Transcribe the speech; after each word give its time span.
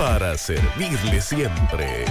Para 0.00 0.38
servirle 0.38 1.20
siempre. 1.20 2.06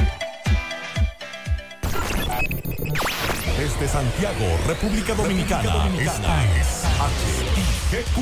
Desde 3.58 3.88
Santiago, 3.88 4.46
República 4.68 5.16
Dominicana, 5.16 5.90
esta 6.00 6.46
es 6.56 6.84
HIGQ 7.92 8.20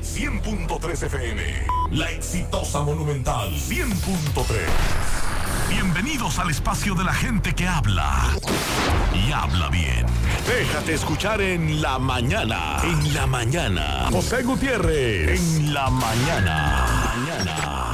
100.3 0.00 1.02
FM. 1.06 1.42
La 1.90 2.08
exitosa 2.12 2.82
Monumental 2.82 3.50
100.3. 3.50 4.44
Bienvenidos 5.68 6.38
al 6.38 6.50
espacio 6.50 6.94
de 6.94 7.02
la 7.02 7.12
gente 7.12 7.52
que 7.52 7.66
habla 7.66 8.28
y 9.12 9.32
habla 9.32 9.70
bien. 9.70 10.06
Déjate 10.46 10.94
escuchar 10.94 11.40
en 11.40 11.82
la 11.82 11.98
mañana. 11.98 12.76
En 12.84 13.12
la 13.12 13.26
mañana. 13.26 14.06
José 14.12 14.44
Gutiérrez. 14.44 15.40
En 15.40 15.74
la 15.74 15.90
mañana. 15.90 17.12
Mañana. 17.16 17.89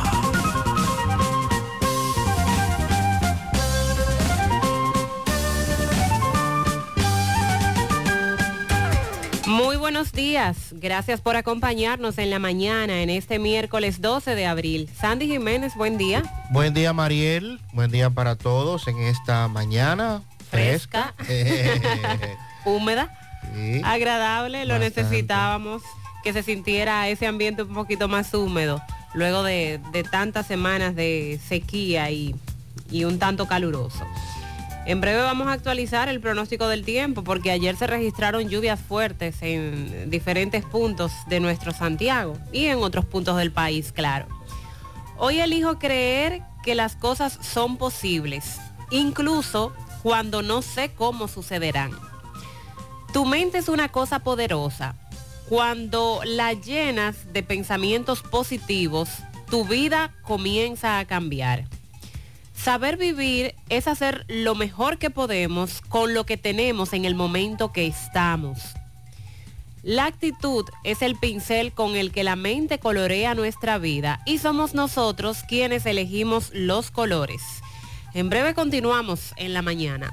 Muy 9.46 9.76
buenos 9.76 10.10
días, 10.12 10.56
gracias 10.72 11.20
por 11.20 11.36
acompañarnos 11.36 12.18
en 12.18 12.30
la 12.30 12.40
mañana 12.40 13.02
en 13.02 13.10
este 13.10 13.38
miércoles 13.38 14.00
12 14.00 14.34
de 14.34 14.44
abril. 14.46 14.90
Sandy 14.98 15.28
Jiménez, 15.28 15.74
buen 15.76 15.96
día. 15.98 16.22
Buen 16.50 16.74
día 16.74 16.92
Mariel, 16.92 17.60
buen 17.72 17.90
día 17.92 18.10
para 18.10 18.34
todos 18.34 18.88
en 18.88 18.98
esta 18.98 19.46
mañana 19.46 20.22
fresca, 20.50 21.14
húmeda, 22.64 23.16
Sí, 23.54 23.80
agradable, 23.84 24.64
lo 24.64 24.74
Bastante. 24.74 25.02
necesitábamos, 25.02 25.82
que 26.24 26.32
se 26.32 26.42
sintiera 26.42 27.08
ese 27.08 27.26
ambiente 27.26 27.62
un 27.62 27.72
poquito 27.74 28.08
más 28.08 28.34
húmedo 28.34 28.82
luego 29.14 29.42
de, 29.44 29.80
de 29.92 30.02
tantas 30.02 30.46
semanas 30.46 30.94
de 30.96 31.40
sequía 31.46 32.10
y, 32.10 32.34
y 32.90 33.04
un 33.04 33.18
tanto 33.20 33.46
caluroso. 33.46 34.04
En 34.86 35.00
breve 35.00 35.20
vamos 35.20 35.48
a 35.48 35.52
actualizar 35.52 36.08
el 36.08 36.20
pronóstico 36.20 36.68
del 36.68 36.84
tiempo 36.84 37.24
porque 37.24 37.50
ayer 37.50 37.76
se 37.76 37.88
registraron 37.88 38.48
lluvias 38.48 38.78
fuertes 38.78 39.42
en 39.42 40.08
diferentes 40.10 40.64
puntos 40.64 41.10
de 41.26 41.40
nuestro 41.40 41.72
Santiago 41.72 42.38
y 42.52 42.66
en 42.66 42.78
otros 42.78 43.04
puntos 43.04 43.36
del 43.36 43.50
país, 43.50 43.90
claro. 43.90 44.28
Hoy 45.18 45.40
elijo 45.40 45.80
creer 45.80 46.42
que 46.62 46.76
las 46.76 46.94
cosas 46.94 47.36
son 47.42 47.78
posibles, 47.78 48.58
incluso 48.90 49.72
cuando 50.04 50.42
no 50.42 50.62
sé 50.62 50.92
cómo 50.94 51.26
sucederán. 51.26 51.90
Tu 53.12 53.24
mente 53.24 53.58
es 53.58 53.68
una 53.68 53.88
cosa 53.88 54.20
poderosa. 54.20 54.94
Cuando 55.48 56.20
la 56.24 56.52
llenas 56.52 57.32
de 57.32 57.42
pensamientos 57.42 58.22
positivos, 58.22 59.08
tu 59.50 59.64
vida 59.64 60.14
comienza 60.22 61.00
a 61.00 61.06
cambiar. 61.06 61.64
Saber 62.66 62.96
vivir 62.96 63.54
es 63.68 63.86
hacer 63.86 64.24
lo 64.26 64.56
mejor 64.56 64.98
que 64.98 65.08
podemos 65.08 65.82
con 65.82 66.14
lo 66.14 66.26
que 66.26 66.36
tenemos 66.36 66.94
en 66.94 67.04
el 67.04 67.14
momento 67.14 67.72
que 67.72 67.86
estamos. 67.86 68.58
La 69.84 70.06
actitud 70.06 70.64
es 70.82 71.00
el 71.00 71.14
pincel 71.14 71.70
con 71.70 71.94
el 71.94 72.10
que 72.10 72.24
la 72.24 72.34
mente 72.34 72.80
colorea 72.80 73.36
nuestra 73.36 73.78
vida 73.78 74.20
y 74.26 74.38
somos 74.38 74.74
nosotros 74.74 75.44
quienes 75.46 75.86
elegimos 75.86 76.50
los 76.52 76.90
colores. 76.90 77.40
En 78.14 78.30
breve 78.30 78.52
continuamos 78.52 79.32
en 79.36 79.52
la 79.52 79.62
mañana. 79.62 80.12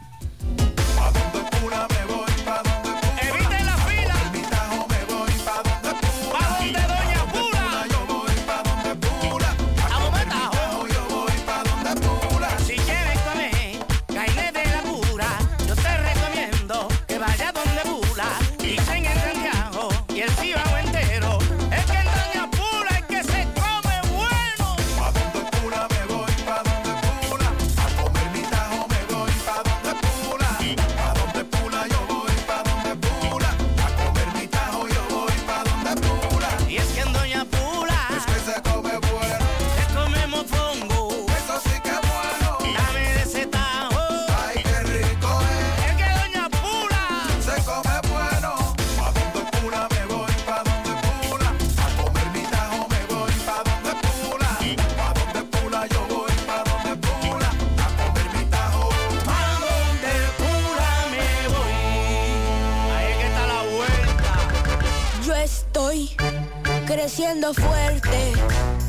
Creciendo 67.03 67.53
fuerte. 67.53 68.31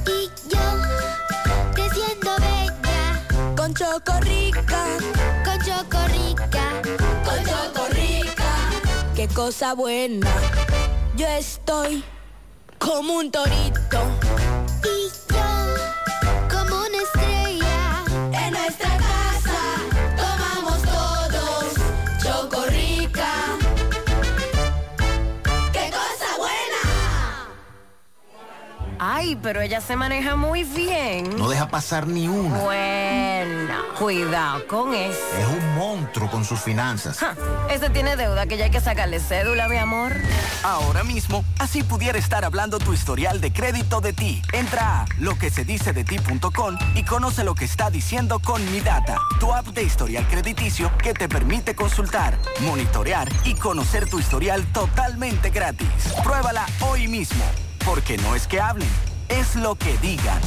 Y 0.06 0.30
yo, 0.48 0.60
creciendo 1.74 2.30
bella. 2.38 3.56
Con 3.56 3.74
Chocorrica. 3.74 4.84
Con 5.44 5.58
Chocorrica. 5.58 6.80
Con 7.24 7.44
Chocorrica. 7.44 8.44
Qué 9.16 9.26
cosa 9.26 9.74
buena. 9.74 10.30
Yo 11.16 11.26
estoy 11.26 12.04
como 12.78 13.14
un 13.14 13.32
torito. 13.32 13.98
Ay, 29.24 29.38
pero 29.40 29.62
ella 29.62 29.80
se 29.80 29.96
maneja 29.96 30.36
muy 30.36 30.64
bien. 30.64 31.34
No 31.38 31.48
deja 31.48 31.68
pasar 31.68 32.06
ni 32.06 32.28
una. 32.28 32.58
Bueno, 32.58 33.74
cuidado 33.98 34.66
con 34.66 34.92
eso. 34.92 35.18
Es 35.38 35.46
un 35.46 35.74
monstruo 35.76 36.30
con 36.30 36.44
sus 36.44 36.60
finanzas. 36.60 37.20
Ja, 37.20 37.34
ese 37.70 37.88
tiene 37.88 38.16
deuda 38.16 38.46
que 38.46 38.58
ya 38.58 38.66
hay 38.66 38.70
que 38.70 38.82
sacarle 38.82 39.20
cédula, 39.20 39.66
mi 39.66 39.78
amor. 39.78 40.12
Ahora 40.62 41.04
mismo, 41.04 41.42
así 41.58 41.82
pudiera 41.82 42.18
estar 42.18 42.44
hablando 42.44 42.78
tu 42.78 42.92
historial 42.92 43.40
de 43.40 43.50
crédito 43.50 44.02
de 44.02 44.12
ti. 44.12 44.42
Entra 44.52 45.00
a 45.00 45.06
loquesedicedeti.com 45.18 46.76
y 46.94 47.04
conoce 47.04 47.44
lo 47.44 47.54
que 47.54 47.64
está 47.64 47.88
diciendo 47.90 48.40
con 48.40 48.62
Mi 48.72 48.80
Data, 48.80 49.16
tu 49.40 49.54
app 49.54 49.68
de 49.68 49.84
historial 49.84 50.28
crediticio 50.28 50.92
que 50.98 51.14
te 51.14 51.30
permite 51.30 51.74
consultar, 51.74 52.38
monitorear 52.60 53.30
y 53.44 53.54
conocer 53.54 54.06
tu 54.06 54.18
historial 54.18 54.70
totalmente 54.74 55.48
gratis. 55.48 55.88
Pruébala 56.22 56.66
hoy 56.80 57.08
mismo, 57.08 57.44
porque 57.86 58.18
no 58.18 58.34
es 58.34 58.46
que 58.46 58.60
hablen, 58.60 58.88
es 59.38 59.56
lo 59.56 59.74
que 59.74 59.96
digan. 59.98 60.40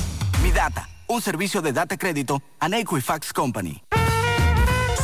Mi 0.43 0.51
Data, 0.51 0.87
un 1.07 1.21
servicio 1.21 1.61
de 1.61 1.73
data 1.73 1.97
crédito 1.97 2.41
a 2.59 2.67
Equifax 2.67 3.33
Company. 3.33 3.81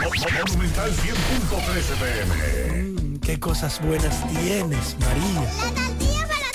Monumental 0.00 0.90
100.13 0.90 1.94
pm. 2.00 2.32
Mm, 2.82 3.18
qué 3.20 3.38
cosas 3.38 3.78
buenas 3.82 4.26
tienes, 4.28 4.96
María. 4.98 5.42
La 5.42 5.50
tortilla 5.74 6.26
para 6.26 6.50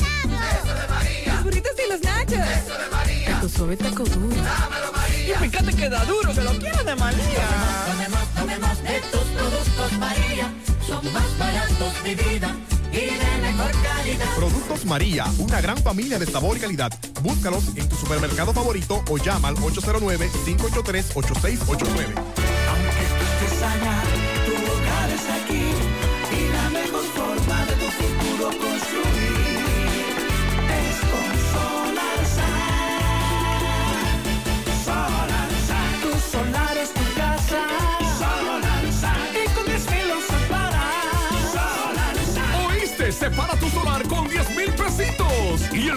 Eso 0.57 0.73
de 0.73 0.87
María. 0.87 1.33
Los 1.33 1.43
burritos 1.43 1.71
y 1.77 1.85
los 1.91 2.01
nachos. 2.01 2.33
Eso 2.33 2.73
de 2.77 2.89
María. 2.89 3.39
Tu 3.41 3.49
suave 3.49 3.77
taco 3.77 4.03
duro. 4.03 4.35
Dámelo, 4.35 4.91
María. 4.91 5.27
Y 5.27 5.33
fíjate 5.49 5.73
que 5.75 5.89
da 5.89 6.03
duro, 6.05 6.33
que 6.33 6.41
lo 6.41 6.57
quiero 6.57 6.83
de 6.83 6.95
María. 6.95 7.47
Tomemos, 7.87 8.27
tomemos 8.35 8.81
de 8.83 8.99
tus 9.11 9.21
productos, 9.21 9.91
María. 9.99 10.51
Son 10.87 11.13
más 11.13 11.37
baratos 11.37 12.03
de 12.03 12.15
vida. 12.15 12.55
Y 12.91 12.97
de 12.97 13.37
mejor 13.41 13.71
calidad. 13.83 14.35
Productos 14.35 14.83
María, 14.85 15.25
una 15.37 15.61
gran 15.61 15.77
familia 15.77 16.17
de 16.17 16.25
sabor 16.25 16.57
y 16.57 16.59
calidad. 16.59 16.91
Búscalos 17.21 17.65
en 17.75 17.87
tu 17.87 17.95
supermercado 17.95 18.51
favorito 18.53 19.03
o 19.09 19.17
llama 19.17 19.49
al 19.49 19.57
809-583-8689. 19.57 22.46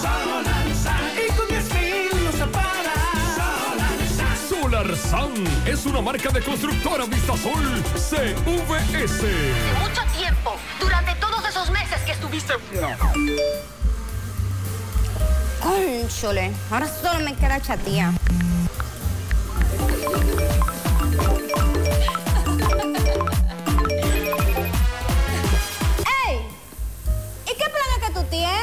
Solar 0.00 0.44
Y 1.16 1.32
con 1.32 1.48
10 1.48 1.74
mil 1.74 2.08
no 2.24 2.32
se 2.32 2.46
para. 2.46 2.92
Solar 4.48 4.96
San 4.96 5.32
es 5.66 5.86
una 5.86 6.00
marca 6.02 6.28
de 6.30 6.42
constructora 6.42 7.04
Vistasol 7.06 7.82
CVS. 7.94 9.22
Mucho 9.80 10.02
tiempo, 10.18 10.56
durante 10.78 11.14
todos 11.14 11.42
esos 11.48 11.70
meses 11.70 11.98
que 12.04 12.12
estuviste. 12.12 12.52
Cónchole, 15.62 16.52
ahora 16.70 16.88
solo 16.88 17.20
me 17.24 17.34
queda 17.34 17.60
chatía. 17.60 18.12
¡Ey! 26.26 26.40
¿Y 27.44 27.50
qué 27.50 27.64
planes 27.68 27.98
que 28.06 28.12
tú 28.14 28.22
tienes? 28.30 28.60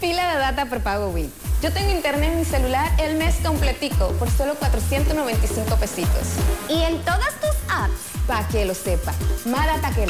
Pila 0.00 0.34
de 0.34 0.38
data 0.38 0.66
prepago 0.66 1.08
Wii. 1.08 1.30
Yo 1.62 1.72
tengo 1.72 1.90
internet 1.90 2.32
en 2.32 2.38
mi 2.40 2.44
celular 2.44 2.92
el 2.98 3.16
mes 3.16 3.36
completico 3.42 4.08
por 4.18 4.30
solo 4.30 4.54
495 4.56 5.76
pesitos. 5.76 6.34
¿Y 6.68 6.82
en 6.82 7.02
todas 7.04 7.40
tus 7.40 7.56
apps? 7.70 7.94
Para 8.26 8.46
que 8.48 8.66
lo 8.66 8.74
sepa. 8.74 9.14
Más 9.46 9.66
data 9.66 9.90
que. 9.94 10.06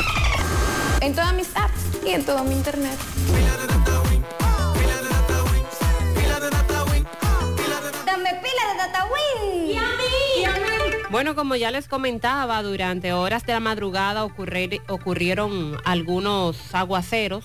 En 1.01 1.15
todas 1.15 1.33
mis 1.35 1.49
apps 1.55 1.81
y 2.05 2.11
en 2.11 2.25
todo 2.25 2.43
mi 2.43 2.55
internet. 2.57 2.99
Pila 8.41 8.73
de 8.73 8.79
data 8.79 9.07
Win. 9.07 9.71
¿Y 9.71 9.77
a 9.77 9.83
mí? 9.83 10.95
Bueno, 11.11 11.35
como 11.35 11.55
ya 11.57 11.71
les 11.71 11.87
comentaba, 11.89 12.63
durante 12.63 13.13
horas 13.13 13.47
de 13.47 13.53
la 13.53 13.61
madrugada 13.61 14.25
ocurrir- 14.25 14.83
ocurrieron 14.89 15.77
algunos 15.85 16.75
aguaceros, 16.75 17.45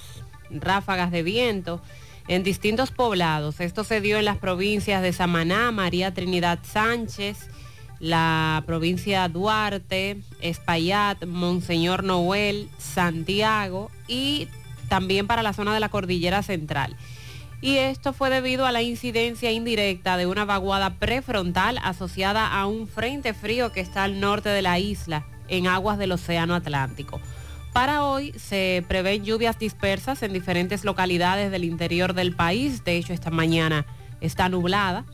ráfagas 0.50 1.12
de 1.12 1.24
viento 1.24 1.82
en 2.28 2.44
distintos 2.44 2.92
poblados. 2.92 3.60
Esto 3.60 3.84
se 3.84 4.02
dio 4.02 4.18
en 4.18 4.26
las 4.26 4.38
provincias 4.38 5.02
de 5.02 5.14
Samaná, 5.14 5.72
María 5.72 6.14
Trinidad 6.14 6.60
Sánchez, 6.64 7.50
la 8.00 8.64
provincia 8.66 9.28
Duarte, 9.28 10.18
Espaillat, 10.42 11.26
Monseñor 11.26 12.04
Noel, 12.04 12.70
Santiago 12.78 13.92
y 14.08 14.48
también 14.88 15.28
para 15.28 15.44
la 15.44 15.54
zona 15.54 15.74
de 15.74 15.80
la 15.80 15.90
Cordillera 15.90 16.42
Central. 16.42 16.96
Y 17.62 17.78
esto 17.78 18.14
fue 18.14 18.30
debido 18.30 18.66
a 18.66 18.72
la 18.72 18.82
incidencia 18.82 19.52
indirecta 19.52 20.16
de 20.16 20.26
una 20.26 20.46
vaguada 20.46 20.92
prefrontal 20.92 21.78
asociada 21.84 22.48
a 22.48 22.66
un 22.66 22.88
frente 22.88 23.34
frío 23.34 23.72
que 23.74 23.82
está 23.82 24.06
al 24.06 24.22
norte 24.22 24.48
de 24.50 24.62
la 24.62 24.80
isla, 24.80 25.26
en 25.50 25.68
aguas 25.68 25.98
del 25.98 26.14
Océano 26.14 26.56
Atlántico. 26.56 27.20
Para 27.74 28.04
hoy 28.04 28.34
se 28.38 28.84
prevén 28.88 29.26
lluvias 29.26 29.60
dispersas 29.60 30.24
en 30.24 30.32
diferentes 30.32 30.86
localidades 30.86 31.52
del 31.52 31.66
interior 31.66 32.14
del 32.14 32.34
país. 32.34 32.84
De 32.84 32.96
hecho, 32.96 33.14
esta 33.14 33.30
mañana 33.30 33.86
está 34.22 34.48
nublada. 34.48 35.06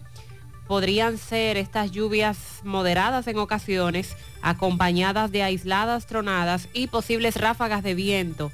Podrían 0.67 1.17
ser 1.17 1.57
estas 1.57 1.91
lluvias 1.91 2.61
moderadas 2.63 3.27
en 3.27 3.37
ocasiones, 3.37 4.15
acompañadas 4.41 5.31
de 5.31 5.43
aisladas 5.43 6.05
tronadas 6.05 6.69
y 6.73 6.87
posibles 6.87 7.37
ráfagas 7.37 7.83
de 7.83 7.95
viento 7.95 8.51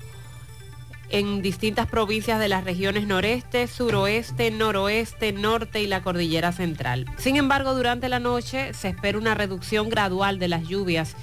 en 1.12 1.42
distintas 1.42 1.88
provincias 1.88 2.40
de 2.40 2.48
las 2.48 2.64
regiones 2.64 3.06
noreste, 3.06 3.68
suroeste, 3.68 4.50
noroeste, 4.50 5.34
norte 5.34 5.82
y 5.82 5.88
la 5.88 6.02
cordillera 6.02 6.52
central. 6.52 7.06
Sin 7.18 7.36
embargo, 7.36 7.74
durante 7.76 8.10
la 8.10 8.20
noche 8.20 8.74
se 8.74 8.90
espera 8.90 9.18
una 9.18 9.36
reducción 9.36 9.90
gradual 9.90 10.40
de 10.40 10.48
las 10.48 10.68
lluvias 10.68 11.16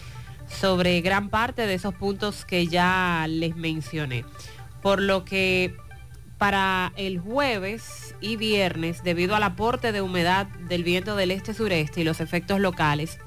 sobre 0.49 1.00
gran 1.00 1.30
parte 1.30 1.66
de 1.66 1.75
esos 1.75 1.95
puntos 1.95 2.45
que 2.45 2.66
ya 2.66 3.26
les 3.28 3.57
mencioné. 3.57 4.25
Por 4.83 5.00
lo 5.00 5.25
que 5.25 5.75
para 6.37 6.92
el 6.97 7.18
jueves 7.18 8.14
y 8.21 8.37
viernes, 8.37 9.02
debido 9.02 9.35
al 9.35 9.42
aporte 9.42 9.90
de 9.90 10.02
humedad 10.02 10.47
del 10.68 10.85
viento 10.85 11.16
del 11.16 11.30
este-sureste 11.30 12.02
y 12.02 12.04
los 12.04 12.21
efectos 12.21 12.61
locales, 12.61 13.18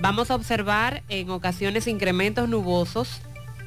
vamos 0.00 0.30
a 0.30 0.34
observar 0.34 1.02
en 1.08 1.30
ocasiones 1.30 1.86
incrementos 1.86 2.48
nubosos 2.48 3.20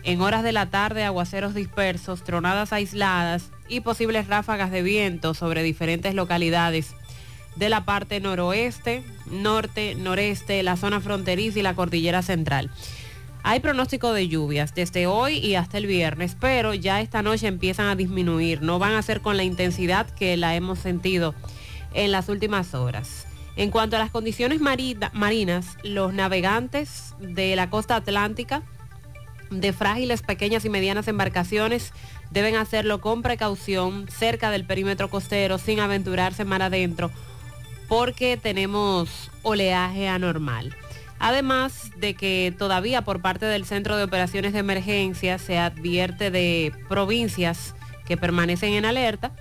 en 0.04 0.22
horas 0.22 0.44
de 0.44 0.52
la 0.52 0.68
tarde 0.70 1.04
aguaceros 1.04 1.54
dispersos, 1.54 2.24
tronadas 2.24 2.74
aisladas 2.74 3.52
y 3.68 3.82
posibles 3.82 4.28
ráfagas 4.28 4.72
de 4.72 4.82
viento 4.82 5.34
sobre 5.34 5.64
diferentes 5.64 6.14
localidades 6.14 6.96
de 7.56 7.70
la 7.70 7.86
parte 7.86 8.20
noroeste, 8.20 9.04
norte, 9.30 9.96
noreste, 9.96 10.62
la 10.64 10.78
zona 10.78 11.02
fronteriza 11.02 11.60
y 11.60 11.64
la 11.64 11.74
cordillera 11.74 12.22
central. 12.22 12.70
Hay 13.44 13.60
pronóstico 13.60 14.14
de 14.14 14.28
lluvias 14.28 14.76
desde 14.76 15.08
hoy 15.08 15.38
y 15.38 15.56
hasta 15.56 15.78
el 15.78 15.88
viernes, 15.88 16.36
pero 16.40 16.74
ya 16.74 17.02
esta 17.02 17.22
noche 17.22 17.48
empiezan 17.48 17.88
a 17.88 17.96
disminuir. 17.96 18.62
No 18.62 18.78
van 18.78 18.94
a 18.94 19.02
ser 19.02 19.22
con 19.22 19.38
la 19.38 19.44
intensidad 19.44 20.10
que 20.10 20.38
la 20.38 20.56
hemos 20.56 20.80
sentido 20.80 21.34
en 21.94 22.12
las 22.12 22.30
últimas 22.30 22.74
horas. 22.74 23.26
En 23.56 23.72
cuanto 23.72 23.96
a 23.96 24.00
las 24.00 24.12
condiciones 24.12 24.62
marina- 24.62 25.12
marinas, 25.14 25.78
los 25.84 26.14
navegantes 26.14 27.16
de 27.20 27.56
la 27.56 27.70
costa 27.70 27.96
atlántica 27.96 28.64
de 29.50 29.74
frágiles, 29.74 30.22
pequeñas 30.22 30.66
y 30.66 30.70
medianas 30.70 31.08
embarcaciones 31.08 31.94
deben 32.32 32.56
hacerlo 32.56 33.02
con 33.02 33.22
precaución 33.22 34.08
cerca 34.10 34.52
del 34.52 34.66
perímetro 34.66 35.10
costero 35.10 35.58
sin 35.58 35.80
aventurarse 35.80 36.46
mar 36.46 36.62
adentro 36.62 37.12
porque 37.88 38.38
tenemos 38.38 39.32
oleaje 39.44 40.08
anormal. 40.08 40.76
Además 41.20 41.92
de 41.98 42.14
que 42.14 42.54
todavía 42.58 43.02
por 43.02 43.22
parte 43.22 43.46
del 43.46 43.66
Centro 43.66 43.98
de 43.98 44.04
Operaciones 44.04 44.54
de 44.54 44.60
Emergencia 44.60 45.40
se 45.40 45.58
advierte 45.58 46.30
de 46.30 46.74
provincias 46.88 47.74
que 48.06 48.18
permanecen 48.18 48.74
en 48.74 48.86
alerta 48.86 49.32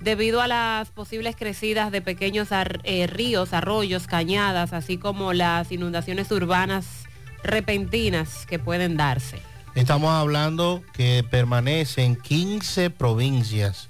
debido 0.00 0.40
a 0.42 0.46
las 0.48 0.90
posibles 0.90 1.34
crecidas 1.34 1.90
de 1.90 2.02
pequeños 2.02 2.48
eh, 2.52 3.06
ríos, 3.06 3.52
arroyos, 3.52 4.06
cañadas, 4.06 4.72
así 4.72 4.98
como 4.98 5.32
las 5.32 5.72
inundaciones 5.72 6.30
urbanas 6.30 7.07
repentinas 7.42 8.46
que 8.46 8.58
pueden 8.58 8.96
darse. 8.96 9.40
Estamos 9.74 10.10
hablando 10.10 10.82
que 10.92 11.24
permanecen 11.30 12.16
15 12.16 12.90
provincias 12.90 13.88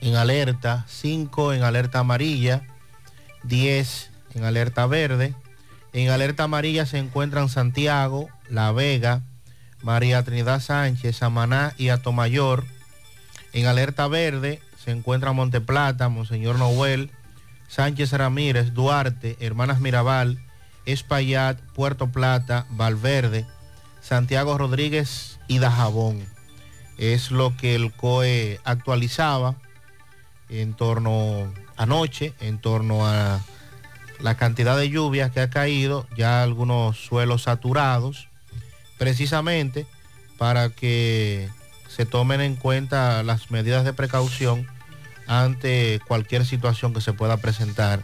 en 0.00 0.16
alerta, 0.16 0.84
5 0.88 1.52
en 1.52 1.62
alerta 1.62 2.00
amarilla, 2.00 2.62
10 3.44 4.10
en 4.34 4.44
alerta 4.44 4.86
verde. 4.86 5.34
En 5.92 6.10
alerta 6.10 6.44
amarilla 6.44 6.86
se 6.86 6.98
encuentran 6.98 7.48
Santiago, 7.48 8.28
La 8.48 8.72
Vega, 8.72 9.22
María 9.82 10.22
Trinidad 10.22 10.60
Sánchez, 10.60 11.16
Samaná 11.16 11.74
y 11.76 11.90
Atomayor. 11.90 12.64
En 13.52 13.66
alerta 13.66 14.08
verde 14.08 14.60
se 14.82 14.90
encuentra 14.90 15.32
Monteplata, 15.32 16.08
Monseñor 16.08 16.58
Noel, 16.58 17.10
Sánchez 17.68 18.12
Ramírez, 18.12 18.74
Duarte, 18.74 19.36
Hermanas 19.40 19.80
Mirabal, 19.80 20.38
Espaillat, 20.86 21.58
Puerto 21.74 22.08
Plata, 22.08 22.66
Valverde, 22.70 23.46
Santiago 24.00 24.58
Rodríguez 24.58 25.38
y 25.48 25.58
Dajabón. 25.58 26.24
Es 26.98 27.30
lo 27.30 27.56
que 27.56 27.74
el 27.74 27.92
COE 27.92 28.60
actualizaba 28.64 29.56
en 30.48 30.74
torno 30.74 31.52
anoche, 31.76 32.34
en 32.40 32.58
torno 32.58 33.06
a 33.06 33.40
la 34.20 34.36
cantidad 34.36 34.76
de 34.76 34.90
lluvias 34.90 35.32
que 35.32 35.40
ha 35.40 35.50
caído, 35.50 36.06
ya 36.16 36.42
algunos 36.42 36.96
suelos 36.98 37.42
saturados, 37.42 38.28
precisamente 38.98 39.86
para 40.38 40.70
que 40.70 41.48
se 41.88 42.06
tomen 42.06 42.40
en 42.40 42.56
cuenta 42.56 43.22
las 43.22 43.50
medidas 43.50 43.84
de 43.84 43.92
precaución 43.92 44.66
ante 45.26 46.00
cualquier 46.06 46.46
situación 46.46 46.94
que 46.94 47.00
se 47.00 47.12
pueda 47.12 47.36
presentar 47.36 48.02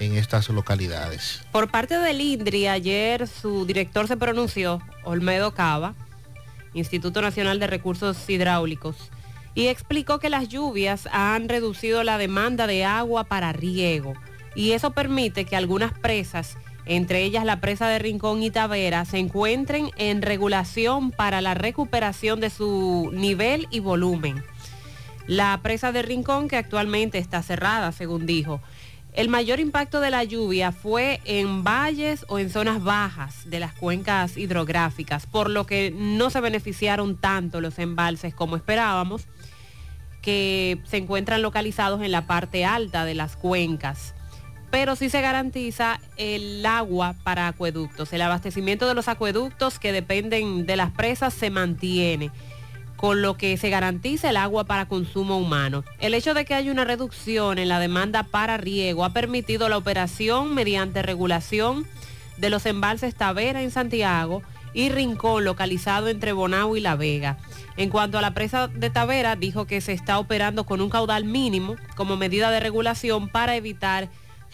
en 0.00 0.16
estas 0.16 0.48
localidades. 0.48 1.42
Por 1.52 1.70
parte 1.70 1.98
del 1.98 2.20
INDRI, 2.20 2.68
ayer 2.68 3.26
su 3.26 3.66
director 3.66 4.08
se 4.08 4.16
pronunció, 4.16 4.80
Olmedo 5.04 5.54
Cava, 5.54 5.94
Instituto 6.74 7.22
Nacional 7.22 7.58
de 7.58 7.66
Recursos 7.66 8.28
Hidráulicos, 8.28 9.10
y 9.54 9.66
explicó 9.66 10.18
que 10.18 10.30
las 10.30 10.48
lluvias 10.48 11.08
han 11.10 11.48
reducido 11.48 12.04
la 12.04 12.18
demanda 12.18 12.66
de 12.66 12.84
agua 12.84 13.24
para 13.24 13.52
riego 13.52 14.14
y 14.58 14.72
eso 14.72 14.90
permite 14.90 15.44
que 15.44 15.54
algunas 15.54 15.92
presas, 15.92 16.56
entre 16.84 17.22
ellas 17.22 17.44
la 17.44 17.60
presa 17.60 17.88
de 17.88 18.00
Rincón 18.00 18.42
y 18.42 18.50
Tavera, 18.50 19.04
se 19.04 19.18
encuentren 19.18 19.90
en 19.96 20.20
regulación 20.20 21.12
para 21.12 21.40
la 21.40 21.54
recuperación 21.54 22.40
de 22.40 22.50
su 22.50 23.10
nivel 23.12 23.68
y 23.70 23.78
volumen. 23.78 24.42
La 25.28 25.60
presa 25.62 25.92
de 25.92 26.02
Rincón, 26.02 26.48
que 26.48 26.56
actualmente 26.56 27.18
está 27.18 27.40
cerrada, 27.42 27.92
según 27.92 28.26
dijo, 28.26 28.60
el 29.12 29.28
mayor 29.28 29.58
impacto 29.58 30.00
de 30.00 30.10
la 30.10 30.24
lluvia 30.24 30.70
fue 30.72 31.20
en 31.24 31.64
valles 31.64 32.24
o 32.28 32.38
en 32.38 32.50
zonas 32.50 32.82
bajas 32.82 33.48
de 33.50 33.60
las 33.60 33.72
cuencas 33.72 34.36
hidrográficas, 34.36 35.26
por 35.26 35.50
lo 35.50 35.66
que 35.66 35.92
no 35.94 36.30
se 36.30 36.40
beneficiaron 36.40 37.16
tanto 37.16 37.60
los 37.60 37.78
embalses 37.78 38.34
como 38.34 38.56
esperábamos, 38.56 39.26
que 40.22 40.78
se 40.84 40.98
encuentran 40.98 41.42
localizados 41.42 42.02
en 42.02 42.12
la 42.12 42.26
parte 42.26 42.64
alta 42.64 43.04
de 43.04 43.14
las 43.14 43.36
cuencas. 43.36 44.14
Pero 44.70 44.96
sí 44.96 45.08
se 45.08 45.22
garantiza 45.22 45.98
el 46.18 46.64
agua 46.66 47.14
para 47.24 47.48
acueductos. 47.48 48.12
El 48.12 48.20
abastecimiento 48.20 48.86
de 48.86 48.94
los 48.94 49.08
acueductos 49.08 49.78
que 49.78 49.92
dependen 49.92 50.66
de 50.66 50.76
las 50.76 50.90
presas 50.90 51.32
se 51.32 51.48
mantiene 51.48 52.30
con 52.98 53.22
lo 53.22 53.36
que 53.36 53.56
se 53.56 53.70
garantiza 53.70 54.30
el 54.30 54.36
agua 54.36 54.64
para 54.64 54.88
consumo 54.88 55.38
humano. 55.38 55.84
El 56.00 56.14
hecho 56.14 56.34
de 56.34 56.44
que 56.44 56.54
haya 56.54 56.72
una 56.72 56.84
reducción 56.84 57.58
en 57.58 57.68
la 57.68 57.78
demanda 57.78 58.24
para 58.24 58.56
riego 58.56 59.04
ha 59.04 59.12
permitido 59.12 59.68
la 59.68 59.78
operación 59.78 60.52
mediante 60.52 61.02
regulación 61.02 61.86
de 62.38 62.50
los 62.50 62.66
embalses 62.66 63.14
Tavera 63.14 63.62
en 63.62 63.70
Santiago 63.70 64.42
y 64.74 64.88
Rincón 64.88 65.44
localizado 65.44 66.08
entre 66.08 66.32
Bonao 66.32 66.76
y 66.76 66.80
La 66.80 66.96
Vega. 66.96 67.38
En 67.76 67.88
cuanto 67.88 68.18
a 68.18 68.20
la 68.20 68.34
presa 68.34 68.66
de 68.66 68.90
Tavera, 68.90 69.36
dijo 69.36 69.64
que 69.64 69.80
se 69.80 69.92
está 69.92 70.18
operando 70.18 70.66
con 70.66 70.80
un 70.80 70.90
caudal 70.90 71.24
mínimo 71.24 71.76
como 71.94 72.16
medida 72.16 72.50
de 72.50 72.58
regulación 72.58 73.28
para 73.28 73.54
evitar 73.54 74.08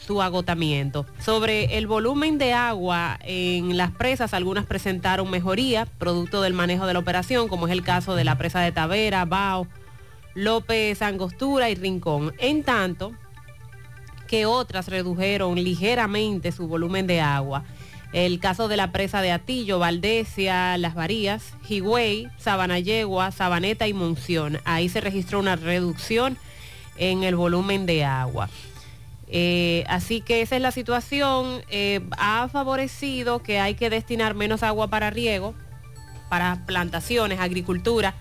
su 0.06 0.23
agotamiento. 0.23 1.06
Sobre 1.18 1.78
el 1.78 1.87
volumen 1.87 2.38
de 2.38 2.52
agua 2.52 3.18
en 3.23 3.76
las 3.76 3.90
presas, 3.90 4.34
algunas 4.34 4.66
presentaron 4.66 5.30
mejoría, 5.30 5.87
producto 5.99 6.42
del 6.42 6.52
manejo 6.52 6.87
de 6.87 6.92
la 6.92 6.99
operación, 6.99 7.49
como 7.49 7.66
es 7.66 7.73
el 7.73 7.82
caso 7.82 8.14
de 8.14 8.25
la 8.25 8.37
presa 8.37 8.61
de 8.61 8.73
Tavera, 8.73 9.25
Bao, 9.25 9.66
López, 10.34 11.00
Angostura 11.02 11.70
y 11.70 11.75
Rincón. 11.75 12.32
En 12.38 12.62
tanto 12.62 13.12
que 14.26 14.46
otras 14.46 14.88
redujeron 14.88 15.54
ligeramente 15.56 16.52
su 16.52 16.66
volumen 16.66 17.06
de 17.06 17.20
agua. 17.20 17.64
El 18.12 18.38
caso 18.38 18.68
de 18.68 18.76
la 18.76 18.92
presa 18.92 19.23
de 19.23 19.32
Atillo, 19.32 19.80
Valdesia, 19.80 20.78
Las 20.78 20.94
Varías, 20.94 21.54
Higüey, 21.68 22.28
Sabanayegua, 22.38 23.32
Sabaneta 23.32 23.88
y 23.88 23.92
Monción. 23.92 24.61
Ahí 24.64 24.88
se 24.88 25.00
registró 25.00 25.40
una 25.40 25.56
reducción 25.56 26.38
en 26.96 27.25
el 27.25 27.34
volumen 27.34 27.87
de 27.87 28.04
agua. 28.04 28.49
Eh, 29.37 29.83
así 29.88 30.21
que 30.21 30.43
esa 30.43 30.55
es 30.55 30.62
la 30.62 30.71
situación. 30.71 31.64
Eh, 31.69 32.00
ha 32.19 32.47
favorecido 32.47 33.41
que 33.41 33.59
hay 33.59 33.75
que 33.75 33.91
destinar 33.91 34.35
menos 34.35 34.62
agua 34.62 34.87
para 34.87 35.11
riego, 35.11 35.57
para 36.29 36.64
plantaciones, 36.67 37.41
agricultura, 37.41 38.14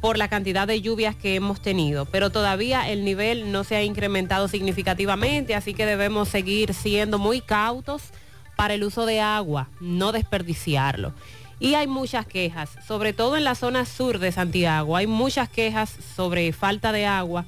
por 0.00 0.16
la 0.16 0.28
cantidad 0.28 0.66
de 0.66 0.80
lluvias 0.80 1.14
que 1.14 1.34
hemos 1.34 1.60
tenido. 1.60 2.06
Pero 2.06 2.30
todavía 2.30 2.88
el 2.88 3.04
nivel 3.04 3.52
no 3.52 3.64
se 3.64 3.76
ha 3.76 3.82
incrementado 3.82 4.48
significativamente, 4.48 5.54
así 5.54 5.74
que 5.74 5.84
debemos 5.84 6.30
seguir 6.30 6.72
siendo 6.72 7.18
muy 7.18 7.42
cautos 7.42 8.04
para 8.56 8.72
el 8.72 8.82
uso 8.82 9.04
de 9.04 9.20
agua, 9.20 9.68
no 9.78 10.10
desperdiciarlo. 10.10 11.12
Y 11.58 11.74
hay 11.74 11.86
muchas 11.86 12.24
quejas, 12.24 12.70
sobre 12.88 13.12
todo 13.12 13.36
en 13.36 13.44
la 13.44 13.54
zona 13.54 13.84
sur 13.84 14.18
de 14.18 14.32
Santiago, 14.32 14.96
hay 14.96 15.06
muchas 15.06 15.50
quejas 15.50 15.94
sobre 16.16 16.50
falta 16.54 16.92
de 16.92 17.04
agua. 17.04 17.44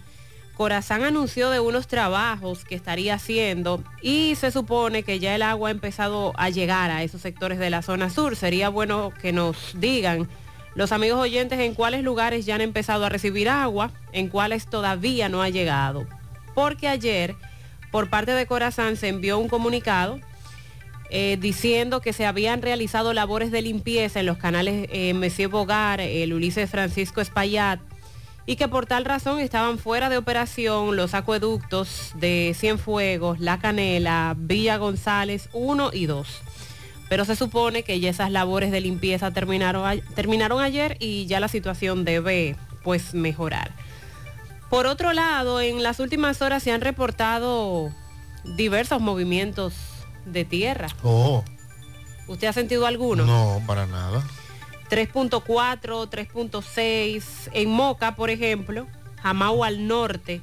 Corazán 0.57 1.03
anunció 1.03 1.51
de 1.51 1.61
unos 1.61 1.87
trabajos 1.87 2.65
que 2.65 2.75
estaría 2.75 3.15
haciendo 3.15 3.83
y 4.03 4.35
se 4.37 4.51
supone 4.51 5.03
que 5.03 5.19
ya 5.19 5.35
el 5.35 5.43
agua 5.43 5.69
ha 5.69 5.73
empezado 5.73 6.33
a 6.37 6.51
llegar 6.51 6.91
a 6.91 7.03
esos 7.03 7.23
sectores 7.23 7.59
de 7.59 7.71
la 7.71 7.83
zona 7.83 8.11
sur. 8.11 8.37
Sería 8.37 8.69
bueno 8.69 9.13
que 9.21 9.33
nos 9.33 9.57
digan 9.81 10.29
los 10.75 10.93
amigos 10.93 11.21
oyentes 11.21 11.59
en 11.61 11.75
cuáles 11.75 12.03
lugares 12.03 12.47
ya 12.47 12.55
han 12.55 12.61
empezado 12.61 13.05
a 13.05 13.09
recibir 13.09 13.49
agua, 13.49 13.91
en 14.13 14.29
cuáles 14.29 14.67
todavía 14.67 15.29
no 15.29 15.43
ha 15.43 15.49
llegado. 15.49 16.07
Porque 16.55 16.89
ayer, 16.89 17.35
por 17.91 18.11
parte 18.11 18.33
de 18.33 18.47
Corazán, 18.47 18.97
se 18.97 19.09
envió 19.09 19.39
un 19.39 19.49
comunicado 19.49 20.21
eh, 21.11 21.37
diciendo 21.41 22.01
que 22.01 22.13
se 22.13 22.25
habían 22.25 22.63
realizado 22.63 23.13
labores 23.13 23.51
de 23.51 23.63
limpieza 23.63 24.21
en 24.21 24.27
los 24.27 24.39
canales 24.39 24.89
eh, 24.91 25.13
Monsieur 25.13 25.51
Bogar, 25.51 26.01
el 26.01 26.33
Ulises 26.33 26.71
Francisco 26.71 27.21
Espaillat, 27.21 27.81
y 28.47 28.57
que 28.57 28.69
por 28.69 28.87
tal 28.87 29.05
razón 29.05 29.39
estaban 29.41 29.79
fuera 29.79 30.09
de 30.09 30.17
operación 30.19 30.97
los 30.97 31.15
acueductos 31.15 32.11
de 32.15 32.55
Cienfuegos, 32.59 33.39
La 33.41 33.59
Canela, 33.59 34.35
Villa 34.37 34.77
González 34.79 35.49
1 35.53 35.91
y 35.93 36.07
2. 36.07 36.29
Pero 37.09 37.25
se 37.25 37.37
supone 37.37 37.83
que 37.83 38.01
ya 38.01 38.11
esas 38.11 38.31
labores 38.31 38.71
de 38.73 38.81
limpieza 38.81 39.31
terminaron, 39.31 39.87
a- 39.87 40.01
terminaron 40.15 40.61
ayer 40.61 40.97
y 40.99 41.27
ya 41.27 41.41
la 41.41 41.49
situación 41.49 42.05
debe 42.05 42.57
pues 42.83 43.15
mejorar. 43.15 43.71
Por 44.71 44.87
otro 44.87 45.13
lado, 45.13 45.61
en 45.61 45.83
las 45.83 46.01
últimas 46.01 46.41
horas 46.43 46.63
se 46.63 46.73
han 46.73 46.81
reportado 46.81 47.93
diversos 48.57 49.01
movimientos 49.01 49.75
de 50.25 50.45
tierra. 50.45 50.89
Oh, 51.03 51.45
¿Usted 52.27 52.47
ha 52.49 52.53
sentido 52.53 52.87
alguno? 52.87 53.25
no, 53.27 53.61
para 53.67 53.87
nada. 53.87 54.23
3.4, 54.93 56.11
3.6. 56.11 57.51
En 57.55 57.71
Moca, 57.71 58.15
por 58.15 58.29
ejemplo, 58.29 58.87
Jamau 59.23 59.65
al 59.65 59.87
norte, 59.87 60.43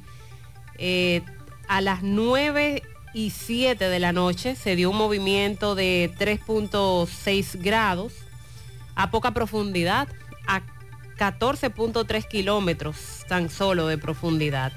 eh, 0.76 1.22
a 1.68 1.80
las 1.80 2.02
9 2.02 2.82
y 3.14 3.30
7 3.30 3.88
de 3.88 3.98
la 4.00 4.12
noche 4.12 4.56
se 4.56 4.74
dio 4.74 4.90
un 4.90 4.96
movimiento 4.96 5.76
de 5.76 6.10
3.6 6.18 7.62
grados 7.62 8.12
a 8.96 9.12
poca 9.12 9.30
profundidad, 9.30 10.08
a 10.48 10.62
14.3 11.16 12.26
kilómetros 12.26 12.96
tan 13.28 13.50
solo 13.50 13.86
de 13.86 13.98
profundidad. 13.98 14.72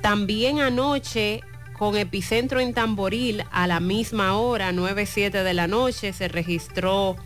También 0.00 0.58
anoche, 0.58 1.42
con 1.78 1.96
epicentro 1.96 2.58
en 2.58 2.74
Tamboril, 2.74 3.44
a 3.52 3.68
la 3.68 3.78
misma 3.78 4.36
hora, 4.36 4.72
9.7 4.72 5.44
de 5.44 5.54
la 5.54 5.68
noche, 5.68 6.12
se 6.12 6.26
registró 6.26 7.16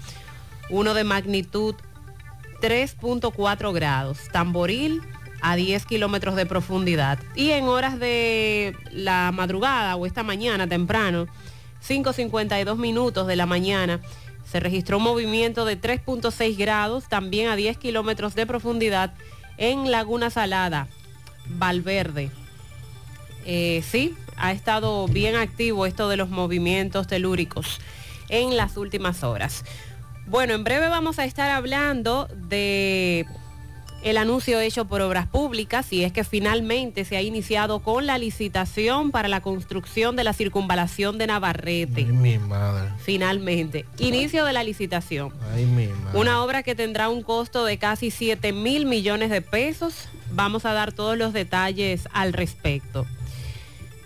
uno 0.70 0.94
de 0.94 1.04
magnitud 1.04 1.75
3.4 2.61 3.73
grados. 3.73 4.18
Tamboril 4.32 5.02
a 5.42 5.56
10 5.56 5.87
kilómetros 5.87 6.37
de 6.37 6.46
profundidad. 6.46 7.18
Y 7.35 7.50
en 7.50 7.64
horas 7.64 7.99
de 7.99 8.76
la 8.90 9.32
madrugada 9.32 9.96
o 9.96 10.06
esta 10.06 10.23
mañana 10.23 10.66
temprano, 10.66 11.26
5.52 11.87 12.76
minutos 12.76 13.26
de 13.26 13.37
la 13.37 13.46
mañana, 13.46 14.00
se 14.50 14.61
registró 14.61 14.99
un 14.99 15.04
movimiento 15.04 15.64
de 15.64 15.80
3.6 15.80 16.56
grados, 16.56 17.08
también 17.08 17.49
a 17.49 17.56
10 17.56 17.78
kilómetros 17.78 18.35
de 18.35 18.46
profundidad 18.46 19.12
en 19.56 19.90
Laguna 19.90 20.30
Salada, 20.30 20.88
Valverde. 21.49 22.30
Eh, 23.44 23.82
sí, 23.88 24.14
ha 24.37 24.52
estado 24.52 25.06
bien 25.08 25.37
activo 25.37 25.87
esto 25.87 26.08
de 26.08 26.16
los 26.16 26.28
movimientos 26.28 27.06
telúricos 27.06 27.80
en 28.28 28.56
las 28.56 28.76
últimas 28.76 29.23
horas. 29.23 29.64
Bueno, 30.26 30.54
en 30.54 30.64
breve 30.64 30.88
vamos 30.88 31.18
a 31.18 31.25
estar 31.25 31.50
hablando 31.50 32.28
de 32.35 33.26
el 34.02 34.18
anuncio 34.18 34.61
hecho 34.61 34.85
por 34.85 35.00
Obras 35.00 35.26
Públicas 35.26 35.92
y 35.92 36.04
es 36.04 36.12
que 36.12 36.25
finalmente 36.25 37.04
se 37.04 37.16
ha 37.16 37.23
iniciado 37.23 37.80
con 37.80 38.06
la 38.06 38.18
licitación 38.18 39.11
para 39.11 39.28
la 39.28 39.40
construcción 39.40 40.16
de 40.16 40.25
la 40.25 40.33
circunvalación 40.33 41.18
de 41.18 41.28
Navarrete. 41.28 42.02
Ay, 42.02 42.12
mi 42.12 42.38
madre. 42.38 42.90
Finalmente, 42.99 43.85
inicio 43.99 44.45
de 44.45 44.52
la 44.52 44.64
licitación. 44.64 45.33
Ay, 45.54 45.64
mi 45.64 45.87
madre. 45.87 46.18
Una 46.18 46.42
obra 46.42 46.62
que 46.62 46.75
tendrá 46.75 47.09
un 47.09 47.23
costo 47.23 47.64
de 47.64 47.78
casi 47.78 48.11
7 48.11 48.52
mil 48.52 48.87
millones 48.87 49.30
de 49.30 49.42
pesos. 49.42 50.09
Vamos 50.33 50.64
a 50.66 50.73
dar 50.73 50.92
todos 50.92 51.16
los 51.16 51.33
detalles 51.33 52.09
al 52.12 52.33
respecto. 52.33 53.06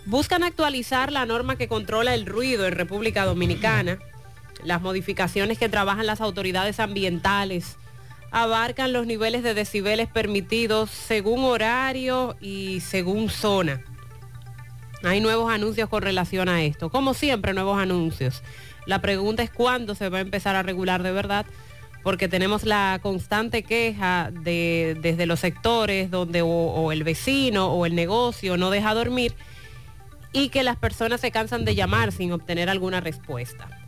Buscan 0.05 0.43
actualizar 0.43 1.13
la 1.13 1.25
norma 1.25 1.57
que 1.57 1.69
controla 1.69 2.15
el 2.15 2.27
ruido 2.27 2.67
en 2.67 2.73
República 2.73 3.25
Dominicana. 3.25 3.99
Las 4.65 4.83
modificaciones 4.83 5.59
que 5.59 5.69
trabajan 5.69 6.07
las 6.07 6.21
autoridades 6.21 6.81
ambientales 6.81 7.77
abarcan 8.31 8.93
los 8.93 9.07
niveles 9.07 9.43
de 9.43 9.55
decibeles 9.55 10.09
permitidos 10.09 10.91
según 10.91 11.45
horario 11.45 12.37
y 12.41 12.81
según 12.81 13.29
zona. 13.29 13.83
Hay 15.03 15.21
nuevos 15.21 15.51
anuncios 15.51 15.89
con 15.89 16.03
relación 16.03 16.49
a 16.49 16.63
esto. 16.63 16.91
Como 16.91 17.15
siempre, 17.15 17.55
nuevos 17.55 17.81
anuncios. 17.81 18.43
La 18.87 19.01
pregunta 19.01 19.43
es 19.43 19.51
cuándo 19.51 19.95
se 19.95 20.09
va 20.09 20.19
a 20.19 20.23
empezar 20.23 20.57
a 20.57 20.63
regular 20.63 21.03
de 21.03 21.13
verdad, 21.13 21.47
porque 22.03 22.29
tenemos 22.29 22.65
la 22.65 22.99
constante 23.03 23.63
queja 23.63 24.31
de, 24.31 24.97
desde 25.01 25.27
los 25.27 25.41
sectores 25.41 26.11
donde 26.11 26.43
o, 26.43 26.49
o 26.49 26.93
el 26.93 27.05
vecino 27.05 27.73
o 27.73 27.87
el 27.87 27.95
negocio 27.95 28.57
no 28.57 28.71
deja 28.71 28.95
dormir 28.95 29.35
y 30.33 30.49
que 30.49 30.63
las 30.63 30.77
personas 30.77 31.21
se 31.21 31.31
cansan 31.31 31.65
de 31.65 31.75
llamar 31.75 32.13
sin 32.13 32.33
obtener 32.33 32.71
alguna 32.71 33.01
respuesta. 33.01 33.80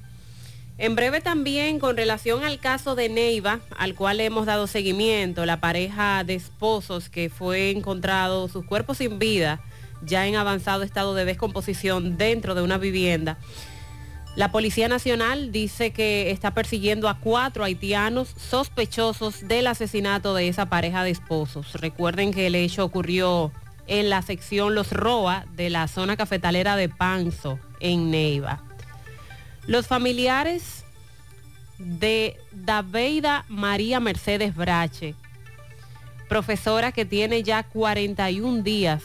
En 0.83 0.97
breve 0.97 1.21
también 1.21 1.79
con 1.79 1.97
relación 1.97 2.43
al 2.43 2.59
caso 2.59 2.97
de 2.97 3.09
Neiva, 3.09 3.61
al 3.79 3.95
cual 3.95 4.19
hemos 4.19 4.47
dado 4.47 4.67
seguimiento, 4.67 5.47
la 5.47 5.61
pareja 5.61 6.25
de 6.25 6.35
esposos 6.35 7.09
que 7.09 7.31
fue 7.31 7.71
encontrado 7.71 8.49
sus 8.49 8.65
cuerpos 8.65 8.99
sin 8.99 9.21
vida, 9.21 9.61
ya 10.05 10.27
en 10.27 10.35
avanzado 10.35 10.83
estado 10.83 11.15
de 11.15 11.25
descomposición 11.25 12.19
dentro 12.19 12.57
de 12.57 12.63
una 12.63 12.79
vivienda. 12.79 13.39
La 14.35 14.51
Policía 14.51 14.89
Nacional 14.89 15.53
dice 15.53 15.93
que 15.93 16.33
está 16.33 16.53
persiguiendo 16.53 17.09
a 17.09 17.21
cuatro 17.21 17.63
haitianos 17.63 18.35
sospechosos 18.37 19.47
del 19.47 19.69
asesinato 19.69 20.35
de 20.35 20.49
esa 20.49 20.67
pareja 20.67 21.05
de 21.05 21.11
esposos. 21.11 21.75
Recuerden 21.75 22.33
que 22.33 22.49
el 22.49 22.57
hecho 22.57 22.85
ocurrió 22.85 23.53
en 23.87 24.11
la 24.11 24.21
sección 24.23 24.75
Los 24.75 24.91
Roa 24.91 25.47
de 25.55 25.71
la 25.71 25.87
zona 25.87 26.17
cafetalera 26.17 26.75
de 26.75 26.89
Panzo, 26.89 27.61
en 27.79 28.11
Neiva. 28.11 28.65
Los 29.67 29.87
familiares 29.87 30.85
de 31.79 32.37
Daveida 32.51 33.45
María 33.49 34.01
Mercedes 34.01 34.57
Brache, 34.57 35.15
profesora 36.29 36.91
que 36.91 37.05
tiene 37.05 37.45
ya 37.45 37.63
41 37.63 38.63
días 38.63 39.03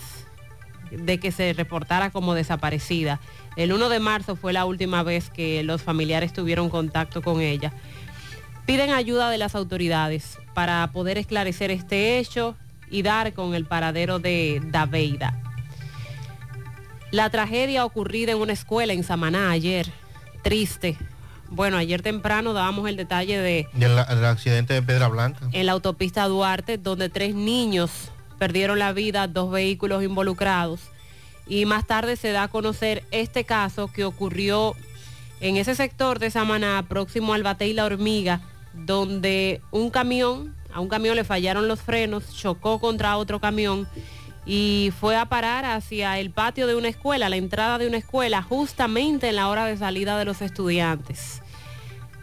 de 0.89 1.19
que 1.19 1.31
se 1.31 1.53
reportara 1.53 2.09
como 2.09 2.33
desaparecida. 2.33 3.19
El 3.55 3.71
1 3.71 3.89
de 3.89 3.99
marzo 3.99 4.35
fue 4.35 4.51
la 4.51 4.65
última 4.65 5.03
vez 5.03 5.29
que 5.29 5.61
los 5.61 5.83
familiares 5.83 6.33
tuvieron 6.33 6.69
contacto 6.69 7.21
con 7.21 7.39
ella. 7.39 7.71
Piden 8.65 8.89
ayuda 8.89 9.29
de 9.29 9.37
las 9.37 9.53
autoridades 9.53 10.39
para 10.55 10.89
poder 10.91 11.19
esclarecer 11.19 11.69
este 11.69 12.17
hecho 12.17 12.55
y 12.89 13.03
dar 13.03 13.33
con 13.33 13.53
el 13.53 13.65
paradero 13.65 14.17
de 14.17 14.59
Daveida. 14.65 15.39
La 17.11 17.29
tragedia 17.29 17.85
ocurrida 17.85 18.31
en 18.31 18.39
una 18.39 18.53
escuela 18.53 18.93
en 18.93 19.03
Samaná 19.03 19.51
ayer 19.51 19.91
triste. 20.47 20.97
Bueno, 21.49 21.75
ayer 21.75 22.01
temprano 22.01 22.53
dábamos 22.53 22.87
el 22.87 22.95
detalle 22.95 23.37
de 23.37 23.67
Del, 23.73 23.99
accidente 23.99 24.73
de 24.73 24.81
Pedra 24.81 25.09
Blanca. 25.09 25.41
en 25.51 25.65
la 25.65 25.73
autopista 25.73 26.25
Duarte, 26.25 26.77
donde 26.77 27.09
tres 27.09 27.35
niños 27.35 27.91
perdieron 28.39 28.79
la 28.79 28.93
vida, 28.93 29.27
dos 29.27 29.51
vehículos 29.51 30.03
involucrados. 30.03 30.79
Y 31.47 31.65
más 31.65 31.85
tarde 31.85 32.15
se 32.15 32.31
da 32.31 32.43
a 32.43 32.47
conocer 32.47 33.03
este 33.11 33.43
caso 33.43 33.91
que 33.91 34.05
ocurrió 34.05 34.73
en 35.41 35.57
ese 35.57 35.75
sector 35.75 36.17
de 36.19 36.31
Samaná, 36.31 36.85
próximo 36.87 37.33
al 37.33 37.43
Bate 37.43 37.67
y 37.67 37.73
la 37.73 37.83
Hormiga, 37.83 38.39
donde 38.73 39.61
un 39.71 39.89
camión, 39.89 40.55
a 40.73 40.79
un 40.79 40.87
camión 40.87 41.17
le 41.17 41.25
fallaron 41.25 41.67
los 41.67 41.81
frenos, 41.81 42.33
chocó 42.33 42.79
contra 42.79 43.17
otro 43.17 43.41
camión 43.41 43.85
y 44.47 44.93
fue 44.97 45.17
a 45.17 45.25
parar 45.25 45.65
hacia 45.65 46.17
el 46.19 46.31
patio 46.31 46.67
de 46.67 46.75
una 46.75 46.87
escuela, 46.87 47.27
la 47.27 47.35
entrada 47.35 47.77
de 47.77 47.85
una 47.85 47.97
escuela, 47.97 48.41
justamente 48.41 49.27
en 49.27 49.35
la 49.35 49.49
hora 49.49 49.65
de 49.65 49.75
salida 49.75 50.17
de 50.17 50.23
los 50.23 50.41
estudiantes. 50.41 51.41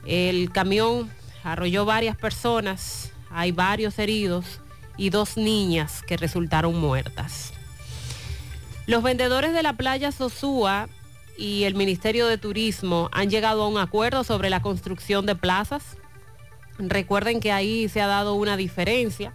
El 0.07 0.51
camión 0.51 1.11
arrolló 1.45 1.85
varias 1.85 2.17
personas, 2.17 3.13
hay 3.31 3.53
varios 3.53 3.99
heridos 3.99 4.61
y 4.97 5.11
dos 5.11 5.37
niñas 5.37 6.03
que 6.03 6.17
resultaron 6.17 6.81
muertas. 6.81 7.53
Los 8.87 9.03
vendedores 9.03 9.53
de 9.53 9.63
la 9.63 9.75
playa 9.75 10.11
Sosúa 10.11 10.89
y 11.37 11.65
el 11.65 11.75
Ministerio 11.75 12.27
de 12.27 12.39
Turismo 12.39 13.11
han 13.13 13.29
llegado 13.29 13.65
a 13.65 13.69
un 13.69 13.77
acuerdo 13.77 14.25
sobre 14.25 14.49
la 14.49 14.63
construcción 14.63 15.27
de 15.27 15.35
plazas. 15.35 15.99
Recuerden 16.79 17.41
que 17.41 17.53
ahí 17.53 17.87
se 17.91 18.01
ha 18.01 18.07
dado 18.07 18.35
una 18.35 18.57
diferencia. 18.57 19.35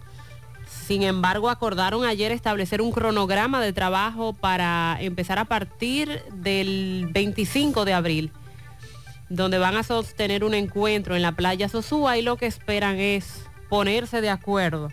Sin 0.90 1.04
embargo, 1.04 1.50
acordaron 1.50 2.04
ayer 2.04 2.32
establecer 2.32 2.82
un 2.82 2.90
cronograma 2.90 3.60
de 3.60 3.72
trabajo 3.72 4.32
para 4.32 4.96
empezar 4.98 5.38
a 5.38 5.44
partir 5.44 6.20
del 6.32 7.06
25 7.12 7.84
de 7.84 7.92
abril, 7.92 8.32
donde 9.28 9.58
van 9.58 9.76
a 9.76 9.84
sostener 9.84 10.42
un 10.42 10.52
encuentro 10.52 11.14
en 11.14 11.22
la 11.22 11.30
playa 11.30 11.68
Sosúa 11.68 12.18
y 12.18 12.22
lo 12.22 12.36
que 12.36 12.46
esperan 12.46 12.98
es 12.98 13.44
ponerse 13.68 14.20
de 14.20 14.30
acuerdo. 14.30 14.88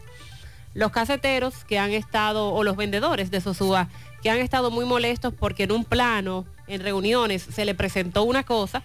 Los 0.76 0.92
caseteros 0.92 1.66
que 1.66 1.80
han 1.80 1.90
estado, 1.94 2.54
o 2.54 2.64
los 2.64 2.78
vendedores 2.78 3.32
de 3.32 3.42
Sosúa, 3.42 3.88
que 4.22 4.30
han 4.30 4.38
estado 4.38 4.70
muy 4.70 4.86
molestos 4.86 5.34
porque 5.34 5.64
en 5.64 5.72
un 5.72 5.84
plano, 5.84 6.46
en 6.68 6.82
reuniones, 6.82 7.42
se 7.42 7.66
le 7.66 7.74
presentó 7.74 8.22
una 8.22 8.44
cosa 8.44 8.84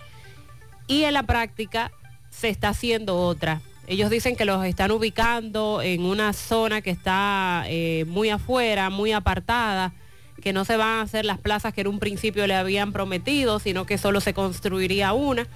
y 0.87 1.03
en 1.03 1.13
la 1.13 1.25
práctica 1.25 1.93
se 2.31 2.49
está 2.49 2.71
haciendo 2.71 3.19
otra. 3.19 3.61
Ellos 3.93 4.09
dicen 4.09 4.37
que 4.37 4.47
los 4.47 4.65
están 4.65 4.91
ubicando 4.91 5.83
en 5.83 6.07
una 6.07 6.33
zona 6.33 6.81
que 6.81 6.89
está 6.89 7.65
eh, 7.67 8.07
muy 8.09 8.31
afuera, 8.31 8.89
muy 8.89 9.13
apartada, 9.13 9.93
que 10.41 10.55
no 10.55 10.65
se 10.65 10.79
van 10.79 11.01
a 11.01 11.03
hacer 11.03 11.27
las 11.27 11.39
plazas 11.39 11.75
que 11.75 11.83
en 11.83 11.89
un 11.89 11.99
principio 11.99 12.47
le 12.47 12.55
habían 12.55 12.95
prometido, 12.95 13.59
sino 13.59 13.85
que 13.85 13.99
solo 13.99 14.23
se 14.23 14.33
construiría 14.33 15.13
una. 15.13 15.47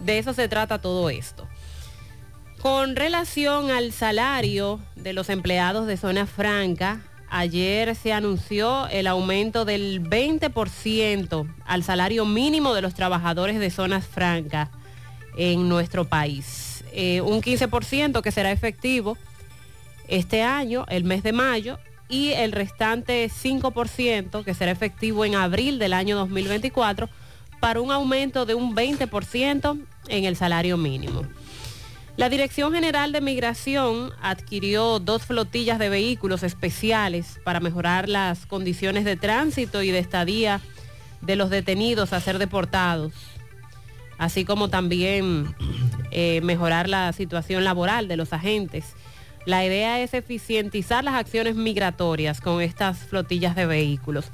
De 0.00 0.18
eso 0.18 0.32
se 0.32 0.48
trata 0.48 0.80
todo 0.80 1.10
esto. 1.10 1.46
Con 2.60 2.96
relación 2.96 3.70
al 3.70 3.92
salario 3.92 4.80
de 4.96 5.12
los 5.12 5.30
empleados 5.30 5.86
de 5.86 5.96
zona 5.96 6.26
franca, 6.26 7.02
ayer 7.30 7.94
se 7.94 8.12
anunció 8.12 8.88
el 8.88 9.06
aumento 9.06 9.64
del 9.64 10.02
20% 10.02 11.54
al 11.64 11.84
salario 11.84 12.26
mínimo 12.26 12.74
de 12.74 12.82
los 12.82 12.94
trabajadores 12.94 13.60
de 13.60 13.70
zonas 13.70 14.04
francas 14.04 14.70
en 15.36 15.68
nuestro 15.68 16.04
país. 16.08 16.65
Eh, 16.98 17.20
un 17.20 17.42
15% 17.42 18.22
que 18.22 18.32
será 18.32 18.50
efectivo 18.50 19.18
este 20.08 20.42
año, 20.42 20.86
el 20.88 21.04
mes 21.04 21.22
de 21.22 21.32
mayo, 21.32 21.78
y 22.08 22.30
el 22.32 22.52
restante 22.52 23.28
5% 23.28 24.42
que 24.42 24.54
será 24.54 24.70
efectivo 24.70 25.26
en 25.26 25.34
abril 25.34 25.78
del 25.78 25.92
año 25.92 26.16
2024 26.16 27.10
para 27.60 27.82
un 27.82 27.92
aumento 27.92 28.46
de 28.46 28.54
un 28.54 28.74
20% 28.74 29.78
en 30.08 30.24
el 30.24 30.36
salario 30.36 30.78
mínimo. 30.78 31.24
La 32.16 32.30
Dirección 32.30 32.72
General 32.72 33.12
de 33.12 33.20
Migración 33.20 34.10
adquirió 34.22 34.98
dos 34.98 35.26
flotillas 35.26 35.78
de 35.78 35.90
vehículos 35.90 36.42
especiales 36.44 37.40
para 37.44 37.60
mejorar 37.60 38.08
las 38.08 38.46
condiciones 38.46 39.04
de 39.04 39.16
tránsito 39.16 39.82
y 39.82 39.90
de 39.90 39.98
estadía 39.98 40.62
de 41.20 41.36
los 41.36 41.50
detenidos 41.50 42.14
a 42.14 42.20
ser 42.20 42.38
deportados, 42.38 43.12
así 44.18 44.44
como 44.44 44.68
también 44.68 45.54
eh, 46.10 46.40
mejorar 46.42 46.88
la 46.88 47.12
situación 47.12 47.64
laboral 47.64 48.08
de 48.08 48.16
los 48.16 48.32
agentes. 48.32 48.94
La 49.44 49.64
idea 49.64 50.00
es 50.00 50.12
eficientizar 50.14 51.04
las 51.04 51.14
acciones 51.14 51.54
migratorias 51.54 52.40
con 52.40 52.60
estas 52.60 52.98
flotillas 52.98 53.54
de 53.54 53.66
vehículos. 53.66 54.30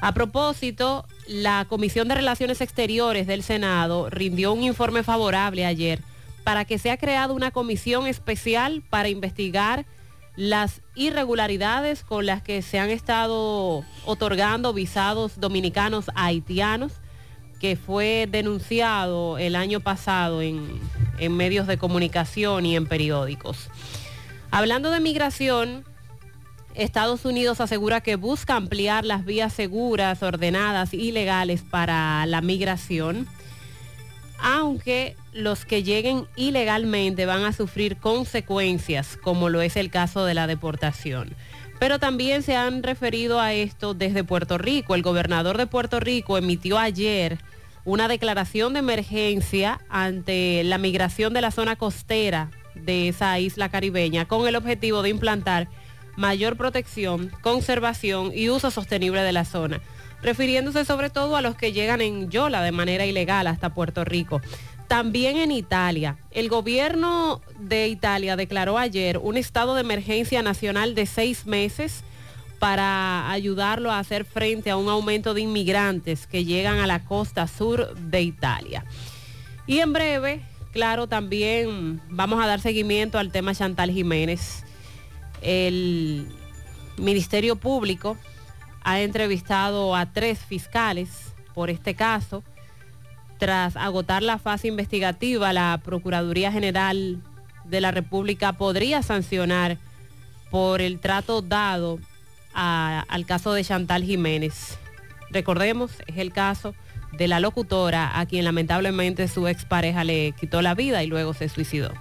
A 0.00 0.12
propósito, 0.12 1.06
la 1.26 1.66
Comisión 1.68 2.08
de 2.08 2.14
Relaciones 2.14 2.60
Exteriores 2.60 3.26
del 3.26 3.42
Senado 3.42 4.08
rindió 4.10 4.52
un 4.52 4.62
informe 4.62 5.02
favorable 5.02 5.66
ayer 5.66 6.00
para 6.44 6.64
que 6.64 6.78
sea 6.78 6.98
creada 6.98 7.32
una 7.32 7.50
comisión 7.50 8.06
especial 8.06 8.82
para 8.90 9.08
investigar 9.08 9.86
las 10.36 10.82
irregularidades 10.94 12.02
con 12.02 12.26
las 12.26 12.42
que 12.42 12.60
se 12.62 12.78
han 12.78 12.90
estado 12.90 13.84
otorgando 14.04 14.72
visados 14.72 15.40
dominicanos 15.40 16.10
a 16.14 16.26
haitianos, 16.26 16.92
que 17.64 17.76
fue 17.76 18.28
denunciado 18.30 19.38
el 19.38 19.56
año 19.56 19.80
pasado 19.80 20.42
en, 20.42 20.78
en 21.18 21.34
medios 21.34 21.66
de 21.66 21.78
comunicación 21.78 22.66
y 22.66 22.76
en 22.76 22.84
periódicos. 22.84 23.70
Hablando 24.50 24.90
de 24.90 25.00
migración, 25.00 25.82
Estados 26.74 27.24
Unidos 27.24 27.62
asegura 27.62 28.02
que 28.02 28.16
busca 28.16 28.56
ampliar 28.56 29.06
las 29.06 29.24
vías 29.24 29.54
seguras, 29.54 30.22
ordenadas 30.22 30.92
y 30.92 31.10
legales 31.10 31.62
para 31.62 32.26
la 32.26 32.42
migración, 32.42 33.26
aunque 34.38 35.16
los 35.32 35.64
que 35.64 35.82
lleguen 35.82 36.26
ilegalmente 36.36 37.24
van 37.24 37.44
a 37.44 37.54
sufrir 37.54 37.96
consecuencias, 37.96 39.16
como 39.16 39.48
lo 39.48 39.62
es 39.62 39.76
el 39.76 39.88
caso 39.88 40.26
de 40.26 40.34
la 40.34 40.46
deportación. 40.46 41.34
Pero 41.78 41.98
también 41.98 42.42
se 42.42 42.56
han 42.56 42.82
referido 42.82 43.40
a 43.40 43.54
esto 43.54 43.94
desde 43.94 44.22
Puerto 44.22 44.58
Rico. 44.58 44.94
El 44.94 45.00
gobernador 45.00 45.56
de 45.56 45.66
Puerto 45.66 45.98
Rico 45.98 46.36
emitió 46.36 46.78
ayer 46.78 47.38
una 47.84 48.08
declaración 48.08 48.72
de 48.72 48.78
emergencia 48.80 49.80
ante 49.88 50.64
la 50.64 50.78
migración 50.78 51.34
de 51.34 51.40
la 51.42 51.50
zona 51.50 51.76
costera 51.76 52.50
de 52.74 53.08
esa 53.08 53.38
isla 53.38 53.68
caribeña 53.68 54.26
con 54.26 54.48
el 54.48 54.56
objetivo 54.56 55.02
de 55.02 55.10
implantar 55.10 55.68
mayor 56.16 56.56
protección, 56.56 57.30
conservación 57.42 58.32
y 58.34 58.48
uso 58.48 58.70
sostenible 58.70 59.22
de 59.22 59.32
la 59.32 59.44
zona, 59.44 59.80
refiriéndose 60.22 60.84
sobre 60.84 61.10
todo 61.10 61.36
a 61.36 61.42
los 61.42 61.56
que 61.56 61.72
llegan 61.72 62.00
en 62.00 62.30
Yola 62.30 62.62
de 62.62 62.72
manera 62.72 63.04
ilegal 63.04 63.46
hasta 63.46 63.74
Puerto 63.74 64.04
Rico. 64.04 64.40
También 64.88 65.36
en 65.38 65.50
Italia, 65.50 66.18
el 66.30 66.48
gobierno 66.48 67.40
de 67.58 67.88
Italia 67.88 68.36
declaró 68.36 68.78
ayer 68.78 69.18
un 69.18 69.36
estado 69.36 69.74
de 69.74 69.80
emergencia 69.80 70.42
nacional 70.42 70.94
de 70.94 71.06
seis 71.06 71.46
meses 71.46 72.04
para 72.64 73.30
ayudarlo 73.30 73.92
a 73.92 73.98
hacer 73.98 74.24
frente 74.24 74.70
a 74.70 74.78
un 74.78 74.88
aumento 74.88 75.34
de 75.34 75.42
inmigrantes 75.42 76.26
que 76.26 76.46
llegan 76.46 76.78
a 76.78 76.86
la 76.86 77.04
costa 77.04 77.46
sur 77.46 77.94
de 77.94 78.22
Italia. 78.22 78.86
Y 79.66 79.80
en 79.80 79.92
breve, 79.92 80.40
claro, 80.72 81.06
también 81.06 82.00
vamos 82.08 82.42
a 82.42 82.46
dar 82.46 82.62
seguimiento 82.62 83.18
al 83.18 83.30
tema 83.30 83.54
Chantal 83.54 83.90
Jiménez. 83.90 84.64
El 85.42 86.26
Ministerio 86.96 87.56
Público 87.56 88.16
ha 88.82 89.02
entrevistado 89.02 89.94
a 89.94 90.10
tres 90.14 90.38
fiscales 90.38 91.34
por 91.52 91.68
este 91.68 91.94
caso. 91.94 92.42
Tras 93.38 93.76
agotar 93.76 94.22
la 94.22 94.38
fase 94.38 94.68
investigativa, 94.68 95.52
la 95.52 95.82
Procuraduría 95.84 96.50
General 96.50 97.20
de 97.64 97.80
la 97.82 97.90
República 97.90 98.54
podría 98.54 99.02
sancionar 99.02 99.76
por 100.50 100.80
el 100.80 100.98
trato 100.98 101.42
dado 101.42 101.98
al 102.54 103.26
caso 103.26 103.52
de 103.52 103.64
Chantal 103.64 104.04
Jiménez. 104.04 104.78
Recordemos, 105.30 105.92
es 106.06 106.18
el 106.18 106.32
caso 106.32 106.74
de 107.12 107.28
la 107.28 107.40
locutora 107.40 108.18
a 108.18 108.26
quien 108.26 108.44
lamentablemente 108.44 109.28
su 109.28 109.46
expareja 109.48 110.04
le 110.04 110.32
quitó 110.32 110.62
la 110.62 110.74
vida 110.74 111.02
y 111.02 111.06
luego 111.06 111.34
se 111.34 111.48
suicidó. 111.48 111.92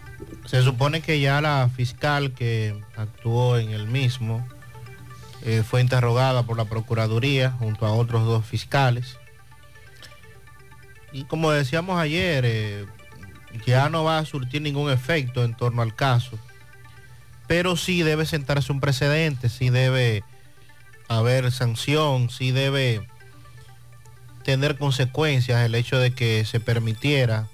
Se 0.46 0.62
supone 0.62 1.02
que 1.02 1.20
ya 1.20 1.42
la 1.42 1.70
fiscal 1.76 2.34
que 2.34 2.76
actuó 2.96 3.58
en 3.58 3.72
el 3.72 3.88
mismo 3.88 4.46
eh, 5.44 5.64
fue 5.68 5.82
interrogada 5.82 6.44
por 6.44 6.58
la 6.58 6.66
Procuraduría 6.66 7.52
junto 7.52 7.86
a 7.86 7.94
otros 7.94 8.26
dos 8.26 8.46
fiscales. 8.46 9.18
Y 11.12 11.26
como 11.26 11.52
decíamos 11.52 12.00
ayer, 12.00 12.44
eh, 12.46 12.86
ya 13.66 13.90
no 13.90 14.04
va 14.04 14.20
a 14.20 14.26
surtir 14.26 14.62
ningún 14.62 14.92
efecto 14.92 15.44
en 15.44 15.54
torno 15.54 15.82
al 15.82 15.96
caso. 15.96 16.40
Pero 17.48 17.76
sí 17.76 18.04
debe 18.04 18.26
sentarse 18.26 18.72
un 18.72 18.80
precedente, 18.80 19.50
sí 19.50 19.70
debe 19.70 20.24
haber 21.08 21.52
sanción, 21.52 22.30
sí 22.30 22.52
debe 22.52 23.08
tener 24.44 24.78
consecuencias 24.78 25.64
el 25.66 25.76
hecho 25.76 25.98
de 25.98 26.14
que 26.14 26.46
se 26.46 26.60
permitiera 26.60 27.48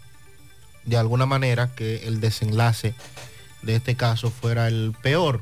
de 0.85 0.97
alguna 0.97 1.25
manera 1.25 1.73
que 1.75 2.07
el 2.07 2.19
desenlace 2.19 2.95
de 3.61 3.75
este 3.75 3.95
caso 3.95 4.31
fuera 4.31 4.67
el 4.67 4.95
peor, 5.01 5.41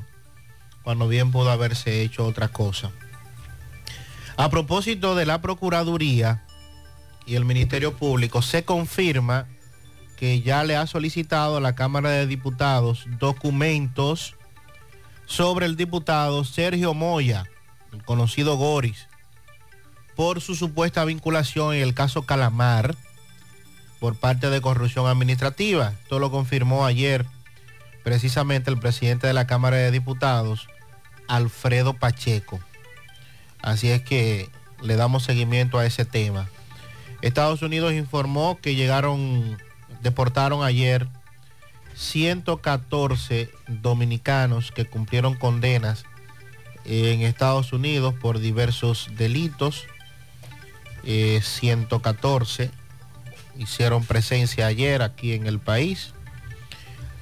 cuando 0.82 1.08
bien 1.08 1.30
pudo 1.30 1.50
haberse 1.50 2.02
hecho 2.02 2.26
otra 2.26 2.48
cosa. 2.48 2.90
A 4.36 4.50
propósito 4.50 5.14
de 5.14 5.26
la 5.26 5.40
Procuraduría 5.40 6.44
y 7.26 7.34
el 7.34 7.44
Ministerio 7.44 7.96
Público, 7.96 8.42
se 8.42 8.64
confirma 8.64 9.46
que 10.16 10.42
ya 10.42 10.64
le 10.64 10.76
ha 10.76 10.86
solicitado 10.86 11.56
a 11.56 11.60
la 11.60 11.74
Cámara 11.74 12.10
de 12.10 12.26
Diputados 12.26 13.04
documentos 13.18 14.34
sobre 15.26 15.66
el 15.66 15.76
diputado 15.76 16.44
Sergio 16.44 16.94
Moya, 16.94 17.44
el 17.92 18.02
conocido 18.04 18.56
Goris, 18.56 19.06
por 20.16 20.40
su 20.40 20.54
supuesta 20.54 21.04
vinculación 21.04 21.74
en 21.74 21.82
el 21.82 21.94
caso 21.94 22.22
Calamar 22.22 22.96
por 24.00 24.16
parte 24.16 24.50
de 24.50 24.60
corrupción 24.60 25.06
administrativa. 25.06 25.92
Esto 26.02 26.18
lo 26.18 26.30
confirmó 26.30 26.86
ayer 26.86 27.26
precisamente 28.02 28.70
el 28.70 28.78
presidente 28.78 29.26
de 29.26 29.32
la 29.32 29.46
Cámara 29.46 29.76
de 29.76 29.90
Diputados, 29.90 30.68
Alfredo 31.28 31.94
Pacheco. 31.94 32.60
Así 33.60 33.90
es 33.90 34.02
que 34.02 34.50
le 34.82 34.96
damos 34.96 35.24
seguimiento 35.24 35.78
a 35.78 35.86
ese 35.86 36.04
tema. 36.04 36.48
Estados 37.22 37.62
Unidos 37.62 37.92
informó 37.92 38.58
que 38.60 38.74
llegaron, 38.74 39.58
deportaron 40.02 40.62
ayer 40.62 41.08
114 41.94 43.50
dominicanos 43.66 44.70
que 44.70 44.84
cumplieron 44.84 45.34
condenas 45.34 46.04
en 46.88 47.20
Estados 47.20 47.72
Unidos 47.74 48.14
por 48.14 48.38
diversos 48.38 49.10
delitos. 49.16 49.84
Eh, 51.04 51.40
114 51.42 52.70
hicieron 53.58 54.04
presencia 54.04 54.66
ayer 54.66 55.02
aquí 55.02 55.34
en 55.34 55.46
el 55.46 55.58
país. 55.58 56.14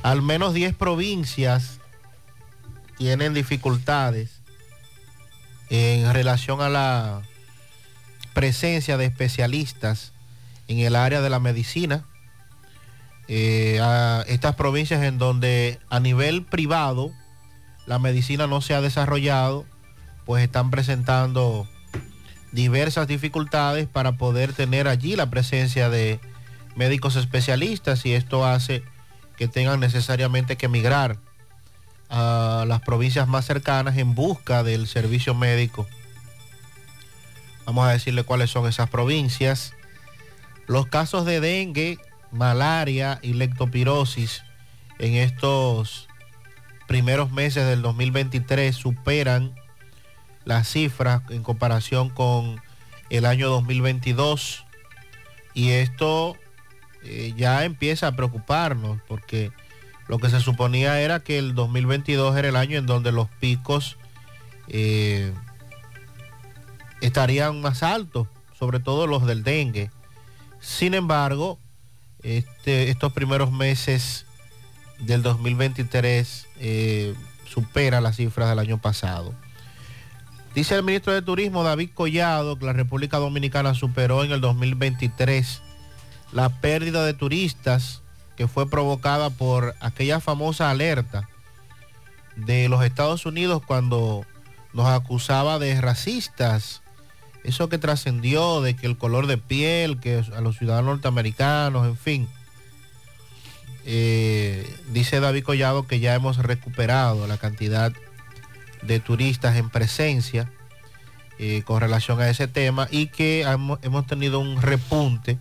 Al 0.03 0.23
menos 0.23 0.55
10 0.55 0.75
provincias 0.75 1.81
tienen 2.97 3.35
dificultades 3.35 4.31
en 5.69 6.13
relación 6.13 6.61
a 6.61 6.69
la 6.69 7.23
presencia 8.35 8.97
de 8.97 9.07
especialistas 9.07 10.13
en 10.69 10.79
el 10.79 10.95
área 10.95 11.21
de 11.21 11.31
la 11.31 11.41
medicina. 11.41 12.05
Eh, 13.29 13.81
a 13.83 14.25
estas 14.29 14.55
provincias 14.55 15.03
en 15.03 15.19
donde 15.19 15.81
a 15.91 15.99
nivel 15.99 16.45
privado 16.45 17.11
la 17.87 17.99
medicina 17.99 18.47
no 18.47 18.61
se 18.61 18.75
ha 18.75 18.81
desarrollado, 18.81 19.65
pues 20.25 20.43
están 20.43 20.71
presentando 20.71 21.69
diversas 22.53 23.07
dificultades 23.07 23.87
para 23.87 24.13
poder 24.13 24.53
tener 24.53 24.89
allí 24.89 25.17
la 25.17 25.31
presencia 25.31 25.89
de 25.89 26.21
médicos 26.75 27.17
especialistas 27.17 28.05
y 28.07 28.13
esto 28.15 28.45
hace 28.45 28.83
que 29.37 29.49
tengan 29.49 29.81
necesariamente 29.81 30.57
que 30.57 30.69
migrar 30.69 31.19
a 32.09 32.65
las 32.67 32.81
provincias 32.81 33.29
más 33.29 33.45
cercanas 33.45 33.97
en 33.97 34.15
busca 34.15 34.63
del 34.63 34.87
servicio 34.87 35.35
médico. 35.35 35.87
Vamos 37.67 37.87
a 37.87 37.93
decirle 37.93 38.23
cuáles 38.23 38.51
son 38.51 38.67
esas 38.67 38.89
provincias. 38.89 39.73
Los 40.67 40.87
casos 40.87 41.25
de 41.25 41.41
dengue, 41.41 41.99
malaria 42.31 43.19
y 43.23 43.35
lectopirosis 43.35 44.43
en 44.99 45.15
estos 45.15 46.06
primeros 46.87 47.31
meses 47.33 47.67
del 47.67 47.83
2023 47.83 48.75
superan 48.75 49.55
las 50.45 50.69
cifras 50.69 51.23
en 51.31 51.43
comparación 51.43 52.11
con 52.11 52.61
el 53.11 53.27
año 53.27 53.49
2022 53.49 54.65
y 55.55 55.71
esto 55.71 56.37
eh, 57.03 57.33
ya 57.37 57.65
empieza 57.65 58.09
a 58.09 58.13
preocuparnos 58.13 59.01
porque 59.09 59.53
lo 60.09 60.19
que 60.19 60.31
se 60.31 60.41
suponía 60.41 61.01
era 61.01 61.21
que 61.21 61.39
el 61.39 61.55
2022 61.55 62.37
era 62.37 62.49
el 62.49 62.57
año 62.57 62.79
en 62.79 62.87
donde 62.87 63.11
los 63.11 63.29
picos 63.29 63.97
eh, 64.69 65.33
estarían 67.01 67.61
más 67.61 67.83
altos, 67.83 68.29
sobre 68.59 68.81
todo 68.81 69.07
los 69.07 69.27
del 69.27 69.43
dengue. 69.43 69.91
Sin 70.61 70.95
embargo, 70.95 71.59
este, 72.23 72.91
estos 72.91 73.13
primeros 73.13 73.51
meses 73.53 74.26
del 74.99 75.23
2023 75.23 76.47
eh, 76.59 77.15
supera 77.45 78.01
las 78.01 78.17
cifras 78.17 78.49
del 78.49 78.59
año 78.59 78.79
pasado. 78.79 79.35
Dice 80.55 80.75
el 80.75 80.83
ministro 80.83 81.13
de 81.13 81.23
Turismo 81.23 81.65
David 81.65 81.91
Collado 81.93 82.59
que 82.59 82.65
la 82.65 82.73
República 82.73 83.19
Dominicana 83.19 83.75
superó 83.75 84.25
en 84.25 84.33
el 84.33 84.41
2023 84.41 85.61
la 86.33 86.49
pérdida 86.49 87.05
de 87.05 87.15
turistas 87.15 88.03
que 88.37 88.49
fue 88.49 88.69
provocada 88.69 89.31
por 89.31 89.75
aquella 89.81 90.21
famosa 90.21 90.71
alerta 90.71 91.29
de 92.37 92.69
los 92.69 92.85
Estados 92.85 93.27
Unidos 93.27 93.63
cuando 93.67 94.25
nos 94.73 94.87
acusaba 94.87 95.59
de 95.59 95.81
racistas. 95.81 96.83
Eso 97.45 97.69
que 97.69 97.79
trascendió 97.79 98.61
de 98.61 98.77
que 98.77 98.87
el 98.87 98.99
color 98.99 99.27
de 99.27 99.39
piel, 99.39 99.99
que 99.99 100.23
a 100.35 100.41
los 100.41 100.59
ciudadanos 100.59 100.97
norteamericanos, 100.97 101.87
en 101.87 101.97
fin. 101.97 102.29
Eh, 103.89 104.69
dice 104.89 105.21
David 105.21 105.45
Collado 105.45 105.87
que 105.87 106.01
ya 106.01 106.13
hemos 106.17 106.39
recuperado 106.39 107.29
la 107.29 107.39
cantidad 107.39 107.93
de 108.83 108.99
turistas 108.99 109.55
en 109.55 109.71
presencia 109.71 110.51
eh, 111.39 111.63
con 111.65 111.81
relación 111.81 112.21
a 112.21 112.29
ese 112.29 112.49
tema 112.49 112.89
y 112.91 113.07
que 113.07 113.43
hemos, 113.43 114.07
tenido 114.09 114.41
un 114.41 114.61
repunte 114.61 115.39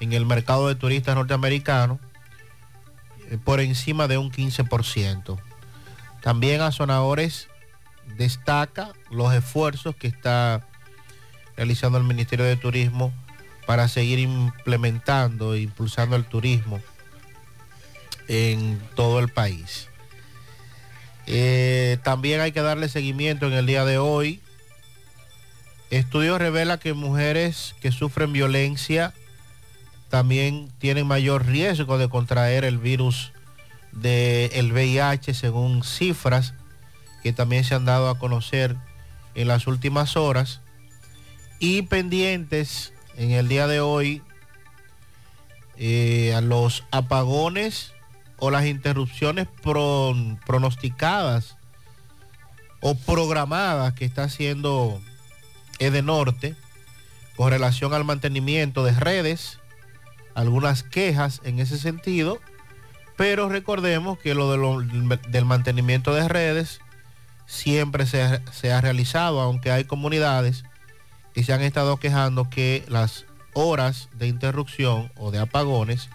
en 0.00 0.14
el 0.14 0.24
mercado 0.24 0.68
de 0.68 0.74
turistas 0.74 1.14
norteamericanos 1.14 1.98
eh, 3.28 3.36
por 3.44 3.60
encima 3.60 4.08
de 4.08 4.16
un 4.16 4.32
15%. 4.32 5.38
También 6.22 6.62
Azonadores 6.62 7.48
destaca 8.16 8.92
los 9.10 9.34
esfuerzos 9.34 9.94
que 9.96 10.06
está 10.06 10.66
realizando 11.58 11.98
el 11.98 12.04
Ministerio 12.04 12.46
de 12.46 12.56
Turismo 12.56 13.12
para 13.66 13.86
seguir 13.86 14.18
implementando 14.18 15.52
e 15.52 15.60
impulsando 15.60 16.16
el 16.16 16.24
turismo 16.24 16.80
en 18.30 18.80
todo 18.94 19.18
el 19.18 19.28
país. 19.28 19.88
Eh, 21.26 21.98
también 22.04 22.40
hay 22.40 22.52
que 22.52 22.62
darle 22.62 22.88
seguimiento 22.88 23.48
en 23.48 23.54
el 23.54 23.66
día 23.66 23.84
de 23.84 23.98
hoy. 23.98 24.40
Estudio 25.90 26.38
revela 26.38 26.78
que 26.78 26.94
mujeres 26.94 27.74
que 27.80 27.90
sufren 27.90 28.32
violencia 28.32 29.12
también 30.10 30.70
tienen 30.78 31.08
mayor 31.08 31.44
riesgo 31.44 31.98
de 31.98 32.08
contraer 32.08 32.64
el 32.64 32.78
virus 32.78 33.32
del 33.90 34.72
VIH 34.72 35.34
según 35.34 35.82
cifras 35.82 36.54
que 37.24 37.32
también 37.32 37.64
se 37.64 37.74
han 37.74 37.84
dado 37.84 38.08
a 38.08 38.18
conocer 38.18 38.76
en 39.34 39.48
las 39.48 39.66
últimas 39.66 40.16
horas. 40.16 40.60
Y 41.58 41.82
pendientes 41.82 42.92
en 43.16 43.32
el 43.32 43.48
día 43.48 43.66
de 43.66 43.80
hoy 43.80 44.22
eh, 45.76 46.32
a 46.36 46.40
los 46.40 46.84
apagones 46.92 47.92
o 48.40 48.50
las 48.50 48.66
interrupciones 48.66 49.46
pro- 49.62 50.14
pronosticadas 50.46 51.56
o 52.80 52.94
programadas 52.94 53.92
que 53.94 54.04
está 54.04 54.24
haciendo 54.24 55.00
Edenorte 55.78 56.56
con 57.36 57.50
relación 57.50 57.94
al 57.94 58.04
mantenimiento 58.04 58.84
de 58.84 58.92
redes, 58.92 59.58
algunas 60.34 60.82
quejas 60.82 61.40
en 61.44 61.58
ese 61.58 61.78
sentido, 61.78 62.38
pero 63.16 63.48
recordemos 63.48 64.18
que 64.18 64.34
lo, 64.34 64.50
de 64.50 64.58
lo- 64.58 64.80
del 64.80 65.44
mantenimiento 65.46 66.14
de 66.14 66.28
redes 66.28 66.80
siempre 67.46 68.06
se 68.06 68.72
ha 68.72 68.80
realizado, 68.80 69.40
aunque 69.40 69.70
hay 69.70 69.84
comunidades 69.84 70.64
que 71.34 71.44
se 71.44 71.52
han 71.52 71.62
estado 71.62 71.96
quejando 71.98 72.48
que 72.50 72.84
las 72.88 73.24
horas 73.54 74.08
de 74.14 74.28
interrupción 74.28 75.10
o 75.16 75.30
de 75.30 75.38
apagones 75.38 76.08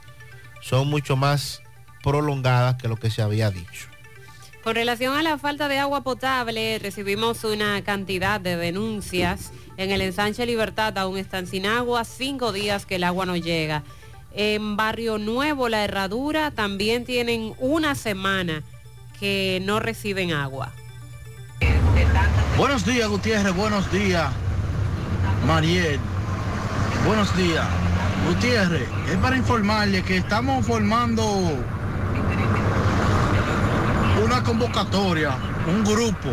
son 0.62 0.88
mucho 0.90 1.16
más 1.16 1.62
prolongadas 2.06 2.76
que 2.76 2.88
lo 2.88 2.98
que 2.98 3.10
se 3.10 3.24
había 3.24 3.50
dicho. 3.50 3.90
Con 4.64 4.76
relación 4.76 5.16
a 5.16 5.24
la 5.24 5.38
falta 5.38 5.68
de 5.68 5.80
agua 5.80 6.02
potable, 6.02 6.80
recibimos 6.80 7.44
una 7.44 7.84
cantidad 7.84 8.40
de 8.40 8.56
denuncias. 8.56 9.52
En 9.78 9.92
el 9.92 10.02
ensanche 10.02 10.46
Libertad 10.46 10.98
aún 10.98 11.18
están 11.18 11.48
sin 11.48 11.66
agua, 11.66 12.06
cinco 12.06 12.52
días 12.52 12.86
que 12.86 12.96
el 12.96 13.04
agua 13.04 13.26
no 13.26 13.36
llega. 13.36 13.84
En 14.34 14.78
Barrio 14.78 15.18
Nuevo, 15.18 15.68
La 15.68 15.84
Herradura, 15.84 16.52
también 16.52 17.06
tienen 17.06 17.54
una 17.58 17.96
semana 17.96 18.64
que 19.20 19.62
no 19.64 19.80
reciben 19.80 20.32
agua. 20.32 20.72
Buenos 22.58 22.86
días, 22.86 23.08
Gutiérrez. 23.08 23.56
Buenos 23.56 23.92
días, 23.92 24.32
Mariel. 25.46 26.00
Buenos 27.06 27.36
días. 27.36 27.66
Gutiérrez, 28.28 28.88
es 29.12 29.18
para 29.18 29.38
informarle 29.38 30.02
que 30.02 30.18
estamos 30.18 30.66
formando 30.66 31.24
una 34.36 34.44
convocatoria, 34.44 35.32
un 35.66 35.84
grupo 35.84 36.30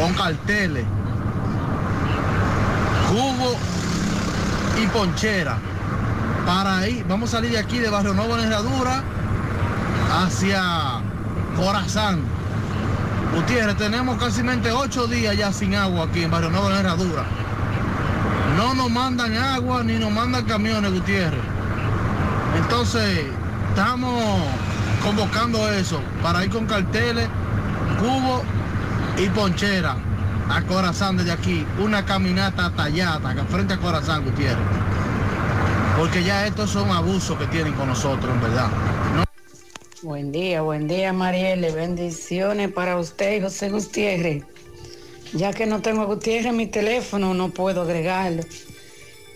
con 0.00 0.12
carteles, 0.14 0.84
jugo 3.08 3.56
y 4.82 4.86
ponchera. 4.88 5.58
Para 6.44 6.88
ir, 6.88 7.04
vamos 7.08 7.30
a 7.30 7.36
salir 7.36 7.52
de 7.52 7.58
aquí 7.58 7.78
de 7.78 7.88
Barrio 7.88 8.14
Nuevo 8.14 8.36
en 8.36 8.46
Herradura 8.46 9.02
hacia 10.12 11.00
Corazán. 11.56 12.20
Gutiérrez, 13.34 13.76
tenemos 13.76 14.18
casi 14.18 14.42
ocho 14.72 15.06
días 15.06 15.36
ya 15.36 15.52
sin 15.52 15.74
agua 15.76 16.06
aquí 16.06 16.24
en 16.24 16.30
Barrio 16.32 16.50
Nuevo 16.50 16.68
en 16.70 16.78
Herradura. 16.78 17.24
No 18.56 18.74
nos 18.74 18.90
mandan 18.90 19.36
agua 19.36 19.84
ni 19.84 19.98
nos 19.98 20.10
mandan 20.10 20.44
camiones, 20.46 20.92
Gutiérrez. 20.92 21.40
Entonces, 22.56 23.24
estamos 23.68 24.42
convocando 25.04 25.70
eso 25.70 26.00
para 26.22 26.44
ir 26.44 26.50
con 26.50 26.66
carteles, 26.66 27.28
cubo 28.00 28.42
y 29.18 29.28
ponchera 29.28 29.96
a 30.48 30.62
Corazán 30.62 31.16
desde 31.16 31.32
aquí. 31.32 31.66
Una 31.78 32.04
caminata 32.04 32.72
tallada 32.74 33.34
frente 33.50 33.74
a 33.74 33.76
Corazán, 33.76 34.24
Gutiérrez. 34.24 34.64
Porque 35.96 36.24
ya 36.24 36.46
estos 36.46 36.70
son 36.70 36.90
abusos 36.90 37.38
que 37.38 37.46
tienen 37.46 37.74
con 37.74 37.88
nosotros, 37.88 38.32
en 38.34 38.40
verdad. 38.40 38.68
Buen 40.02 40.32
día, 40.32 40.60
buen 40.60 40.88
día 40.88 41.12
Marielle, 41.12 41.70
bendiciones 41.70 42.70
para 42.72 42.98
usted, 42.98 43.42
José 43.42 43.70
Gutiérrez. 43.70 44.44
Ya 45.34 45.52
que 45.52 45.66
no 45.66 45.80
tengo 45.80 46.02
a 46.02 46.06
Gutiérrez 46.06 46.52
mi 46.52 46.66
teléfono, 46.66 47.34
no 47.34 47.50
puedo 47.50 47.82
agregarlo. 47.82 48.42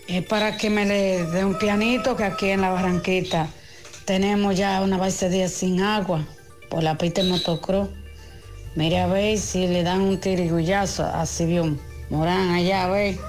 Es 0.07 0.25
para 0.25 0.57
que 0.57 0.69
me 0.69 0.85
le 0.85 1.25
dé 1.25 1.45
un 1.45 1.55
pianito 1.55 2.15
que 2.15 2.23
aquí 2.23 2.49
en 2.49 2.61
la 2.61 2.71
Barranquita 2.71 3.47
tenemos 4.09 4.57
ya 4.57 4.81
una 4.81 4.97
base 4.97 5.29
de 5.29 5.35
días 5.35 5.51
sin 5.51 5.83
agua 5.83 6.25
por 6.71 6.81
la 6.81 6.97
pista 6.97 7.21
de 7.21 7.29
motocross. 7.29 7.89
Mire 8.73 9.01
a 9.01 9.05
ver 9.05 9.37
si 9.37 9.67
le 9.67 9.83
dan 9.83 10.01
un 10.01 10.19
tirigullazo 10.19 11.05
a 11.05 11.27
Sibión 11.27 11.79
Morán 12.09 12.49
allá, 12.49 12.85
a 12.85 12.89
ver. 12.89 13.19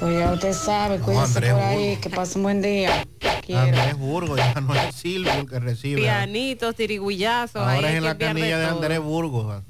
Pues 0.00 0.18
ya 0.18 0.32
usted 0.32 0.52
sabe, 0.52 0.96
Andrés 0.96 1.52
por 1.52 1.62
ahí, 1.62 1.96
que 1.98 2.10
pase 2.10 2.38
un 2.38 2.42
buen 2.42 2.60
día. 2.60 3.06
Quiero. 3.46 3.60
Andrés 3.60 3.96
Burgos, 3.96 4.36
ya 4.38 4.60
no 4.60 4.74
es 4.74 4.96
Silvio 4.96 5.32
el 5.32 5.48
que 5.48 5.60
recibe. 5.60 6.00
Pianitos, 6.00 6.74
tirigullazos. 6.74 7.62
Ahora 7.62 7.90
es 7.90 7.94
en 7.98 8.02
la 8.02 8.18
canilla 8.18 8.58
de. 8.58 8.66
Andrés 8.66 8.98
Burgos. 8.98 9.62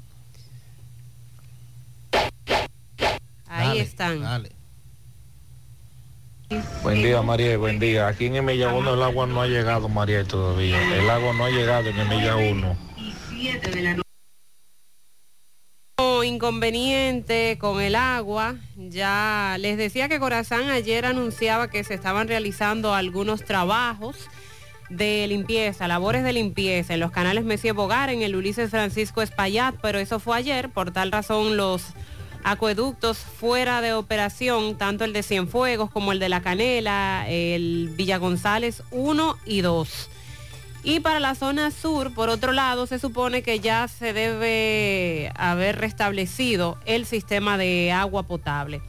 Ahí 3.45 3.67
Dale, 3.67 3.81
están. 3.81 4.21
dale. 4.23 4.60
Buen 6.83 7.03
día, 7.03 7.21
María, 7.21 7.57
buen 7.57 7.79
día. 7.79 8.07
Aquí 8.07 8.25
en 8.25 8.37
Emilla 8.37 8.73
1 8.73 8.93
el 8.93 9.03
agua 9.03 9.27
no 9.27 9.41
ha 9.41 9.47
llegado, 9.47 9.87
María, 9.87 10.23
todavía. 10.23 10.81
El 10.97 11.09
agua 11.09 11.33
no 11.33 11.45
ha 11.45 11.49
llegado 11.49 11.89
en 11.89 11.99
Emilla 11.99 12.35
1. 12.35 12.91
inconveniente 16.23 17.57
con 17.59 17.81
el 17.81 17.95
agua. 17.95 18.55
Ya 18.75 19.57
les 19.59 19.77
decía 19.77 20.09
que 20.09 20.19
Corazán 20.19 20.69
ayer 20.69 21.05
anunciaba 21.05 21.69
que 21.69 21.83
se 21.83 21.93
estaban 21.93 22.27
realizando 22.27 22.93
algunos 22.93 23.43
trabajos 23.43 24.27
de 24.89 25.25
limpieza, 25.27 25.87
labores 25.87 26.23
de 26.23 26.33
limpieza 26.33 26.93
en 26.93 26.99
los 26.99 27.11
canales 27.11 27.43
Messier 27.43 27.73
Bogar, 27.73 28.09
en 28.09 28.21
el 28.21 28.35
Ulises 28.35 28.69
Francisco 28.69 29.21
Espaillat, 29.21 29.75
pero 29.81 29.99
eso 29.99 30.19
fue 30.19 30.37
ayer, 30.37 30.69
por 30.69 30.91
tal 30.91 31.11
razón 31.11 31.57
los 31.57 31.93
acueductos 32.43 33.17
fuera 33.17 33.81
de 33.81 33.93
operación, 33.93 34.77
tanto 34.77 35.03
el 35.03 35.13
de 35.13 35.23
Cienfuegos 35.23 35.91
como 35.91 36.11
el 36.11 36.19
de 36.19 36.29
La 36.29 36.41
Canela, 36.41 37.25
el 37.27 37.89
Villa 37.95 38.17
González 38.17 38.83
1 38.91 39.37
y 39.45 39.61
2. 39.61 40.09
Y 40.83 40.99
para 40.99 41.19
la 41.19 41.35
zona 41.35 41.69
sur, 41.69 42.13
por 42.13 42.29
otro 42.29 42.53
lado, 42.53 42.87
se 42.87 42.97
supone 42.97 43.43
que 43.43 43.59
ya 43.59 43.87
se 43.87 44.13
debe 44.13 45.31
haber 45.35 45.77
restablecido 45.77 46.77
el 46.85 47.05
sistema 47.05 47.57
de 47.57 47.91
agua 47.91 48.23
potable. 48.23 48.81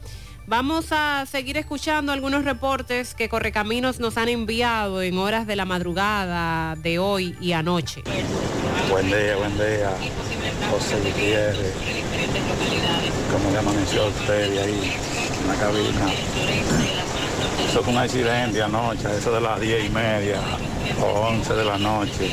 Vamos 0.45 0.87
a 0.91 1.25
seguir 1.25 1.55
escuchando 1.57 2.11
algunos 2.11 2.43
reportes 2.43 3.15
que 3.15 3.29
Correcaminos 3.29 4.01
nos 4.01 4.17
han 4.17 4.27
enviado 4.27 5.01
en 5.01 5.17
horas 5.17 5.47
de 5.47 5.55
la 5.55 5.63
madrugada 5.63 6.75
de 6.75 6.99
hoy 6.99 7.37
y 7.39 7.53
anoche. 7.53 8.03
Buen 8.89 9.07
día, 9.07 9.37
buen 9.37 9.57
día. 9.57 9.91
José 10.69 10.99
Gutiérrez. 10.99 11.73
¿Cómo 13.31 13.51
le 13.51 13.57
amaneció 13.57 14.07
usted 14.07 14.51
de 14.51 14.59
ahí 14.59 14.93
en 15.41 15.47
la 15.47 15.55
cabina? 15.55 16.11
Eso 17.69 17.81
fue 17.81 17.93
un 17.93 17.99
accidente 17.99 18.61
anoche, 18.61 19.17
eso 19.17 19.31
de 19.31 19.39
las 19.39 19.61
10 19.61 19.85
y 19.85 19.89
media 19.89 20.41
o 21.01 21.05
11 21.29 21.53
de 21.53 21.65
la 21.65 21.77
noche, 21.77 22.31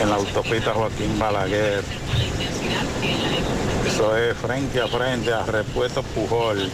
en 0.00 0.10
la 0.10 0.16
autopista 0.16 0.72
Joaquín 0.72 1.18
Balaguer. 1.18 1.82
Eso 3.86 4.16
es 4.16 4.36
frente 4.36 4.80
a 4.80 4.88
frente 4.88 5.32
a 5.32 5.44
Repuesto 5.44 6.02
Pujol, 6.02 6.70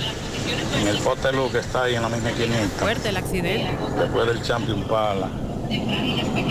en 0.81 0.89
el 0.89 0.97
poste 0.99 1.33
luz 1.33 1.53
que 1.53 1.59
está 1.59 1.85
ahí 1.85 1.95
en 1.95 2.03
la 2.03 2.09
misma 2.09 2.31
esquinita, 2.31 2.79
Fuerte 2.79 3.09
el 3.11 3.17
accidente. 3.17 3.77
después 3.99 4.27
del 4.27 4.43
Champion 4.43 4.83
Pala. 4.85 5.29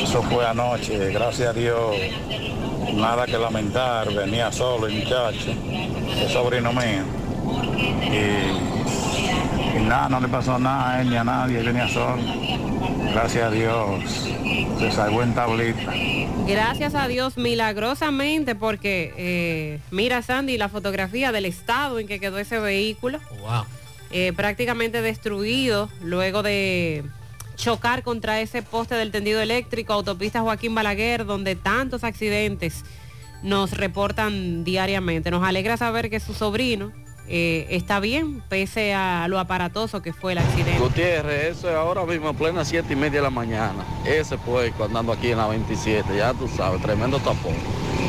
Eso 0.02 0.22
fue 0.24 0.46
anoche, 0.46 1.12
gracias 1.12 1.50
a 1.50 1.54
Dios, 1.54 1.96
nada 2.94 3.26
que 3.26 3.38
lamentar, 3.38 4.14
venía 4.14 4.52
solo 4.52 4.88
el 4.88 4.94
muchacho, 4.94 5.52
es 6.24 6.32
sobrino 6.32 6.72
mío. 6.72 7.04
Y, 8.12 9.09
y 9.76 9.80
nada, 9.80 10.10
no 10.10 10.20
le 10.20 10.28
pasó 10.28 10.58
nada 10.60 10.92
a 10.92 11.02
él 11.02 11.10
ni 11.10 11.16
a 11.18 11.24
nadie, 11.24 11.60
él 11.60 11.66
venía 11.66 11.88
solo. 11.88 12.22
Gracias 13.14 13.44
a 13.44 13.52
Dios, 13.52 14.30
se 14.80 14.92
salvó 14.92 15.24
en 15.24 15.34
tablita. 15.34 15.92
Gracias 16.48 16.96
a 16.96 17.08
Dios, 17.08 17.38
milagrosamente, 17.38 18.56
porque 18.56 19.14
eh, 19.18 19.80
mira 19.92 20.22
Sandy 20.22 20.58
la 20.58 20.70
fotografía 20.70 21.32
del 21.32 21.46
estado 21.46 22.00
en 22.00 22.08
que 22.08 22.20
quedó 22.20 22.40
ese 22.40 22.60
vehículo. 22.60 23.20
Wow. 23.42 23.66
eh, 24.12 24.34
prácticamente 24.36 25.02
destruido 25.02 25.90
luego 26.02 26.42
de 26.42 27.04
chocar 27.56 28.04
contra 28.04 28.40
ese 28.42 28.62
poste 28.64 28.96
del 28.96 29.12
tendido 29.12 29.42
eléctrico, 29.42 29.94
autopista 29.94 30.42
Joaquín 30.42 30.74
Balaguer, 30.74 31.26
donde 31.26 31.56
tantos 31.56 32.04
accidentes 32.04 32.84
nos 33.44 33.72
reportan 33.72 34.64
diariamente. 34.64 35.30
Nos 35.30 35.44
alegra 35.44 35.78
saber 35.78 36.10
que 36.10 36.20
su 36.20 36.34
sobrino 36.34 36.92
eh, 37.32 37.68
está 37.70 38.00
bien, 38.00 38.42
pese 38.50 38.94
a 38.94 39.28
lo 39.28 39.38
aparatoso 39.39 40.02
que 40.02 40.13
fue 40.13 40.32
el 40.32 40.39
accidente. 40.39 40.80
Gutiérrez, 40.80 41.58
eso 41.58 41.70
es 41.70 41.76
ahora 41.76 42.04
mismo, 42.06 42.34
plena 42.34 42.65
siete 42.65 42.94
y 42.94 42.96
media 42.96 43.20
de 43.20 43.24
la 43.24 43.30
mañana. 43.30 43.86
Ese 44.04 44.38
puerco 44.38 44.86
andando 44.86 45.13
aquí 45.13 45.32
en 45.32 45.38
la 45.38 45.48
27, 45.48 46.18
ya 46.18 46.34
tú 46.34 46.48
sabes, 46.48 46.82
tremendo 46.82 47.20
tapón. 47.20 47.54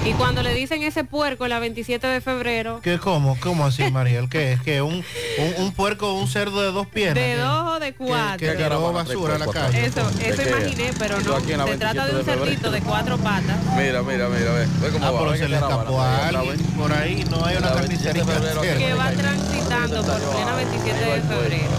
Y 0.05 0.13
cuando 0.15 0.43
le 0.43 0.55
dicen 0.55 0.83
ese 0.83 1.05
puerco 1.05 1.47
la 1.47 1.59
27 1.59 2.07
de 2.07 2.21
febrero, 2.21 2.81
¿Qué, 2.83 2.99
cómo? 2.99 3.37
¿Cómo 3.41 3.67
así, 3.67 3.91
Mariel? 3.91 4.29
¿Qué 4.29 4.53
es? 4.55 4.61
que 4.63 4.81
un, 4.83 4.95
un, 4.95 5.55
un 5.65 5.73
puerco 5.73 6.11
o 6.15 6.15
un 6.21 6.27
cerdo 6.27 6.63
de 6.63 6.73
dos 6.73 6.87
piernas? 6.87 7.23
de 7.23 7.37
dos 7.37 7.69
o 7.77 7.79
de 7.81 7.93
cuatro. 7.95 8.39
que 8.39 8.53
tiró 8.57 8.93
basura 8.93 9.35
a 9.35 9.39
la 9.39 9.47
calle. 9.47 9.85
Eso, 9.87 10.01
eso 10.25 10.43
imaginé, 10.43 10.91
pero 10.99 11.21
no. 11.21 11.37
en 11.39 11.45
Se 11.45 11.77
trata 11.77 12.07
de 12.07 12.13
27 12.15 12.19
un 12.19 12.25
cerdito 12.25 12.71
de 12.71 12.81
cuatro 12.81 13.19
patas. 13.19 13.57
Mira, 13.77 14.03
mira, 14.03 14.29
mira, 14.29 14.53
ve, 14.53 14.67
ve 14.81 14.89
cómo 14.91 15.05
Ah, 15.07 15.11
va. 15.11 15.19
pero 15.21 15.37
se 15.37 15.49
le 15.49 15.57
escapó 15.57 16.01
a 16.01 16.29
alguien 16.29 16.57
por 16.79 16.93
ahí, 16.93 17.25
no 17.31 17.45
hay 17.45 17.57
una 17.57 17.71
la 17.71 17.75
27 17.83 18.21
carnicería 18.21 18.25
de 18.25 18.33
febrero, 18.33 18.63
cerca. 18.63 18.79
Que 18.79 18.95
va 18.95 19.11
transitando 19.11 20.03
por 20.03 20.21
plena 20.21 20.55
27 20.57 21.05
de 21.05 21.21
febrero. 21.23 21.71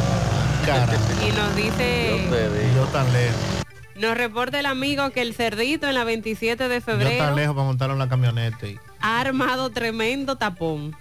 Cara, 0.65 0.93
Y 1.27 1.31
nos 1.31 1.55
dice, 1.55 2.27
yo 2.75 2.83
tan 2.93 3.11
lejos. 3.11 3.60
Nos 4.01 4.17
reporta 4.17 4.59
el 4.59 4.65
amigo 4.65 5.09
que 5.11 5.21
el 5.21 5.33
cerdito 5.33 5.87
en 5.87 5.93
la 5.95 6.03
27 6.03 6.67
de 6.67 6.81
febrero 6.81 7.35
lejos 7.35 7.55
para 7.55 7.65
montarlo 7.67 7.93
en 7.93 7.99
la 7.99 8.09
camioneta. 8.09 8.67
y- 8.67 8.77
ha 8.99 9.19
armado 9.21 9.69
tremendo 9.69 10.35
tapón. 10.35 10.95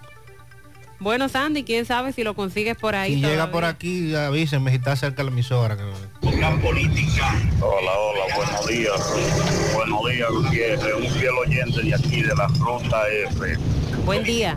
Bueno, 0.98 1.30
Sandy, 1.30 1.64
quién 1.64 1.86
sabe 1.86 2.12
si 2.12 2.22
lo 2.22 2.34
consigues 2.34 2.76
por 2.76 2.94
ahí. 2.94 3.14
Si 3.14 3.20
llega 3.22 3.50
por 3.50 3.64
aquí, 3.64 4.14
avísenme 4.14 4.70
si 4.70 4.76
está 4.76 4.94
cerca 4.96 5.18
de 5.22 5.24
la 5.24 5.30
emisora. 5.30 5.74
que- 5.76 5.82
Hola, 7.62 7.92
hola, 7.98 8.34
buenos 8.36 8.66
días. 8.66 9.14
Buenos 9.74 10.00
días, 10.10 10.28
Gutiérrez. 10.30 10.94
Un 10.94 11.08
fiel 11.18 11.30
oyente 11.30 11.82
de 11.82 11.94
aquí, 11.94 12.20
de 12.22 12.34
la 12.34 12.46
Ruta 12.48 13.02
F. 13.30 13.56
Buen 14.04 14.24
día. 14.24 14.56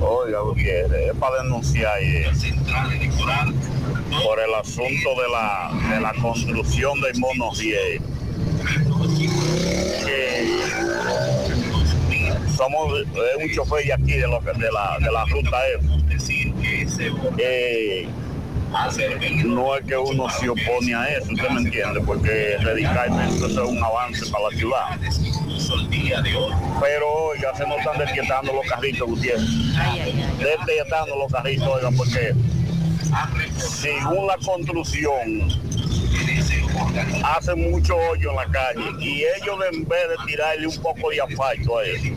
Oiga, 0.00 0.40
Gutiérrez, 0.40 1.10
es 1.10 1.16
para 1.18 1.42
denunciar 1.42 1.98
eh, 2.00 2.30
por 4.24 4.38
el 4.40 4.54
asunto 4.54 5.10
de 5.20 5.28
la, 5.30 5.70
de 5.94 6.00
la 6.00 6.12
construcción 6.20 7.00
del 7.00 7.18
Mono 7.18 7.50
10. 7.54 8.00
Que 10.04 10.58
somos 12.56 13.00
eh, 13.00 13.04
un 13.42 13.50
chofer 13.54 13.84
de 13.86 13.92
aquí, 13.92 14.12
de, 14.12 14.26
lo 14.28 14.40
que- 14.40 14.52
de, 14.52 14.70
la, 14.72 14.96
de 15.00 15.10
la 15.12 15.24
Ruta 15.26 15.56
F. 15.68 15.86
Eh, 17.38 18.08
no 19.44 19.74
es 19.76 19.84
que 19.84 19.96
uno 19.96 20.28
se 20.30 20.48
opone 20.48 20.94
a 20.94 21.04
eso, 21.08 21.32
usted 21.32 21.48
me 21.50 21.60
entiende, 21.62 22.00
porque 22.02 22.56
radicalmente 22.60 23.36
eso 23.46 23.64
es 23.64 23.68
un 23.70 23.82
avance 23.82 24.26
para 24.30 24.44
la 24.50 24.56
ciudad. 24.56 24.84
Pero 26.80 27.08
oiga, 27.12 27.52
se 27.56 27.66
nos 27.66 27.78
están 27.78 27.98
despietando 27.98 28.52
los 28.52 28.64
carritos, 28.66 29.08
Gutiérrez. 29.08 29.42
Despietando 30.38 31.16
los 31.16 31.32
carritos, 31.32 31.66
oiga, 31.68 31.90
porque 31.96 32.32
según 33.56 34.26
la 34.26 34.36
construcción 34.36 35.48
hace 37.24 37.54
mucho 37.54 37.96
hoyo 37.96 38.30
en 38.30 38.36
la 38.36 38.46
calle 38.46 38.84
y 39.00 39.24
ellos 39.24 39.58
en 39.72 39.86
vez 39.86 40.08
de 40.08 40.16
tirarle 40.26 40.66
un 40.66 40.76
poco 40.76 41.10
de 41.10 41.20
asfalto 41.20 41.78
a 41.78 41.84
eso, 41.84 42.08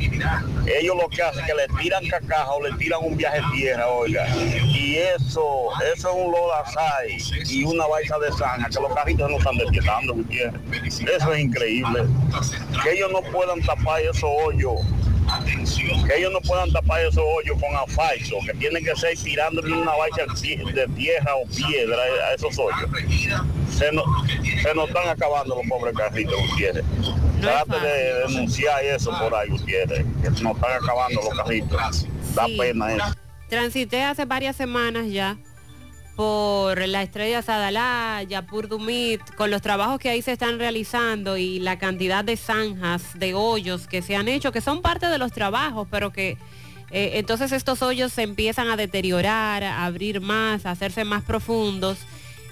ellos 0.66 0.96
lo 0.96 1.08
que 1.10 1.22
hacen 1.22 1.42
es 1.42 1.48
que 1.48 1.54
le 1.54 1.68
tiran 1.82 2.06
cacaja 2.08 2.52
o 2.52 2.64
le 2.64 2.74
tiran 2.74 3.00
un 3.04 3.16
viaje 3.18 3.38
de 3.38 3.44
tierra, 3.56 3.88
oiga, 3.88 4.28
y 4.74 4.96
eso, 4.96 5.70
eso 5.94 6.10
es 6.10 6.16
un 6.16 6.32
lodazai 6.32 7.18
y 7.50 7.64
una 7.64 7.86
baisa 7.88 8.18
de 8.20 8.32
zanja, 8.32 8.70
que 8.70 8.80
los 8.80 8.94
carritos 8.94 9.30
no 9.30 9.38
están 9.38 9.58
despietando, 9.58 10.14
Gutiérrez. 10.14 10.62
Eso 11.02 11.34
es 11.34 11.40
increíble. 11.40 12.04
Que 12.84 12.94
ellos 12.94 13.12
no 13.12 13.22
puedan 13.32 13.62
tapar 13.62 14.02
esos 14.02 14.24
hoyos 14.24 14.80
que 16.08 16.18
ellos 16.18 16.32
no 16.32 16.40
puedan 16.42 16.72
tapar 16.72 17.02
esos 17.02 17.24
hoyos 17.24 17.58
con 17.62 17.76
asfalto, 17.76 18.38
que 18.46 18.54
tienen 18.56 18.84
que 18.84 18.96
ser 18.96 19.18
tirándole 19.18 19.74
una 19.74 19.92
bacha 19.92 20.26
de 20.26 20.88
tierra 20.96 21.36
o 21.36 21.46
piedra 21.48 21.98
a 22.30 22.34
esos 22.34 22.58
hoyos. 22.58 22.90
Se 23.72 23.92
nos, 23.92 24.06
se 24.62 24.74
nos 24.76 24.88
están 24.88 25.10
acabando 25.10 25.56
los 25.56 25.66
pobres 25.68 25.96
carritos, 25.96 26.36
Gutiérrez. 26.52 26.86
Trate 27.42 27.80
de 27.80 28.14
denunciar 28.28 28.84
eso 28.86 29.12
por 29.20 29.36
ahí, 29.36 29.50
Gutiérrez, 29.50 30.06
que 30.22 30.32
se 30.32 30.44
nos 30.44 30.56
están 30.56 30.72
acabando 30.84 31.22
los 31.22 31.38
carritos. 31.38 32.06
Da 32.36 32.46
Sí. 32.46 32.58
pena 32.58 32.94
eso. 32.96 33.06
Transité 33.50 34.04
hace 34.04 34.26
varias 34.26 34.56
semanas 34.56 35.08
ya 35.10 35.38
por 36.16 36.88
la 36.88 37.02
estrella 37.02 37.42
Sadalá, 37.42 38.24
Yapur 38.24 38.68
Dumit, 38.68 39.22
con 39.36 39.50
los 39.50 39.62
trabajos 39.62 40.00
que 40.00 40.10
ahí 40.10 40.22
se 40.22 40.34
están 40.34 40.60
realizando 40.60 41.38
y 41.38 41.60
la 41.60 41.80
cantidad 41.80 42.24
de 42.24 42.38
zanjas, 42.38 43.18
de 43.18 43.34
hoyos 43.34 43.88
que 43.88 44.02
se 44.02 44.16
han 44.16 44.28
hecho, 44.28 44.52
que 44.52 44.62
son 44.62 44.82
parte 44.82 45.08
de 45.08 45.18
los 45.18 45.32
trabajos, 45.32 45.88
pero 45.90 46.12
que 46.12 46.38
eh, 46.92 47.14
entonces 47.16 47.52
estos 47.52 47.82
hoyos 47.82 48.14
se 48.14 48.22
empiezan 48.22 48.70
a 48.70 48.76
deteriorar, 48.76 49.64
a 49.64 49.86
abrir 49.86 50.22
más, 50.22 50.66
a 50.66 50.72
hacerse 50.72 51.04
más 51.04 51.24
profundos 51.24 51.98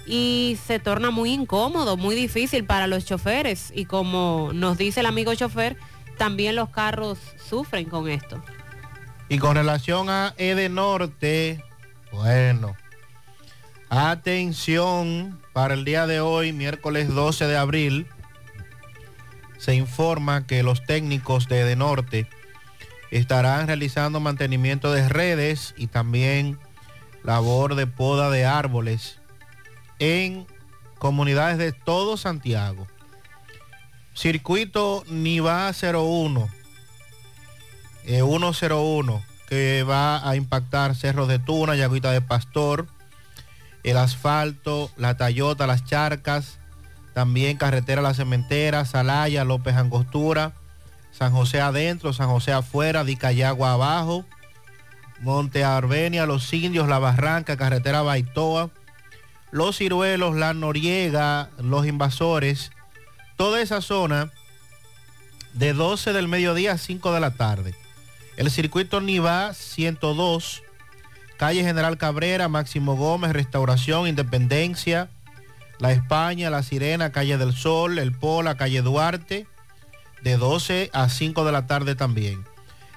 y 0.06 0.58
se 0.66 0.80
torna 0.80 1.10
muy 1.12 1.32
incómodo, 1.32 1.96
muy 1.96 2.16
difícil 2.16 2.64
para 2.64 2.88
los 2.88 3.04
choferes 3.04 3.72
y 3.74 3.84
como 3.84 4.50
nos 4.52 4.78
dice 4.78 5.00
el 5.00 5.06
amigo 5.06 5.34
chofer, 5.34 5.76
también 6.18 6.56
los 6.56 6.70
carros 6.70 7.18
sufren 7.48 7.88
con 7.88 8.08
esto. 8.08 8.42
Y 9.28 9.38
con 9.38 9.54
relación 9.54 10.10
a 10.10 10.34
Edenorte, 10.36 11.64
bueno, 12.10 12.76
atención, 13.92 15.38
para 15.52 15.74
el 15.74 15.84
día 15.84 16.06
de 16.06 16.22
hoy, 16.22 16.54
miércoles 16.54 17.08
12 17.08 17.46
de 17.46 17.58
abril, 17.58 18.06
se 19.58 19.74
informa 19.74 20.46
que 20.46 20.62
los 20.62 20.82
técnicos 20.86 21.46
de 21.46 21.60
Edenorte 21.60 22.26
estarán 23.10 23.66
realizando 23.66 24.18
mantenimiento 24.18 24.90
de 24.92 25.06
redes 25.10 25.74
y 25.76 25.88
también 25.88 26.58
labor 27.22 27.74
de 27.74 27.86
poda 27.86 28.30
de 28.30 28.46
árboles 28.46 29.18
en 29.98 30.46
comunidades 30.98 31.58
de 31.58 31.72
todo 31.72 32.16
Santiago. 32.16 32.86
Circuito 34.14 35.04
Niva 35.06 35.70
01 35.70 36.48
eh, 38.04 38.22
101 38.22 39.22
que 39.50 39.82
va 39.82 40.26
a 40.26 40.34
impactar 40.34 40.94
Cerros 40.94 41.28
de 41.28 41.38
Tuna, 41.38 41.76
Yagüita 41.76 42.10
de 42.10 42.22
Pastor, 42.22 42.86
el 43.82 43.96
asfalto, 43.96 44.90
la 44.96 45.16
Tayota, 45.16 45.66
las 45.66 45.84
charcas, 45.84 46.58
también 47.14 47.56
carretera 47.56 48.02
La 48.02 48.14
Cementera, 48.14 48.84
Salaya, 48.84 49.44
López 49.44 49.76
Angostura, 49.76 50.52
San 51.10 51.32
José 51.32 51.60
adentro, 51.60 52.12
San 52.12 52.28
José 52.28 52.52
afuera, 52.52 53.04
Dicayagua 53.04 53.72
abajo, 53.72 54.24
Monte 55.20 55.62
Arbenia, 55.62 56.26
Los 56.26 56.52
Indios, 56.52 56.88
La 56.88 56.98
Barranca, 56.98 57.56
carretera 57.56 58.02
Baitoa, 58.02 58.70
Los 59.50 59.78
Ciruelos, 59.78 60.34
La 60.36 60.54
Noriega, 60.54 61.50
Los 61.58 61.86
Invasores, 61.86 62.70
toda 63.36 63.60
esa 63.60 63.82
zona 63.82 64.30
de 65.52 65.74
12 65.74 66.12
del 66.12 66.28
mediodía 66.28 66.72
a 66.72 66.78
5 66.78 67.12
de 67.12 67.20
la 67.20 67.32
tarde. 67.32 67.74
El 68.36 68.50
circuito 68.50 69.00
Niva 69.02 69.52
102, 69.52 70.62
calle 71.42 71.64
General 71.64 71.98
Cabrera, 71.98 72.46
Máximo 72.48 72.94
Gómez, 72.94 73.32
Restauración, 73.32 74.06
Independencia, 74.06 75.10
La 75.80 75.90
España, 75.90 76.50
La 76.50 76.62
Sirena, 76.62 77.10
calle 77.10 77.36
del 77.36 77.52
Sol, 77.52 77.98
El 77.98 78.12
Pola, 78.12 78.56
calle 78.56 78.80
Duarte, 78.80 79.48
de 80.22 80.36
12 80.36 80.90
a 80.92 81.08
5 81.08 81.44
de 81.44 81.50
la 81.50 81.66
tarde 81.66 81.96
también. 81.96 82.44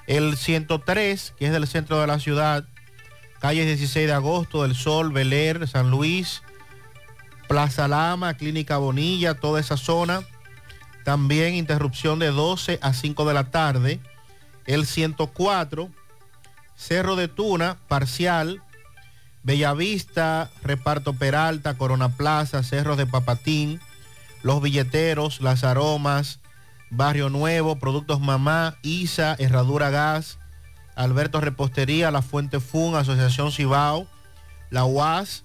El 0.06 0.36
103, 0.36 1.34
que 1.36 1.46
es 1.46 1.52
del 1.52 1.66
centro 1.66 2.00
de 2.00 2.06
la 2.06 2.20
ciudad, 2.20 2.68
calle 3.40 3.66
16 3.66 4.06
de 4.06 4.12
agosto, 4.12 4.64
El 4.64 4.76
Sol, 4.76 5.10
Beler, 5.10 5.66
San 5.66 5.90
Luis, 5.90 6.44
Plaza 7.48 7.88
Lama, 7.88 8.34
Clínica 8.34 8.76
Bonilla, 8.76 9.34
toda 9.34 9.58
esa 9.58 9.76
zona. 9.76 10.20
También 11.04 11.56
interrupción 11.56 12.20
de 12.20 12.28
12 12.28 12.78
a 12.80 12.92
5 12.92 13.24
de 13.24 13.34
la 13.34 13.50
tarde. 13.50 13.98
El 14.66 14.86
104, 14.86 15.90
Cerro 16.76 17.16
de 17.16 17.28
Tuna, 17.28 17.78
parcial. 17.88 18.62
Bellavista, 19.46 20.50
Reparto 20.64 21.12
Peralta, 21.12 21.74
Corona 21.74 22.08
Plaza, 22.08 22.64
Cerros 22.64 22.96
de 22.96 23.06
Papatín, 23.06 23.80
Los 24.42 24.60
Billeteros, 24.60 25.40
Las 25.40 25.62
Aromas, 25.62 26.40
Barrio 26.90 27.30
Nuevo, 27.30 27.76
Productos 27.76 28.20
Mamá, 28.20 28.74
ISA, 28.82 29.36
Herradura 29.38 29.90
Gas, 29.90 30.40
Alberto 30.96 31.40
Repostería, 31.40 32.10
La 32.10 32.22
Fuente 32.22 32.58
Fun, 32.58 32.96
Asociación 32.96 33.52
Cibao, 33.52 34.08
La 34.70 34.84
UAS, 34.84 35.44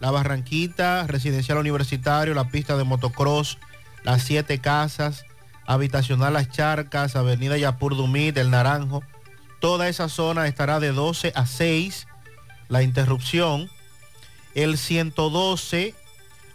La 0.00 0.10
Barranquita, 0.10 1.06
Residencial 1.06 1.58
Universitario, 1.58 2.32
La 2.32 2.48
Pista 2.48 2.78
de 2.78 2.84
Motocross, 2.84 3.58
Las 4.02 4.22
Siete 4.22 4.60
Casas, 4.60 5.26
Habitacional 5.66 6.32
Las 6.32 6.48
Charcas, 6.48 7.16
Avenida 7.16 7.58
Yapur 7.58 7.96
Dumit, 7.96 8.36
El 8.38 8.50
Naranjo. 8.50 9.02
Toda 9.62 9.88
esa 9.88 10.08
zona 10.08 10.48
estará 10.48 10.80
de 10.80 10.90
12 10.90 11.30
a 11.36 11.46
6 11.46 12.08
la 12.66 12.82
interrupción. 12.82 13.70
El 14.56 14.76
112, 14.76 15.94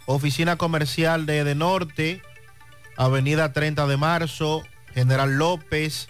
Oficina 0.04 0.56
Comercial 0.56 1.24
de 1.24 1.38
Edenorte, 1.38 2.20
Avenida 2.98 3.54
30 3.54 3.86
de 3.86 3.96
Marzo, 3.96 4.62
General 4.92 5.38
López, 5.38 6.08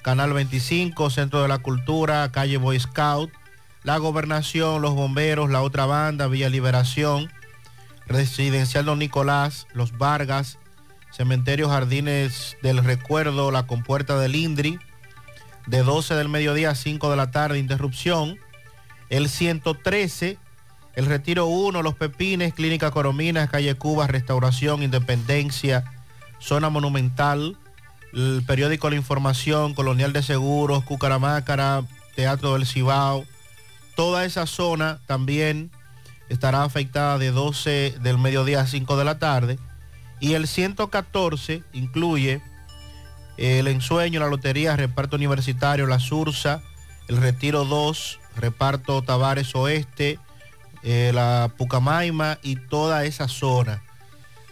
Canal 0.00 0.32
25, 0.32 1.10
Centro 1.10 1.42
de 1.42 1.48
la 1.48 1.58
Cultura, 1.58 2.32
Calle 2.32 2.56
Boy 2.56 2.80
Scout, 2.80 3.30
La 3.82 3.98
Gobernación, 3.98 4.80
Los 4.80 4.94
Bomberos, 4.94 5.50
La 5.50 5.60
Otra 5.60 5.84
Banda, 5.84 6.28
Villa 6.28 6.48
Liberación, 6.48 7.30
Residencial 8.06 8.86
Don 8.86 8.98
Nicolás, 8.98 9.66
Los 9.74 9.98
Vargas, 9.98 10.58
Cementerio 11.10 11.68
Jardines 11.68 12.56
del 12.62 12.82
Recuerdo, 12.82 13.50
La 13.50 13.66
Compuerta 13.66 14.18
del 14.18 14.34
Indri, 14.34 14.78
de 15.68 15.82
12 15.82 16.14
del 16.14 16.28
mediodía 16.28 16.70
a 16.70 16.74
5 16.74 17.10
de 17.10 17.16
la 17.16 17.30
tarde, 17.30 17.58
interrupción. 17.58 18.38
El 19.10 19.28
113, 19.28 20.38
el 20.94 21.06
Retiro 21.06 21.46
1, 21.46 21.82
Los 21.82 21.94
Pepines, 21.94 22.54
Clínica 22.54 22.90
Corominas, 22.90 23.50
Calle 23.50 23.74
Cuba, 23.74 24.06
Restauración, 24.06 24.82
Independencia, 24.82 25.84
Zona 26.40 26.70
Monumental, 26.70 27.56
el 28.14 28.42
periódico 28.46 28.88
La 28.88 28.96
Información, 28.96 29.74
Colonial 29.74 30.12
de 30.12 30.22
Seguros, 30.22 30.84
Cucaramácara, 30.84 31.82
Teatro 32.16 32.54
del 32.54 32.66
Cibao. 32.66 33.24
Toda 33.94 34.24
esa 34.24 34.46
zona 34.46 35.00
también 35.06 35.70
estará 36.30 36.64
afectada 36.64 37.18
de 37.18 37.30
12 37.30 37.96
del 38.00 38.18
mediodía 38.18 38.60
a 38.60 38.66
5 38.66 38.96
de 38.96 39.04
la 39.04 39.18
tarde. 39.18 39.58
Y 40.20 40.32
el 40.32 40.48
114 40.48 41.62
incluye 41.72 42.40
el 43.38 43.68
ensueño, 43.68 44.20
la 44.20 44.26
lotería, 44.28 44.76
reparto 44.76 45.16
universitario, 45.16 45.86
la 45.86 46.00
Sursa, 46.00 46.60
el 47.08 47.16
Retiro 47.18 47.64
2, 47.64 48.20
reparto 48.36 49.00
Tavares 49.02 49.54
Oeste, 49.54 50.18
eh, 50.82 51.12
la 51.14 51.50
Pucamaima 51.56 52.38
y 52.42 52.56
toda 52.56 53.04
esa 53.04 53.28
zona. 53.28 53.82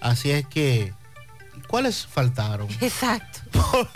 Así 0.00 0.30
es 0.30 0.46
que, 0.46 0.92
¿cuáles 1.68 2.06
faltaron? 2.06 2.68
Exacto. 2.80 3.40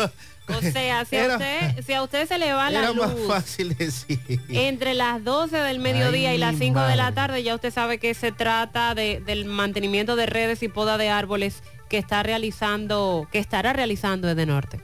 O 0.52 0.60
sea, 0.60 1.04
si, 1.04 1.14
Era- 1.14 1.34
a 1.34 1.36
usted, 1.36 1.84
si 1.86 1.92
a 1.92 2.02
usted 2.02 2.26
se 2.26 2.36
le 2.36 2.52
va 2.52 2.72
la 2.72 2.80
Era 2.80 2.88
luz 2.90 3.06
más 3.06 3.14
fácil 3.28 3.72
decir. 3.76 4.18
entre 4.48 4.94
las 4.94 5.22
12 5.22 5.56
del 5.56 5.78
mediodía 5.78 6.30
Ay, 6.30 6.34
y 6.34 6.38
las 6.38 6.54
mi 6.54 6.58
5 6.66 6.80
de 6.80 6.96
la 6.96 7.12
tarde, 7.12 7.44
ya 7.44 7.54
usted 7.54 7.72
sabe 7.72 7.98
que 7.98 8.14
se 8.14 8.32
trata 8.32 8.96
de- 8.96 9.20
del 9.24 9.44
mantenimiento 9.44 10.16
de 10.16 10.26
redes 10.26 10.64
y 10.64 10.68
poda 10.68 10.98
de 10.98 11.08
árboles 11.08 11.62
que 11.90 11.98
está 11.98 12.22
realizando, 12.22 13.28
que 13.30 13.38
estará 13.38 13.74
realizando 13.74 14.28
desde 14.28 14.46
norte. 14.46 14.80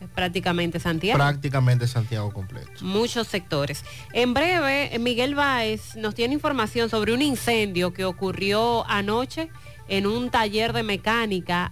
Es 0.00 0.08
prácticamente 0.08 0.80
Santiago. 0.80 1.16
Prácticamente 1.16 1.86
Santiago 1.86 2.32
completo. 2.32 2.72
muchos 2.80 3.28
sectores. 3.28 3.84
En 4.12 4.34
breve, 4.34 4.98
Miguel 4.98 5.36
Báez 5.36 5.94
nos 5.94 6.14
tiene 6.16 6.34
información 6.34 6.90
sobre 6.90 7.14
un 7.14 7.22
incendio 7.22 7.94
que 7.94 8.04
ocurrió 8.04 8.84
anoche 8.90 9.48
en 9.86 10.06
un 10.08 10.30
taller 10.30 10.72
de 10.72 10.82
mecánica 10.82 11.70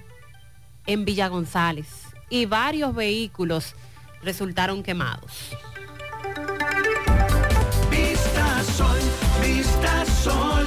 en 0.87 1.05
Villa 1.05 1.27
González 1.27 1.89
y 2.31 2.47
varios 2.47 2.95
vehículos 2.95 3.75
resultaron 4.23 4.85
quemados. 4.85 5.51
Vista 7.91 8.63
Sol, 8.63 8.99
Vista 9.43 10.07
Sol, 10.07 10.67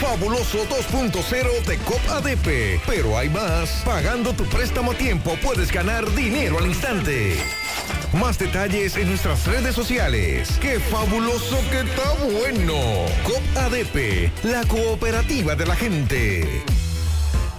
Fabuloso 0.00 0.58
2.0 0.68 1.64
de 1.64 1.78
COP 1.78 2.08
ADP. 2.08 2.80
Pero 2.86 3.18
hay 3.18 3.28
más. 3.28 3.82
Pagando 3.84 4.32
tu 4.32 4.44
préstamo 4.44 4.92
a 4.92 4.94
tiempo 4.94 5.36
puedes 5.42 5.72
ganar 5.72 6.08
dinero 6.14 6.58
al 6.58 6.66
instante. 6.66 7.36
Más 8.12 8.38
detalles 8.38 8.96
en 8.96 9.08
nuestras 9.08 9.46
redes 9.46 9.74
sociales. 9.74 10.58
¡Qué 10.60 10.78
fabuloso 10.78 11.58
que 11.70 11.80
está 11.80 12.12
bueno! 12.32 12.74
COP 13.24 13.56
ADP, 13.56 14.44
la 14.44 14.64
cooperativa 14.66 15.56
de 15.56 15.66
la 15.66 15.76
gente. 15.76 16.62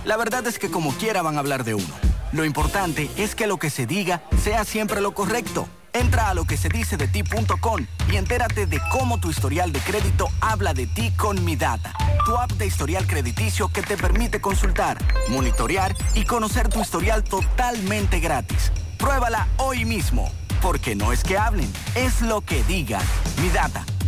La 0.06 0.18
verdad 0.18 0.48
es 0.48 0.58
que 0.60 0.72
como 0.72 0.94
quiera 0.94 1.22
van 1.22 1.36
a 1.36 1.40
hablar 1.40 1.64
de 1.64 1.76
uno. 1.76 1.94
Lo 2.32 2.46
importante 2.46 3.10
es 3.18 3.36
que 3.36 3.48
lo 3.48 3.58
que 3.58 3.70
se 3.70 3.86
diga 3.86 4.24
sea 4.42 4.64
siempre 4.64 5.02
lo 5.02 5.14
correcto. 5.14 5.68
Entra 5.94 6.30
a 6.30 6.34
lo 6.34 6.46
que 6.46 6.58
se 6.58 6.70
dice 6.70 6.98
de 6.98 7.08
ti.com 7.08 7.86
y 8.12 8.18
entérate 8.18 8.66
de 8.66 8.80
cómo 8.92 9.20
tu 9.20 9.30
historial 9.30 9.72
de 9.72 9.80
crédito 9.80 10.28
habla 10.42 10.74
de 10.74 10.88
ti 10.88 11.12
con 11.12 11.44
Mi 11.44 11.56
Data, 11.56 11.94
tu 12.26 12.38
app 12.38 12.52
de 12.52 12.68
historial 12.68 13.08
crediticio 13.08 13.70
que 13.70 13.82
te 13.82 13.98
permite 13.98 14.40
consultar, 14.40 14.98
monitorear 15.30 15.96
y 16.16 16.26
conocer 16.26 16.70
tu 16.70 16.82
historial 16.82 17.24
totalmente 17.24 18.20
gratis. 18.20 18.72
Pruébala 18.98 19.48
hoy 19.58 19.86
mismo, 19.86 20.32
porque 20.62 20.96
no 20.96 21.12
es 21.12 21.24
que 21.24 21.38
hablen, 21.38 21.72
es 21.96 22.22
lo 22.22 22.42
que 22.42 22.64
digan. 22.64 23.04
Mi 23.42 23.50
Data, 23.50 23.84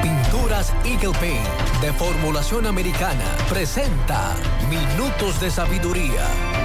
Pinturas 0.03 0.73
Eagle 0.85 1.17
Paint 1.19 1.81
de 1.81 1.93
formulación 1.93 2.67
americana 2.67 3.37
presenta 3.49 4.35
Minutos 4.69 5.41
de 5.41 5.51
Sabiduría. 5.51 6.60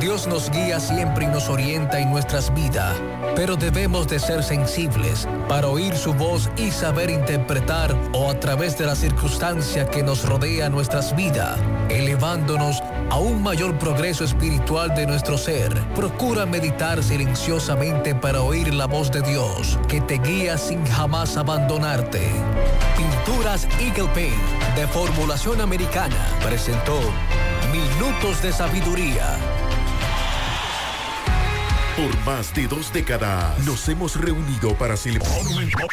Dios 0.00 0.26
nos 0.26 0.50
guía 0.50 0.78
siempre 0.78 1.24
y 1.24 1.28
nos 1.28 1.48
orienta 1.48 1.98
en 1.98 2.10
nuestras 2.10 2.52
vidas, 2.52 2.94
pero 3.34 3.56
debemos 3.56 4.06
de 4.06 4.18
ser 4.18 4.42
sensibles 4.42 5.26
para 5.48 5.68
oír 5.68 5.96
su 5.96 6.12
voz 6.12 6.50
y 6.58 6.70
saber 6.70 7.08
interpretar 7.08 7.96
o 8.12 8.30
a 8.30 8.38
través 8.38 8.76
de 8.76 8.84
la 8.84 8.94
circunstancia 8.94 9.86
que 9.86 10.02
nos 10.02 10.28
rodea 10.28 10.68
nuestras 10.68 11.16
vidas, 11.16 11.58
elevándonos 11.88 12.82
a 13.10 13.16
un 13.16 13.42
mayor 13.42 13.78
progreso 13.78 14.24
espiritual 14.24 14.94
de 14.94 15.06
nuestro 15.06 15.38
ser. 15.38 15.72
Procura 15.94 16.44
meditar 16.44 17.02
silenciosamente 17.02 18.14
para 18.14 18.42
oír 18.42 18.74
la 18.74 18.86
voz 18.86 19.10
de 19.10 19.22
Dios, 19.22 19.78
que 19.88 20.02
te 20.02 20.18
guía 20.18 20.58
sin 20.58 20.84
jamás 20.84 21.38
abandonarte. 21.38 22.28
Pinturas 22.98 23.66
Eagle 23.80 24.10
Paint 24.12 24.76
de 24.76 24.86
formulación 24.88 25.62
americana 25.62 26.28
presentó 26.42 27.00
Minutos 27.72 28.42
de 28.42 28.52
Sabiduría. 28.52 29.55
Por 31.96 32.14
más 32.26 32.54
de 32.54 32.68
dos 32.68 32.92
décadas 32.92 33.58
nos 33.64 33.88
hemos 33.88 34.20
reunido 34.20 34.74
para 34.74 34.98
celebrar. 34.98 35.32
Monumental 35.44 35.88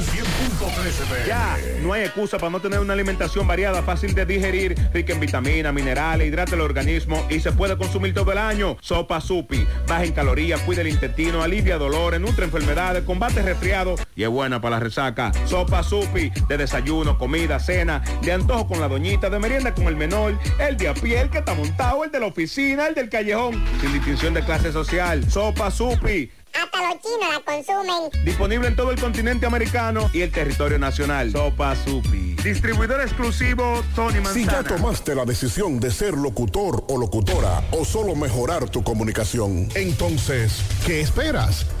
100.13 0.00 1.26
Ya, 1.26 1.58
no 1.82 1.92
hay 1.92 2.04
excusa 2.04 2.38
para 2.38 2.48
no 2.48 2.60
tener 2.60 2.80
una 2.80 2.94
alimentación 2.94 3.46
variada, 3.46 3.82
fácil 3.82 4.14
de 4.14 4.24
digerir, 4.24 4.74
rica 4.90 5.12
en 5.12 5.20
vitaminas, 5.20 5.74
minerales, 5.74 6.28
hidrata 6.28 6.54
el 6.54 6.62
organismo 6.62 7.26
y 7.28 7.40
se 7.40 7.52
puede 7.52 7.76
consumir 7.76 8.14
todo 8.14 8.32
el 8.32 8.38
año. 8.38 8.78
Sopa 8.80 9.20
Supi, 9.20 9.66
baja 9.86 10.04
en 10.04 10.12
calorías, 10.12 10.62
cuida 10.62 10.80
el 10.80 10.88
intestino, 10.88 11.42
alivia 11.42 11.76
dolores, 11.76 12.20
nutre 12.20 12.46
enfermedades, 12.46 13.04
combate 13.04 13.42
resfriado 13.42 13.96
y 14.18 14.24
es 14.24 14.28
buena 14.28 14.60
para 14.60 14.76
la 14.76 14.80
resaca. 14.80 15.30
Sopa 15.46 15.84
Supi, 15.84 16.30
de 16.48 16.56
desayuno, 16.56 17.16
comida, 17.16 17.60
cena, 17.60 18.02
de 18.20 18.32
antojo 18.32 18.66
con 18.66 18.80
la 18.80 18.88
doñita, 18.88 19.30
de 19.30 19.38
merienda 19.38 19.72
con 19.72 19.86
el 19.86 19.94
menor, 19.94 20.36
el 20.58 20.76
de 20.76 20.88
a 20.88 20.94
pie, 20.94 21.20
el 21.20 21.30
que 21.30 21.38
está 21.38 21.54
montado, 21.54 22.02
el 22.02 22.10
de 22.10 22.18
la 22.18 22.26
oficina, 22.26 22.88
el 22.88 22.96
del 22.96 23.08
callejón, 23.08 23.64
sin 23.80 23.92
distinción 23.92 24.34
de 24.34 24.44
clase 24.44 24.72
social. 24.72 25.30
Sopa 25.30 25.70
Supi. 25.70 26.32
Hasta 26.52 26.78
los 26.80 27.00
chinos 27.00 27.28
la 27.32 27.40
consumen. 27.44 28.24
Disponible 28.24 28.66
en 28.66 28.74
todo 28.74 28.90
el 28.90 29.00
continente 29.00 29.46
americano 29.46 30.10
y 30.12 30.22
el 30.22 30.32
territorio 30.32 30.80
nacional. 30.80 31.30
Sopa 31.30 31.76
Supi. 31.76 32.34
Distribuidor 32.42 33.00
exclusivo 33.00 33.84
Tony 33.94 34.14
Si 34.32 34.46
ya 34.46 34.52
Manzana. 34.52 34.64
tomaste 34.64 35.14
la 35.14 35.24
decisión 35.26 35.78
de 35.78 35.92
ser 35.92 36.14
locutor 36.14 36.84
o 36.88 36.98
locutora 36.98 37.62
o 37.70 37.84
solo 37.84 38.16
mejorar 38.16 38.68
tu 38.68 38.82
comunicación, 38.82 39.68
entonces, 39.76 40.64
¿qué 40.84 41.02
esperas? 41.02 41.66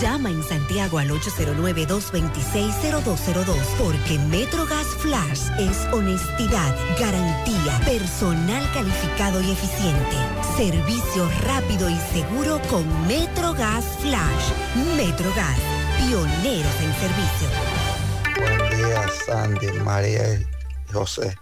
Llama 0.00 0.30
en 0.30 0.42
Santiago 0.42 0.98
al 0.98 1.10
809-226-0202 1.10 3.56
porque 3.78 4.18
MetroGas 4.28 4.86
Flash 4.98 5.40
es 5.58 5.78
honestidad, 5.92 6.74
garantía, 7.00 7.80
personal 7.84 8.68
calificado 8.74 9.40
y 9.40 9.52
eficiente, 9.52 10.16
servicio 10.56 11.28
rápido 11.46 11.88
y 11.88 11.96
seguro 12.12 12.60
con 12.68 12.84
MetroGas 13.06 13.84
Flash. 14.00 14.50
MetroGas, 14.96 15.58
pioneros 15.98 16.74
en 16.82 16.92
servicio. 16.94 17.48
Buen 18.38 18.58
día, 18.76 19.02
Sandy, 19.24 19.72
María 19.80 20.34
y 20.34 20.46
José. 20.92 21.34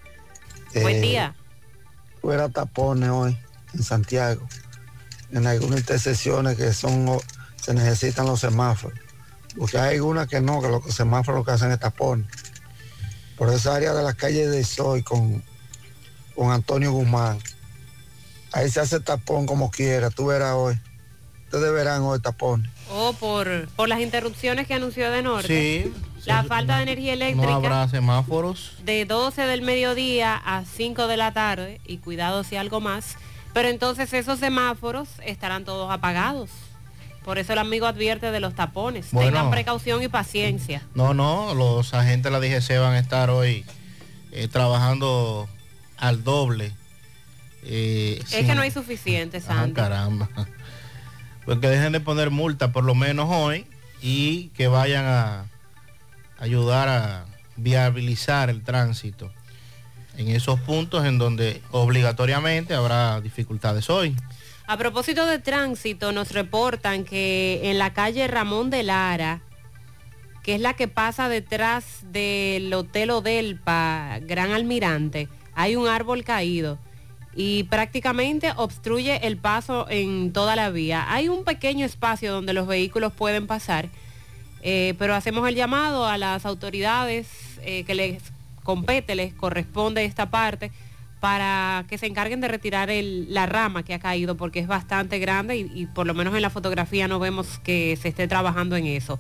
Buen 0.75 0.97
Eh, 0.97 1.01
día. 1.01 1.35
Fuera 2.21 2.49
tapones 2.49 3.11
hoy 3.11 3.37
en 3.75 3.83
Santiago. 3.83 4.47
En 5.33 5.47
algunas 5.49 5.81
intersecciones 5.81 6.57
que 6.57 6.73
son 6.73 7.19
se 7.65 7.73
necesitan 7.73 8.27
los 8.27 8.41
semáforos. 8.41 8.99
Porque 9.57 9.79
hay 9.79 9.97
algunas 9.97 10.29
que 10.29 10.41
no, 10.41 10.61
que 10.61 10.69
los 10.69 10.95
semáforos 10.95 11.41
lo 11.41 11.45
que 11.45 11.53
hacen 11.53 11.73
es 11.73 11.81
tapones. 11.81 12.27
Por 13.39 13.51
esa 13.53 13.75
área 13.75 13.95
de 13.95 14.03
la 14.03 14.13
calle 14.13 14.47
de 14.49 14.65
Soy 14.65 15.03
con, 15.03 15.43
con 16.35 16.51
Antonio 16.51 16.93
Guzmán. 16.93 17.39
Ahí 18.53 18.71
se 18.71 18.81
hace 18.81 19.01
tapón 19.01 19.47
como 19.47 19.71
quiera, 19.71 20.11
tú 20.11 20.27
verás 20.27 20.55
hoy. 20.55 20.79
Ustedes 21.45 21.73
verán 21.73 22.03
hoy 22.03 22.21
tapones. 22.21 22.71
O 22.91 23.15
por, 23.15 23.69
por 23.69 23.89
las 23.89 24.01
interrupciones 24.01 24.67
que 24.67 24.75
anunció 24.75 25.11
de 25.11 25.23
norte. 25.23 25.85
Sí. 25.85 25.95
La 26.27 26.45
falta 26.45 26.77
de 26.77 26.83
energía 26.83 27.15
eléctrica. 27.15 27.47
No 27.47 27.55
habrá 27.55 27.89
semáforos. 27.89 28.77
de 28.85 29.05
12 29.07 29.43
del 29.43 29.63
mediodía 29.63 30.37
a 30.37 30.65
5 30.65 31.07
de 31.07 31.17
la 31.17 31.33
tarde 31.33 31.81
y 31.87 31.99
cuidado 31.99 32.45
si 32.45 32.57
algo 32.57 32.81
más, 32.81 33.17
pero 33.53 33.69
entonces 33.69 34.13
esos 34.13 34.39
semáforos 34.39 35.09
estarán 35.25 35.65
todos 35.65 35.91
apagados. 35.91 36.51
Por 37.25 37.39
eso 37.39 37.53
el 37.55 37.59
amigo 37.59 37.87
advierte 37.87 38.31
de 38.31 38.41
los 38.41 38.55
tapones. 38.55 39.09
Bueno. 39.13 39.31
Tengan 39.31 39.51
precaución 39.51 40.03
y 40.03 40.09
paciencia. 40.09 40.83
No, 40.95 41.15
no, 41.15 41.55
los 41.55 41.95
agentes 41.95 42.25
de 42.25 42.31
la 42.31 42.41
DGC 42.41 42.79
van 42.79 42.93
a 42.95 42.99
estar 42.99 43.31
hoy 43.31 43.65
eh, 44.33 44.49
trabajando 44.49 45.49
al 45.97 46.23
doble. 46.23 46.73
Eh, 47.63 48.21
Es 48.23 48.29
sin- 48.31 48.47
que 48.47 48.55
no 48.55 48.61
hay 48.63 48.71
suficiente, 48.71 49.39
Ah, 49.39 49.41
Sandy. 49.41 49.73
caramba. 49.75 50.29
Pues 51.47 51.59
que 51.61 51.69
dejen 51.69 51.93
de 51.93 52.01
poner 52.01 52.31
multa 52.31 52.73
por 52.73 52.85
lo 52.85 52.95
menos 52.95 53.29
hoy 53.31 53.67
y 54.03 54.49
que 54.49 54.67
vayan 54.69 55.05
a 55.07 55.47
ayudar 56.39 56.89
a 56.89 57.25
viabilizar 57.57 58.51
el 58.51 58.63
tránsito 58.63 59.31
en 60.19 60.29
esos 60.29 60.61
puntos 60.61 61.05
en 61.07 61.17
donde 61.19 61.63
obligatoriamente 61.71 62.75
habrá 62.75 63.21
dificultades 63.21 63.89
hoy. 63.89 64.15
A 64.67 64.79
propósito 64.79 65.27
de 65.27 65.39
tránsito, 65.39 66.13
nos 66.13 66.33
reportan 66.33 67.05
que 67.05 67.61
en 67.65 67.79
la 67.79 67.93
calle 67.93 68.27
Ramón 68.29 68.71
de 68.71 68.83
Lara, 68.83 69.43
que 70.43 70.55
es 70.55 70.61
la 70.61 70.73
que 70.73 70.89
pasa 70.89 71.29
detrás 71.29 72.01
del 72.03 72.73
Hotel 72.73 73.11
Odelpa 73.11 74.21
Gran 74.23 74.53
Almirante, 74.53 75.29
hay 75.55 75.77
un 75.77 75.87
árbol 75.87 76.25
caído 76.25 76.79
y 77.37 77.65
prácticamente 77.65 78.53
obstruye 78.57 79.27
el 79.27 79.37
paso 79.37 79.87
en 79.91 80.33
toda 80.33 80.57
la 80.57 80.71
vía. 80.71 81.05
Hay 81.09 81.29
un 81.29 81.45
pequeño 81.45 81.85
espacio 81.85 82.33
donde 82.33 82.55
los 82.55 82.67
vehículos 82.67 83.13
pueden 83.13 83.47
pasar, 83.47 83.91
eh, 84.63 84.95
pero 84.99 85.15
hacemos 85.15 85.47
el 85.47 85.57
llamado 85.57 86.07
a 86.07 86.17
las 86.17 86.47
autoridades 86.47 87.29
eh, 87.61 87.85
que 87.85 87.95
les 87.95 88.23
compete, 88.63 89.15
les 89.15 89.35
corresponde 89.35 90.07
esta 90.07 90.31
parte, 90.31 90.73
para 91.25 91.87
que 91.89 91.97
se 91.97 92.05
encarguen 92.05 92.43
de 92.43 92.49
retirar 92.49 92.91
el- 92.91 93.33
la 93.33 93.47
rama 93.47 93.83
que 93.83 93.95
ha 93.95 93.99
caído, 93.99 94.37
porque 94.37 94.59
es 94.59 94.67
bastante 94.67 95.19
grande 95.19 95.57
y, 95.57 95.71
y 95.75 95.87
por 95.87 96.07
lo 96.07 96.13
menos 96.13 96.35
en 96.35 96.43
la 96.43 96.51
fotografía 96.51 97.09
no 97.09 97.19
vemos 97.19 97.59
que 97.61 97.97
se 97.97 98.09
esté 98.09 98.29
trabajando 98.29 98.77
en 98.77 98.85
eso. 98.85 99.19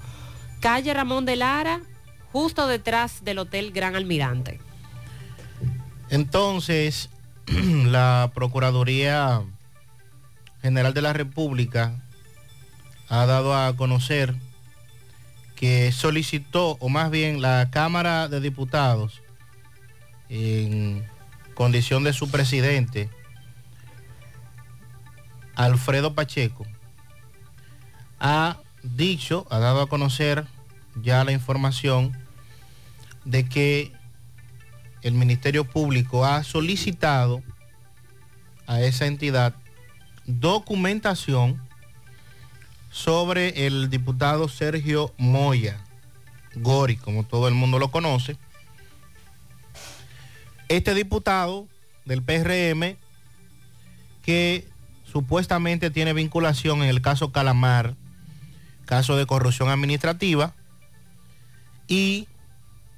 Calle 0.61 0.93
Ramón 0.93 1.25
de 1.25 1.37
Lara, 1.37 1.81
justo 2.31 2.67
detrás 2.67 3.25
del 3.25 3.39
Hotel 3.39 3.73
Gran 3.73 3.97
Almirante. 3.97 4.61
Entonces, 6.11 7.09
la 7.47 8.31
Procuraduría 8.35 9.41
General 10.61 10.93
de 10.93 11.01
la 11.01 11.15
República 11.15 11.95
ha 13.09 13.25
dado 13.25 13.57
a 13.57 13.75
conocer 13.77 14.35
que 15.57 15.91
solicitó, 15.91 16.77
o 16.81 16.91
más 16.91 17.11
bien 17.11 17.41
la 17.41 17.71
Cámara 17.71 18.29
de 18.29 18.43
Diputados, 18.43 19.23
en 20.29 21.03
condición 21.55 22.05
de 22.05 22.13
su 22.13 22.31
presidente, 22.31 23.09
Alfredo 25.55 26.15
Pacheco, 26.15 26.67
ha 28.21 28.59
dicho, 28.83 29.47
ha 29.51 29.59
dado 29.59 29.83
a 29.83 29.89
conocer 29.89 30.47
ya 31.03 31.25
la 31.25 31.33
información 31.33 32.17
de 33.25 33.49
que 33.49 33.93
el 35.03 35.15
Ministerio 35.15 35.65
Público 35.65 36.25
ha 36.25 36.43
solicitado 36.45 37.43
a 38.67 38.81
esa 38.81 39.07
entidad 39.07 39.55
documentación 40.27 41.61
sobre 42.91 43.67
el 43.67 43.91
diputado 43.91 44.49
Sergio 44.49 45.13
Moya, 45.19 45.79
Gori, 46.55 46.97
como 46.97 47.25
todo 47.25 47.49
el 47.49 47.55
mundo 47.55 47.79
lo 47.79 47.91
conoce. 47.91 48.37
Este 50.69 50.95
diputado 50.95 51.67
del 52.05 52.23
PRM 52.23 52.97
que 54.25 54.67
supuestamente 55.05 55.91
tiene 55.91 56.13
vinculación 56.13 56.83
en 56.83 56.89
el 56.89 57.03
caso 57.03 57.31
Calamar, 57.31 57.95
caso 58.87 59.17
de 59.17 59.27
corrupción 59.27 59.69
administrativa, 59.69 60.55
y 61.87 62.27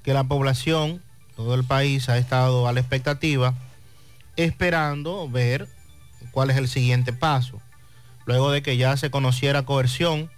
que 0.03 0.13
la 0.13 0.23
población, 0.23 1.01
todo 1.35 1.53
el 1.53 1.63
país 1.63 2.09
ha 2.09 2.17
estado 2.17 2.67
a 2.67 2.73
la 2.73 2.79
expectativa, 2.79 3.53
esperando 4.37 5.29
ver 5.29 5.67
cuál 6.31 6.49
es 6.49 6.57
el 6.57 6.67
siguiente 6.67 7.13
paso. 7.13 7.61
Luego 8.25 8.51
de 8.51 8.61
que 8.61 8.77
ya 8.77 8.95
se 8.97 9.11
conociera 9.11 9.63
coerción 9.63 10.29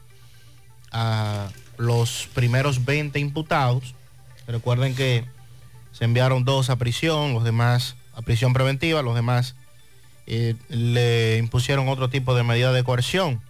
a 0.91 1.49
los 1.77 2.27
primeros 2.33 2.85
20 2.85 3.19
imputados, 3.19 3.95
recuerden 4.47 4.95
que 4.95 5.25
se 5.99 6.05
enviaron 6.05 6.45
dos 6.45 6.69
a 6.69 6.77
prisión, 6.77 7.33
los 7.33 7.43
demás 7.43 7.97
a 8.15 8.21
prisión 8.21 8.53
preventiva, 8.53 9.01
los 9.01 9.15
demás 9.15 9.55
eh, 10.27 10.55
le 10.69 11.37
impusieron 11.37 11.89
otro 11.89 12.09
tipo 12.09 12.33
de 12.33 12.43
medida 12.43 12.71
de 12.71 12.85
coerción. 12.85 13.41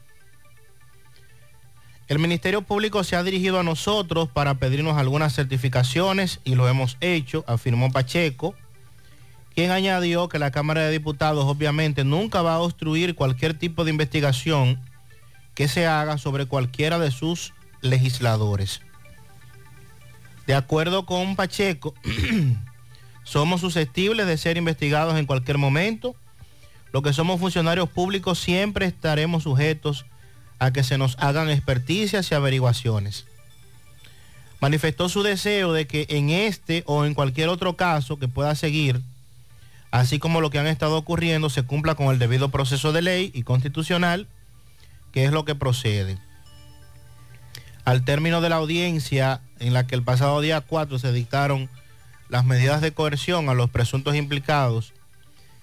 El 2.08 2.18
Ministerio 2.18 2.64
Público 2.64 3.04
se 3.04 3.16
ha 3.16 3.22
dirigido 3.22 3.60
a 3.60 3.64
nosotros 3.64 4.30
para 4.30 4.56
pedirnos 4.56 4.98
algunas 4.98 5.36
certificaciones 5.36 6.40
y 6.44 6.56
lo 6.56 6.68
hemos 6.68 6.98
hecho, 7.02 7.44
afirmó 7.46 7.92
Pacheco, 7.92 8.56
quien 9.54 9.70
añadió 9.70 10.28
que 10.28 10.40
la 10.40 10.50
Cámara 10.50 10.82
de 10.82 10.92
Diputados 10.92 11.46
obviamente 11.46 12.04
nunca 12.04 12.42
va 12.42 12.56
a 12.56 12.60
obstruir 12.62 13.14
cualquier 13.14 13.54
tipo 13.60 13.86
de 13.86 13.92
investigación 13.92 14.82
que 15.54 15.68
se 15.68 15.86
haga 15.86 16.18
sobre 16.18 16.48
cualquiera 16.48 16.98
de 16.98 17.12
sus 17.12 17.54
legisladores. 17.82 18.82
De 20.50 20.56
acuerdo 20.56 21.06
con 21.06 21.36
Pacheco, 21.36 21.94
somos 23.24 23.62
susceptibles 23.62 24.26
de 24.26 24.36
ser 24.36 24.58
investigados 24.58 25.16
en 25.16 25.28
cualquier 25.28 25.60
momento. 25.60 26.16
Lo 26.92 27.04
que 27.04 27.14
somos 27.14 27.40
funcionarios 27.40 27.88
públicos 27.88 28.40
siempre 28.40 28.88
estaremos 28.88 29.44
sujetos 29.44 30.08
a 30.58 30.74
que 30.74 30.84
se 30.84 30.98
nos 30.98 31.20
hagan 31.20 31.52
experticias 31.52 32.32
y 32.32 32.34
averiguaciones. 32.34 33.28
Manifestó 34.60 35.08
su 35.08 35.22
deseo 35.22 35.72
de 35.72 35.86
que 35.86 36.08
en 36.10 36.32
este 36.32 36.82
o 36.88 37.06
en 37.06 37.14
cualquier 37.14 37.50
otro 37.50 37.78
caso 37.78 38.18
que 38.18 38.28
pueda 38.28 38.56
seguir, 38.56 39.02
así 39.92 40.18
como 40.18 40.42
lo 40.42 40.50
que 40.50 40.58
han 40.58 40.66
estado 40.66 40.98
ocurriendo, 40.98 41.52
se 41.52 41.62
cumpla 41.62 41.94
con 41.94 42.08
el 42.08 42.18
debido 42.18 42.50
proceso 42.50 42.92
de 42.92 43.04
ley 43.04 43.32
y 43.36 43.44
constitucional, 43.44 44.28
que 45.12 45.26
es 45.26 45.32
lo 45.32 45.46
que 45.46 45.54
procede. 45.54 46.18
Al 47.86 48.04
término 48.04 48.42
de 48.42 48.50
la 48.50 48.56
audiencia 48.56 49.42
en 49.60 49.74
la 49.74 49.88
que 49.88 49.96
el 49.96 50.04
pasado 50.04 50.42
día 50.42 50.62
4 50.62 51.00
se 51.00 51.12
dictaron 51.12 51.70
las 52.30 52.46
medidas 52.46 52.82
de 52.82 52.94
coerción 52.94 53.50
a 53.50 53.54
los 53.54 53.70
presuntos 53.70 54.16
implicados 54.16 54.94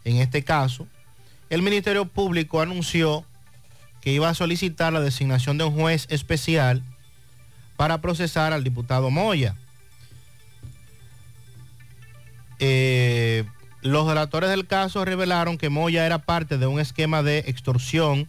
en 0.07 0.19
este 0.19 0.45
caso, 0.45 0.87
el 1.51 1.63
Ministerio 1.63 2.05
Público 2.05 2.61
anunció 2.61 3.25
que 4.01 4.13
iba 4.13 4.29
a 4.29 4.35
solicitar 4.35 4.93
la 4.93 5.01
designación 5.01 5.59
de 5.59 5.65
un 5.65 5.75
juez 5.75 6.07
especial 6.11 6.81
para 7.77 8.01
procesar 8.01 8.53
al 8.53 8.63
diputado 8.63 9.11
Moya. 9.11 9.57
Eh, 12.61 13.45
los 13.83 14.07
relatores 14.07 14.49
del 14.49 14.69
caso 14.69 15.05
revelaron 15.05 15.59
que 15.59 15.71
Moya 15.71 16.07
era 16.07 16.19
parte 16.19 16.57
de 16.57 16.69
un 16.69 16.79
esquema 16.79 17.25
de 17.25 17.39
extorsión 17.41 18.29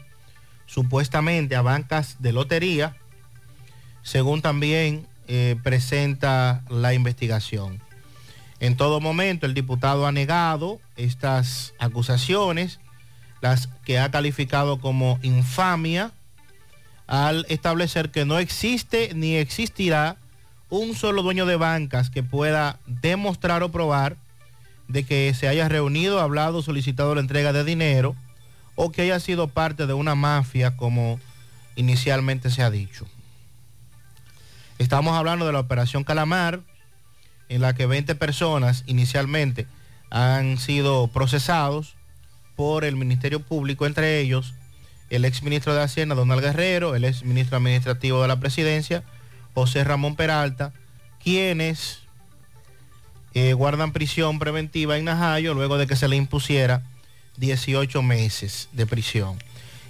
supuestamente 0.66 1.56
a 1.56 1.62
bancas 1.62 2.16
de 2.18 2.34
lotería, 2.34 2.98
según 4.02 4.42
también 4.42 5.06
eh, 5.28 5.56
presenta 5.64 6.64
la 6.70 6.94
investigación. 6.94 7.82
En 8.60 8.76
todo 8.76 9.00
momento 9.00 9.46
el 9.46 9.54
diputado 9.54 10.08
ha 10.08 10.12
negado 10.12 10.80
estas 10.96 11.74
acusaciones, 11.80 12.80
las 13.42 13.68
que 13.86 14.00
ha 14.00 14.10
calificado 14.10 14.80
como 14.80 15.20
infamia, 15.22 16.12
al 17.06 17.46
establecer 17.50 18.10
que 18.10 18.26
no 18.26 18.40
existe 18.40 19.12
ni 19.14 19.36
existirá 19.36 20.18
un 20.70 20.96
solo 20.96 21.24
dueño 21.24 21.46
de 21.46 21.56
bancas 21.56 22.10
que 22.10 22.24
pueda 22.24 22.80
demostrar 22.86 23.64
o 23.64 23.72
probar 23.72 24.18
de 24.88 25.04
que 25.04 25.34
se 25.34 25.48
haya 25.48 25.70
reunido, 25.70 26.20
hablado, 26.20 26.62
solicitado 26.62 27.16
la 27.16 27.22
entrega 27.22 27.54
de 27.54 27.64
dinero 27.64 28.16
o 28.76 28.92
que 28.92 29.04
haya 29.04 29.20
sido 29.20 29.48
parte 29.48 29.88
de 29.88 29.94
una 29.94 30.16
mafia 30.16 30.76
como 30.76 31.20
inicialmente 31.76 32.50
se 32.50 32.64
ha 32.64 32.70
dicho. 32.70 33.06
Estamos 34.78 35.18
hablando 35.18 35.48
de 35.48 35.54
la 35.54 35.60
operación 35.60 36.04
Calamar, 36.04 36.62
en 37.50 37.62
la 37.62 37.74
que 37.74 37.88
20 37.88 38.14
personas 38.16 38.84
inicialmente 38.86 39.66
han 40.12 40.60
sido 40.60 41.08
procesados 41.08 41.96
por 42.56 42.86
el 42.86 42.96
Ministerio 42.96 43.40
Público, 43.40 43.88
entre 43.88 44.20
ellos 44.20 44.54
el 45.10 45.26
exministro 45.26 45.74
de 45.74 45.82
Hacienda, 45.82 46.14
Donald 46.16 46.42
Guerrero, 46.42 46.96
el 46.96 47.06
exministro 47.06 47.58
administrativo 47.58 48.22
de 48.22 48.28
la 48.28 48.40
Presidencia, 48.40 49.04
José 49.56 49.84
Ramón 49.84 50.16
Peralta, 50.16 50.74
quienes 51.24 52.02
eh, 53.34 53.54
guardan 53.54 53.94
prisión 53.94 54.38
preventiva 54.38 54.98
en 54.98 55.06
Najayo 55.06 55.56
luego 55.56 55.78
de 55.78 55.88
que 55.88 55.96
se 55.96 56.08
le 56.08 56.18
impusiera 56.18 56.84
18 57.38 58.02
meses 58.04 58.70
de 58.74 58.86
prisión. 58.86 59.40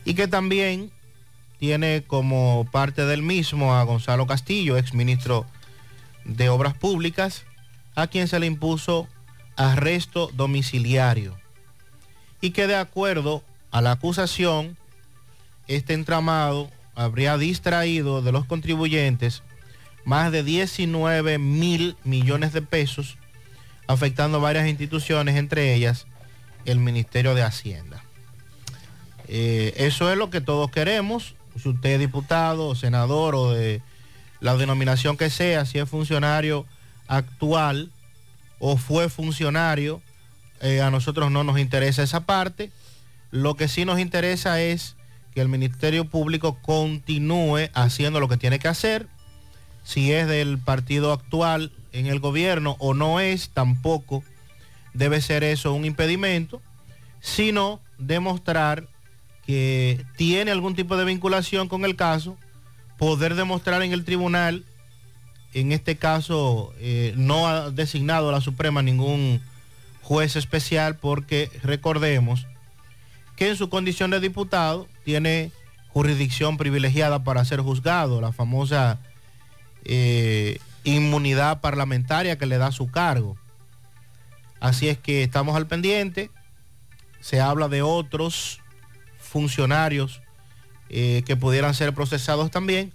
Y 0.05 0.13
que 0.13 0.27
también 0.27 0.91
tiene 1.60 2.03
como 2.05 2.68
parte 2.72 3.05
del 3.05 3.22
mismo 3.22 3.76
a 3.76 3.84
Gonzalo 3.84 4.28
Castillo, 4.28 4.78
exministro 4.78 5.45
de 6.26 6.49
Obras 6.49 6.76
Públicas, 6.76 7.45
a 7.95 8.08
quien 8.08 8.28
se 8.28 8.39
le 8.39 8.45
impuso 8.45 9.08
arresto 9.55 10.30
domiciliario. 10.34 11.38
Y 12.41 12.51
que 12.51 12.68
de 12.68 12.76
acuerdo 12.76 13.43
a 13.72 13.82
la 13.82 13.91
acusación, 13.91 14.78
este 15.68 15.93
entramado 15.93 16.70
habría 16.95 17.38
distraído 17.38 18.22
de 18.22 18.32
los 18.32 18.45
contribuyentes 18.45 19.43
más 20.05 20.32
de 20.32 20.43
19 20.43 21.38
mil 21.38 21.97
millones 22.03 22.53
de 22.53 22.62
pesos, 22.62 23.18
afectando 23.88 24.39
varias 24.39 24.68
instituciones, 24.68 25.36
entre 25.36 25.74
ellas 25.74 26.08
el 26.66 26.80
Ministerio 26.80 27.36
de 27.36 27.43
Hacienda. 27.43 28.03
Eh, 29.28 29.74
eso 29.78 30.12
es 30.12 30.18
lo 30.18 30.30
que 30.30 30.41
todos 30.41 30.72
queremos. 30.72 31.36
Si 31.62 31.70
usted 31.70 31.93
es 31.93 31.99
diputado, 31.99 32.76
senador 32.76 33.36
o 33.36 33.51
de 33.51 33.82
la 34.39 34.55
denominación 34.55 35.18
que 35.18 35.30
sea, 35.30 35.66
si 35.66 35.80
es 35.80 35.89
funcionario 35.89 36.66
actual 37.08 37.91
o 38.60 38.78
fue 38.78 39.10
funcionario, 39.10 40.01
eh, 40.62 40.82
a 40.82 40.91
nosotros 40.91 41.32
no 41.32 41.43
nos 41.43 41.60
interesa 41.60 42.03
esa 42.03 42.22
parte. 42.22 42.72
Lo 43.32 43.55
que 43.55 43.68
sí 43.68 43.86
nos 43.86 43.99
interesa 43.99 44.62
es 44.62 44.95
que 45.34 45.41
el 45.41 45.49
Ministerio 45.49 46.05
Público 46.05 46.58
continúe 46.62 47.70
haciendo 47.74 48.20
lo 48.20 48.28
que 48.28 48.38
tiene 48.38 48.60
que 48.60 48.68
hacer. 48.68 49.08
Si 49.84 50.12
es 50.12 50.28
del 50.28 50.58
partido 50.58 51.14
actual 51.14 51.72
en 51.91 52.08
el 52.08 52.20
gobierno 52.20 52.76
o 52.80 52.93
no 52.93 53.20
es, 53.20 53.49
tampoco 53.49 54.24
debe 54.93 55.22
ser 55.22 55.43
eso 55.43 55.74
un 55.74 55.86
impedimento, 55.86 56.62
sino 57.22 57.80
demostrar 57.97 58.88
que 59.48 60.06
tiene 60.18 60.52
algún 60.52 60.76
tipo 60.76 60.98
de 60.98 61.06
vinculación 61.06 61.70
con 61.70 61.86
el 61.86 61.95
caso, 61.95 62.38
poder 62.98 63.34
demostrar 63.36 63.82
en 63.82 63.93
el 63.93 64.04
tribunal, 64.04 64.66
en 65.54 65.72
este 65.72 65.95
caso 65.95 66.74
eh, 66.80 67.14
no 67.16 67.48
ha 67.48 67.72
designado 67.72 68.28
a 68.28 68.34
la 68.34 68.41
Suprema 68.41 68.82
ningún 68.82 69.41
juez 70.02 70.36
especial 70.36 70.98
porque 70.98 71.50
recordemos 71.64 72.45
que 73.38 73.50
en 73.50 73.56
su 73.56 73.70
condición 73.70 74.12
de 74.12 74.20
diputado 74.20 74.88
tiene 75.06 75.52
jurisdicción 75.89 76.58
privilegiada 76.58 77.24
para 77.24 77.45
ser 77.45 77.62
juzgado, 77.62 78.20
la 78.20 78.34
famosa 78.34 79.00
eh, 79.86 80.60
inmunidad 80.84 81.62
parlamentaria 81.62 82.38
que 82.38 82.45
le 82.45 82.58
da 82.58 82.74
su 82.74 82.91
cargo. 82.91 83.38
Así 84.60 84.89
es 84.89 84.98
que 84.98 85.24
estamos 85.24 85.56
al 85.56 85.68
pendiente, 85.68 86.32
se 87.22 87.39
habla 87.39 87.70
de 87.70 87.82
otros 87.82 88.60
funcionarios 89.28 90.21
eh, 90.89 91.23
que 91.25 91.36
pudieran 91.36 91.73
ser 91.73 91.93
procesados 91.93 92.49
también, 92.49 92.93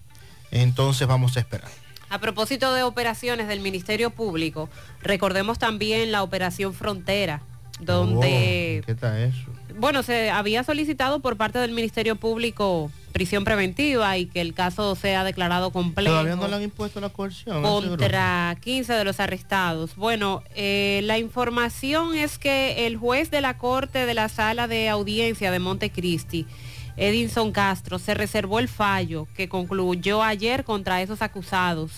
entonces 0.51 1.07
vamos 1.07 1.37
a 1.37 1.41
esperar. 1.41 1.71
A 2.09 2.19
propósito 2.19 2.75
de 2.75 2.83
operaciones 2.83 3.49
del 3.49 3.61
Ministerio 3.61 4.11
Público, 4.11 4.69
recordemos 5.03 5.59
también 5.59 6.13
la 6.13 6.23
operación 6.23 6.75
Frontera, 6.75 7.43
donde... 7.81 8.81
Oh, 8.83 8.87
¿Qué 8.87 8.93
está 8.93 9.23
eso? 9.23 9.47
Bueno, 9.79 10.03
se 10.03 10.31
había 10.31 10.63
solicitado 10.65 11.21
por 11.21 11.37
parte 11.37 11.59
del 11.59 11.73
Ministerio 11.73 12.17
Público 12.17 12.91
prisión 13.13 13.45
preventiva 13.45 14.17
y 14.17 14.27
que 14.27 14.41
el 14.41 14.55
caso 14.55 14.95
sea 14.97 15.23
declarado 15.23 15.71
completo. 15.71 16.11
Todavía 16.11 16.37
no 16.37 16.49
le 16.49 16.57
han 16.57 16.63
impuesto 16.63 17.01
la 17.01 17.11
coerción. 17.11 17.59
ese 17.59 17.89
contra 17.89 18.57
15 18.61 18.93
de 18.95 19.05
los 19.05 19.21
arrestados. 19.21 19.95
Bueno, 19.97 20.43
eh, 20.55 21.01
la 21.05 21.19
información 21.19 22.15
es 22.15 22.39
que 22.39 22.87
el 22.87 22.97
juez 22.97 23.31
de 23.31 23.41
la 23.41 23.59
Corte 23.59 24.07
de 24.07 24.15
la 24.15 24.29
Sala 24.29 24.67
de 24.67 24.89
Audiencia 24.89 25.51
de 25.51 25.59
Montecristi, 25.59 26.47
Edinson 26.97 27.53
Castro, 27.53 27.99
se 27.99 28.15
reservó 28.15 28.59
el 28.59 28.69
fallo 28.69 29.29
que 29.35 29.49
concluyó 29.49 30.23
ayer 30.23 30.65
contra 30.65 31.01
esos 31.03 31.23
acusados 31.23 31.93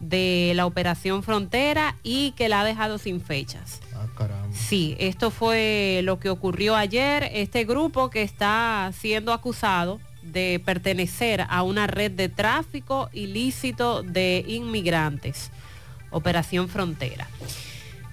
de 0.00 0.52
la 0.54 0.66
Operación 0.66 1.22
Frontera 1.22 1.96
y 2.02 2.32
que 2.32 2.48
la 2.48 2.60
ha 2.60 2.64
dejado 2.64 2.98
sin 2.98 3.20
fechas. 3.20 3.80
Ah, 3.94 4.06
caramba. 4.16 4.54
Sí, 4.54 4.94
esto 4.98 5.30
fue 5.30 6.00
lo 6.04 6.18
que 6.18 6.28
ocurrió 6.28 6.76
ayer. 6.76 7.30
Este 7.32 7.64
grupo 7.64 8.10
que 8.10 8.22
está 8.22 8.92
siendo 8.98 9.32
acusado 9.32 10.00
de 10.32 10.60
pertenecer 10.64 11.46
a 11.48 11.62
una 11.62 11.86
red 11.86 12.10
de 12.10 12.28
tráfico 12.28 13.08
ilícito 13.12 14.02
de 14.02 14.44
inmigrantes, 14.46 15.50
Operación 16.10 16.68
Frontera. 16.68 17.28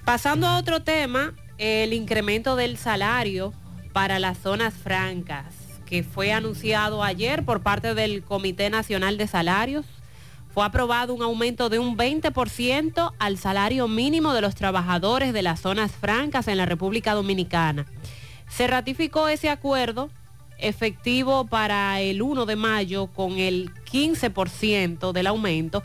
Pasando 0.04 0.46
a 0.46 0.58
otro 0.58 0.82
tema, 0.82 1.32
el 1.58 1.92
incremento 1.92 2.56
del 2.56 2.76
salario 2.76 3.52
para 3.92 4.18
las 4.18 4.38
zonas 4.38 4.74
francas, 4.74 5.54
que 5.86 6.02
fue 6.02 6.32
anunciado 6.32 7.02
ayer 7.02 7.44
por 7.44 7.62
parte 7.62 7.94
del 7.94 8.22
Comité 8.22 8.70
Nacional 8.70 9.16
de 9.16 9.26
Salarios. 9.26 9.86
Fue 10.52 10.64
aprobado 10.64 11.14
un 11.14 11.22
aumento 11.22 11.68
de 11.68 11.78
un 11.78 11.96
20% 11.96 13.12
al 13.18 13.38
salario 13.38 13.88
mínimo 13.88 14.34
de 14.34 14.40
los 14.40 14.54
trabajadores 14.54 15.32
de 15.32 15.42
las 15.42 15.60
zonas 15.60 15.92
francas 15.92 16.48
en 16.48 16.58
la 16.58 16.66
República 16.66 17.14
Dominicana. 17.14 17.86
Se 18.48 18.66
ratificó 18.66 19.28
ese 19.28 19.50
acuerdo 19.50 20.10
efectivo 20.66 21.46
para 21.46 22.00
el 22.00 22.22
1 22.22 22.46
de 22.46 22.56
mayo 22.56 23.06
con 23.08 23.38
el 23.38 23.70
15% 23.90 25.12
del 25.12 25.26
aumento 25.26 25.82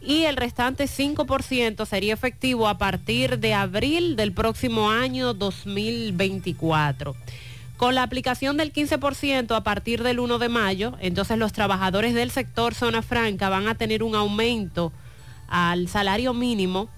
y 0.00 0.24
el 0.24 0.36
restante 0.36 0.84
5% 0.84 1.84
sería 1.86 2.14
efectivo 2.14 2.68
a 2.68 2.78
partir 2.78 3.38
de 3.38 3.54
abril 3.54 4.16
del 4.16 4.32
próximo 4.32 4.90
año 4.90 5.34
2024. 5.34 7.16
Con 7.76 7.94
la 7.94 8.02
aplicación 8.02 8.56
del 8.56 8.72
15% 8.72 9.54
a 9.54 9.62
partir 9.62 10.02
del 10.02 10.18
1 10.18 10.38
de 10.38 10.48
mayo, 10.48 10.94
entonces 11.00 11.38
los 11.38 11.52
trabajadores 11.52 12.14
del 12.14 12.30
sector 12.30 12.74
zona 12.74 13.02
franca 13.02 13.48
van 13.48 13.68
a 13.68 13.76
tener 13.76 14.02
un 14.02 14.14
aumento 14.14 14.92
al 15.48 15.88
salario 15.88 16.34
mínimo 16.34 16.88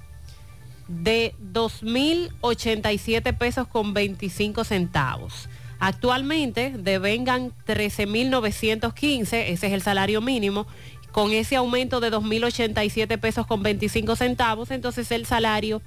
de 0.88 1.34
2.087 1.52 3.36
pesos 3.36 3.68
con 3.68 3.94
25 3.94 4.64
centavos. 4.64 5.48
Actualmente 5.80 6.74
devengan 6.76 7.52
13.915, 7.66 9.22
ese 9.22 9.48
es 9.48 9.62
el 9.62 9.82
salario 9.82 10.20
mínimo. 10.20 10.66
Con 11.10 11.32
ese 11.32 11.56
aumento 11.56 12.00
de 12.00 12.12
2.087 12.12 13.18
pesos 13.18 13.46
con 13.46 13.62
25 13.62 14.14
centavos, 14.14 14.70
entonces 14.70 15.10
el 15.10 15.24
salario 15.26 15.80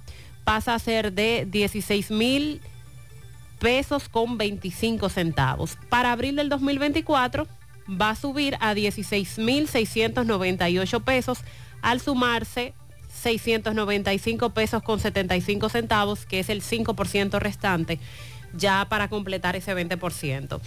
pasa 0.43 0.73
a 0.73 0.79
ser 0.79 1.13
de 1.13 1.47
16.000 1.49 2.59
pesos 3.59 4.09
con 4.09 4.37
25 4.37 5.07
centavos. 5.09 5.77
Para 5.89 6.11
abril 6.11 6.35
del 6.35 6.49
2024 6.49 7.47
va 7.89 8.09
a 8.09 8.15
subir 8.15 8.57
a 8.59 8.73
16.698 8.73 11.03
pesos 11.03 11.39
al 11.81 12.01
sumarse 12.01 12.73
695 13.21 14.49
pesos 14.51 14.83
con 14.83 14.99
75 14.99 15.69
centavos, 15.69 16.25
que 16.25 16.39
es 16.39 16.49
el 16.49 16.61
5% 16.61 17.39
restante 17.39 17.99
ya 18.55 18.85
para 18.89 19.07
completar 19.07 19.55
ese 19.55 19.75
20%. 19.75 20.59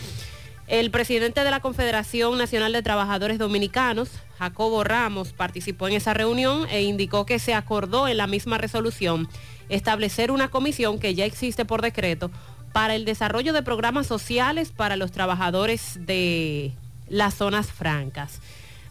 El 0.67 0.91
presidente 0.91 1.45
de 1.45 1.51
la 1.53 1.61
Confederación 1.61 2.37
Nacional 2.39 2.73
de 2.73 2.83
Trabajadores 2.83 3.39
Dominicanos, 3.39 4.11
Jacobo 4.37 4.83
Ramos, 4.83 5.33
participó 5.33 5.87
en 5.87 5.95
esa 5.95 6.13
reunión 6.13 6.67
e 6.71 6.83
indicó 6.83 7.25
que 7.25 7.39
se 7.39 7.55
acordó 7.55 8.09
en 8.09 8.17
la 8.17 8.27
misma 8.27 8.59
resolución 8.59 9.29
establecer 9.69 10.33
una 10.33 10.49
comisión 10.49 10.99
que 10.99 11.15
ya 11.15 11.25
existe 11.25 11.65
por 11.65 11.83
decreto 11.83 12.33
para 12.73 12.97
el 12.97 13.05
desarrollo 13.05 13.53
de 13.53 13.63
programas 13.63 14.09
sociales 14.09 14.73
para 14.73 14.97
los 14.97 15.13
trabajadores 15.13 16.05
de 16.05 16.73
las 17.09 17.35
zonas 17.35 17.71
francas. 17.71 18.41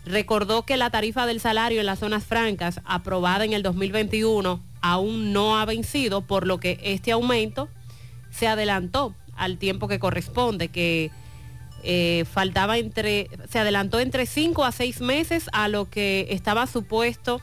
Recordó 0.06 0.64
que 0.64 0.78
la 0.78 0.92
tarifa 0.92 1.26
del 1.26 1.40
salario 1.40 1.80
en 1.80 1.88
las 1.88 2.00
zonas 2.00 2.24
francas 2.24 2.80
aprobada 2.86 3.44
en 3.44 3.54
el 3.54 3.64
2021 3.64 4.62
aún 4.82 5.34
no 5.34 5.58
ha 5.58 5.66
vencido, 5.66 6.22
por 6.22 6.46
lo 6.46 6.60
que 6.60 6.80
este 6.84 7.12
aumento 7.12 7.70
se 8.30 8.48
adelantó 8.48 9.16
al 9.36 9.58
tiempo 9.58 9.88
que 9.88 9.98
corresponde, 9.98 10.68
que 10.68 11.10
eh, 11.84 12.26
faltaba 12.32 12.78
entre, 12.78 13.30
se 13.50 13.60
adelantó 13.60 14.00
entre 14.00 14.28
cinco 14.28 14.64
a 14.64 14.72
seis 14.72 15.02
meses 15.02 15.50
a 15.54 15.68
lo 15.68 15.90
que 15.90 16.28
estaba 16.30 16.68
supuesto 16.68 17.42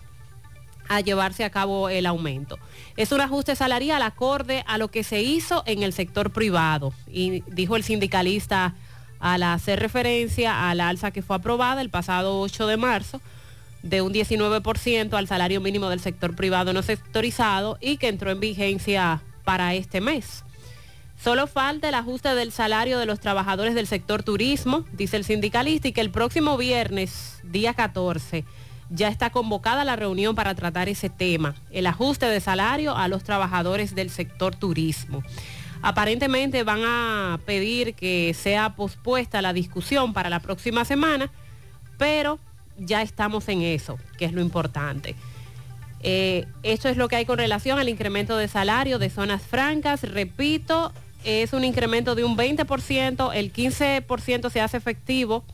a 0.88 1.00
llevarse 1.00 1.44
a 1.44 1.50
cabo 1.50 1.88
el 1.88 2.06
aumento. 2.06 2.58
Es 2.96 3.12
un 3.12 3.20
ajuste 3.20 3.56
salarial 3.56 4.02
acorde 4.02 4.62
a 4.66 4.78
lo 4.78 4.88
que 4.88 5.04
se 5.04 5.22
hizo 5.22 5.62
en 5.66 5.82
el 5.82 5.92
sector 5.92 6.32
privado 6.32 6.92
y 7.06 7.42
dijo 7.48 7.76
el 7.76 7.82
sindicalista 7.82 8.74
al 9.22 9.44
hacer 9.44 9.78
referencia 9.78 10.68
a 10.68 10.74
la 10.74 10.88
alza 10.88 11.12
que 11.12 11.22
fue 11.22 11.36
aprobada 11.36 11.80
el 11.80 11.90
pasado 11.90 12.40
8 12.40 12.66
de 12.66 12.76
marzo 12.76 13.20
de 13.84 14.02
un 14.02 14.12
19% 14.12 15.14
al 15.14 15.28
salario 15.28 15.60
mínimo 15.60 15.88
del 15.88 16.00
sector 16.00 16.34
privado 16.34 16.72
no 16.72 16.82
sectorizado 16.82 17.78
y 17.80 17.98
que 17.98 18.08
entró 18.08 18.32
en 18.32 18.40
vigencia 18.40 19.22
para 19.44 19.74
este 19.74 20.00
mes. 20.00 20.44
Solo 21.22 21.46
falta 21.46 21.88
el 21.88 21.94
ajuste 21.94 22.34
del 22.34 22.50
salario 22.50 22.98
de 22.98 23.06
los 23.06 23.20
trabajadores 23.20 23.76
del 23.76 23.86
sector 23.86 24.24
turismo, 24.24 24.84
dice 24.92 25.16
el 25.16 25.24
sindicalista, 25.24 25.86
y 25.86 25.92
que 25.92 26.00
el 26.00 26.10
próximo 26.10 26.56
viernes, 26.56 27.38
día 27.44 27.74
14, 27.74 28.44
ya 28.90 29.06
está 29.06 29.30
convocada 29.30 29.84
la 29.84 29.94
reunión 29.94 30.34
para 30.34 30.56
tratar 30.56 30.88
ese 30.88 31.10
tema, 31.10 31.54
el 31.70 31.86
ajuste 31.86 32.26
de 32.26 32.40
salario 32.40 32.96
a 32.96 33.06
los 33.06 33.22
trabajadores 33.22 33.94
del 33.94 34.10
sector 34.10 34.56
turismo. 34.56 35.22
Aparentemente 35.82 36.62
van 36.62 36.82
a 36.84 37.40
pedir 37.44 37.94
que 37.94 38.34
sea 38.34 38.76
pospuesta 38.76 39.42
la 39.42 39.52
discusión 39.52 40.12
para 40.12 40.30
la 40.30 40.40
próxima 40.40 40.84
semana, 40.84 41.30
pero 41.98 42.38
ya 42.78 43.02
estamos 43.02 43.48
en 43.48 43.62
eso, 43.62 43.98
que 44.16 44.24
es 44.24 44.32
lo 44.32 44.40
importante. 44.40 45.16
Eh, 46.04 46.46
esto 46.62 46.88
es 46.88 46.96
lo 46.96 47.08
que 47.08 47.16
hay 47.16 47.24
con 47.24 47.38
relación 47.38 47.78
al 47.78 47.88
incremento 47.88 48.36
de 48.36 48.48
salario 48.48 48.98
de 48.98 49.10
zonas 49.10 49.42
francas. 49.42 50.02
Repito, 50.02 50.92
es 51.24 51.52
un 51.52 51.64
incremento 51.64 52.14
de 52.14 52.24
un 52.24 52.36
20%, 52.36 53.30
el 53.34 53.52
15% 53.52 54.50
se 54.50 54.60
hace 54.60 54.76
efectivo 54.76 55.44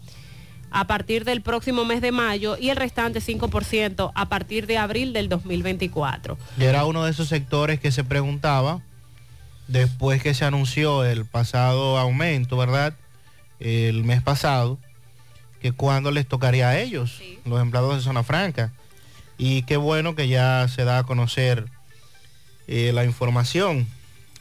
a 0.70 0.86
partir 0.86 1.24
del 1.24 1.40
próximo 1.40 1.84
mes 1.84 2.00
de 2.00 2.12
mayo 2.12 2.56
y 2.58 2.70
el 2.70 2.76
restante 2.76 3.20
5% 3.20 4.12
a 4.14 4.28
partir 4.28 4.66
de 4.66 4.78
abril 4.78 5.12
del 5.12 5.28
2024. 5.28 6.36
Y 6.58 6.64
era 6.64 6.84
uno 6.84 7.04
de 7.04 7.10
esos 7.10 7.28
sectores 7.28 7.80
que 7.80 7.90
se 7.90 8.04
preguntaba, 8.04 8.82
después 9.68 10.22
que 10.22 10.34
se 10.34 10.44
anunció 10.44 11.04
el 11.04 11.24
pasado 11.24 11.98
aumento, 11.98 12.56
¿verdad? 12.56 12.94
El 13.60 14.04
mes 14.04 14.22
pasado, 14.22 14.78
que 15.60 15.72
cuándo 15.72 16.10
les 16.10 16.26
tocaría 16.26 16.68
a 16.68 16.78
ellos, 16.78 17.20
los 17.44 17.60
empleados 17.60 17.96
de 17.96 18.02
zona 18.02 18.22
franca. 18.22 18.72
Y 19.36 19.62
qué 19.62 19.76
bueno 19.76 20.14
que 20.14 20.28
ya 20.28 20.66
se 20.68 20.84
da 20.84 20.98
a 20.98 21.04
conocer 21.04 21.66
eh, 22.66 22.92
la 22.92 23.04
información 23.04 23.86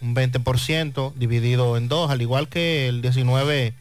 un 0.02 0.16
20% 0.16 1.14
dividido 1.16 1.78
en 1.78 1.88
dos, 1.88 2.12
al 2.12 2.22
igual 2.22 2.50
que 2.50 2.88
el 2.88 3.02
19 3.02 3.74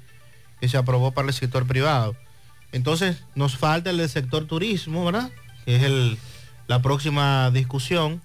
que 0.60 0.68
se 0.68 0.76
aprobó 0.76 1.12
para 1.12 1.28
el 1.28 1.34
sector 1.34 1.66
privado. 1.66 2.16
Entonces 2.72 3.22
nos 3.34 3.56
falta 3.56 3.90
el 3.90 3.98
del 3.98 4.08
sector 4.08 4.46
turismo, 4.46 5.04
¿verdad? 5.04 5.30
Que 5.64 5.76
es 5.76 5.82
el, 5.82 6.18
la 6.66 6.80
próxima 6.80 7.50
discusión 7.50 8.22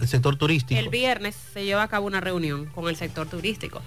el 0.00 0.08
sector 0.08 0.36
turístico. 0.36 0.78
El 0.78 0.88
viernes 0.88 1.36
se 1.52 1.64
lleva 1.64 1.82
a 1.82 1.88
cabo 1.88 2.06
una 2.06 2.20
reunión 2.20 2.66
con 2.66 2.88
el 2.88 2.96
sector 2.96 3.28
turístico. 3.28 3.82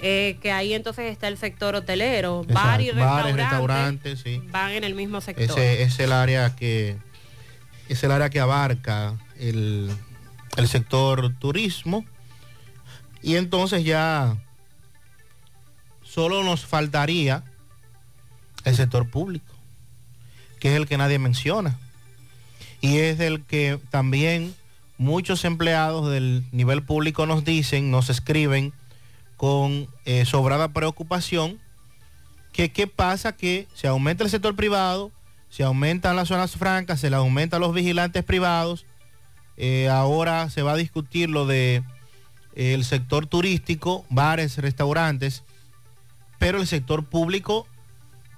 Eh, 0.00 0.38
que 0.42 0.52
ahí 0.52 0.74
entonces 0.74 1.10
está 1.10 1.28
el 1.28 1.38
sector 1.38 1.74
hotelero, 1.74 2.44
bar 2.44 2.80
y 2.80 2.88
Exacto, 2.88 3.08
bares, 3.08 3.36
restaurante, 3.36 4.10
restaurantes, 4.10 4.20
sí. 4.20 4.42
van 4.50 4.72
en 4.72 4.84
el 4.84 4.94
mismo 4.94 5.20
sector. 5.20 5.44
Ese 5.58 5.82
es 5.82 5.98
el 5.98 6.12
área 6.12 6.54
que 6.56 6.96
es 7.88 8.02
el 8.02 8.10
área 8.10 8.28
que 8.28 8.40
abarca 8.40 9.18
el, 9.38 9.90
el 10.56 10.68
sector 10.68 11.34
turismo. 11.38 12.04
Y 13.22 13.36
entonces 13.36 13.84
ya 13.84 14.36
solo 16.02 16.42
nos 16.44 16.66
faltaría 16.66 17.42
el 18.64 18.76
sector 18.76 19.08
público, 19.08 19.54
que 20.60 20.70
es 20.70 20.76
el 20.76 20.86
que 20.86 20.98
nadie 20.98 21.18
menciona. 21.18 21.78
Y 22.80 22.98
es 22.98 23.20
el 23.20 23.42
que 23.44 23.78
también 23.90 24.54
muchos 25.04 25.44
empleados 25.44 26.10
del 26.10 26.44
nivel 26.50 26.82
público 26.82 27.26
nos 27.26 27.44
dicen, 27.44 27.90
nos 27.90 28.08
escriben 28.08 28.72
con 29.36 29.86
eh, 30.06 30.24
sobrada 30.24 30.68
preocupación, 30.68 31.60
que 32.52 32.72
qué 32.72 32.86
pasa 32.86 33.36
que 33.36 33.68
se 33.74 33.86
aumenta 33.86 34.24
el 34.24 34.30
sector 34.30 34.56
privado, 34.56 35.12
se 35.50 35.62
aumentan 35.62 36.16
las 36.16 36.28
zonas 36.28 36.56
francas, 36.56 37.00
se 37.00 37.10
le 37.10 37.16
aumentan 37.16 37.60
los 37.60 37.74
vigilantes 37.74 38.24
privados, 38.24 38.86
eh, 39.56 39.88
ahora 39.88 40.48
se 40.50 40.62
va 40.62 40.72
a 40.72 40.76
discutir 40.76 41.28
lo 41.28 41.46
de 41.46 41.84
eh, 42.54 42.82
sector 42.82 43.26
turístico, 43.26 44.06
bares, 44.08 44.56
restaurantes, 44.58 45.42
pero 46.38 46.60
el 46.60 46.66
sector 46.66 47.04
público, 47.04 47.68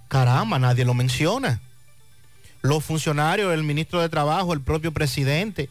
caramba, 0.09 0.59
nadie 0.59 0.85
lo 0.85 0.95
menciona. 0.95 1.61
Los 2.63 2.85
funcionarios, 2.85 3.55
el 3.55 3.63
ministro 3.63 4.01
de 4.01 4.09
Trabajo, 4.09 4.53
el 4.53 4.61
propio 4.61 4.93
presidente 4.93 5.71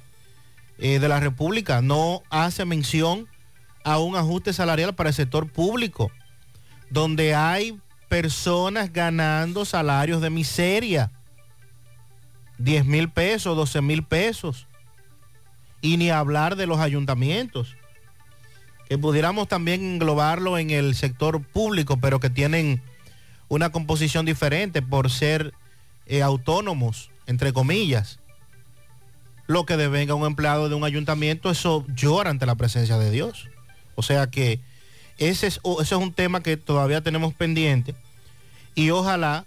eh, 0.78 1.00
de 1.00 1.08
la 1.08 1.20
República 1.20 1.82
no 1.82 2.24
hace 2.30 2.66
mención 2.66 3.28
a 3.84 4.00
un 4.00 4.16
ajuste 4.16 4.52
salarial 4.52 4.96
para 4.96 5.10
el 5.10 5.16
sector 5.16 5.50
público, 5.50 6.12
donde 6.90 7.36
hay 7.36 7.80
personas 8.10 8.92
ganando 8.92 9.66
salarios 9.66 10.22
de 10.22 10.30
miseria, 10.30 11.12
10 12.58 12.86
mil 12.86 13.10
pesos, 13.10 13.56
12 13.56 13.82
mil 13.82 14.04
pesos, 14.04 14.68
y 15.82 15.98
ni 15.98 16.10
hablar 16.10 16.56
de 16.56 16.68
los 16.68 16.80
ayuntamientos, 16.80 17.76
que 18.90 18.98
pudiéramos 18.98 19.48
también 19.48 19.84
englobarlo 19.84 20.58
en 20.58 20.70
el 20.72 20.96
sector 20.96 21.42
público, 21.42 21.98
pero 21.98 22.20
que 22.20 22.30
tienen 22.30 22.82
una 23.48 23.72
composición 23.72 24.26
diferente 24.26 24.82
por 24.82 25.10
ser 25.10 25.54
eh, 26.06 26.22
autónomos, 26.22 27.12
entre 27.28 27.54
comillas. 27.54 28.20
Lo 29.48 29.66
que 29.66 29.78
devenga 29.78 30.16
un 30.16 30.26
empleado 30.26 30.70
de 30.70 30.76
un 30.76 30.84
ayuntamiento, 30.84 31.52
eso 31.52 31.86
llora 31.96 32.30
ante 32.30 32.46
la 32.46 32.56
presencia 32.56 32.98
de 32.98 33.12
Dios. 33.12 33.48
O 33.96 34.02
sea 34.04 34.28
que 34.28 34.60
ese 35.18 35.48
es, 35.48 35.62
ese 35.64 35.96
es 35.96 36.02
un 36.02 36.14
tema 36.14 36.42
que 36.42 36.58
todavía 36.58 37.02
tenemos 37.02 37.34
pendiente 37.34 37.96
y 38.76 38.90
ojalá, 38.90 39.46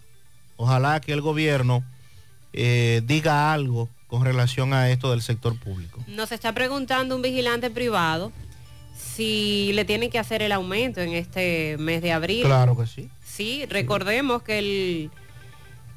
ojalá 0.57 1.01
que 1.01 1.13
el 1.13 1.21
gobierno 1.21 1.85
eh, 2.53 3.03
diga 3.05 3.53
algo 3.53 3.89
con 4.07 4.25
relación 4.25 4.73
a 4.73 4.91
esto 4.91 5.11
del 5.11 5.21
sector 5.21 5.59
público. 5.59 6.03
Nos 6.07 6.33
está 6.33 6.53
preguntando 6.53 7.15
un 7.15 7.23
vigilante 7.23 7.71
privado 7.71 8.33
si 8.97 9.73
le 9.75 9.85
tienen 9.85 10.11
que 10.11 10.19
hacer 10.19 10.43
el 10.43 10.53
aumento 10.53 11.01
en 11.03 11.13
este 11.13 11.77
mes 11.79 12.01
de 12.01 12.13
abril. 12.13 12.45
Claro 12.45 12.77
que 12.77 12.87
sí. 12.87 13.11
Sí, 13.25 13.67
recordemos 13.67 14.43
que 14.43 14.59
el 14.59 15.11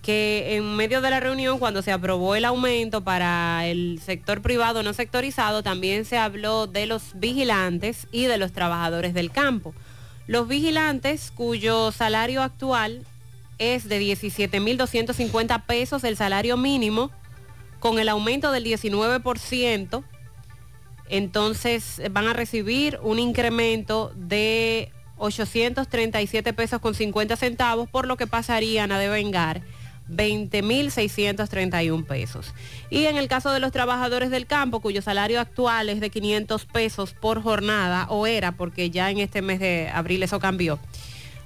que 0.02 0.56
en 0.56 0.76
medio 0.76 1.02
de 1.02 1.10
la 1.12 1.20
reunión 1.20 1.60
cuando 1.60 1.82
se 1.82 1.92
aprobó 1.92 2.36
el 2.36 2.46
aumento 2.46 3.02
para 3.02 3.68
el 3.68 4.00
sector 4.04 4.42
privado 4.42 4.82
no 4.82 4.94
sectorizado 4.94 5.62
también 5.62 6.06
se 6.06 6.18
habló 6.18 6.66
de 6.66 6.88
los 6.88 7.12
vigilantes 7.14 8.08
y 8.12 8.26
de 8.26 8.38
los 8.38 8.52
trabajadores 8.52 9.14
del 9.14 9.32
campo. 9.32 9.74
Los 10.28 10.48
vigilantes 10.48 11.32
cuyo 11.32 11.92
salario 11.92 12.42
actual 12.42 13.06
es 13.60 13.88
de 13.88 14.02
17.250 14.02 15.66
pesos 15.66 16.04
el 16.04 16.18
salario 16.18 16.58
mínimo 16.58 17.12
con 17.80 18.00
el 18.00 18.10
aumento 18.10 18.52
del 18.52 18.64
19% 18.64 20.04
entonces 21.10 22.02
van 22.12 22.28
a 22.28 22.34
recibir 22.34 22.98
un 23.04 23.20
incremento 23.20 24.14
de 24.16 24.92
837 25.18 26.54
pesos 26.54 26.80
con 26.80 26.96
50 26.96 27.36
centavos, 27.36 27.90
por 27.90 28.08
lo 28.08 28.16
que 28.16 28.28
pasarían 28.28 28.92
a 28.94 28.98
devengar 28.98 29.62
20.631 30.12 32.06
pesos. 32.06 32.54
Y 32.90 33.06
en 33.06 33.18
el 33.18 33.28
caso 33.28 33.52
de 33.52 33.60
los 33.60 33.72
trabajadores 33.72 34.30
del 34.30 34.46
campo, 34.46 34.80
cuyo 34.80 35.02
salario 35.02 35.40
actual 35.40 35.90
es 35.90 36.00
de 36.00 36.10
500 36.10 36.66
pesos 36.66 37.14
por 37.14 37.42
jornada, 37.42 38.08
o 38.10 38.28
era, 38.28 38.52
porque 38.52 38.90
ya 38.90 39.10
en 39.10 39.20
este 39.20 39.42
mes 39.42 39.60
de 39.60 39.90
abril 39.94 40.24
eso 40.24 40.40
cambió, 40.40 40.80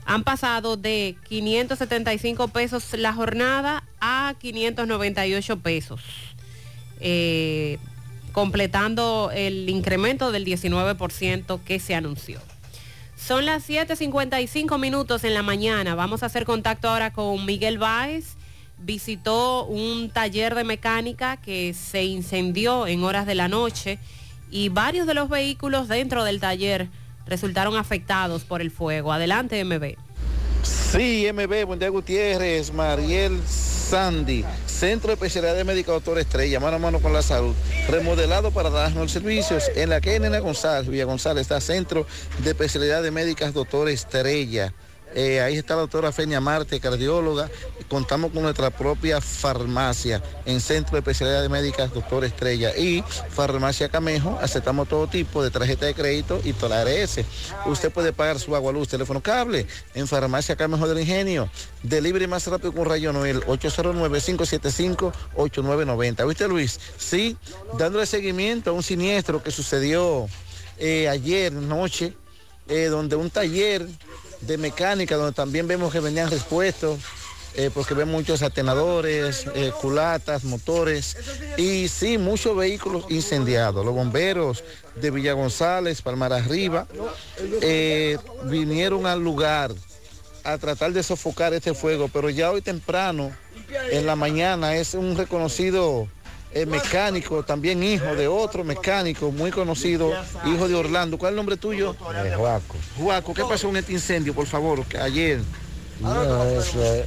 han 0.05 0.23
pasado 0.23 0.77
de 0.77 1.15
575 1.27 2.47
pesos 2.49 2.93
la 2.93 3.13
jornada 3.13 3.83
a 3.99 4.35
598 4.39 5.59
pesos. 5.59 6.01
Eh, 6.99 7.77
completando 8.31 9.31
el 9.33 9.69
incremento 9.69 10.31
del 10.33 10.45
19% 10.45 11.59
que 11.63 11.79
se 11.79 11.95
anunció. 11.95 12.41
Son 13.15 13.45
las 13.45 13.67
7.55 13.67 14.77
minutos 14.77 15.23
en 15.23 15.33
la 15.33 15.41
mañana. 15.41 15.95
Vamos 15.95 16.21
a 16.21 16.25
hacer 16.25 16.43
contacto 16.43 16.89
ahora 16.89 17.13
con 17.13 17.45
Miguel 17.45 17.77
Báez. 17.77 18.35
Visitó 18.85 19.65
un 19.65 20.11
taller 20.11 20.53
de 20.53 20.63
mecánica 20.63 21.37
que 21.37 21.73
se 21.73 22.03
incendió 22.03 22.85
en 22.85 23.03
horas 23.03 23.25
de 23.25 23.33
la 23.33 23.47
noche 23.47 23.97
y 24.51 24.69
varios 24.69 25.07
de 25.07 25.15
los 25.15 25.27
vehículos 25.27 25.87
dentro 25.87 26.23
del 26.23 26.39
taller 26.39 26.89
resultaron 27.25 27.77
afectados 27.77 28.43
por 28.43 28.61
el 28.61 28.69
fuego. 28.69 29.11
Adelante, 29.11 29.65
MB. 29.65 29.95
Sí, 30.61 31.27
MB, 31.33 31.65
Buen 31.65 31.79
día 31.79 31.89
Gutiérrez, 31.89 32.71
Mariel 32.71 33.41
Sandy, 33.47 34.45
Centro 34.67 35.07
de 35.07 35.13
Especialidad 35.15 35.55
de 35.55 35.63
Médica 35.63 35.91
Doctor 35.91 36.19
Estrella, 36.19 36.59
mano 36.59 36.75
a 36.75 36.79
mano 36.79 36.99
con 36.99 37.11
la 37.11 37.23
salud, 37.23 37.55
remodelado 37.89 38.51
para 38.51 38.69
darnos 38.69 39.11
servicios 39.11 39.63
en 39.75 39.89
la 39.89 39.99
que 39.99 40.19
Nena 40.19 40.37
González, 40.37 40.87
Villa 40.87 41.05
González, 41.05 41.41
está 41.41 41.59
Centro 41.59 42.05
de 42.43 42.51
Especialidad 42.51 43.01
de 43.01 43.09
Médicas 43.09 43.51
Doctor 43.51 43.89
Estrella. 43.89 44.75
Eh, 45.15 45.39
ahí 45.39 45.57
está 45.57 45.75
la 45.75 45.81
doctora 45.81 46.11
Feña 46.11 46.41
Marte, 46.41 46.81
cardióloga. 46.81 47.49
Contamos 47.87 48.31
con 48.31 48.43
nuestra 48.43 48.69
propia 48.69 49.21
farmacia 49.21 50.21
en 50.45 50.59
Centro 50.59 50.91
de 50.93 50.99
Especialidad 50.99 51.41
de 51.41 51.47
Médicas 51.47 51.93
Doctor 51.93 52.25
Estrella 52.25 52.75
y 52.75 53.01
Farmacia 53.29 53.87
Camejo. 53.87 54.37
Aceptamos 54.41 54.89
todo 54.89 55.07
tipo 55.07 55.41
de 55.41 55.51
tarjeta 55.51 55.85
de 55.85 55.93
crédito 55.93 56.41
y 56.43 56.51
toda 56.51 56.83
la 56.83 56.91
ARS. 56.91 57.21
Usted 57.65 57.93
puede 57.93 58.11
pagar 58.11 58.39
su 58.39 58.57
agua, 58.57 58.73
luz, 58.73 58.89
teléfono, 58.89 59.23
cable 59.23 59.67
en 59.93 60.05
Farmacia 60.05 60.57
Camejo 60.57 60.85
del 60.85 60.99
Ingenio. 60.99 61.49
Delivery 61.81 62.27
más 62.27 62.45
rápido 62.47 62.73
con 62.73 62.83
Rayo 62.85 63.13
Noel, 63.13 63.39
809-575-8990. 63.45 66.27
¿Viste 66.27 66.45
Luis? 66.49 66.77
Sí, 66.97 67.37
dándole 67.77 68.05
seguimiento 68.05 68.71
a 68.71 68.73
un 68.73 68.83
siniestro 68.83 69.41
que 69.41 69.51
sucedió 69.51 70.27
eh, 70.77 71.07
ayer 71.07 71.53
noche, 71.53 72.11
eh, 72.67 72.87
donde 72.87 73.15
un 73.15 73.29
taller 73.29 73.87
de 74.41 74.57
mecánica, 74.57 75.15
donde 75.15 75.33
también 75.33 75.67
vemos 75.67 75.91
que 75.91 75.99
venían 75.99 76.29
respuestos, 76.29 76.99
eh, 77.55 77.69
porque 77.73 77.93
vemos 77.93 78.15
muchos 78.15 78.41
atenadores, 78.41 79.45
eh, 79.55 79.71
culatas, 79.79 80.43
motores 80.43 81.15
y 81.55 81.87
sí, 81.87 82.17
muchos 82.17 82.55
vehículos 82.55 83.05
incendiados. 83.09 83.85
Los 83.85 83.95
bomberos 83.95 84.63
de 84.95 85.09
Villa 85.09 85.33
González, 85.33 86.01
Palmar 86.01 86.33
Arriba, 86.33 86.85
eh, 87.61 88.17
vinieron 88.43 89.05
al 89.05 89.21
lugar 89.21 89.73
a 90.43 90.57
tratar 90.57 90.91
de 90.91 91.01
sofocar 91.01 91.53
este 91.53 91.73
fuego, 91.73 92.09
pero 92.11 92.29
ya 92.29 92.51
hoy 92.51 92.61
temprano, 92.61 93.31
en 93.89 94.05
la 94.05 94.15
mañana, 94.15 94.75
es 94.75 94.93
un 94.93 95.17
reconocido 95.17 96.07
eh, 96.55 96.65
mecánico, 96.65 97.43
también 97.43 97.83
hijo 97.83 98.15
de 98.15 98.27
otro 98.29 98.63
mecánico 98.63 99.29
muy 99.29 99.51
conocido, 99.51 100.11
hijo 100.45 100.67
de 100.69 100.73
Orlando. 100.75 101.17
¿Cuál 101.17 101.31
es 101.31 101.33
el 101.33 101.35
nombre 101.35 101.57
tuyo? 101.57 101.93
Juaco. 101.93 102.75
Juaco, 102.97 103.33
¿qué 103.33 103.43
pasó 103.43 103.67
en 103.69 103.75
este 103.75 103.91
incendio, 103.91 104.33
por 104.33 104.47
favor? 104.47 104.85
que 104.85 104.97
ayer. 104.97 105.41
No, 105.99 106.43
eso 106.45 106.81
es- 106.95 107.05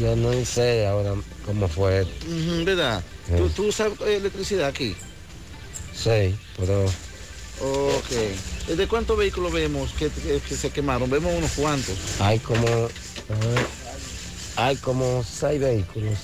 Yo 0.00 0.16
no 0.16 0.32
sé 0.46 0.86
ahora 0.86 1.12
cómo 1.44 1.68
fue 1.68 2.00
esto. 2.02 2.26
¿Verdad? 2.64 3.02
Sí. 3.28 3.34
¿Tú, 3.36 3.48
tú 3.50 3.66
usas 3.66 3.92
eh, 4.06 4.16
electricidad 4.16 4.66
aquí? 4.68 4.96
Sí, 5.94 6.34
pero 6.56 6.84
Ok. 7.60 8.10
¿Eh, 8.68 8.74
¿De 8.76 8.88
cuántos 8.88 9.16
vehículos 9.18 9.52
vemos 9.52 9.92
que, 9.92 10.08
que- 10.08 10.40
que 10.40 10.56
se 10.56 10.70
quemaron? 10.70 11.10
Vemos 11.10 11.34
unos 11.36 11.50
cuantos. 11.52 11.94
hay 12.18 12.38
como 12.38 12.66
ajá, 12.66 13.66
hay 14.56 14.76
como 14.76 15.22
seis 15.24 15.60
vehículos. 15.60 16.18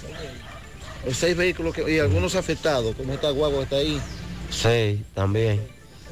O 1.09 1.14
seis 1.14 1.37
vehículos 1.37 1.74
que- 1.74 1.91
y 1.95 1.99
algunos 1.99 2.35
afectados, 2.35 2.95
como 2.97 3.12
esta 3.14 3.31
guagua 3.31 3.62
está 3.62 3.76
ahí. 3.76 4.01
Sí, 4.51 5.05
también. 5.14 5.66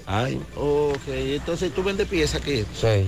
Hay, 0.06 0.40
Ok, 0.54 1.00
entonces 1.08 1.72
tú 1.74 1.82
vendes 1.82 2.06
piezas 2.08 2.40
aquí. 2.40 2.64
sí. 2.80 3.06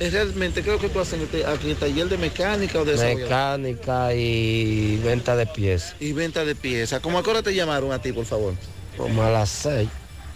Es 0.00 0.12
realmente, 0.12 0.62
creo 0.62 0.80
que 0.80 0.88
tú 0.88 0.98
haces 0.98 1.14
en 1.14 1.20
el 1.20 1.28
te- 1.28 1.46
aquí 1.46 1.70
el 1.70 1.76
taller 1.76 2.08
de 2.08 2.18
mecánica 2.18 2.80
o 2.80 2.84
de? 2.84 2.96
Mecánica 2.96 4.12
y 4.12 4.96
venta 4.96 5.36
de 5.36 5.46
piezas. 5.46 5.94
Y 6.00 6.12
venta 6.12 6.44
de 6.44 6.56
piezas. 6.56 6.98
¿Cómo 7.00 7.18
a 7.20 7.22
qué 7.22 7.30
hora 7.30 7.42
te 7.42 7.54
llamaron 7.54 7.92
a 7.92 8.02
ti, 8.02 8.12
por 8.12 8.24
favor? 8.24 8.54
Como 8.96 9.22
a 9.22 9.30
las 9.30 9.48
seis. 9.50 9.88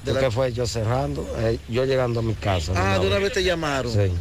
De 0.05 0.13
¿De 0.13 0.15
la- 0.15 0.21
qué 0.21 0.31
fue 0.31 0.53
yo 0.53 0.67
cerrando? 0.69 1.27
Eh, 1.41 1.59
yo 1.69 1.85
llegando 1.85 2.21
a 2.21 2.23
mi 2.23 2.35
casa. 2.35 2.73
Ah, 2.77 3.01
de 3.01 3.09
una 3.09 3.19
vez 3.19 3.33
te 3.33 3.43
llamaron. 3.43 3.93
Sí. 3.93 4.13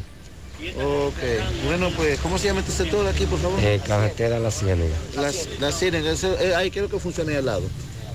Ok. 0.77 1.65
Bueno, 1.65 1.89
pues, 1.95 2.19
¿cómo 2.19 2.37
se 2.37 2.47
llama 2.47 2.61
este 2.61 2.71
sector 2.71 3.05
aquí, 3.07 3.25
por 3.25 3.39
favor? 3.39 3.59
Eh, 3.61 3.81
carretera 3.85 4.39
La 4.39 4.51
Ciénaga. 4.51 4.95
La 5.59 5.71
Ciénaga, 5.71 6.13
eh, 6.13 6.55
ahí 6.55 6.71
creo 6.71 6.89
que 6.89 6.99
funciona 6.99 7.31
ahí 7.31 7.37
al 7.37 7.45
lado. 7.45 7.63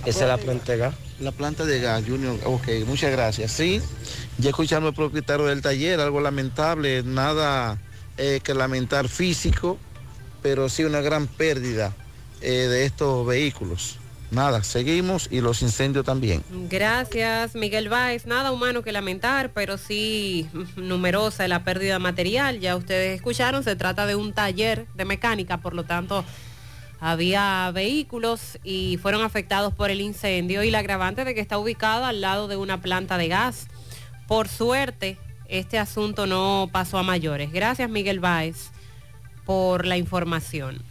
Esa 0.07 0.21
es 0.23 0.29
la 0.29 0.39
planta 0.39 0.73
de 0.73 0.79
gas. 0.79 0.95
La 1.21 1.33
planta 1.33 1.65
de 1.67 1.81
gas, 1.81 2.03
Junior. 2.07 2.39
Ok, 2.45 2.69
muchas 2.87 3.13
gracias. 3.13 3.53
Sí, 3.53 3.83
ya 4.39 4.51
escuchamos 4.51 4.89
al 4.89 4.95
propietario 4.95 5.47
del 5.47 5.61
taller, 5.61 6.01
algo 6.01 6.21
lamentable, 6.21 7.03
nada 7.03 7.79
eh, 8.17 8.41
que 8.43 8.55
lamentar 8.55 9.09
físico, 9.09 9.79
pero 10.43 10.69
sí 10.71 10.85
una 10.85 11.03
gran 11.03 11.27
pérdida 11.27 11.95
eh, 12.41 12.51
de 12.51 12.87
estos 12.87 13.27
vehículos. 13.27 13.99
Nada, 14.31 14.63
seguimos 14.63 15.29
y 15.31 15.41
los 15.41 15.61
incendios 15.63 16.05
también. 16.05 16.45
Gracias, 16.69 17.55
Miguel 17.55 17.89
Báez. 17.89 18.27
Nada 18.27 18.53
humano 18.53 18.83
que 18.83 18.93
lamentar, 18.93 19.51
pero 19.53 19.77
sí 19.77 20.49
numerosa 20.77 21.49
la 21.49 21.65
pérdida 21.65 21.99
material. 21.99 22.61
Ya 22.61 22.77
ustedes 22.77 23.17
escucharon, 23.17 23.65
se 23.65 23.75
trata 23.75 24.07
de 24.07 24.15
un 24.15 24.33
taller 24.33 24.87
de 24.95 25.05
mecánica, 25.05 25.59
por 25.59 25.75
lo 25.75 25.85
tanto 25.85 26.25
había 27.01 27.71
vehículos 27.73 28.59
y 28.63 28.99
fueron 28.99 29.23
afectados 29.23 29.75
por 29.75 29.91
el 29.91 30.01
incendio 30.01 30.63
y 30.63 30.71
la 30.71 30.81
agravante 30.81 31.25
de 31.25 31.35
que 31.35 31.41
está 31.41 31.59
ubicado 31.59 32.05
al 32.05 32.21
lado 32.21 32.47
de 32.47 32.57
una 32.57 32.81
planta 32.81 33.19
de 33.19 33.29
gas. 33.29 33.67
Por 34.29 34.49
suerte, 34.49 35.19
este 35.49 35.79
asunto 35.79 36.27
no 36.27 36.69
pasó 36.71 36.99
a 36.99 37.03
mayores. 37.03 37.51
Gracias, 37.51 37.91
Miguel 37.91 38.21
Báez, 38.21 38.71
por 39.45 39.87
la 39.87 39.97
información. 39.97 40.83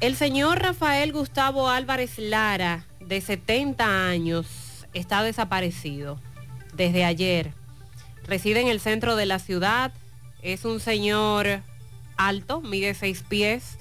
El 0.00 0.14
señor 0.14 0.60
Rafael 0.60 1.12
Gustavo 1.12 1.68
Álvarez 1.68 2.18
Lara, 2.18 2.86
de 3.00 3.20
70 3.20 4.08
años, 4.08 4.46
está 4.94 5.24
desaparecido 5.24 6.20
desde 6.72 7.04
ayer. 7.04 7.52
Reside 8.24 8.60
en 8.60 8.68
el 8.68 8.78
centro 8.78 9.16
de 9.16 9.26
la 9.26 9.40
ciudad. 9.40 9.92
Es 10.40 10.64
un 10.64 10.78
señor 10.78 11.62
alto, 12.16 12.60
mide 12.60 12.94
6 12.94 13.24
pies, 13.28 13.76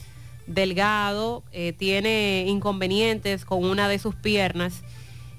delgado, 0.48 1.44
eh, 1.52 1.74
tiene 1.78 2.46
inconvenientes 2.48 3.46
con 3.46 3.64
una 3.64 3.88
de 3.88 4.00
sus 4.00 4.16
piernas. 4.16 4.82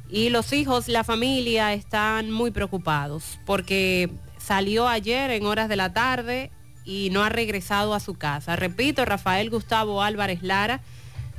Y 0.08 0.28
los 0.28 0.52
hijos, 0.52 0.86
la 0.86 1.02
familia 1.02 1.72
están 1.72 2.30
muy 2.30 2.52
preocupados 2.52 3.40
porque 3.46 4.10
salió 4.38 4.86
ayer 4.86 5.32
en 5.32 5.44
horas 5.44 5.68
de 5.68 5.74
la 5.74 5.92
tarde 5.92 6.52
y 6.88 7.10
no 7.10 7.22
ha 7.22 7.28
regresado 7.28 7.92
a 7.92 8.00
su 8.00 8.14
casa. 8.14 8.56
Repito, 8.56 9.04
Rafael 9.04 9.50
Gustavo 9.50 10.02
Álvarez 10.02 10.42
Lara, 10.42 10.80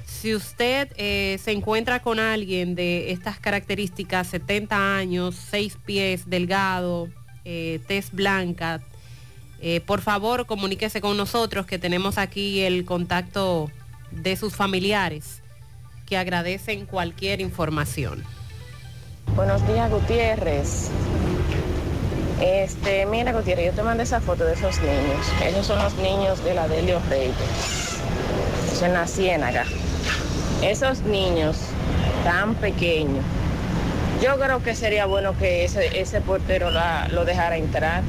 si 0.06 0.36
usted 0.36 0.90
eh, 0.96 1.40
se 1.44 1.52
encuentra 1.52 2.02
con 2.02 2.20
alguien 2.20 2.76
de 2.76 3.12
estas 3.12 3.40
características, 3.40 4.28
70 4.28 4.96
años, 4.96 5.36
6 5.50 5.78
pies, 5.84 6.30
delgado, 6.30 7.10
eh, 7.46 7.80
tez 7.88 8.12
blanca, 8.12 8.80
eh, 9.60 9.82
por 9.82 10.02
favor 10.02 10.46
comuníquese 10.46 11.02
con 11.02 11.18
nosotros 11.18 11.66
que 11.66 11.80
tenemos 11.80 12.20
aquí 12.20 12.62
el 12.62 12.86
contacto 12.86 13.72
de 14.12 14.36
sus 14.36 14.56
familiares 14.56 15.42
que 16.06 16.16
agradecen 16.16 16.86
cualquier 16.86 17.42
información. 17.42 18.24
Buenos 19.36 19.66
días, 19.68 19.90
Gutiérrez. 19.90 20.92
Este, 22.42 23.06
mira, 23.06 23.34
Gutiérrez, 23.34 23.66
yo 23.68 23.72
te 23.74 23.84
mandé 23.84 24.04
esa 24.04 24.22
foto 24.22 24.46
de 24.46 24.54
esos 24.54 24.80
niños. 24.82 25.28
Esos 25.46 25.66
son 25.68 25.80
los 25.84 25.94
niños 25.96 26.44
de 26.44 26.54
la 26.54 26.68
Delio 26.68 27.00
Reyes. 27.10 27.34
Eso 28.72 28.86
en 28.86 28.94
la 28.94 29.08
Ciénaga. 29.08 29.66
Esos 30.62 31.02
niños 31.02 31.58
tan 32.24 32.56
pequeños. 32.56 33.24
Yo 34.24 34.38
creo 34.38 34.62
que 34.64 34.76
sería 34.76 35.06
bueno 35.06 35.38
que 35.38 35.66
ese, 35.66 36.00
ese 36.00 36.22
portero 36.22 36.72
la- 36.72 37.08
lo 37.10 37.26
dejara 37.26 37.58
entrar. 37.58 38.04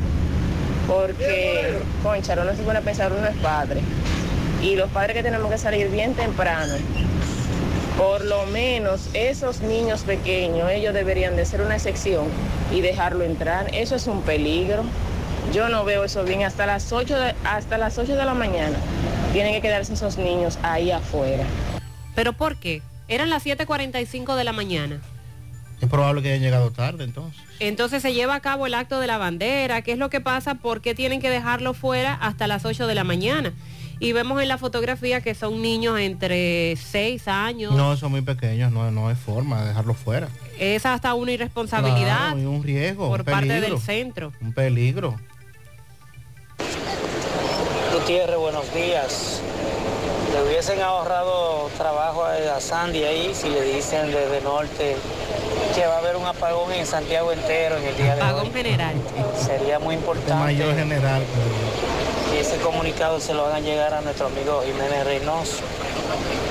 Porque, 0.88 1.78
concha, 2.02 2.34
no 2.36 2.44
se 2.54 2.62
pone 2.62 2.78
a 2.78 2.82
pensar, 2.82 3.12
uno 3.12 3.26
es 3.26 3.36
padre. 3.36 3.80
Y 4.62 4.74
los 4.76 4.90
padres 4.90 5.16
que 5.16 5.22
tenemos 5.22 5.50
que 5.50 5.58
salir 5.58 5.88
bien 5.88 6.14
temprano 6.14 6.74
por 7.96 8.24
lo 8.24 8.46
menos 8.46 9.08
esos 9.14 9.60
niños 9.60 10.02
pequeños, 10.02 10.70
ellos 10.70 10.94
deberían 10.94 11.36
de 11.36 11.44
ser 11.44 11.60
una 11.60 11.76
excepción 11.76 12.26
y 12.72 12.80
dejarlo 12.80 13.24
entrar. 13.24 13.74
Eso 13.74 13.96
es 13.96 14.06
un 14.06 14.22
peligro. 14.22 14.84
Yo 15.52 15.68
no 15.68 15.84
veo 15.84 16.04
eso 16.04 16.24
bien 16.24 16.42
hasta 16.44 16.66
las 16.66 16.92
8 16.92 17.18
de, 17.18 17.34
hasta 17.44 17.78
las 17.78 17.98
8 17.98 18.14
de 18.14 18.24
la 18.24 18.34
mañana. 18.34 18.78
Tienen 19.32 19.52
que 19.52 19.60
quedarse 19.60 19.94
esos 19.94 20.16
niños 20.18 20.58
ahí 20.62 20.90
afuera. 20.90 21.44
¿Pero 22.14 22.32
por 22.32 22.56
qué? 22.56 22.82
Eran 23.08 23.30
las 23.30 23.44
7.45 23.44 24.36
de 24.36 24.44
la 24.44 24.52
mañana. 24.52 25.00
Es 25.80 25.88
probable 25.88 26.22
que 26.22 26.28
hayan 26.28 26.42
llegado 26.42 26.70
tarde 26.70 27.04
entonces. 27.04 27.40
Entonces 27.58 28.02
se 28.02 28.12
lleva 28.12 28.34
a 28.34 28.40
cabo 28.40 28.66
el 28.66 28.74
acto 28.74 29.00
de 29.00 29.06
la 29.06 29.18
bandera. 29.18 29.82
¿Qué 29.82 29.92
es 29.92 29.98
lo 29.98 30.10
que 30.10 30.20
pasa? 30.20 30.56
¿Por 30.56 30.82
qué 30.82 30.94
tienen 30.94 31.20
que 31.20 31.30
dejarlo 31.30 31.74
fuera 31.74 32.14
hasta 32.14 32.46
las 32.46 32.64
8 32.64 32.86
de 32.86 32.94
la 32.94 33.04
mañana? 33.04 33.52
Y 34.02 34.12
vemos 34.12 34.40
en 34.40 34.48
la 34.48 34.56
fotografía 34.56 35.20
que 35.20 35.34
son 35.34 35.60
niños 35.60 35.98
entre 36.00 36.74
6 36.76 37.28
años. 37.28 37.74
No, 37.74 37.96
son 37.98 38.10
muy 38.12 38.22
pequeños, 38.22 38.72
no, 38.72 38.90
no 38.90 39.08
hay 39.08 39.14
forma 39.14 39.60
de 39.60 39.68
dejarlos 39.68 39.98
fuera. 39.98 40.28
Es 40.58 40.86
hasta 40.86 41.12
una 41.14 41.32
irresponsabilidad 41.32 42.28
Claro, 42.32 42.38
y 42.38 42.46
un 42.46 42.62
riesgo, 42.62 43.08
por 43.10 43.20
un 43.20 43.26
parte 43.26 43.46
peligro. 43.48 43.68
del 43.76 43.78
centro. 43.78 44.32
Un 44.40 44.54
peligro. 44.54 45.16
Gutiérrez, 47.92 48.38
buenos 48.38 48.72
días. 48.74 49.42
Le 50.32 50.48
hubiesen 50.48 50.80
ahorrado 50.80 51.68
trabajo 51.76 52.24
a 52.24 52.60
Sandy 52.60 53.02
ahí 53.04 53.32
si 53.34 53.48
le 53.50 53.62
dicen 53.62 54.06
desde 54.06 54.40
norte 54.42 54.96
que 55.74 55.86
va 55.86 55.96
a 55.96 55.98
haber 55.98 56.16
un 56.16 56.24
apagón 56.24 56.72
en 56.72 56.86
Santiago 56.86 57.32
entero 57.32 57.76
en 57.76 57.84
el 57.84 57.96
día 57.96 58.14
de 58.14 58.22
Apagón 58.22 58.46
hoy. 58.46 58.52
general. 58.52 58.94
Sería 59.36 59.78
muy 59.78 59.96
importante 59.96 60.32
mayor 60.34 60.74
general. 60.74 61.22
Que 62.30 62.40
ese 62.40 62.56
comunicado 62.58 63.20
se 63.20 63.34
lo 63.34 63.46
hagan 63.46 63.64
llegar 63.64 63.92
a 63.94 64.00
nuestro 64.00 64.26
amigo 64.26 64.62
Jiménez 64.64 65.04
Reynoso 65.04 65.58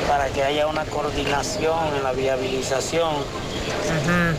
para 0.08 0.28
que 0.28 0.44
haya 0.44 0.68
una 0.68 0.86
coordinación 0.86 1.96
en 1.96 2.04
la 2.04 2.12
viabilización 2.12 3.14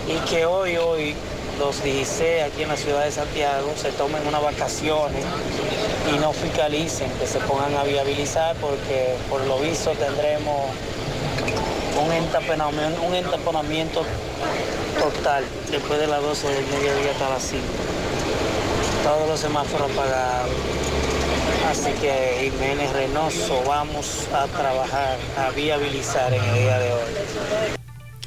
y 0.06 0.16
que 0.28 0.44
hoy, 0.44 0.76
hoy, 0.76 1.14
los 1.58 1.82
16 1.82 2.42
aquí 2.44 2.62
en 2.62 2.68
la 2.68 2.76
ciudad 2.76 3.04
de 3.04 3.12
Santiago 3.12 3.72
se 3.76 3.92
tomen 3.92 4.26
unas 4.26 4.42
vacaciones 4.42 5.24
y 6.12 6.18
no 6.18 6.32
fiscalicen, 6.32 7.10
que 7.18 7.26
se 7.26 7.38
pongan 7.40 7.76
a 7.76 7.84
viabilizar 7.84 8.56
porque 8.56 9.14
por 9.28 9.44
lo 9.46 9.58
visto 9.58 9.90
tendremos 9.92 10.70
un 12.02 12.12
entaponamiento, 12.12 13.02
un 13.02 13.14
entaponamiento 13.14 14.04
total 14.98 15.44
después 15.70 16.00
de 16.00 16.06
las 16.06 16.22
12 16.22 16.48
del 16.48 16.64
mediodía 16.66 17.12
hasta 17.12 17.28
las 17.28 17.42
5. 17.42 17.62
Todos 19.04 19.28
los 19.28 19.40
semáforos 19.40 19.90
apagados. 19.90 20.50
Así 21.70 21.92
que 22.00 22.50
Jiménez 22.50 22.92
Reynoso, 22.92 23.62
vamos 23.64 24.28
a 24.34 24.46
trabajar, 24.48 25.16
a 25.38 25.50
viabilizar 25.50 26.34
en 26.34 26.42
el 26.42 26.54
día 26.54 26.78
de 26.80 26.92
hoy. 26.92 27.00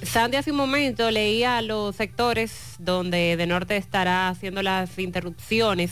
Sandy 0.02 0.38
hace 0.38 0.52
un 0.52 0.58
momento 0.58 1.12
leía 1.12 1.62
los 1.62 1.94
sectores 1.98 2.76
donde 2.80 3.36
de 3.36 3.46
norte 3.46 3.76
estará 3.76 4.30
haciendo 4.30 4.62
las 4.64 4.98
interrupciones 4.98 5.91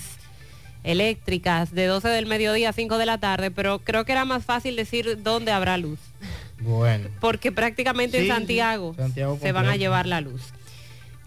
eléctricas 0.83 1.73
de 1.73 1.87
12 1.87 2.07
del 2.07 2.25
mediodía 2.25 2.69
a 2.69 2.73
5 2.73 2.97
de 2.97 3.05
la 3.05 3.17
tarde, 3.17 3.51
pero 3.51 3.79
creo 3.79 4.05
que 4.05 4.13
era 4.13 4.23
más 4.23 4.45
fácil 4.45 4.77
decir 4.77 5.21
dónde 5.21 5.51
habrá 5.51 5.77
luz, 5.77 5.99
Bueno. 6.59 7.09
porque 7.19 7.51
prácticamente 7.51 8.17
Sí, 8.17 8.23
en 8.23 8.23
sí, 8.23 8.31
Santiago, 8.31 8.95
se 9.41 9.51
van 9.51 9.67
a 9.67 9.75
llevar 9.75 10.05
la 10.05 10.21
luz. 10.21 10.41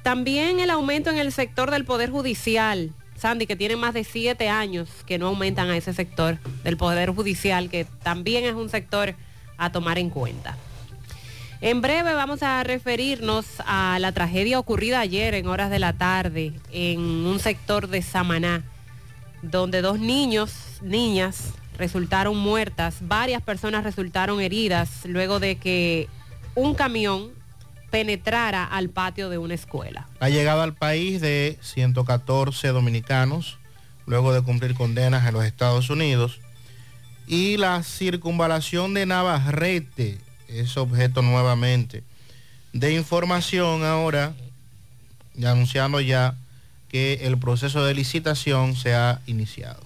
También 0.03 0.59
el 0.59 0.71
aumento 0.71 1.11
en 1.11 1.19
el 1.19 1.33
sector 1.33 1.71
del 1.71 1.85
Poder 1.85 2.11
Judicial. 2.11 2.93
Sandy, 3.25 3.47
que 3.47 3.57
tiene 3.57 3.77
más 3.77 3.95
de 3.95 4.05
siete 4.05 4.51
años 4.51 4.91
que 5.07 5.17
no 5.17 5.29
aumentan 5.29 5.71
a 5.71 5.79
ese 5.79 5.95
sector 5.95 6.37
del 6.63 6.77
Poder 6.77 7.09
Judicial, 7.09 7.71
que 7.71 7.87
también 8.03 8.45
es 8.45 8.53
un 8.53 8.69
sector 8.69 9.15
a 9.57 9.73
tomar 9.73 9.97
en 9.97 10.11
cuenta. 10.11 10.59
En 11.63 11.81
breve 11.81 12.13
vamos 12.13 12.43
a 12.43 12.63
referirnos 12.65 13.47
a 13.65 13.97
la 13.99 14.13
tragedia 14.13 14.59
ocurrida 14.59 15.01
ayer 15.01 15.33
en 15.33 15.47
horas 15.47 15.71
de 15.71 15.79
la 15.79 15.95
tarde 15.95 16.53
en 16.71 17.01
un 17.01 17.39
sector 17.39 17.89
de 17.89 18.03
Samaná, 18.03 18.63
donde 19.41 19.81
dos 19.81 19.99
niños, 19.99 20.53
niñas, 20.83 21.55
resultaron 21.79 22.37
muertas, 22.37 22.97
varias 23.01 23.41
personas 23.41 23.85
resultaron 23.85 24.43
heridas 24.43 25.07
luego 25.07 25.41
de 25.41 25.57
que 25.57 26.11
un 26.55 26.75
camión 26.75 27.31
penetrara 27.95 28.65
al 28.65 28.91
patio 28.91 29.29
de 29.29 29.39
una 29.39 29.55
escuela. 29.55 30.09
La 30.19 30.29
llegada 30.29 30.65
al 30.65 30.75
país 30.75 31.21
de 31.21 31.57
114 31.63 32.67
dominicanos, 32.69 33.59
luego 34.05 34.33
de 34.33 34.43
cumplir 34.43 34.75
condenas 34.75 35.25
en 35.29 35.35
los 35.35 35.45
Estados 35.45 35.91
Unidos, 35.91 36.41
y 37.29 37.57
la 37.57 37.85
circunvalación 37.85 38.95
de 38.95 39.07
Navarrete 39.07 40.19
es 40.49 40.77
objeto 40.77 41.23
nuevamente 41.23 42.03
de 42.73 42.95
información 42.95 43.85
ahora, 43.85 44.35
y 45.37 45.45
anunciando 45.45 46.01
ya 46.01 46.35
que 46.89 47.21
el 47.23 47.39
proceso 47.39 47.85
de 47.85 47.95
licitación 47.95 48.75
se 48.75 48.93
ha 48.97 49.21
iniciado. 49.27 49.81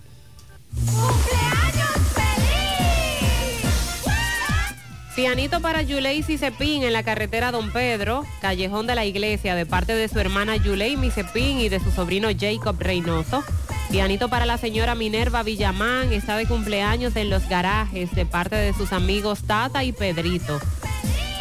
Pianito 5.19 5.61
para 5.61 5.83
Yuleisi 5.83 6.39
Cepín 6.39 6.85
en 6.85 6.93
la 6.93 7.03
carretera 7.03 7.51
Don 7.51 7.73
Pedro, 7.73 8.25
Callejón 8.41 8.87
de 8.87 8.95
la 8.95 9.05
Iglesia, 9.05 9.57
de 9.57 9.67
parte 9.67 9.93
de 9.93 10.07
su 10.07 10.21
hermana 10.21 10.55
Yuleimi 10.55 11.11
Cepín 11.11 11.59
y 11.59 11.69
de 11.69 11.81
su 11.81 11.91
sobrino 11.91 12.29
Jacob 12.39 12.77
Reynoso. 12.79 13.43
Pianito 13.91 14.29
para 14.29 14.47
la 14.47 14.59
señora 14.59 14.95
Minerva 14.95 15.43
Villamán, 15.43 16.13
está 16.13 16.37
de 16.37 16.47
cumpleaños 16.47 17.17
en 17.17 17.31
los 17.31 17.49
garajes, 17.49 18.15
de 18.15 18.27
parte 18.27 18.55
de 18.55 18.73
sus 18.73 18.93
amigos 18.93 19.43
Tata 19.43 19.83
y 19.83 19.91
Pedrito. 19.91 20.61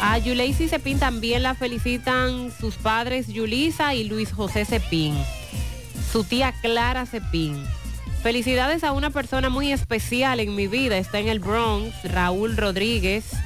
A 0.00 0.18
Yuleisi 0.18 0.66
Cepín 0.66 0.98
también 0.98 1.44
la 1.44 1.54
felicitan 1.54 2.50
sus 2.50 2.74
padres 2.74 3.28
Yulisa 3.28 3.94
y 3.94 4.02
Luis 4.02 4.32
José 4.32 4.64
Cepín. 4.64 5.14
Su 6.10 6.24
tía 6.24 6.52
Clara 6.62 7.06
Cepín. 7.06 7.64
Felicidades 8.24 8.82
a 8.82 8.90
una 8.90 9.10
persona 9.10 9.50
muy 9.50 9.70
especial 9.70 10.40
en 10.40 10.56
mi 10.56 10.66
vida. 10.66 10.98
Está 10.98 11.20
en 11.20 11.28
el 11.28 11.38
Bronx, 11.38 11.94
Raúl 12.02 12.56
Rodríguez. 12.56 13.36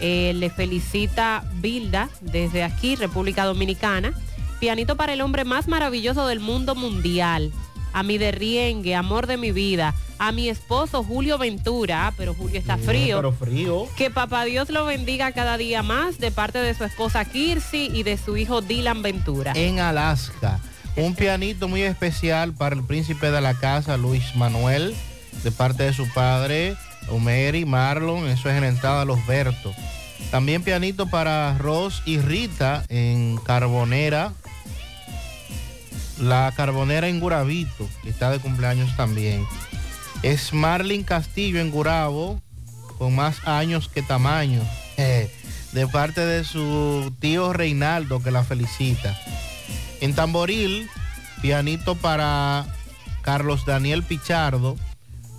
Eh, 0.00 0.32
le 0.34 0.50
felicita 0.50 1.44
Bilda 1.54 2.10
desde 2.20 2.62
aquí, 2.62 2.96
República 2.96 3.44
Dominicana. 3.44 4.12
Pianito 4.60 4.96
para 4.96 5.12
el 5.12 5.20
hombre 5.20 5.44
más 5.44 5.68
maravilloso 5.68 6.26
del 6.26 6.40
mundo 6.40 6.74
mundial. 6.74 7.52
A 7.92 8.02
mi 8.02 8.18
derriengue, 8.18 8.94
amor 8.94 9.26
de 9.26 9.36
mi 9.36 9.52
vida. 9.52 9.94
A 10.18 10.32
mi 10.32 10.48
esposo 10.48 11.04
Julio 11.04 11.36
Ventura, 11.36 12.06
ah, 12.06 12.12
pero 12.16 12.34
Julio 12.34 12.58
está 12.58 12.78
frío. 12.78 13.16
Pero 13.16 13.32
frío. 13.32 13.86
Que 13.96 14.10
papá 14.10 14.44
Dios 14.44 14.70
lo 14.70 14.86
bendiga 14.86 15.32
cada 15.32 15.58
día 15.58 15.82
más 15.82 16.18
de 16.18 16.30
parte 16.30 16.58
de 16.58 16.74
su 16.74 16.84
esposa 16.84 17.24
Kirsi 17.24 17.90
y 17.92 18.02
de 18.02 18.16
su 18.16 18.36
hijo 18.36 18.62
Dylan 18.62 19.02
Ventura. 19.02 19.52
En 19.54 19.78
Alaska. 19.78 20.60
Un 20.96 21.14
pianito 21.14 21.68
muy 21.68 21.82
especial 21.82 22.54
para 22.54 22.74
el 22.74 22.82
príncipe 22.82 23.30
de 23.30 23.42
la 23.42 23.52
casa, 23.52 23.98
Luis 23.98 24.34
Manuel, 24.34 24.94
de 25.44 25.52
parte 25.52 25.82
de 25.82 25.92
su 25.92 26.10
padre, 26.14 26.74
Omeri, 27.08 27.64
Marlon, 27.64 28.28
eso 28.28 28.50
es 28.50 28.62
en 28.62 28.78
la 28.82 29.04
Los 29.04 29.24
Bertos. 29.26 29.74
También 30.30 30.62
pianito 30.62 31.06
para 31.06 31.56
Ros 31.58 32.02
y 32.04 32.18
Rita 32.18 32.84
en 32.88 33.36
Carbonera, 33.38 34.32
la 36.18 36.52
Carbonera 36.56 37.08
en 37.08 37.20
Guravito, 37.20 37.88
que 38.02 38.10
está 38.10 38.30
de 38.30 38.38
cumpleaños 38.38 38.96
también. 38.96 39.46
Es 40.22 40.52
Marlin 40.52 41.04
Castillo 41.04 41.60
en 41.60 41.70
Gurabo, 41.70 42.40
con 42.98 43.14
más 43.14 43.46
años 43.46 43.88
que 43.88 44.02
tamaño, 44.02 44.62
de 45.72 45.86
parte 45.92 46.24
de 46.24 46.42
su 46.44 47.14
tío 47.20 47.52
Reinaldo, 47.52 48.22
que 48.22 48.30
la 48.30 48.42
felicita. 48.42 49.16
En 50.00 50.14
Tamboril, 50.14 50.88
pianito 51.40 51.94
para 51.94 52.66
Carlos 53.22 53.64
Daniel 53.64 54.02
Pichardo, 54.02 54.76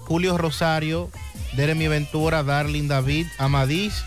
Julio 0.06 0.38
Rosario, 0.38 1.10
Jeremy 1.56 1.88
Ventura, 1.88 2.44
Darlin 2.44 2.88
David, 2.88 3.28
Amadís, 3.38 4.04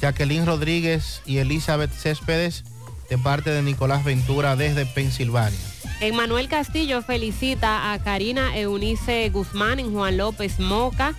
Jacqueline 0.00 0.46
Rodríguez 0.46 1.22
y 1.26 1.38
Elizabeth 1.38 1.92
Céspedes, 1.92 2.64
de 3.08 3.18
parte 3.18 3.50
de 3.50 3.62
Nicolás 3.62 4.04
Ventura 4.04 4.56
desde 4.56 4.86
Pensilvania. 4.86 5.58
En 6.00 6.16
Manuel 6.16 6.48
Castillo 6.48 7.02
felicita 7.02 7.92
a 7.92 7.98
Karina 7.98 8.56
Eunice 8.56 9.28
Guzmán 9.30 9.78
en 9.78 9.92
Juan 9.92 10.16
López 10.16 10.58
Moca. 10.58 11.14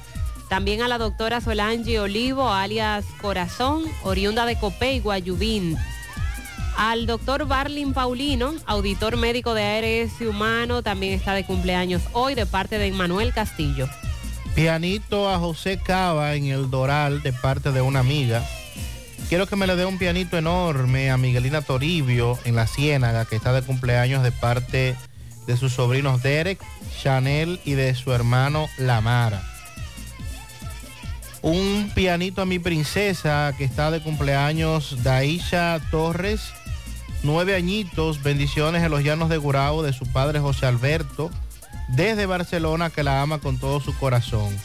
También 0.49 0.81
a 0.81 0.87
la 0.87 0.97
doctora 0.97 1.41
Solange 1.41 1.99
Olivo, 1.99 2.51
alias 2.51 3.05
Corazón, 3.21 3.83
oriunda 4.03 4.45
de 4.45 4.57
Copey, 4.59 4.99
Guayubín. 4.99 5.75
Al 6.77 7.07
doctor 7.07 7.47
Barlin 7.47 7.93
Paulino, 7.93 8.53
auditor 8.65 9.15
médico 9.15 9.53
de 9.53 9.63
ARS 9.63 10.21
Humano, 10.21 10.83
también 10.83 11.13
está 11.13 11.33
de 11.33 11.45
cumpleaños 11.45 12.03
hoy 12.11 12.35
de 12.35 12.45
parte 12.45 12.77
de 12.77 12.91
Manuel 12.91 13.33
Castillo. 13.33 13.87
Pianito 14.55 15.29
a 15.29 15.37
José 15.37 15.81
Cava 15.83 16.33
en 16.35 16.45
el 16.45 16.69
Doral 16.69 17.21
de 17.21 17.33
parte 17.33 17.73
de 17.73 17.81
una 17.81 17.99
amiga. 17.99 18.41
Quiero 19.27 19.47
que 19.47 19.57
me 19.57 19.67
le 19.67 19.75
dé 19.75 19.85
un 19.85 19.97
pianito 19.97 20.37
enorme 20.37 21.11
a 21.11 21.17
Miguelina 21.17 21.61
Toribio 21.61 22.39
en 22.45 22.55
la 22.55 22.65
Ciénaga, 22.65 23.25
que 23.25 23.35
está 23.35 23.51
de 23.51 23.63
cumpleaños 23.63 24.23
de 24.23 24.31
parte 24.31 24.95
de 25.45 25.57
sus 25.57 25.73
sobrinos 25.73 26.23
Derek, 26.23 26.63
Chanel 27.01 27.59
y 27.65 27.73
de 27.73 27.93
su 27.95 28.13
hermano 28.13 28.67
Lamara. 28.77 29.43
Un 31.41 31.91
pianito 31.93 32.41
a 32.41 32.45
mi 32.45 32.57
princesa 32.57 33.53
que 33.57 33.65
está 33.65 33.91
de 33.91 34.01
cumpleaños 34.01 35.03
Daisha 35.03 35.81
Torres, 35.91 36.53
nueve 37.23 37.55
añitos, 37.55 38.23
bendiciones 38.23 38.83
en 38.83 38.91
los 38.91 39.03
llanos 39.03 39.27
de 39.27 39.35
Gurao 39.35 39.83
de 39.83 39.91
su 39.91 40.05
padre 40.05 40.39
José 40.39 40.65
Alberto, 40.65 41.29
desde 41.87 42.25
Barcelona 42.25 42.89
que 42.89 43.03
la 43.03 43.21
ama 43.21 43.39
con 43.39 43.59
todo 43.59 43.79
su 43.79 43.97
corazón. 43.97 44.55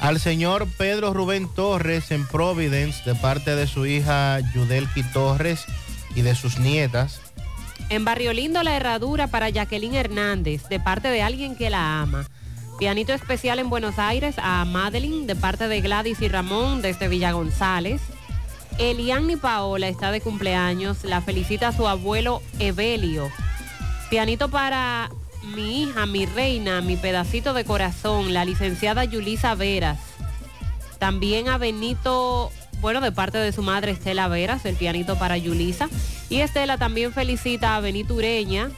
Al 0.00 0.20
señor 0.20 0.66
Pedro 0.76 1.14
Rubén 1.14 1.48
Torres 1.48 2.10
en 2.10 2.26
Providence 2.26 3.02
de 3.04 3.14
parte 3.14 3.56
de 3.56 3.66
su 3.66 3.86
hija 3.86 4.38
Yudelki 4.54 5.02
Torres 5.02 5.64
y 6.14 6.22
de 6.22 6.34
sus 6.34 6.58
nietas. 6.58 7.20
En 7.88 8.04
Barrio 8.04 8.32
Lindo 8.32 8.62
la 8.62 8.76
herradura 8.76 9.28
para 9.28 9.48
Jacqueline 9.48 9.94
Hernández 9.94 10.68
de 10.68 10.80
parte 10.80 11.08
de 11.08 11.22
alguien 11.22 11.56
que 11.56 11.70
la 11.70 12.02
ama. 12.02 12.26
Pianito 12.78 13.12
especial 13.12 13.58
en 13.58 13.70
Buenos 13.70 13.98
Aires 13.98 14.34
a 14.38 14.64
Madeline 14.64 15.26
de 15.26 15.36
parte 15.36 15.68
de 15.68 15.80
Gladys 15.80 16.20
y 16.20 16.28
Ramón 16.28 16.82
desde 16.82 17.08
Villa 17.08 17.32
González. 17.32 18.00
Eliani 18.78 19.36
Paola 19.36 19.86
está 19.88 20.10
de 20.10 20.20
cumpleaños, 20.20 21.04
la 21.04 21.20
felicita 21.20 21.68
a 21.68 21.72
su 21.72 21.86
abuelo 21.86 22.42
Evelio. 22.58 23.30
Pianito 24.10 24.50
para 24.50 25.10
mi 25.44 25.82
hija, 25.82 26.06
mi 26.06 26.26
reina, 26.26 26.80
mi 26.80 26.96
pedacito 26.96 27.52
de 27.52 27.64
corazón, 27.64 28.32
la 28.32 28.44
licenciada 28.44 29.04
Yulisa 29.04 29.54
Veras. 29.54 29.98
También 30.98 31.48
a 31.48 31.58
Benito, 31.58 32.50
bueno, 32.80 33.00
de 33.00 33.12
parte 33.12 33.38
de 33.38 33.52
su 33.52 33.62
madre 33.62 33.92
Estela 33.92 34.28
Veras, 34.28 34.64
el 34.64 34.76
pianito 34.76 35.18
para 35.18 35.36
Yulisa. 35.36 35.88
Y 36.28 36.40
Estela 36.40 36.78
también 36.78 37.12
felicita 37.12 37.76
a 37.76 37.80
Benito 37.80 38.14
Ureña, 38.14 38.70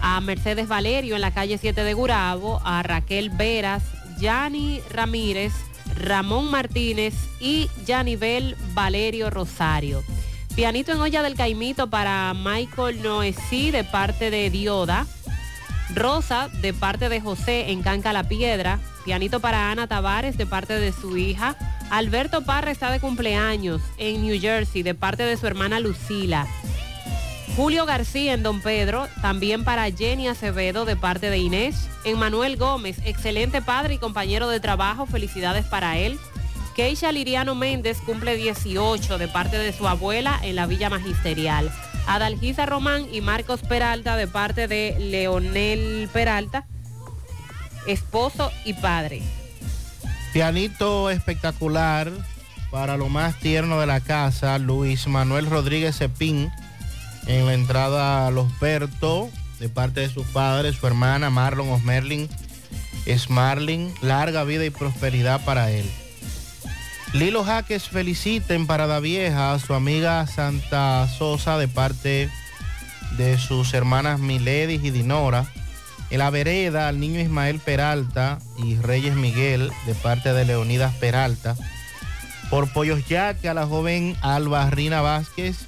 a 0.00 0.20
Mercedes 0.20 0.68
Valerio 0.68 1.14
en 1.14 1.20
la 1.20 1.32
calle 1.32 1.58
7 1.58 1.84
de 1.84 1.94
Gurabo, 1.94 2.60
a 2.64 2.82
Raquel 2.82 3.30
Veras, 3.30 3.82
Yanni 4.18 4.80
Ramírez, 4.90 5.52
Ramón 5.94 6.50
Martínez 6.50 7.14
y 7.40 7.68
Yanibel 7.86 8.56
Valerio 8.74 9.30
Rosario. 9.30 10.02
Pianito 10.54 10.92
en 10.92 11.00
olla 11.00 11.22
del 11.22 11.36
Caimito 11.36 11.88
para 11.88 12.34
Michael 12.34 13.02
Noesí 13.02 13.70
de 13.70 13.84
parte 13.84 14.30
de 14.30 14.50
Dioda. 14.50 15.06
Rosa 15.94 16.48
de 16.60 16.74
parte 16.74 17.08
de 17.08 17.20
José 17.20 17.70
en 17.70 17.82
Canca 17.82 18.12
la 18.12 18.24
Piedra. 18.24 18.78
Pianito 19.04 19.40
para 19.40 19.70
Ana 19.70 19.86
Tavares 19.86 20.36
de 20.36 20.46
parte 20.46 20.78
de 20.78 20.92
su 20.92 21.16
hija. 21.16 21.56
Alberto 21.90 22.42
Parra 22.42 22.70
está 22.70 22.90
de 22.90 23.00
cumpleaños 23.00 23.80
en 23.96 24.22
New 24.22 24.38
Jersey 24.40 24.82
de 24.82 24.94
parte 24.94 25.22
de 25.22 25.36
su 25.36 25.46
hermana 25.46 25.80
Lucila. 25.80 26.46
Julio 27.56 27.86
García 27.86 28.34
en 28.34 28.42
Don 28.42 28.60
Pedro, 28.60 29.08
también 29.20 29.64
para 29.64 29.90
Jenny 29.90 30.28
Acevedo 30.28 30.84
de 30.84 30.94
parte 30.94 31.30
de 31.30 31.38
Inés. 31.38 31.88
En 32.04 32.18
Manuel 32.18 32.56
Gómez, 32.56 32.98
excelente 33.04 33.62
padre 33.62 33.94
y 33.94 33.98
compañero 33.98 34.48
de 34.48 34.60
trabajo, 34.60 35.06
felicidades 35.06 35.64
para 35.64 35.98
él. 35.98 36.18
Keisha 36.76 37.10
Liriano 37.10 37.56
Méndez 37.56 37.98
cumple 38.06 38.36
18 38.36 39.18
de 39.18 39.26
parte 39.26 39.58
de 39.58 39.72
su 39.72 39.88
abuela 39.88 40.38
en 40.42 40.54
la 40.54 40.66
Villa 40.66 40.88
Magisterial. 40.88 41.72
Adalgisa 42.08 42.64
Román 42.64 43.06
y 43.12 43.20
Marcos 43.20 43.60
Peralta 43.60 44.16
de 44.16 44.26
parte 44.26 44.66
de 44.66 44.96
Leonel 44.98 46.08
Peralta, 46.10 46.66
esposo 47.86 48.50
y 48.64 48.72
padre. 48.72 49.22
Pianito 50.32 51.10
espectacular 51.10 52.10
para 52.70 52.96
lo 52.96 53.10
más 53.10 53.38
tierno 53.38 53.78
de 53.78 53.86
la 53.86 54.00
casa, 54.00 54.58
Luis 54.58 55.06
Manuel 55.06 55.46
Rodríguez 55.46 55.98
Cepín 55.98 56.50
en 57.26 57.44
la 57.44 57.52
entrada 57.52 58.26
a 58.26 58.30
Los 58.30 58.58
Berto, 58.58 59.28
de 59.60 59.68
parte 59.68 60.00
de 60.00 60.08
sus 60.08 60.26
padres, 60.28 60.76
su 60.76 60.86
hermana 60.86 61.28
Marlon 61.28 61.68
Osmerlin, 61.68 62.28
es 63.04 63.28
Marlin, 63.28 63.92
larga 64.00 64.44
vida 64.44 64.64
y 64.64 64.70
prosperidad 64.70 65.44
para 65.44 65.70
él. 65.70 65.84
Lilo 67.14 67.42
Jaques 67.42 67.88
feliciten 67.88 68.66
para 68.66 68.86
la 68.86 69.00
vieja 69.00 69.54
a 69.54 69.58
su 69.58 69.72
amiga 69.72 70.26
Santa 70.26 71.08
Sosa 71.08 71.56
de 71.56 71.66
parte 71.66 72.30
de 73.16 73.38
sus 73.38 73.72
hermanas 73.72 74.20
Miledis 74.20 74.84
y 74.84 74.90
Dinora. 74.90 75.46
En 76.10 76.18
la 76.18 76.28
vereda 76.28 76.86
al 76.86 77.00
niño 77.00 77.18
Ismael 77.18 77.60
Peralta 77.60 78.38
y 78.58 78.76
Reyes 78.76 79.14
Miguel 79.14 79.72
de 79.86 79.94
parte 79.94 80.34
de 80.34 80.44
Leonidas 80.44 80.94
Peralta. 80.96 81.56
Por 82.50 82.70
Pollos 82.72 83.06
Yaque 83.08 83.48
a 83.48 83.54
la 83.54 83.66
joven 83.66 84.14
Alba 84.20 84.68
Rina 84.68 85.00
Vázquez 85.00 85.66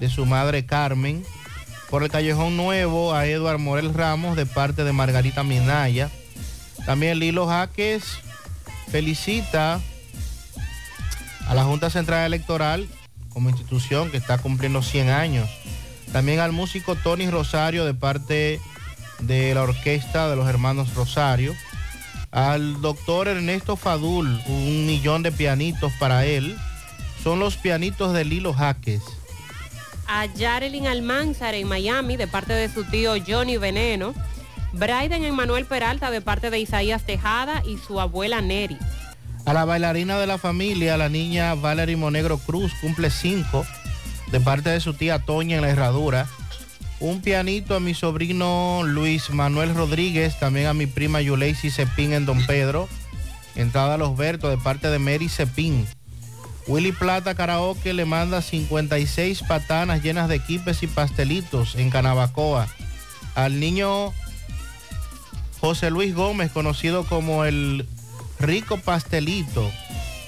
de 0.00 0.10
su 0.10 0.26
madre 0.26 0.66
Carmen. 0.66 1.24
Por 1.88 2.02
el 2.02 2.10
Callejón 2.10 2.56
Nuevo 2.56 3.14
a 3.14 3.26
Eduard 3.26 3.58
Morel 3.58 3.94
Ramos 3.94 4.36
de 4.36 4.44
parte 4.44 4.82
de 4.82 4.92
Margarita 4.92 5.44
Minaya. 5.44 6.10
También 6.84 7.20
Lilo 7.20 7.46
Jaques 7.46 8.18
felicita 8.90 9.80
a 11.50 11.54
la 11.54 11.64
Junta 11.64 11.90
Central 11.90 12.24
Electoral 12.26 12.88
como 13.30 13.50
institución 13.50 14.08
que 14.12 14.16
está 14.16 14.38
cumpliendo 14.38 14.82
100 14.82 15.08
años. 15.08 15.50
También 16.12 16.38
al 16.38 16.52
músico 16.52 16.94
Tony 16.94 17.28
Rosario 17.28 17.84
de 17.84 17.92
parte 17.92 18.60
de 19.18 19.52
la 19.52 19.62
orquesta 19.62 20.30
de 20.30 20.36
los 20.36 20.48
hermanos 20.48 20.94
Rosario. 20.94 21.52
Al 22.30 22.80
doctor 22.80 23.26
Ernesto 23.26 23.74
Fadul, 23.74 24.40
un 24.46 24.86
millón 24.86 25.24
de 25.24 25.32
pianitos 25.32 25.92
para 25.98 26.24
él. 26.24 26.56
Son 27.24 27.40
los 27.40 27.56
pianitos 27.56 28.12
de 28.12 28.24
Lilo 28.24 28.52
Jaques. 28.52 29.02
A 30.06 30.26
Yarelin 30.26 30.86
Almanzar 30.86 31.54
en 31.54 31.66
Miami 31.66 32.16
de 32.16 32.28
parte 32.28 32.52
de 32.52 32.68
su 32.68 32.84
tío 32.84 33.14
Johnny 33.26 33.56
Veneno. 33.56 34.14
Braiden 34.72 35.24
Emmanuel 35.24 35.66
Peralta 35.66 36.12
de 36.12 36.20
parte 36.20 36.50
de 36.50 36.60
Isaías 36.60 37.02
Tejada 37.02 37.64
y 37.66 37.76
su 37.78 38.00
abuela 38.00 38.40
Neri. 38.40 38.78
A 39.44 39.52
la 39.52 39.64
bailarina 39.64 40.18
de 40.18 40.26
la 40.26 40.38
familia, 40.38 40.96
la 40.96 41.08
niña 41.08 41.54
Valerie 41.54 41.96
Monegro 41.96 42.38
Cruz, 42.38 42.72
cumple 42.80 43.10
cinco, 43.10 43.66
de 44.30 44.40
parte 44.40 44.70
de 44.70 44.80
su 44.80 44.94
tía 44.94 45.18
Toña 45.18 45.56
en 45.56 45.62
la 45.62 45.70
Herradura. 45.70 46.28
Un 47.00 47.22
pianito 47.22 47.74
a 47.74 47.80
mi 47.80 47.94
sobrino 47.94 48.82
Luis 48.84 49.30
Manuel 49.30 49.74
Rodríguez, 49.74 50.38
también 50.38 50.66
a 50.66 50.74
mi 50.74 50.86
prima 50.86 51.20
Yuleisi 51.20 51.70
Cepín 51.70 52.12
en 52.12 52.26
Don 52.26 52.44
Pedro. 52.46 52.88
Entrada 53.56 53.94
a 53.94 53.98
los 53.98 54.16
Bertos 54.16 54.50
de 54.50 54.58
parte 54.58 54.88
de 54.90 54.98
Mary 54.98 55.28
Cepín. 55.28 55.86
Willy 56.66 56.92
Plata 56.92 57.34
Karaoke 57.34 57.92
le 57.94 58.04
manda 58.04 58.42
56 58.42 59.42
patanas 59.42 60.02
llenas 60.02 60.28
de 60.28 60.38
quipes 60.38 60.82
y 60.82 60.86
pastelitos 60.86 61.74
en 61.74 61.90
Canabacoa. 61.90 62.68
Al 63.34 63.58
niño 63.58 64.12
José 65.60 65.90
Luis 65.90 66.14
Gómez, 66.14 66.52
conocido 66.52 67.04
como 67.04 67.44
el 67.44 67.88
Rico 68.40 68.78
Pastelito, 68.78 69.70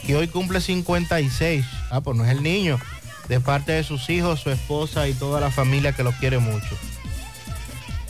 que 0.07 0.17
hoy 0.17 0.29
cumple 0.29 0.61
56. 0.61 1.65
Ah, 1.91 2.03
pues 2.03 2.17
no 2.17 2.25
es 2.25 2.31
el 2.31 2.43
niño. 2.43 2.79
De 3.29 3.41
parte 3.41 3.73
de 3.73 3.85
sus 3.85 4.11
hijos, 4.11 4.41
su 4.41 4.51
esposa 4.51 5.09
y 5.09 5.15
toda 5.15 5.41
la 5.41 5.51
familia 5.51 5.93
que 5.93 6.03
lo 6.03 6.13
quiere 6.13 6.39
mucho. 6.39 6.77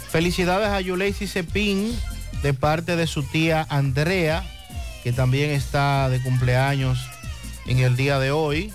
Felicidades 0.08 0.68
a 0.68 0.80
Yuleisi 0.80 1.26
Cepín, 1.28 1.96
de 2.42 2.52
parte 2.52 2.96
de 2.96 3.06
su 3.06 3.22
tía 3.22 3.64
Andrea, 3.68 4.44
que 5.04 5.12
también 5.12 5.50
está 5.50 6.08
de 6.08 6.20
cumpleaños 6.20 6.98
en 7.66 7.78
el 7.78 7.96
día 7.96 8.18
de 8.18 8.32
hoy. 8.32 8.72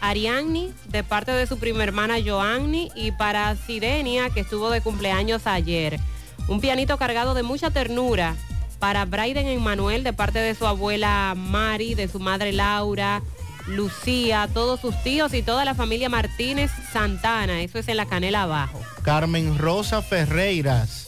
Arianni, 0.00 0.72
de 0.88 1.04
parte 1.04 1.32
de 1.32 1.46
su 1.46 1.58
prima 1.58 1.84
hermana 1.84 2.16
Joanny, 2.24 2.90
y 2.96 3.12
para 3.12 3.54
Sirenia, 3.56 4.30
que 4.30 4.40
estuvo 4.40 4.70
de 4.70 4.80
cumpleaños 4.80 5.46
ayer. 5.46 6.00
Un 6.48 6.60
pianito 6.60 6.96
cargado 6.96 7.34
de 7.34 7.42
mucha 7.42 7.70
ternura 7.70 8.34
para 8.82 9.04
Braiden 9.04 9.46
Emmanuel, 9.46 10.02
de 10.02 10.12
parte 10.12 10.40
de 10.40 10.56
su 10.56 10.66
abuela 10.66 11.34
Mari, 11.36 11.94
de 11.94 12.08
su 12.08 12.18
madre 12.18 12.50
Laura, 12.50 13.22
Lucía, 13.68 14.48
todos 14.52 14.80
sus 14.80 15.00
tíos 15.04 15.32
y 15.34 15.42
toda 15.42 15.64
la 15.64 15.76
familia 15.76 16.08
Martínez 16.08 16.72
Santana. 16.92 17.62
Eso 17.62 17.78
es 17.78 17.86
en 17.86 17.96
la 17.96 18.06
canela 18.06 18.42
abajo. 18.42 18.80
Carmen 19.02 19.56
Rosa 19.56 20.02
Ferreiras 20.02 21.06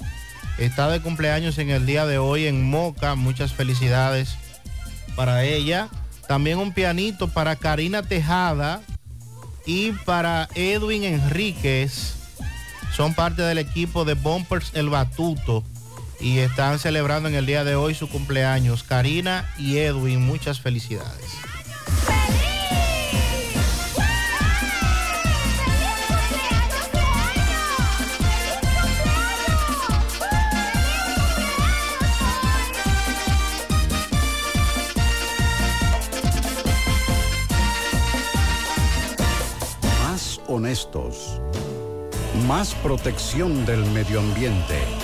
está 0.56 0.88
de 0.88 1.00
cumpleaños 1.00 1.58
en 1.58 1.70
el 1.70 1.84
día 1.84 2.06
de 2.06 2.18
hoy 2.18 2.46
en 2.46 2.62
Moca. 2.62 3.16
Muchas 3.16 3.52
felicidades 3.52 4.36
para 5.16 5.42
ella. 5.42 5.88
También 6.28 6.58
un 6.58 6.72
pianito 6.72 7.26
para 7.26 7.56
Karina 7.56 8.04
Tejada 8.04 8.82
y 9.66 9.90
para 9.90 10.48
Edwin 10.54 11.02
Enríquez. 11.02 12.14
Son 12.94 13.14
parte 13.14 13.42
del 13.42 13.58
equipo 13.58 14.04
de 14.04 14.14
Bumpers 14.14 14.70
El 14.74 14.90
Batuto 14.90 15.64
y 16.24 16.38
están 16.38 16.78
celebrando 16.78 17.28
en 17.28 17.34
el 17.34 17.44
día 17.44 17.64
de 17.64 17.74
hoy 17.74 17.94
su 17.94 18.08
cumpleaños. 18.08 18.82
Karina 18.82 19.46
y 19.58 19.76
Edwin, 19.76 20.22
muchas 20.22 20.58
felicidades. 20.58 21.36
Más 40.00 40.40
honestos. 40.46 41.38
Más 42.48 42.74
protección 42.76 43.66
del 43.66 43.84
medio 43.90 44.20
ambiente. 44.20 45.03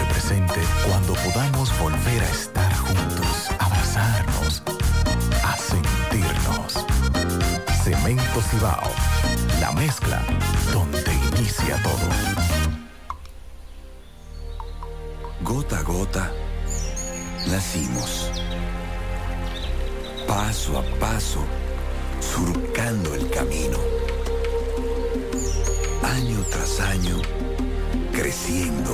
presente 0.05 0.59
cuando 0.87 1.13
podamos 1.13 1.77
volver 1.79 2.23
a 2.23 2.29
estar 2.29 2.73
juntos, 2.75 3.49
abrazarnos, 3.59 4.63
a 5.43 5.57
sentirnos. 5.57 6.85
Cemento 7.83 8.41
Cibao, 8.41 8.91
la 9.59 9.71
mezcla 9.71 10.23
donde 10.71 11.13
inicia 11.35 11.81
todo. 11.83 12.07
Gota 15.41 15.79
a 15.79 15.81
gota, 15.83 16.31
nacimos. 17.47 18.29
Paso 20.27 20.79
a 20.79 20.83
paso, 20.99 21.43
surcando 22.19 23.15
el 23.15 23.29
camino. 23.29 23.77
Año 26.03 26.43
tras 26.51 26.79
año, 26.79 27.17
creciendo, 28.11 28.93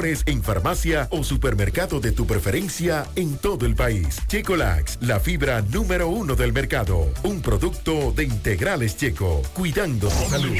en 0.00 0.42
farmacia 0.42 1.08
o 1.10 1.22
supermercado 1.22 2.00
de 2.00 2.12
tu 2.12 2.26
preferencia 2.26 3.06
en 3.16 3.36
todo 3.36 3.66
el 3.66 3.74
país. 3.74 4.16
Checolax, 4.28 4.96
la 5.02 5.20
fibra 5.20 5.60
número 5.60 6.08
uno 6.08 6.34
del 6.34 6.54
mercado. 6.54 7.12
Un 7.22 7.42
producto 7.42 8.10
de 8.12 8.24
integrales 8.24 8.96
checo, 8.96 9.42
cuidando 9.52 10.08
tu 10.08 10.30
salud. 10.30 10.56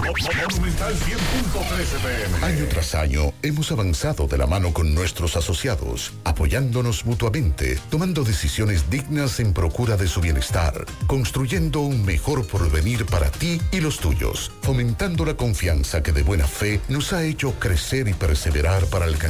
Año 2.43 2.67
tras 2.69 2.95
año 2.95 3.33
hemos 3.43 3.73
avanzado 3.73 4.27
de 4.27 4.37
la 4.37 4.47
mano 4.47 4.75
con 4.75 4.95
nuestros 4.95 5.37
asociados, 5.37 6.13
apoyándonos 6.25 7.07
mutuamente, 7.07 7.79
tomando 7.89 8.25
decisiones 8.25 8.91
dignas 8.91 9.41
en 9.41 9.55
procura 9.55 9.97
de 9.97 10.07
su 10.07 10.21
bienestar, 10.21 10.85
construyendo 11.07 11.81
un 11.81 12.05
mejor 12.05 12.47
porvenir 12.47 13.07
para 13.07 13.31
ti 13.31 13.59
y 13.73 13.81
los 13.81 14.01
tuyos, 14.01 14.53
fomentando 14.61 15.25
la 15.25 15.35
confianza 15.35 16.03
que 16.03 16.13
de 16.13 16.25
buena 16.25 16.47
fe 16.47 16.79
nos 16.89 17.15
ha 17.15 17.25
hecho 17.25 17.55
crecer 17.59 18.07
y 18.07 18.13
perseverar 18.13 18.85
para 18.87 19.07
alcanzar 19.07 19.30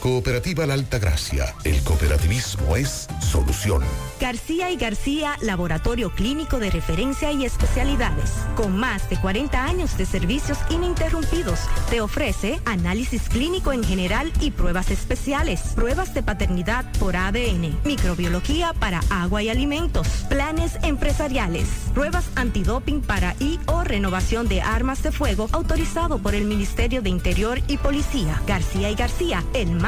Cooperativa 0.00 0.64
La 0.64 0.74
Alta 0.74 0.98
Gracia. 0.98 1.54
El 1.64 1.82
cooperativismo 1.82 2.76
es 2.76 3.08
solución. 3.20 3.82
García 4.20 4.70
y 4.70 4.76
García, 4.76 5.36
laboratorio 5.40 6.10
clínico 6.10 6.58
de 6.60 6.70
referencia 6.70 7.32
y 7.32 7.44
especialidades. 7.44 8.30
Con 8.56 8.76
más 8.76 9.08
de 9.10 9.20
40 9.20 9.64
años 9.64 9.96
de 9.98 10.06
servicios 10.06 10.58
ininterrumpidos, 10.70 11.60
te 11.90 12.00
ofrece 12.00 12.60
análisis 12.64 13.28
clínico 13.28 13.72
en 13.72 13.82
general 13.82 14.32
y 14.40 14.52
pruebas 14.52 14.90
especiales, 14.90 15.60
pruebas 15.74 16.14
de 16.14 16.22
paternidad 16.22 16.84
por 16.98 17.16
ADN, 17.16 17.78
microbiología 17.84 18.74
para 18.74 19.00
agua 19.10 19.42
y 19.42 19.48
alimentos, 19.48 20.06
planes 20.28 20.78
empresariales, 20.82 21.68
pruebas 21.94 22.24
antidoping 22.36 23.00
para 23.00 23.34
y 23.40 23.58
o 23.66 23.82
renovación 23.82 24.48
de 24.48 24.60
armas 24.62 25.02
de 25.02 25.12
fuego 25.12 25.48
autorizado 25.52 26.18
por 26.18 26.34
el 26.34 26.44
Ministerio 26.44 27.02
de 27.02 27.10
Interior 27.10 27.60
y 27.66 27.78
Policía. 27.78 28.40
García 28.46 28.90
y 28.90 28.94
García, 28.94 29.44
el 29.54 29.72
más 29.72 29.87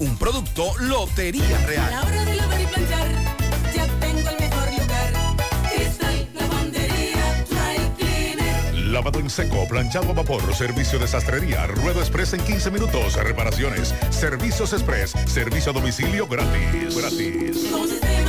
Un 0.00 0.16
producto 0.16 0.78
Lotería 0.78 1.58
Real. 1.66 1.84
A 1.84 1.90
la 1.90 2.02
hora 2.02 2.24
de 2.24 2.36
lavar 2.36 2.60
y 2.60 2.66
planchar, 2.66 3.08
ya 3.74 3.86
tengo 3.98 4.28
el 4.28 4.38
mejor 4.38 4.70
lugar. 4.70 5.12
Cristal, 5.74 6.28
lavandería, 6.34 7.44
dry 7.50 7.90
cleaner. 7.96 8.74
Lavado 8.92 9.18
en 9.18 9.28
seco, 9.28 9.66
planchado 9.68 10.10
a 10.10 10.12
vapor, 10.12 10.54
servicio 10.54 11.00
de 11.00 11.08
sastrería, 11.08 11.66
ruedo 11.66 12.00
express 12.00 12.32
en 12.34 12.44
15 12.44 12.70
minutos, 12.70 13.14
reparaciones, 13.16 13.92
servicios 14.10 14.72
express, 14.72 15.14
servicio 15.26 15.72
a 15.72 15.74
domicilio 15.74 16.28
gratis. 16.28 16.96
Gratis. 16.96 17.66
Con 17.68 17.80
un 17.80 17.88
sistema 17.88 18.27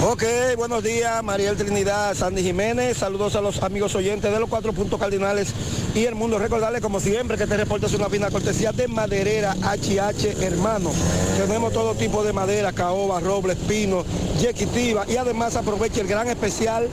Ok, 0.01 0.23
buenos 0.55 0.81
días, 0.81 1.21
Mariel 1.25 1.57
Trinidad, 1.57 2.15
Sandy 2.15 2.41
Jiménez, 2.41 2.97
saludos 2.97 3.35
a 3.35 3.41
los 3.41 3.61
amigos 3.61 3.93
oyentes 3.95 4.31
de 4.31 4.39
los 4.39 4.47
cuatro 4.47 4.71
puntos 4.71 4.97
cardinales 4.97 5.53
y 5.93 6.05
el 6.05 6.15
mundo. 6.15 6.39
Recordarles 6.39 6.81
como 6.81 7.01
siempre 7.01 7.35
que 7.35 7.43
este 7.43 7.57
reporte 7.57 7.87
es 7.87 7.93
una 7.93 8.09
fina 8.09 8.31
cortesía 8.31 8.71
de 8.71 8.87
Maderera 8.87 9.57
HH 9.61 10.41
Hermano. 10.41 10.91
Tenemos 11.37 11.73
todo 11.73 11.95
tipo 11.95 12.23
de 12.23 12.31
madera, 12.31 12.71
caoba, 12.71 13.19
roble, 13.19 13.53
espino, 13.53 14.05
yequitiva 14.39 15.03
y 15.05 15.17
además 15.17 15.57
aproveche 15.57 15.99
el 15.99 16.07
gran 16.07 16.29
especial 16.29 16.87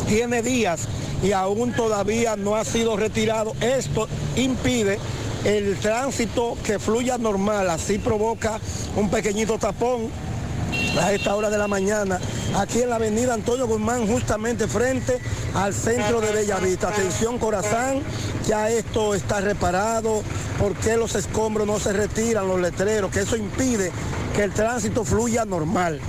tiene 0.08 0.42
días 0.42 0.88
y 1.22 1.32
aún 1.32 1.72
todavía 1.72 2.36
no 2.36 2.56
ha 2.56 2.64
sido 2.64 2.96
retirado. 2.96 3.54
Esto 3.60 4.08
impide 4.36 4.98
el 5.44 5.76
tránsito 5.78 6.56
que 6.64 6.78
fluya 6.78 7.18
normal, 7.18 7.70
así 7.70 7.98
provoca 7.98 8.60
un 8.96 9.10
pequeñito 9.10 9.58
tapón 9.58 10.10
a 11.00 11.12
esta 11.12 11.34
hora 11.34 11.50
de 11.50 11.58
la 11.58 11.68
mañana, 11.68 12.20
aquí 12.56 12.82
en 12.82 12.90
la 12.90 12.96
avenida 12.96 13.34
Antonio 13.34 13.66
Guzmán, 13.66 14.06
justamente 14.06 14.68
frente 14.68 15.18
al 15.54 15.72
centro 15.72 16.20
de 16.20 16.32
Bellavista. 16.32 16.88
Atención 16.88 17.38
Corazán, 17.38 18.02
ya 18.46 18.70
esto 18.70 19.14
está 19.14 19.40
reparado, 19.40 20.22
¿por 20.58 20.74
qué 20.74 20.96
los 20.96 21.14
escombros 21.14 21.66
no 21.66 21.78
se 21.78 21.92
retiran, 21.92 22.48
los 22.48 22.60
letreros? 22.60 23.10
Que 23.10 23.20
eso 23.20 23.36
impide 23.36 23.90
que 24.34 24.44
el 24.44 24.52
tránsito 24.52 25.04
fluya 25.04 25.44
normal. 25.44 26.00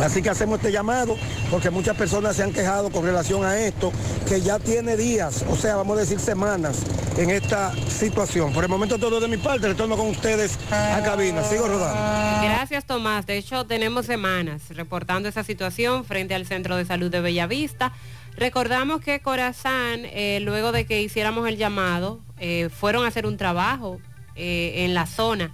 Así 0.00 0.22
que 0.22 0.30
hacemos 0.30 0.58
este 0.58 0.72
llamado 0.72 1.16
porque 1.50 1.70
muchas 1.70 1.96
personas 1.96 2.36
se 2.36 2.42
han 2.42 2.52
quejado 2.52 2.90
con 2.90 3.04
relación 3.04 3.44
a 3.44 3.58
esto, 3.58 3.92
que 4.28 4.40
ya 4.40 4.58
tiene 4.58 4.96
días, 4.96 5.44
o 5.48 5.56
sea, 5.56 5.76
vamos 5.76 5.96
a 5.96 6.00
decir 6.00 6.18
semanas 6.18 6.78
en 7.16 7.30
esta 7.30 7.72
situación. 7.88 8.52
Por 8.52 8.64
el 8.64 8.70
momento 8.70 8.98
todo 8.98 9.20
de 9.20 9.28
mi 9.28 9.36
parte, 9.36 9.68
retorno 9.68 9.96
con 9.96 10.08
ustedes 10.08 10.58
a 10.70 11.00
cabina. 11.02 11.42
Sigo 11.44 11.68
rodando. 11.68 12.00
Gracias 12.42 12.84
Tomás. 12.84 13.26
De 13.26 13.36
hecho, 13.36 13.66
tenemos 13.66 14.06
semanas 14.06 14.62
reportando 14.70 15.28
esa 15.28 15.44
situación 15.44 16.04
frente 16.04 16.34
al 16.34 16.46
Centro 16.46 16.76
de 16.76 16.84
Salud 16.84 17.10
de 17.10 17.20
Bellavista. 17.20 17.92
Recordamos 18.36 19.00
que 19.02 19.20
Corazán, 19.20 20.00
eh, 20.04 20.40
luego 20.42 20.72
de 20.72 20.86
que 20.86 21.02
hiciéramos 21.02 21.46
el 21.48 21.56
llamado, 21.56 22.20
eh, 22.38 22.70
fueron 22.70 23.04
a 23.04 23.08
hacer 23.08 23.26
un 23.26 23.36
trabajo 23.36 24.00
eh, 24.34 24.84
en 24.84 24.94
la 24.94 25.06
zona, 25.06 25.52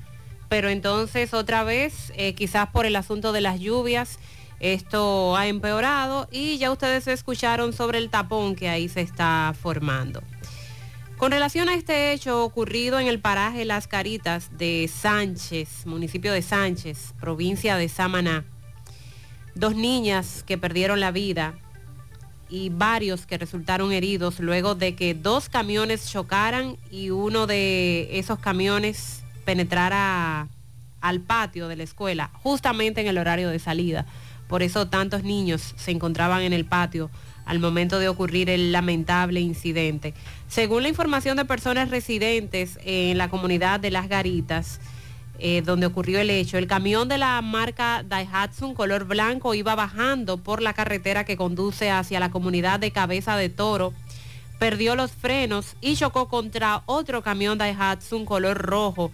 pero 0.49 0.69
entonces 0.69 1.35
otra 1.35 1.65
vez, 1.65 2.13
eh, 2.17 2.35
quizás 2.35 2.69
por 2.71 2.87
el 2.87 2.97
asunto 2.97 3.33
de 3.33 3.41
las 3.41 3.61
lluvias, 3.61 4.19
esto 4.61 5.37
ha 5.37 5.47
empeorado 5.47 6.29
y 6.33 6.59
ya 6.59 6.73
ustedes 6.73 7.07
escucharon 7.07 7.73
sobre 7.73 7.99
el 7.99 8.11
tapón 8.11 8.57
que 8.57 8.69
ahí 8.69 8.89
se 8.89 9.03
está 9.03 9.55
formando. 9.61 10.23
Con 11.17 11.33
relación 11.33 11.69
a 11.69 11.75
este 11.75 12.13
hecho 12.13 12.45
ocurrido 12.45 13.01
en 13.01 13.09
el 13.09 13.21
paraje 13.21 13.65
Las 13.65 13.89
Caritas 13.89 14.57
de 14.57 14.89
Sánchez, 14.93 15.85
municipio 15.85 16.33
de 16.33 16.43
Sánchez, 16.43 17.13
provincia 17.21 17.77
de 17.77 17.89
Samaná, 17.89 18.45
dos 19.55 19.75
niñas 19.75 20.45
que 20.47 20.59
perdieron 20.59 21.01
la 21.01 21.11
vida 21.11 21.55
y 22.49 22.71
varios 22.71 23.27
que 23.27 23.37
resultaron 23.37 23.93
heridos 23.93 24.41
luego 24.41 24.75
de 24.75 24.95
que 24.95 25.15
dos 25.15 25.49
camiones 25.49 26.11
chocaran 26.11 26.77
y 26.91 27.11
uno 27.11 27.47
de 27.47 28.09
esos 28.19 28.39
camiones 28.39 29.23
penetrara 29.49 30.47
al 31.01 31.21
patio 31.21 31.69
de 31.69 31.77
la 31.77 31.83
escuela 31.83 32.31
justamente 32.43 33.01
en 33.01 33.07
el 33.07 33.17
horario 33.17 33.49
de 33.49 33.59
salida. 33.59 34.05
Por 34.47 34.63
eso 34.63 34.89
tantos 34.89 35.23
niños 35.23 35.73
se 35.79 35.91
encontraban 35.91 36.43
en 36.43 36.53
el 36.53 36.67
patio 36.67 37.11
al 37.47 37.59
momento 37.59 37.99
de 37.99 38.11
ocurrir 38.11 38.51
el 38.51 38.73
lamentable 38.73 39.41
incidente. 39.41 40.13
Según 40.49 40.83
la 40.83 40.91
información 40.91 41.39
de 41.39 41.47
personas 41.47 41.89
residentes 41.89 42.79
en 42.85 43.17
la 43.17 43.31
comunidad 43.31 43.81
de 43.81 43.91
Las 43.91 44.11
Garitas, 44.11 44.81
eh, 45.39 45.63
donde 45.63 45.87
ocurrió 45.87 46.21
el 46.21 46.29
hecho, 46.29 46.59
el 46.59 46.67
camión 46.67 47.09
de 47.09 47.17
la 47.17 47.41
marca 47.41 48.05
Daihatsu 48.07 48.75
color 48.75 49.07
blanco 49.07 49.55
iba 49.55 49.75
bajando 49.75 50.37
por 50.37 50.61
la 50.61 50.75
carretera 50.75 51.25
que 51.25 51.39
conduce 51.39 51.91
hacia 51.91 52.21
la 52.21 52.31
comunidad 52.31 52.81
de 52.81 52.91
Cabeza 52.91 53.35
de 53.39 53.49
Toro, 53.49 53.95
perdió 54.59 54.95
los 54.95 55.13
frenos 55.13 55.75
y 55.81 55.97
chocó 55.97 56.29
contra 56.29 56.83
otro 56.85 57.23
camión 57.23 57.57
Daihatsu 57.57 58.27
color 58.27 58.59
rojo 58.59 59.11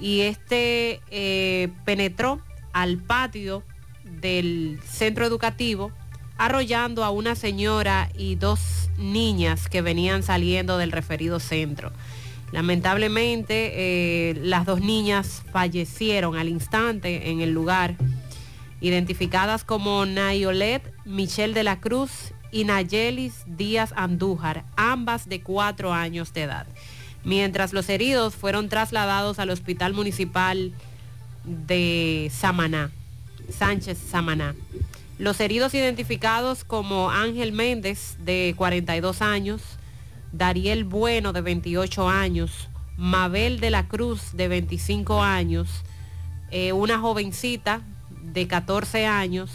y 0.00 0.22
este 0.22 1.00
eh, 1.10 1.68
penetró 1.84 2.40
al 2.72 2.98
patio 2.98 3.62
del 4.04 4.80
centro 4.84 5.26
educativo 5.26 5.92
arrollando 6.38 7.04
a 7.04 7.10
una 7.10 7.34
señora 7.34 8.10
y 8.16 8.36
dos 8.36 8.88
niñas 8.96 9.68
que 9.68 9.82
venían 9.82 10.22
saliendo 10.22 10.78
del 10.78 10.90
referido 10.90 11.38
centro. 11.38 11.92
Lamentablemente, 12.50 13.72
eh, 13.74 14.34
las 14.42 14.64
dos 14.64 14.80
niñas 14.80 15.42
fallecieron 15.52 16.36
al 16.36 16.48
instante 16.48 17.30
en 17.30 17.42
el 17.42 17.52
lugar, 17.52 17.94
identificadas 18.80 19.64
como 19.64 20.06
Nayolet 20.06 20.82
Michelle 21.04 21.54
de 21.54 21.62
la 21.62 21.78
Cruz 21.78 22.32
y 22.50 22.64
Nayelis 22.64 23.44
Díaz 23.46 23.92
Andújar, 23.94 24.64
ambas 24.76 25.28
de 25.28 25.42
cuatro 25.42 25.92
años 25.92 26.32
de 26.32 26.42
edad. 26.42 26.66
Mientras 27.24 27.72
los 27.72 27.88
heridos 27.88 28.34
fueron 28.34 28.68
trasladados 28.68 29.38
al 29.38 29.50
Hospital 29.50 29.92
Municipal 29.92 30.72
de 31.44 32.30
Samaná, 32.32 32.90
Sánchez 33.50 33.98
Samaná. 33.98 34.54
Los 35.18 35.38
heridos 35.40 35.74
identificados 35.74 36.64
como 36.64 37.10
Ángel 37.10 37.52
Méndez, 37.52 38.16
de 38.24 38.54
42 38.56 39.20
años, 39.20 39.60
Dariel 40.32 40.84
Bueno, 40.84 41.34
de 41.34 41.42
28 41.42 42.08
años, 42.08 42.68
Mabel 42.96 43.60
de 43.60 43.70
la 43.70 43.86
Cruz, 43.86 44.32
de 44.32 44.48
25 44.48 45.22
años, 45.22 45.68
eh, 46.50 46.72
una 46.72 46.98
jovencita 46.98 47.82
de 48.22 48.46
14 48.46 49.06
años 49.06 49.50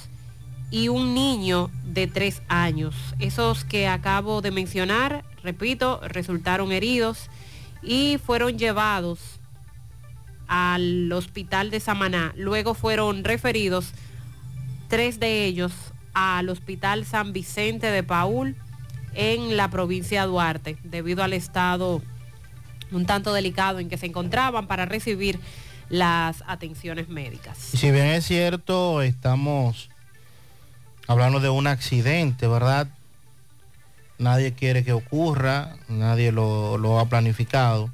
y 0.70 0.90
un 0.90 1.16
niño 1.16 1.72
de 1.84 2.08
3 2.08 2.44
años. 2.48 2.96
Esos 3.20 3.64
que 3.64 3.88
acabo 3.88 4.42
de 4.42 4.52
mencionar, 4.52 5.24
repito, 5.42 6.00
resultaron 6.04 6.72
heridos 6.72 7.30
y 7.86 8.18
fueron 8.18 8.58
llevados 8.58 9.20
al 10.48 11.12
hospital 11.12 11.70
de 11.72 11.80
Samaná. 11.80 12.34
Luego 12.36 12.74
fueron 12.74 13.24
referidos 13.24 13.92
tres 14.88 15.20
de 15.20 15.46
ellos 15.46 15.72
al 16.14 16.50
Hospital 16.50 17.06
San 17.06 17.34
Vicente 17.34 17.88
de 17.88 18.04
Paul 18.04 18.56
en 19.14 19.58
la 19.58 19.70
provincia 19.70 20.22
de 20.22 20.28
Duarte, 20.28 20.78
debido 20.84 21.24
al 21.24 21.34
estado 21.34 22.02
un 22.92 23.06
tanto 23.06 23.34
delicado 23.34 23.80
en 23.80 23.90
que 23.90 23.98
se 23.98 24.06
encontraban 24.06 24.68
para 24.68 24.86
recibir 24.86 25.40
las 25.90 26.44
atenciones 26.48 27.10
médicas. 27.10 27.58
Si 27.58 27.92
bien 27.92 28.08
es 28.08 28.26
cierto, 28.26 29.02
estamos 29.02 29.90
hablando 31.08 31.40
de 31.40 31.50
un 31.50 31.68
accidente, 31.68 32.48
¿verdad? 32.48 32.88
Nadie 34.18 34.54
quiere 34.54 34.84
que 34.84 34.94
ocurra, 34.94 35.76
nadie 35.90 36.32
lo, 36.32 37.00
ha 37.00 37.06
planificado. 37.10 37.92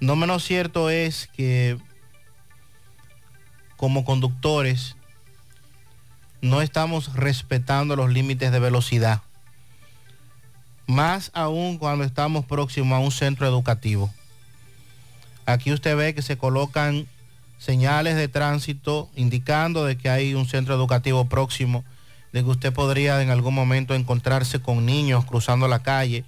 No 0.00 0.16
menos 0.16 0.44
cierto 0.44 0.90
es 0.90 1.28
que 1.28 1.78
como 3.76 4.04
conductores 4.04 4.96
no 6.42 6.60
estamos 6.60 7.14
respetando 7.14 7.96
los 7.96 8.10
límites 8.12 8.50
de 8.50 8.58
velocidad. 8.58 9.22
Más 10.86 11.30
aún 11.34 11.78
cuando 11.78 12.04
estamos 12.04 12.44
próximos 12.44 12.96
a 12.96 13.00
un 13.00 13.10
centro 13.10 13.46
educativo. 13.46 14.12
Aquí 15.46 15.72
usted 15.72 15.96
ve 15.96 16.14
que 16.14 16.22
se 16.22 16.36
colocan 16.36 17.06
señales 17.58 18.16
de 18.16 18.28
tránsito 18.28 19.08
indicando 19.14 19.84
de 19.84 19.96
que 19.96 20.10
hay 20.10 20.34
un 20.34 20.46
centro 20.46 20.74
educativo 20.74 21.26
próximo, 21.26 21.84
de 22.36 22.44
que 22.44 22.50
usted 22.50 22.70
podría 22.70 23.22
en 23.22 23.30
algún 23.30 23.54
momento 23.54 23.94
encontrarse 23.94 24.60
con 24.60 24.84
niños 24.84 25.24
cruzando 25.24 25.68
la 25.68 25.82
calle. 25.82 26.22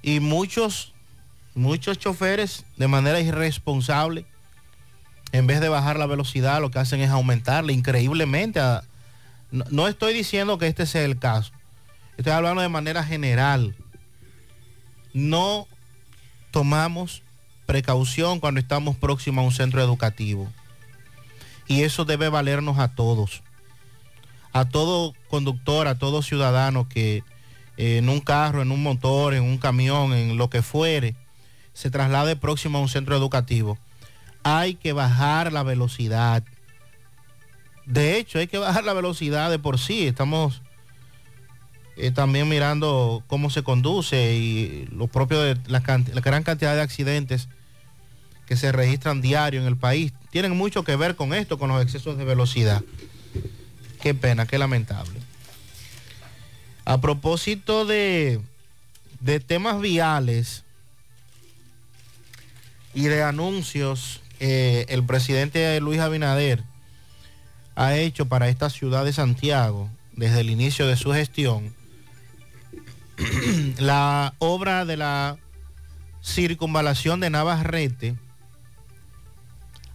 Y 0.00 0.20
muchos, 0.20 0.94
muchos 1.54 1.98
choferes 1.98 2.64
de 2.78 2.88
manera 2.88 3.20
irresponsable, 3.20 4.24
en 5.32 5.46
vez 5.46 5.60
de 5.60 5.68
bajar 5.68 5.98
la 5.98 6.06
velocidad, 6.06 6.62
lo 6.62 6.70
que 6.70 6.78
hacen 6.78 7.02
es 7.02 7.10
aumentarla 7.10 7.72
increíblemente. 7.72 8.58
No, 9.50 9.66
no, 9.70 9.86
estoy 9.86 10.14
diciendo 10.14 10.56
que 10.56 10.66
este 10.66 10.86
sea 10.86 11.04
el 11.04 11.18
caso. 11.18 11.52
Estoy 12.16 12.32
hablando 12.32 12.62
de 12.62 12.70
manera 12.70 13.04
general. 13.04 13.76
No 15.12 15.68
tomamos 16.52 17.22
precaución 17.66 18.40
cuando 18.40 18.60
estamos 18.60 18.96
próximos 18.96 19.42
a 19.42 19.46
un 19.46 19.52
centro 19.52 19.82
educativo. 19.82 20.50
Y 21.68 21.82
eso 21.82 22.06
debe 22.06 22.30
valernos 22.30 22.78
a 22.78 22.94
todos. 22.94 23.42
A 24.56 24.64
todo 24.64 25.12
conductor, 25.28 25.86
a 25.86 25.98
todo 25.98 26.22
ciudadano 26.22 26.88
que 26.88 27.22
eh, 27.76 27.98
en 27.98 28.08
un 28.08 28.20
carro, 28.20 28.62
en 28.62 28.70
un 28.70 28.82
motor, 28.82 29.34
en 29.34 29.42
un 29.42 29.58
camión, 29.58 30.14
en 30.14 30.38
lo 30.38 30.48
que 30.48 30.62
fuere, 30.62 31.14
se 31.74 31.90
traslade 31.90 32.36
próximo 32.36 32.78
a 32.78 32.80
un 32.80 32.88
centro 32.88 33.14
educativo. 33.14 33.76
Hay 34.44 34.76
que 34.76 34.94
bajar 34.94 35.52
la 35.52 35.62
velocidad. 35.62 36.42
De 37.84 38.16
hecho, 38.16 38.38
hay 38.38 38.46
que 38.46 38.56
bajar 38.56 38.84
la 38.84 38.94
velocidad 38.94 39.50
de 39.50 39.58
por 39.58 39.78
sí. 39.78 40.06
Estamos 40.06 40.62
eh, 41.98 42.10
también 42.10 42.48
mirando 42.48 43.22
cómo 43.26 43.50
se 43.50 43.62
conduce 43.62 44.36
y 44.36 44.86
lo 44.90 45.06
propio 45.06 45.38
de 45.38 45.58
la, 45.66 45.82
la, 46.14 46.20
gran 46.22 46.44
cantidad 46.44 46.74
de 46.74 46.80
accidentes 46.80 47.48
que 48.46 48.56
se 48.56 48.72
registran 48.72 49.20
diario 49.20 49.60
en 49.60 49.66
el 49.66 49.76
país. 49.76 50.14
Tienen 50.30 50.56
mucho 50.56 50.82
que 50.82 50.96
ver 50.96 51.14
con 51.14 51.34
esto, 51.34 51.58
con 51.58 51.68
los 51.68 51.82
excesos 51.82 52.16
de 52.16 52.24
velocidad. 52.24 52.82
Qué 54.06 54.14
pena, 54.14 54.46
qué 54.46 54.56
lamentable. 54.56 55.18
A 56.84 57.00
propósito 57.00 57.84
de, 57.84 58.40
de 59.18 59.40
temas 59.40 59.80
viales 59.80 60.62
y 62.94 63.06
de 63.06 63.24
anuncios, 63.24 64.22
eh, 64.38 64.86
el 64.90 65.04
presidente 65.04 65.80
Luis 65.80 65.98
Abinader 65.98 66.62
ha 67.74 67.96
hecho 67.96 68.26
para 68.26 68.48
esta 68.48 68.70
ciudad 68.70 69.04
de 69.04 69.12
Santiago 69.12 69.90
desde 70.12 70.38
el 70.38 70.50
inicio 70.50 70.86
de 70.86 70.94
su 70.94 71.12
gestión 71.12 71.74
la 73.80 74.34
obra 74.38 74.84
de 74.84 74.98
la 74.98 75.36
circunvalación 76.22 77.18
de 77.18 77.30
Navarrete 77.30 78.14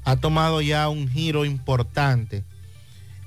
ha 0.03 0.17
tomado 0.17 0.59
ya 0.59 0.89
un 0.89 1.07
giro 1.07 1.45
importante 1.45 2.43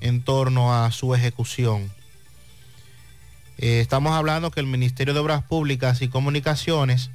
en 0.01 0.23
torno 0.23 0.73
a 0.73 0.91
su 0.91 1.15
ejecución. 1.15 1.91
Eh, 3.57 3.79
estamos 3.79 4.13
hablando 4.13 4.51
que 4.51 4.59
el 4.59 4.65
Ministerio 4.65 5.13
de 5.13 5.19
Obras 5.19 5.43
Públicas 5.43 6.01
y 6.01 6.09
Comunicaciones 6.09 7.09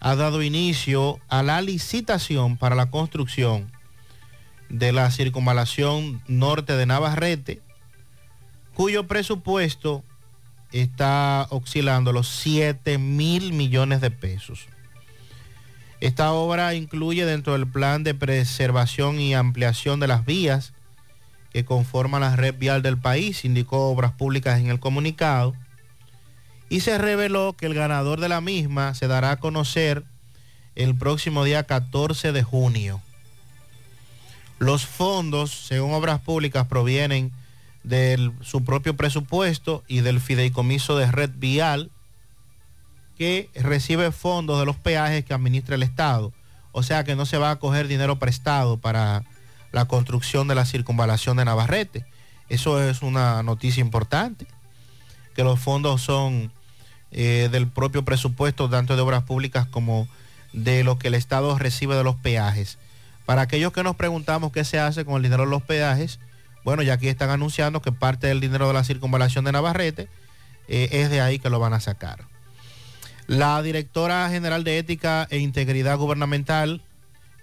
ha 0.00 0.14
dado 0.14 0.42
inicio 0.42 1.18
a 1.28 1.42
la 1.42 1.60
licitación 1.60 2.56
para 2.56 2.76
la 2.76 2.90
construcción 2.90 3.70
de 4.68 4.92
la 4.92 5.10
circunvalación 5.10 6.22
norte 6.28 6.76
de 6.76 6.86
Navarrete, 6.86 7.60
cuyo 8.74 9.06
presupuesto 9.06 10.04
está 10.72 11.46
oscilando 11.50 12.12
los 12.12 12.28
7 12.28 12.98
mil 12.98 13.52
millones 13.52 14.00
de 14.00 14.10
pesos. 14.10 14.66
Esta 16.00 16.32
obra 16.32 16.74
incluye 16.74 17.24
dentro 17.24 17.54
del 17.54 17.66
plan 17.66 18.04
de 18.04 18.14
preservación 18.14 19.18
y 19.20 19.34
ampliación 19.34 19.98
de 19.98 20.06
las 20.06 20.24
vías 20.24 20.72
que 21.52 21.64
conforman 21.64 22.20
la 22.20 22.36
red 22.36 22.54
vial 22.56 22.82
del 22.82 22.98
país, 22.98 23.44
indicó 23.44 23.88
Obras 23.90 24.12
Públicas 24.12 24.58
en 24.60 24.68
el 24.68 24.80
comunicado, 24.80 25.54
y 26.68 26.80
se 26.80 26.98
reveló 26.98 27.54
que 27.54 27.66
el 27.66 27.74
ganador 27.74 28.20
de 28.20 28.28
la 28.28 28.40
misma 28.40 28.94
se 28.94 29.08
dará 29.08 29.32
a 29.32 29.36
conocer 29.38 30.04
el 30.74 30.94
próximo 30.94 31.44
día 31.44 31.64
14 31.64 32.32
de 32.32 32.42
junio. 32.42 33.00
Los 34.58 34.86
fondos, 34.86 35.50
según 35.50 35.92
Obras 35.92 36.20
Públicas, 36.20 36.66
provienen 36.66 37.32
de 37.84 38.30
su 38.42 38.64
propio 38.64 38.96
presupuesto 38.96 39.82
y 39.88 40.00
del 40.00 40.20
fideicomiso 40.20 40.96
de 40.96 41.10
red 41.10 41.30
vial 41.34 41.90
que 43.16 43.50
recibe 43.54 44.12
fondos 44.12 44.58
de 44.60 44.66
los 44.66 44.76
peajes 44.76 45.24
que 45.24 45.34
administra 45.34 45.74
el 45.74 45.82
Estado. 45.82 46.32
O 46.72 46.82
sea 46.82 47.04
que 47.04 47.16
no 47.16 47.26
se 47.26 47.38
va 47.38 47.50
a 47.50 47.58
coger 47.58 47.88
dinero 47.88 48.18
prestado 48.18 48.76
para 48.76 49.24
la 49.72 49.86
construcción 49.86 50.48
de 50.48 50.54
la 50.54 50.64
circunvalación 50.64 51.36
de 51.36 51.44
Navarrete. 51.44 52.04
Eso 52.48 52.82
es 52.82 53.02
una 53.02 53.42
noticia 53.42 53.80
importante, 53.80 54.46
que 55.34 55.44
los 55.44 55.60
fondos 55.60 56.00
son 56.02 56.50
eh, 57.10 57.48
del 57.50 57.68
propio 57.68 58.04
presupuesto, 58.04 58.68
tanto 58.68 58.96
de 58.96 59.02
obras 59.02 59.22
públicas 59.22 59.66
como 59.66 60.08
de 60.52 60.84
lo 60.84 60.98
que 60.98 61.08
el 61.08 61.14
Estado 61.14 61.58
recibe 61.58 61.94
de 61.94 62.04
los 62.04 62.16
peajes. 62.16 62.78
Para 63.26 63.42
aquellos 63.42 63.72
que 63.72 63.82
nos 63.82 63.96
preguntamos 63.96 64.52
qué 64.52 64.64
se 64.64 64.78
hace 64.78 65.04
con 65.04 65.16
el 65.16 65.22
dinero 65.22 65.44
de 65.44 65.50
los 65.50 65.62
peajes, 65.62 66.18
bueno, 66.64 66.82
ya 66.82 66.94
aquí 66.94 67.08
están 67.08 67.30
anunciando 67.30 67.82
que 67.82 67.92
parte 67.92 68.26
del 68.26 68.40
dinero 68.40 68.66
de 68.68 68.74
la 68.74 68.84
circunvalación 68.84 69.44
de 69.44 69.52
Navarrete 69.52 70.08
eh, 70.68 70.88
es 70.92 71.10
de 71.10 71.20
ahí 71.20 71.38
que 71.38 71.50
lo 71.50 71.58
van 71.58 71.72
a 71.72 71.80
sacar. 71.80 72.24
La 73.26 73.62
directora 73.62 74.28
general 74.30 74.64
de 74.64 74.78
Ética 74.78 75.26
e 75.30 75.38
Integridad 75.38 75.98
Gubernamental, 75.98 76.82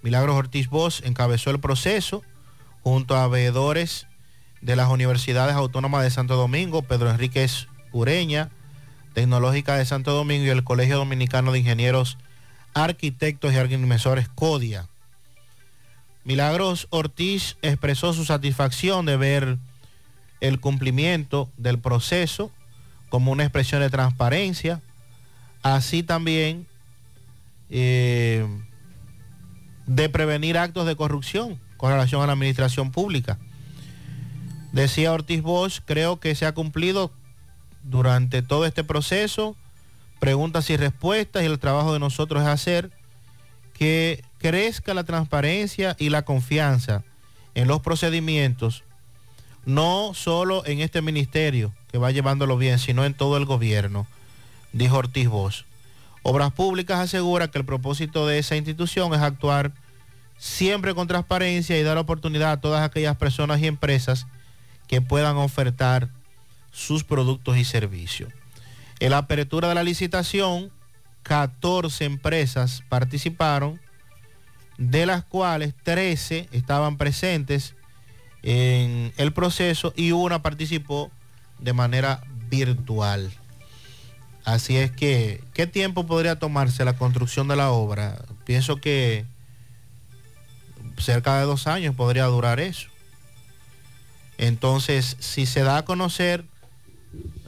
Milagros 0.06 0.36
Ortiz 0.36 0.70
Bosch, 0.70 1.02
encabezó 1.04 1.50
el 1.50 1.60
proceso 1.60 2.22
junto 2.84 3.16
a 3.16 3.28
veedores 3.28 4.06
de 4.62 4.76
las 4.76 4.88
universidades 4.90 5.56
autónomas 5.56 6.04
de 6.04 6.12
Santo 6.12 6.36
Domingo, 6.36 6.84
Pedro 6.84 7.10
Enríquez 7.10 7.68
Ureña, 7.92 8.52
Tecnológica 9.16 9.78
de 9.78 9.86
Santo 9.86 10.14
Domingo 10.14 10.46
y 10.46 10.50
el 10.50 10.64
Colegio 10.64 10.98
Dominicano 10.98 11.52
de 11.52 11.58
Ingenieros, 11.58 12.20
Arquitectos 12.76 13.52
y 13.52 13.58
Agrimensores 13.58 14.30
CODIA. 14.30 14.88
Milagros 16.24 16.86
Ortiz 16.92 17.58
expresó 17.64 18.14
su 18.14 18.26
satisfacción 18.26 19.08
de 19.08 19.18
ver 19.18 19.58
el 20.40 20.60
cumplimiento 20.60 21.50
del 21.58 21.80
proceso 21.80 22.52
como 23.10 23.32
una 23.32 23.42
expresión 23.42 23.82
de 23.82 23.90
transparencia, 23.90 24.84
así 25.64 26.04
también 26.04 26.68
eh, 27.72 28.46
de 29.86 30.10
prevenir 30.10 30.58
actos 30.58 30.86
de 30.86 30.96
corrupción 30.96 31.60
con 31.78 31.92
relación 31.92 32.22
a 32.22 32.28
la 32.28 32.34
administración 32.34 32.92
pública. 32.92 33.38
Decía 34.72 35.14
Ortiz 35.14 35.42
Bosch, 35.42 35.80
creo 35.86 36.20
que 36.20 36.36
se 36.36 36.46
ha 36.46 36.54
cumplido 36.54 37.12
durante 37.84 38.42
todo 38.42 38.66
este 38.66 38.84
proceso, 38.84 39.56
preguntas 40.20 40.70
y 40.70 40.78
respuestas, 40.78 41.44
y 41.44 41.46
el 41.46 41.60
trabajo 41.60 41.94
de 41.94 42.00
nosotros 42.00 42.42
es 42.42 42.50
hacer 42.50 42.92
que 43.74 44.24
crezca 44.38 44.94
la 44.94 45.04
transparencia 45.04 45.96
y 46.00 46.10
la 46.10 46.24
confianza 46.24 47.04
en 47.54 47.68
los 47.68 47.82
procedimientos, 47.82 48.84
no 49.66 50.14
solo 50.14 50.66
en 50.66 50.82
este 50.82 51.02
ministerio 51.02 51.74
que 51.92 51.98
va 51.98 52.12
llevándolo 52.12 52.58
bien, 52.58 52.80
sino 52.80 53.06
en 53.06 53.14
todo 53.14 53.38
el 53.38 53.46
gobierno, 53.46 54.08
dijo 54.74 54.98
Ortiz 54.98 55.30
Bosch. 55.30 55.66
Obras 56.28 56.52
Públicas 56.54 57.00
asegura 57.00 57.50
que 57.50 57.60
el 57.60 57.66
propósito 57.66 58.26
de 58.26 58.40
esa 58.40 58.56
institución 58.56 59.14
es 59.14 59.20
actuar 59.20 59.74
siempre 60.40 60.96
con 60.96 61.08
transparencia 61.08 61.78
y 61.78 61.84
dar 61.84 62.00
oportunidad 62.00 62.52
a 62.52 62.60
todas 62.60 62.82
aquellas 62.82 63.16
personas 63.16 63.62
y 63.62 63.68
empresas 63.68 64.26
que 64.88 65.02
puedan 65.02 65.38
ofertar 65.38 66.10
sus 66.72 67.04
productos 67.04 67.58
y 67.58 67.64
servicios. 67.64 68.34
En 69.00 69.12
la 69.12 69.20
apertura 69.20 69.70
de 69.70 69.76
la 69.76 69.84
licitación, 69.84 70.72
14 71.22 72.06
empresas 72.06 72.82
participaron, 72.90 73.80
de 74.80 75.06
las 75.06 75.24
cuales 75.24 75.76
13 75.84 76.50
estaban 76.54 76.98
presentes 76.98 77.76
en 78.42 79.14
el 79.18 79.32
proceso 79.32 79.94
y 79.96 80.12
una 80.12 80.42
participó 80.42 81.12
de 81.60 81.74
manera 81.74 82.24
virtual. 82.50 83.32
Así 84.46 84.78
es 84.78 84.92
que, 84.92 85.44
¿qué 85.54 85.66
tiempo 85.66 86.06
podría 86.06 86.38
tomarse 86.38 86.86
la 86.86 86.98
construcción 86.98 87.48
de 87.48 87.56
la 87.56 87.72
obra? 87.72 88.24
Pienso 88.46 88.78
que 88.78 89.26
cerca 91.00 91.40
de 91.40 91.46
dos 91.46 91.66
años 91.66 91.96
podría 91.96 92.26
durar 92.26 92.60
eso. 92.60 92.88
Entonces, 94.38 95.18
si 95.20 95.48
se 95.48 95.64
da 95.64 95.78
a 95.78 95.86
conocer 95.86 96.46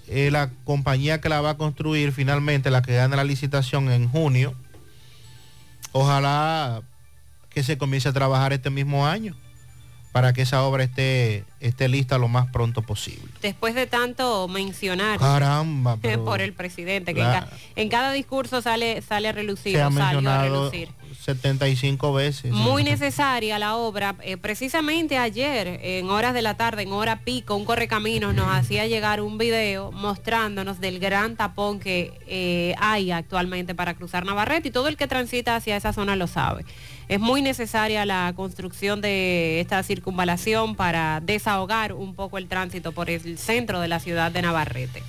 eh, 0.07 0.31
la 0.31 0.49
compañía 0.63 1.21
que 1.21 1.29
la 1.29 1.39
va 1.41 1.51
a 1.51 1.57
construir 1.57 2.11
finalmente, 2.13 2.71
la 2.71 2.81
que 2.81 2.95
gana 2.95 3.15
la 3.15 3.23
licitación 3.23 3.91
en 3.91 4.09
junio, 4.09 4.55
ojalá 5.91 6.81
que 7.49 7.61
se 7.61 7.77
comience 7.77 8.09
a 8.09 8.13
trabajar 8.13 8.53
este 8.53 8.71
mismo 8.71 9.05
año 9.05 9.35
para 10.17 10.33
que 10.33 10.41
esa 10.41 10.63
obra 10.63 10.83
esté, 10.83 11.45
esté 11.59 11.87
lista 11.87 12.17
lo 12.17 12.27
más 12.27 12.47
pronto 12.47 12.81
posible. 12.81 13.31
Después 13.39 13.75
de 13.75 13.85
tanto 13.85 14.47
mencionar 14.47 15.19
Caramba, 15.19 15.95
pero 16.01 16.25
por 16.25 16.41
el 16.41 16.53
presidente, 16.53 17.13
que 17.13 17.21
en, 17.21 17.27
la- 17.27 17.41
ca- 17.41 17.57
en 17.75 17.87
cada 17.89 18.11
discurso 18.11 18.63
sale, 18.63 19.03
sale 19.03 19.27
a 19.27 19.31
relucir, 19.31 19.73
se 19.73 19.81
ha 19.81 19.89
o 19.89 19.91
salió 19.91 20.07
a 20.07 20.11
mencionado 20.21 20.43
relucir. 20.71 20.89
75 21.27 22.13
veces. 22.13 22.51
Muy 22.53 22.85
necesaria 22.85 23.59
la 23.59 23.75
obra. 23.75 24.15
Eh, 24.21 24.37
precisamente 24.37 25.17
ayer, 25.17 25.77
en 25.83 26.09
horas 26.09 26.33
de 26.33 26.41
la 26.41 26.55
tarde, 26.55 26.83
en 26.83 26.93
hora 26.93 27.19
pico, 27.25 27.57
un 27.57 27.65
correcaminos 27.65 28.33
nos 28.33 28.47
hacía 28.47 28.87
llegar 28.87 29.19
un 29.19 29.37
video 29.37 29.91
mostrándonos 29.91 30.79
del 30.79 30.99
gran 30.99 31.35
tapón 31.35 31.81
que 31.81 32.13
eh, 32.27 32.75
hay 32.79 33.11
actualmente 33.11 33.75
para 33.75 33.93
cruzar 33.93 34.25
Navarrete 34.25 34.69
y 34.69 34.71
todo 34.71 34.87
el 34.87 34.95
que 34.95 35.05
transita 35.07 35.57
hacia 35.57 35.75
esa 35.75 35.91
zona 35.91 36.15
lo 36.15 36.27
sabe. 36.27 36.63
Es 37.09 37.19
muy 37.19 37.41
necesaria 37.41 38.05
la 38.05 38.31
construcción 38.33 39.01
de 39.01 39.59
esta 39.59 39.83
circunvalación 39.83 40.77
para 40.77 41.19
desahogar 41.19 41.91
un 41.91 42.15
poco 42.15 42.37
el 42.37 42.47
tránsito 42.47 42.93
por 42.93 43.09
el 43.09 43.37
centro 43.37 43.81
de 43.81 43.89
la 43.89 43.99
ciudad 43.99 44.31
de 44.31 44.43
Navarrete. 44.43 45.03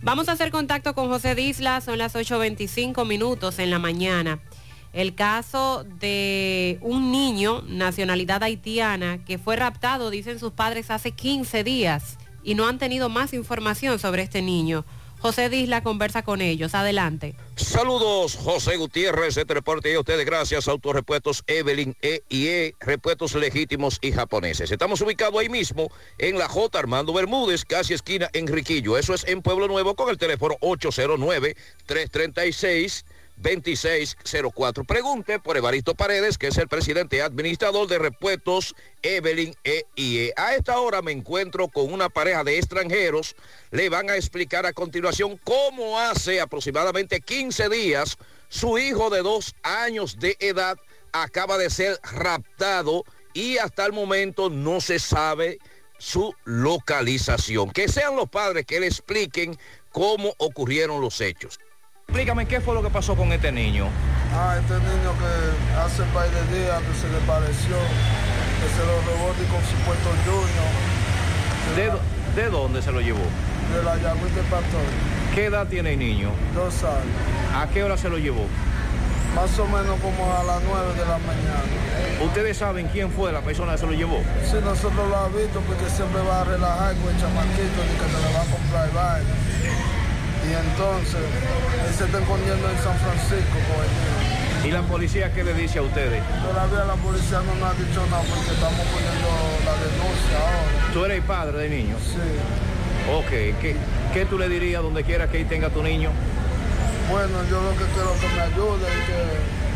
Vamos 0.00 0.30
a 0.30 0.32
hacer 0.32 0.50
contacto 0.50 0.94
con 0.94 1.08
José 1.08 1.34
Disla, 1.34 1.82
son 1.82 1.98
las 1.98 2.14
8.25 2.14 3.06
minutos 3.06 3.58
en 3.58 3.70
la 3.70 3.78
mañana. 3.78 4.38
El 4.94 5.14
caso 5.16 5.84
de 5.98 6.78
un 6.80 7.10
niño, 7.10 7.64
nacionalidad 7.66 8.44
haitiana, 8.44 9.24
que 9.24 9.38
fue 9.38 9.56
raptado, 9.56 10.08
dicen 10.08 10.38
sus 10.38 10.52
padres, 10.52 10.92
hace 10.92 11.10
15 11.10 11.64
días 11.64 12.16
y 12.44 12.54
no 12.54 12.68
han 12.68 12.78
tenido 12.78 13.08
más 13.08 13.32
información 13.32 13.98
sobre 13.98 14.22
este 14.22 14.40
niño. 14.40 14.84
José 15.18 15.48
Disla 15.48 15.82
conversa 15.82 16.22
con 16.22 16.40
ellos. 16.40 16.76
Adelante. 16.76 17.34
Saludos, 17.56 18.36
José 18.36 18.76
Gutiérrez, 18.76 19.36
este 19.36 19.54
reporte 19.54 19.90
y 19.90 19.94
a 19.94 20.00
ustedes 20.00 20.24
gracias, 20.26 20.68
Autorepuestos 20.68 21.42
Evelyn 21.48 21.96
E 22.00 22.22
y 22.28 22.46
E, 22.46 22.76
repuestos 22.78 23.34
legítimos 23.34 23.98
y 24.00 24.12
japoneses. 24.12 24.70
Estamos 24.70 25.00
ubicados 25.00 25.40
ahí 25.40 25.48
mismo 25.48 25.90
en 26.18 26.38
la 26.38 26.46
J. 26.46 26.78
Armando 26.78 27.12
Bermúdez, 27.12 27.64
casi 27.64 27.94
esquina 27.94 28.30
Enriquillo. 28.32 28.96
Eso 28.96 29.12
es 29.12 29.26
en 29.26 29.42
Pueblo 29.42 29.66
Nuevo 29.66 29.96
con 29.96 30.08
el 30.10 30.18
teléfono 30.18 30.54
809-336. 30.60 33.04
2604. 33.44 34.84
Pregunte 34.84 35.38
por 35.38 35.56
Evaristo 35.56 35.94
Paredes, 35.94 36.38
que 36.38 36.48
es 36.48 36.56
el 36.56 36.66
presidente 36.66 37.20
administrador 37.20 37.86
de 37.86 37.98
repuestos 37.98 38.74
Evelyn 39.02 39.54
EIE. 39.62 40.32
A 40.36 40.54
esta 40.54 40.80
hora 40.80 41.02
me 41.02 41.12
encuentro 41.12 41.68
con 41.68 41.92
una 41.92 42.08
pareja 42.08 42.42
de 42.42 42.58
extranjeros. 42.58 43.36
Le 43.70 43.90
van 43.90 44.08
a 44.08 44.16
explicar 44.16 44.64
a 44.64 44.72
continuación 44.72 45.38
cómo 45.44 46.00
hace 46.00 46.40
aproximadamente 46.40 47.20
15 47.20 47.68
días 47.68 48.16
su 48.48 48.78
hijo 48.78 49.10
de 49.10 49.22
dos 49.22 49.54
años 49.62 50.18
de 50.18 50.36
edad 50.40 50.78
acaba 51.12 51.58
de 51.58 51.70
ser 51.70 52.00
raptado 52.02 53.04
y 53.34 53.58
hasta 53.58 53.84
el 53.84 53.92
momento 53.92 54.48
no 54.48 54.80
se 54.80 54.98
sabe 54.98 55.58
su 55.98 56.34
localización. 56.44 57.70
Que 57.70 57.88
sean 57.88 58.16
los 58.16 58.28
padres 58.30 58.64
que 58.64 58.80
le 58.80 58.86
expliquen 58.86 59.58
cómo 59.90 60.34
ocurrieron 60.38 61.00
los 61.00 61.20
hechos. 61.20 61.60
Explícame 62.08 62.46
qué 62.46 62.60
fue 62.60 62.74
lo 62.74 62.82
que 62.82 62.90
pasó 62.90 63.16
con 63.16 63.32
este 63.32 63.50
niño. 63.50 63.86
Ah, 64.34 64.56
este 64.60 64.74
niño 64.74 65.10
que 65.18 65.78
hace 65.78 66.02
un 66.02 66.08
par 66.08 66.28
de 66.30 66.56
días 66.58 66.80
que 66.82 66.94
se 67.00 67.08
le 67.08 67.18
pareció, 67.26 67.76
que 68.60 68.68
se 68.70 68.84
lo 68.86 69.00
robó 69.02 69.32
de 69.34 69.44
con 69.46 69.62
supuesto 69.64 70.10
Junior, 70.24 71.98
¿De, 72.36 72.42
de 72.42 72.50
dónde 72.50 72.82
se 72.82 72.92
lo 72.92 73.00
llevó? 73.00 73.24
de 73.74 73.82
la 73.82 73.96
Yagüita 73.96 74.42
Pastor, 74.50 74.80
¿Qué 75.34 75.46
edad 75.46 75.66
tiene 75.66 75.94
el 75.94 75.98
niño? 75.98 76.30
dos 76.54 76.82
años. 76.84 77.16
¿A 77.56 77.66
qué 77.68 77.82
hora 77.82 77.96
se 77.96 78.08
lo 78.08 78.18
llevó? 78.18 78.46
Más 79.34 79.58
o 79.58 79.66
menos 79.66 79.98
como 80.00 80.32
a 80.32 80.44
las 80.44 80.62
9 80.62 80.92
de 80.94 81.06
la 81.06 81.18
mañana. 81.18 82.22
¿Ustedes 82.24 82.56
saben 82.58 82.86
quién 82.92 83.10
fue 83.10 83.32
la 83.32 83.40
persona 83.40 83.72
que 83.72 83.78
se 83.78 83.86
lo 83.86 83.92
llevó? 83.92 84.20
Sí, 84.48 84.56
nosotros 84.62 84.94
lo 84.94 85.26
hemos 85.26 85.34
visto 85.34 85.60
porque 85.66 85.90
siempre 85.90 86.22
va 86.22 86.42
a 86.42 86.44
relajar 86.44 86.94
con 86.94 87.12
el 87.12 87.20
chamaquito 87.20 87.78
y 87.82 87.98
que 87.98 88.06
se 88.06 88.20
le 88.22 88.32
va 88.32 88.42
a 88.42 88.46
comprar 88.46 88.92
vaina. 88.94 89.34
Y 90.44 90.52
entonces, 90.52 91.24
él 91.24 91.94
se 91.96 92.04
está 92.04 92.18
escondiendo 92.18 92.68
en 92.68 92.78
San 92.84 92.96
Francisco 92.98 93.56
con 93.68 93.80
el. 93.80 94.68
¿Y 94.68 94.70
la 94.70 94.82
policía 94.82 95.32
qué 95.32 95.44
le 95.44 95.52
dice 95.54 95.78
a 95.78 95.82
ustedes? 95.82 96.22
Todavía 96.40 96.84
la 96.84 96.96
policía 96.96 97.40
no 97.44 97.54
nos 97.60 97.68
ha 97.68 97.74
dicho 97.76 98.00
nada 98.08 98.24
porque 98.24 98.52
estamos 98.52 98.80
poniendo 98.92 99.28
la 99.64 99.74
denuncia 99.76 100.36
ahora. 100.40 100.92
¿Tú 100.92 101.04
eres 101.04 101.16
el 101.18 101.22
padre 101.24 101.58
del 101.58 101.70
niño? 101.70 101.96
Sí. 102.00 102.24
Ok, 103.12 103.60
¿qué, 103.60 103.76
qué 104.14 104.24
tú 104.24 104.38
le 104.38 104.48
dirías 104.48 104.82
donde 104.82 105.04
quiera 105.04 105.28
que 105.28 105.38
ahí 105.38 105.44
tenga 105.44 105.68
tu 105.68 105.82
niño? 105.82 106.10
Bueno, 107.10 107.44
yo 107.50 107.60
lo 107.60 107.72
que 107.76 107.84
quiero 107.92 108.16
que 108.16 108.28
me 108.32 108.40
ayude 108.40 108.88
y 108.88 109.00
que 109.04 109.20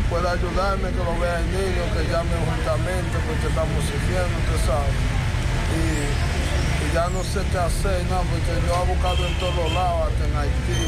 pueda 0.09 0.33
ayudarme, 0.33 0.89
que 0.89 1.03
lo 1.05 1.13
vea 1.21 1.37
el 1.37 1.49
niño, 1.53 1.85
que 1.93 2.09
llame 2.09 2.33
juntamente 2.49 3.13
porque 3.29 3.45
estamos 3.45 3.77
sufriendo, 3.85 4.33
usted 4.41 4.59
sabe. 4.65 4.89
Y 5.77 6.48
ya 6.93 7.09
no 7.09 7.23
sé 7.23 7.41
qué 7.51 7.57
hacer, 7.57 8.03
no, 8.09 8.21
porque 8.21 8.67
yo 8.67 8.83
he 8.83 8.87
buscado 8.87 9.27
en 9.27 9.33
todos 9.35 9.73
lados, 9.73 10.09
hasta 10.11 10.25
en 10.25 10.35
Haití. 10.37 10.87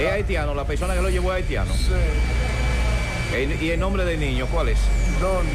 ¿Es 0.00 0.12
haitiano? 0.12 0.54
¿La 0.54 0.64
persona 0.64 0.94
que 0.94 1.02
lo 1.02 1.10
llevó 1.10 1.32
es 1.32 1.36
haitiano? 1.36 1.74
Sí. 1.74 1.92
¿Y 3.60 3.70
el 3.70 3.80
nombre 3.80 4.04
del 4.04 4.20
niño 4.20 4.46
cuál 4.46 4.68
es? 4.68 4.78
¿Dónde? 5.20 5.52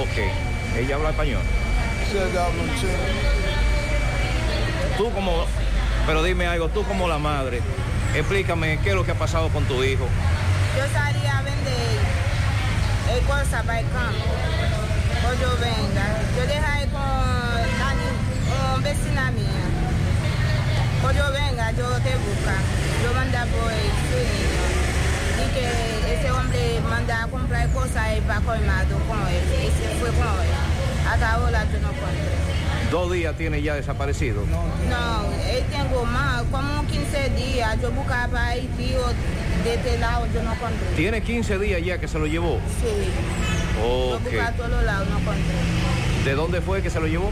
Ok. 0.00 0.78
¿Ella 0.78 0.96
habla 0.96 1.10
español? 1.10 1.42
Sí, 2.10 2.18
ella 2.18 2.46
habla 2.46 2.62
un 2.62 2.74
chino. 2.78 2.92
Tú 4.96 5.10
como... 5.12 5.46
Pero 6.06 6.22
dime 6.22 6.46
algo, 6.46 6.68
tú 6.68 6.84
como 6.84 7.08
la 7.08 7.18
madre, 7.18 7.60
explícame 8.14 8.78
qué 8.82 8.90
es 8.90 8.94
lo 8.94 9.04
que 9.04 9.10
ha 9.10 9.16
pasado 9.16 9.48
con 9.48 9.64
tu 9.64 9.82
hijo. 9.82 10.06
Yo 10.76 10.84
salí 10.92 11.26
a 11.26 11.42
vender 11.42 11.98
el 13.12 13.24
cosa 13.24 13.62
para 13.64 13.80
el 13.80 13.86
campo. 13.88 14.85
Ojovenga. 15.30 16.06
Eu 16.38 16.46
derrei 16.46 16.86
com 16.86 18.76
um 18.76 18.80
vecino 18.80 19.32
minha. 19.32 19.66
Ojovenga, 21.08 21.72
eu 21.76 22.00
te 22.00 22.16
busca. 22.18 22.56
Eu 23.04 23.14
manda 23.14 23.46
boi, 23.46 23.90
suí. 24.08 24.66
que 25.52 25.66
esse 26.12 26.30
homem 26.30 26.80
manda 26.82 27.28
comprar 27.28 27.68
coisa 27.68 28.14
e 28.14 28.20
para 28.20 28.40
colmado 28.40 29.06
com 29.06 29.28
ele. 29.28 29.68
Esse 29.68 29.98
foi 29.98 30.12
com 30.12 30.42
ele. 30.42 30.54
Até 31.12 31.38
hoje 31.38 31.74
eu 31.74 31.80
não 31.80 31.94
comprei. 31.94 32.45
Dos 32.90 33.12
días 33.12 33.36
tiene 33.36 33.62
ya 33.62 33.74
desaparecido. 33.74 34.42
No, 34.46 35.24
él 35.50 35.64
tengo 35.70 36.04
más, 36.04 36.42
como 36.50 36.86
15 36.86 37.30
días. 37.30 37.76
Yo 37.82 37.90
buscaba 37.90 38.28
para 38.28 38.46
Haití 38.48 38.94
o 38.94 39.08
de 39.64 39.74
este 39.74 39.98
lado, 39.98 40.26
yo 40.32 40.42
no 40.42 40.52
encontré. 40.52 40.86
Tiene 40.96 41.22
15 41.22 41.58
días 41.58 41.82
ya 41.84 41.98
que 41.98 42.06
se 42.06 42.18
lo 42.18 42.26
llevó. 42.26 42.60
Sí, 42.80 42.86
yo 43.76 44.20
buscaba 44.20 44.48
a 44.48 44.52
todos 44.52 44.84
lados, 44.84 45.08
no 45.08 45.18
encontré. 45.18 45.54
¿De 46.24 46.34
dónde 46.34 46.60
fue 46.60 46.82
que 46.82 46.90
se 46.90 47.00
lo 47.00 47.06
llevó? 47.06 47.30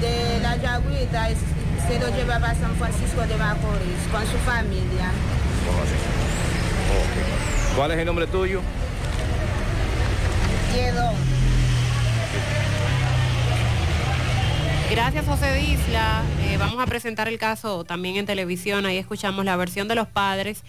De 0.00 0.40
la 0.40 0.56
Yagüita, 0.56 1.28
se 1.28 1.98
lo 1.98 2.08
lleva 2.16 2.38
para 2.38 2.54
San 2.54 2.74
Francisco 2.76 3.20
de 3.20 3.36
Macorís 3.36 4.06
con 4.10 4.22
su 4.22 4.38
familia. 4.46 5.10
Ok. 6.88 7.76
¿Cuál 7.76 7.90
es 7.92 7.98
el 7.98 8.06
nombre 8.06 8.26
tuyo? 8.26 8.62
Quedó. 10.72 11.12
Gracias, 14.90 15.24
José 15.24 15.54
Disla. 15.54 16.24
Eh, 16.42 16.56
vamos 16.58 16.82
a 16.82 16.86
presentar 16.86 17.28
el 17.28 17.38
caso 17.38 17.84
también 17.84 18.16
en 18.16 18.26
televisión. 18.26 18.86
Ahí 18.86 18.96
escuchamos 18.96 19.44
la 19.44 19.54
versión 19.54 19.86
de 19.86 19.94
los 19.94 20.08
padres. 20.08 20.64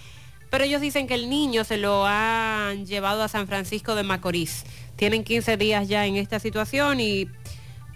Pero 0.52 0.64
ellos 0.64 0.80
dicen 0.80 1.08
que 1.08 1.16
el 1.16 1.28
niño 1.28 1.64
se 1.64 1.78
lo 1.78 2.06
han 2.06 2.86
llevado 2.86 3.24
a 3.24 3.28
San 3.28 3.48
Francisco 3.48 3.96
de 3.96 4.04
Macorís. 4.04 4.64
Tienen 4.96 5.24
15 5.24 5.58
días 5.58 5.88
ya 5.88 6.06
en 6.06 6.18
esta 6.18 6.40
situación 6.40 7.00
y 7.00 7.30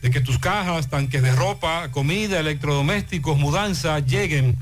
de 0.00 0.10
que 0.10 0.22
tus 0.22 0.38
cajas, 0.38 0.88
tanques 0.88 1.22
de 1.22 1.32
ropa, 1.32 1.90
comida, 1.90 2.40
electrodomésticos, 2.40 3.36
mudanza 3.36 3.98
lleguen 3.98 4.56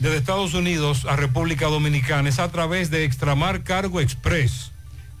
desde 0.00 0.16
Estados 0.16 0.54
Unidos 0.54 1.04
a 1.04 1.14
República 1.14 1.66
Dominicana. 1.66 2.28
Es 2.28 2.38
a 2.38 2.50
través 2.50 2.90
de 2.90 3.04
Extramar 3.04 3.62
Cargo 3.62 4.00
Express. 4.00 4.72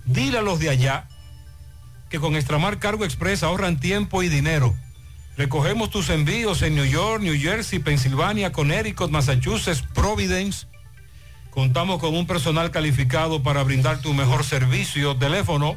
Dile 0.06 0.38
a 0.38 0.42
los 0.42 0.58
de 0.58 0.70
allá 0.70 1.06
que 2.08 2.18
con 2.18 2.34
Extramar 2.34 2.78
Cargo 2.78 3.04
Express 3.04 3.42
ahorran 3.44 3.78
tiempo 3.78 4.22
y 4.22 4.28
dinero. 4.28 4.74
Recogemos 5.36 5.90
tus 5.90 6.08
envíos 6.10 6.62
en 6.62 6.74
New 6.74 6.86
York, 6.86 7.22
New 7.22 7.38
Jersey, 7.38 7.78
Pensilvania, 7.78 8.52
Connecticut, 8.52 9.10
Massachusetts, 9.10 9.84
Providence. 9.94 10.66
Contamos 11.50 12.00
con 12.00 12.16
un 12.16 12.26
personal 12.26 12.70
calificado 12.70 13.42
para 13.42 13.62
brindar 13.62 14.00
tu 14.00 14.14
mejor 14.14 14.44
servicio. 14.44 15.14
Teléfono 15.16 15.76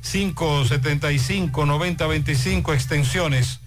809-575-9025, 0.05 2.75
extensiones 2.75 3.61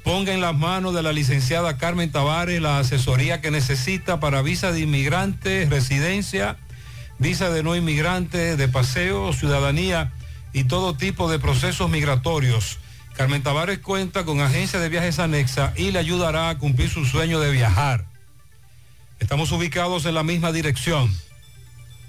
Ponga 0.03 0.33
en 0.33 0.41
las 0.41 0.55
manos 0.55 0.93
de 0.93 1.01
la 1.01 1.11
licenciada 1.11 1.77
Carmen 1.77 2.11
Tavares 2.11 2.61
la 2.61 2.79
asesoría 2.79 3.41
que 3.41 3.51
necesita 3.51 4.19
para 4.19 4.41
visa 4.41 4.71
de 4.71 4.81
inmigrante, 4.81 5.67
residencia, 5.69 6.57
visa 7.17 7.49
de 7.49 7.63
no 7.63 7.75
inmigrante, 7.75 8.55
de 8.55 8.67
paseo, 8.67 9.33
ciudadanía 9.33 10.13
y 10.53 10.65
todo 10.65 10.95
tipo 10.95 11.29
de 11.29 11.39
procesos 11.39 11.89
migratorios. 11.89 12.77
Carmen 13.15 13.43
Tavares 13.43 13.79
cuenta 13.79 14.25
con 14.25 14.41
agencia 14.41 14.79
de 14.79 14.89
viajes 14.89 15.19
anexa 15.19 15.73
y 15.75 15.91
le 15.91 15.99
ayudará 15.99 16.49
a 16.49 16.57
cumplir 16.57 16.89
su 16.89 17.05
sueño 17.05 17.39
de 17.39 17.51
viajar. 17.51 18.05
Estamos 19.19 19.51
ubicados 19.51 20.05
en 20.05 20.13
la 20.13 20.23
misma 20.23 20.51
dirección. 20.51 21.11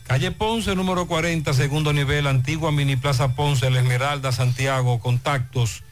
Calle 0.06 0.30
Ponce, 0.30 0.76
número 0.76 1.06
40, 1.06 1.52
segundo 1.52 1.92
nivel, 1.92 2.28
antigua 2.28 2.70
Mini 2.70 2.94
Plaza 2.94 3.34
Ponce, 3.34 3.68
La 3.70 3.80
Esmeralda, 3.80 4.30
Santiago, 4.30 5.00
contactos 5.00 5.82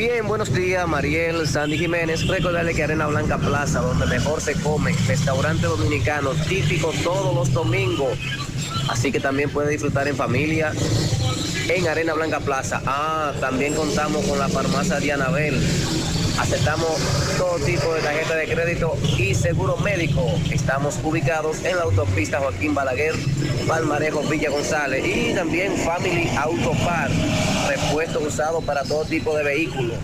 Bien, 0.01 0.27
buenos 0.27 0.51
días, 0.55 0.89
Mariel, 0.89 1.47
Sandy 1.47 1.77
Jiménez. 1.77 2.27
Recordarle 2.27 2.73
que 2.73 2.83
Arena 2.83 3.07
Blanca 3.07 3.37
Plaza, 3.37 3.83
donde 3.83 4.07
mejor 4.07 4.41
se 4.41 4.55
come, 4.55 4.95
restaurante 5.07 5.67
dominicano, 5.67 6.31
típico 6.49 6.91
todos 7.05 7.35
los 7.35 7.53
domingos. 7.53 8.19
Así 8.89 9.13
que 9.13 9.21
también 9.21 9.51
puede 9.51 9.73
disfrutar 9.73 10.09
en 10.09 10.17
familia 10.17 10.73
en 11.69 11.87
Arena 11.87 12.15
Blanca 12.15 12.41
Plaza. 12.41 12.81
Ah, 12.87 13.35
también 13.41 13.75
contamos 13.75 14.25
con 14.25 14.39
la 14.39 14.49
farmacia 14.49 15.01
Dianabel. 15.01 15.61
Aceptamos 16.39 16.97
todo 17.39 17.59
tipo 17.65 17.95
de 17.95 18.01
tarjeta 18.01 18.35
de 18.35 18.47
crédito 18.47 18.97
y 19.19 19.35
seguro 19.35 19.77
médico. 19.79 20.27
Estamos 20.51 20.99
ubicados 21.03 21.65
en 21.65 21.77
la 21.77 21.83
autopista 21.83 22.41
Joaquín 22.41 22.75
Balaguer, 22.75 23.15
Palmarejo, 23.67 24.23
Villa 24.23 24.51
González 24.51 25.05
y 25.05 25.35
también 25.35 25.77
Family 25.77 26.31
Auto 26.37 26.73
Par, 26.85 27.11
repuesto 27.69 28.21
usado 28.21 28.61
para 28.61 28.85
todo 28.85 29.05
tipo 29.05 29.37
de 29.37 29.45
vehículos. 29.45 29.97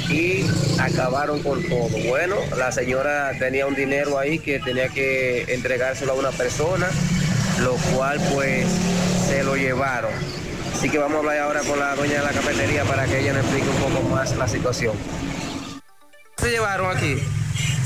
y 0.08 0.46
acabaron 0.78 1.42
con 1.42 1.62
todo. 1.64 1.88
Bueno, 2.08 2.36
la 2.56 2.70
señora 2.70 3.32
tenía 3.38 3.66
un 3.66 3.74
dinero 3.74 4.18
ahí 4.18 4.38
que 4.38 4.60
tenía 4.60 4.88
que 4.88 5.42
entregárselo 5.48 6.12
a 6.12 6.16
una 6.16 6.30
persona, 6.30 6.88
lo 7.62 7.74
cual 7.94 8.20
pues 8.32 8.66
se 9.28 9.42
lo 9.42 9.56
llevaron. 9.56 10.12
Así 10.72 10.88
que 10.88 10.98
vamos 10.98 11.16
a 11.16 11.18
hablar 11.20 11.38
ahora 11.38 11.60
con 11.60 11.78
la 11.78 11.94
dueña 11.96 12.18
de 12.20 12.24
la 12.24 12.32
cafetería 12.32 12.84
para 12.84 13.06
que 13.06 13.20
ella 13.20 13.32
nos 13.32 13.42
explique 13.44 13.68
un 13.68 13.92
poco 13.92 14.08
más 14.08 14.36
la 14.36 14.46
situación. 14.46 14.94
¿Qué 16.36 16.44
se 16.44 16.50
llevaron 16.50 16.96
aquí? 16.96 17.16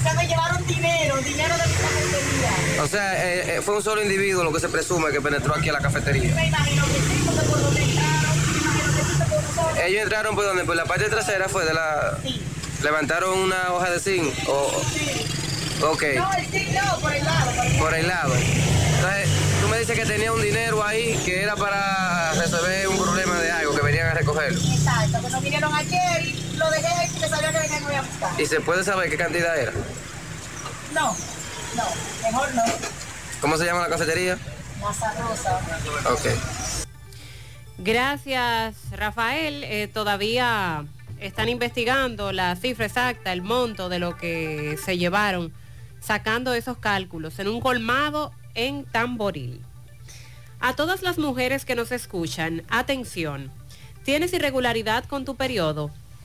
Se 0.02 0.14
me 0.14 0.26
llevaron 0.26 0.66
dinero, 0.66 1.16
dinero 1.18 1.54
de 1.56 1.66
mi 1.66 1.74
cafetería. 1.74 2.82
O 2.82 2.86
sea, 2.86 3.24
eh, 3.24 3.56
eh, 3.56 3.62
fue 3.62 3.76
un 3.76 3.82
solo 3.82 4.02
individuo 4.02 4.44
lo 4.44 4.52
que 4.52 4.60
se 4.60 4.68
presume 4.68 5.10
que 5.10 5.20
penetró 5.20 5.54
aquí 5.54 5.68
a 5.68 5.72
la 5.72 5.80
cafetería. 5.80 6.34
Me 6.34 6.46
imagino 6.46 6.84
que 6.86 6.94
sí, 6.94 7.22
porque 7.26 7.46
por 7.48 7.60
donde 7.60 7.82
entraron, 7.82 8.52
me 8.52 8.58
imagino 8.58 8.94
que 8.94 9.02
sí 9.02 9.54
solo. 9.54 9.76
Ellos 9.76 10.02
entraron 10.02 10.34
por 10.34 10.44
donde, 10.44 10.64
por 10.64 10.76
la 10.76 10.84
parte 10.84 11.08
trasera 11.08 11.48
fue 11.48 11.64
de 11.64 11.74
la... 11.74 12.18
Levantaron 12.82 13.38
una 13.38 13.72
hoja 13.72 13.90
de 13.90 14.00
zinc. 14.00 14.32
O... 14.48 14.82
Ok. 15.90 16.02
No, 16.16 16.32
el 16.32 16.46
sí, 16.50 16.68
no, 16.72 17.00
por 17.00 17.12
el 17.12 17.24
lado. 17.24 17.52
Por 17.52 17.64
el 17.64 17.68
lado. 17.68 17.78
Por 17.78 17.94
el 17.94 18.08
lado. 18.08 18.34
Entonces, 18.34 19.28
tú 19.60 19.68
me 19.68 19.78
dices 19.78 19.98
que 19.98 20.06
tenía 20.06 20.32
un 20.32 20.42
dinero 20.42 20.82
ahí 20.84 21.20
que 21.24 21.42
era 21.42 21.54
para 21.56 22.32
resolver 22.34 22.88
un 22.88 22.98
problema 22.98 23.38
de 23.40 23.50
algo, 23.50 23.74
que 23.74 23.82
venían 23.82 24.08
a 24.08 24.14
recogerlo. 24.14 24.60
Exacto, 24.60 25.20
que 25.22 25.30
nos 25.30 25.42
vinieron 25.42 25.74
ayer 25.74 26.24
y 26.24 26.37
lo 26.58 26.70
dejé 26.70 26.86
ahí 26.86 27.08
porque 27.10 27.28
sabía 27.28 27.52
que 27.52 27.58
venían 27.58 27.84
hoy 27.84 27.94
a 27.94 28.02
buscar. 28.02 28.40
¿Y 28.40 28.46
se 28.46 28.60
puede 28.60 28.84
saber 28.84 29.10
qué 29.10 29.16
cantidad 29.16 29.58
era? 29.58 29.72
No, 30.92 31.16
no, 31.76 31.84
mejor 32.22 32.54
no. 32.54 32.62
¿Cómo 33.40 33.56
se 33.56 33.64
llama 33.64 33.82
la 33.82 33.88
cafetería? 33.88 34.38
Masa 34.80 35.12
rosa. 35.20 35.60
Ok. 36.10 36.26
Gracias, 37.78 38.74
Rafael. 38.90 39.62
Eh, 39.64 39.88
todavía 39.92 40.84
están 41.20 41.48
investigando 41.48 42.32
la 42.32 42.56
cifra 42.56 42.86
exacta, 42.86 43.32
el 43.32 43.42
monto 43.42 43.88
de 43.88 43.98
lo 43.98 44.16
que 44.16 44.78
se 44.84 44.98
llevaron, 44.98 45.52
sacando 46.00 46.54
esos 46.54 46.78
cálculos 46.78 47.38
en 47.38 47.48
un 47.48 47.60
colmado 47.60 48.32
en 48.54 48.84
Tamboril. 48.84 49.62
A 50.60 50.74
todas 50.74 51.02
las 51.02 51.18
mujeres 51.18 51.64
que 51.64 51.76
nos 51.76 51.92
escuchan, 51.92 52.64
atención. 52.68 53.52
¿Tienes 54.04 54.32
irregularidad 54.32 55.04
con 55.04 55.24
tu 55.24 55.36
periodo? 55.36 55.90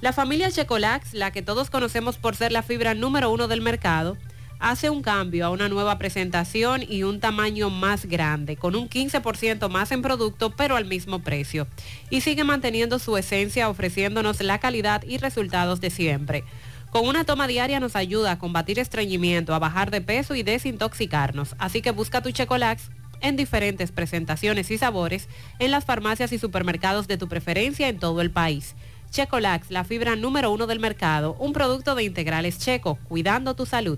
La 0.01 0.11
familia 0.11 0.51
Checolax, 0.51 1.13
la 1.13 1.31
que 1.31 1.41
todos 1.41 1.69
conocemos 1.69 2.17
por 2.17 2.35
ser 2.35 2.51
la 2.51 2.61
fibra 2.61 2.93
número 2.93 3.31
uno 3.31 3.47
del 3.47 3.61
mercado, 3.61 4.17
hace 4.59 4.89
un 4.89 5.01
cambio 5.01 5.45
a 5.45 5.49
una 5.49 5.69
nueva 5.69 5.97
presentación 5.97 6.83
y 6.87 7.03
un 7.03 7.19
tamaño 7.19 7.69
más 7.69 8.05
grande, 8.05 8.55
con 8.55 8.75
un 8.75 8.89
15% 8.89 9.69
más 9.69 9.91
en 9.91 10.01
producto, 10.01 10.51
pero 10.51 10.75
al 10.75 10.85
mismo 10.85 11.19
precio. 11.19 11.67
Y 12.09 12.21
sigue 12.21 12.43
manteniendo 12.43 12.99
su 12.99 13.17
esencia 13.17 13.69
ofreciéndonos 13.69 14.41
la 14.41 14.59
calidad 14.59 15.03
y 15.03 15.17
resultados 15.17 15.81
de 15.81 15.89
siempre. 15.89 16.43
Con 16.91 17.07
una 17.07 17.23
toma 17.23 17.47
diaria 17.47 17.79
nos 17.79 17.95
ayuda 17.95 18.31
a 18.31 18.39
combatir 18.39 18.79
estreñimiento, 18.79 19.53
a 19.53 19.59
bajar 19.59 19.89
de 19.89 19.99
peso 19.99 20.35
y 20.35 20.43
desintoxicarnos. 20.43 21.55
Así 21.59 21.81
que 21.81 21.91
busca 21.91 22.21
tu 22.21 22.31
Checolax 22.31 22.89
en 23.23 23.35
diferentes 23.35 23.91
presentaciones 23.91 24.69
y 24.69 24.77
sabores 24.77 25.27
en 25.57 25.71
las 25.71 25.85
farmacias 25.85 26.31
y 26.31 26.37
supermercados 26.37 27.07
de 27.07 27.17
tu 27.17 27.27
preferencia 27.27 27.89
en 27.89 27.97
todo 27.97 28.21
el 28.21 28.29
país. 28.29 28.75
Checolax, 29.09 29.71
la 29.71 29.83
fibra 29.83 30.15
número 30.15 30.51
uno 30.51 30.67
del 30.67 30.79
mercado, 30.79 31.35
un 31.39 31.53
producto 31.53 31.95
de 31.95 32.03
integrales 32.03 32.59
checo, 32.59 32.99
cuidando 33.07 33.55
tu 33.55 33.65
salud. 33.65 33.97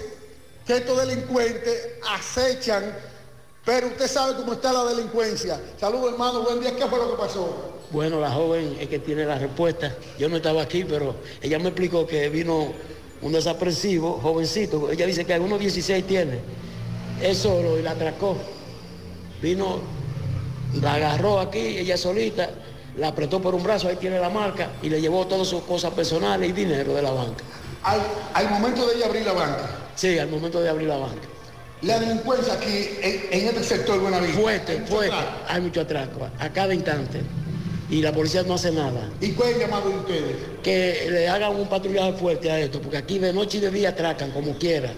que 0.66 0.78
estos 0.78 1.06
delincuentes 1.06 1.90
acechan, 2.10 2.96
pero 3.66 3.88
usted 3.88 4.08
sabe 4.08 4.36
cómo 4.36 4.54
está 4.54 4.72
la 4.72 4.86
delincuencia. 4.86 5.60
Saludos 5.78 6.14
hermano, 6.14 6.42
buen 6.44 6.62
día, 6.62 6.76
¿qué 6.76 6.86
fue 6.88 6.98
lo 6.98 7.12
que 7.12 7.18
pasó? 7.18 7.74
Bueno, 7.92 8.20
la 8.20 8.32
joven 8.32 8.78
es 8.80 8.88
que 8.88 9.00
tiene 9.00 9.26
la 9.26 9.38
respuesta. 9.38 9.96
Yo 10.18 10.30
no 10.30 10.38
estaba 10.38 10.64
aquí, 10.64 10.84
pero 10.84 11.16
ella 11.42 11.60
me 11.60 11.70
explicó 11.70 12.08
que 12.08 12.30
vino 12.30 12.74
un 13.24 13.32
desaprensivo, 13.32 14.20
jovencito. 14.22 14.92
Ella 14.92 15.06
dice 15.06 15.26
que 15.26 15.34
algunos 15.34 15.60
16 15.60 16.06
tiene. 16.06 16.40
Él 17.22 17.36
solo 17.36 17.80
y 17.80 17.82
la 17.82 17.92
atracó. 17.92 18.36
Vino, 19.42 19.80
la 20.82 20.96
agarró 20.96 21.40
aquí, 21.40 21.60
ella 21.60 21.98
solita, 21.98 22.50
la 22.98 23.10
apretó 23.10 23.42
por 23.42 23.56
un 23.56 23.64
brazo, 23.64 23.88
ahí 23.88 23.96
tiene 23.98 24.20
la 24.20 24.30
marca, 24.30 24.70
y 24.82 24.90
le 24.90 25.02
llevó 25.02 25.26
todas 25.28 25.48
sus 25.48 25.64
cosas 25.64 25.94
personales 25.94 26.50
y 26.50 26.54
dinero 26.54 26.94
de 26.94 27.02
la 27.02 27.12
banca. 27.12 27.44
Al, 27.84 28.02
al 28.34 28.50
momento 28.50 28.86
de 28.88 28.96
ella 28.96 29.06
abrir 29.08 29.26
la 29.26 29.34
banca. 29.34 29.70
Sí, 29.96 30.18
al 30.18 30.30
momento 30.30 30.62
de 30.62 30.70
abrir 30.70 30.88
la 30.88 30.98
banca. 30.98 31.28
La 31.82 32.00
delincuencia 32.00 32.54
aquí 32.54 32.90
en, 33.02 33.42
en 33.42 33.48
este 33.50 33.64
sector 33.64 34.00
Buenavista. 34.00 34.40
Fuerte, 34.40 34.82
fuerte. 34.88 35.16
Hay 35.48 35.62
mucho 35.62 35.82
atraco, 35.82 36.30
a 36.40 36.50
cada 36.50 36.74
instante. 36.74 37.22
Y 37.94 38.02
la 38.02 38.12
policía 38.12 38.42
no 38.42 38.56
hace 38.56 38.72
nada. 38.72 39.08
¿Y 39.22 39.34
cuál 39.34 39.50
es 39.50 39.56
el 39.56 39.62
llamado 39.62 39.88
de 39.90 39.96
ustedes? 39.98 40.36
Que 40.64 41.08
le 41.12 41.30
hagan 41.30 41.56
un 41.56 41.68
patrullaje 41.70 42.14
fuerte 42.14 42.50
a 42.50 42.60
esto, 42.60 42.82
porque 42.82 42.98
aquí 42.98 43.20
de 43.20 43.32
noche 43.32 43.60
y 43.60 43.62
de 43.62 43.70
día 43.70 43.90
atracan 43.90 44.32
como 44.32 44.58
quiera. 44.58 44.92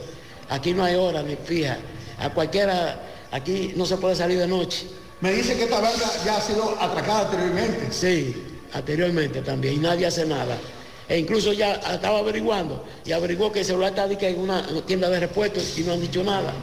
Aquí 0.48 0.74
no 0.74 0.82
hay 0.82 0.96
hora 0.96 1.22
ni 1.22 1.36
fija. 1.36 1.78
A 2.18 2.30
cualquiera, 2.34 2.98
aquí 3.32 3.74
no 3.76 3.86
se 3.86 3.98
puede 3.98 4.16
salir 4.16 4.40
de 4.40 4.48
noche. 4.48 4.88
Me 5.20 5.34
dice 5.34 5.58
que 5.58 5.64
esta 5.66 5.82
banca 5.82 6.06
ya 6.26 6.38
ha 6.38 6.42
sido 6.42 6.74
atracada 6.80 7.26
anteriormente. 7.26 7.88
Sí, 7.92 8.34
anteriormente 8.72 9.42
también, 9.42 9.74
y 9.74 9.78
nadie 9.80 10.06
hace 10.06 10.26
nada. 10.26 10.58
E 11.10 11.20
incluso 11.20 11.52
ya 11.52 11.74
estaba 11.76 12.20
averiguando 12.20 12.86
y 13.06 13.12
averiguó 13.12 13.52
que 13.52 13.60
el 13.60 13.66
celular 13.66 13.90
está 13.90 14.06
en 14.30 14.40
una 14.40 14.66
tienda 14.88 15.10
de 15.10 15.20
repuestos 15.20 15.78
y 15.78 15.82
no 15.82 15.92
han 15.94 16.00
dicho 16.00 16.24
nada. 16.24 16.54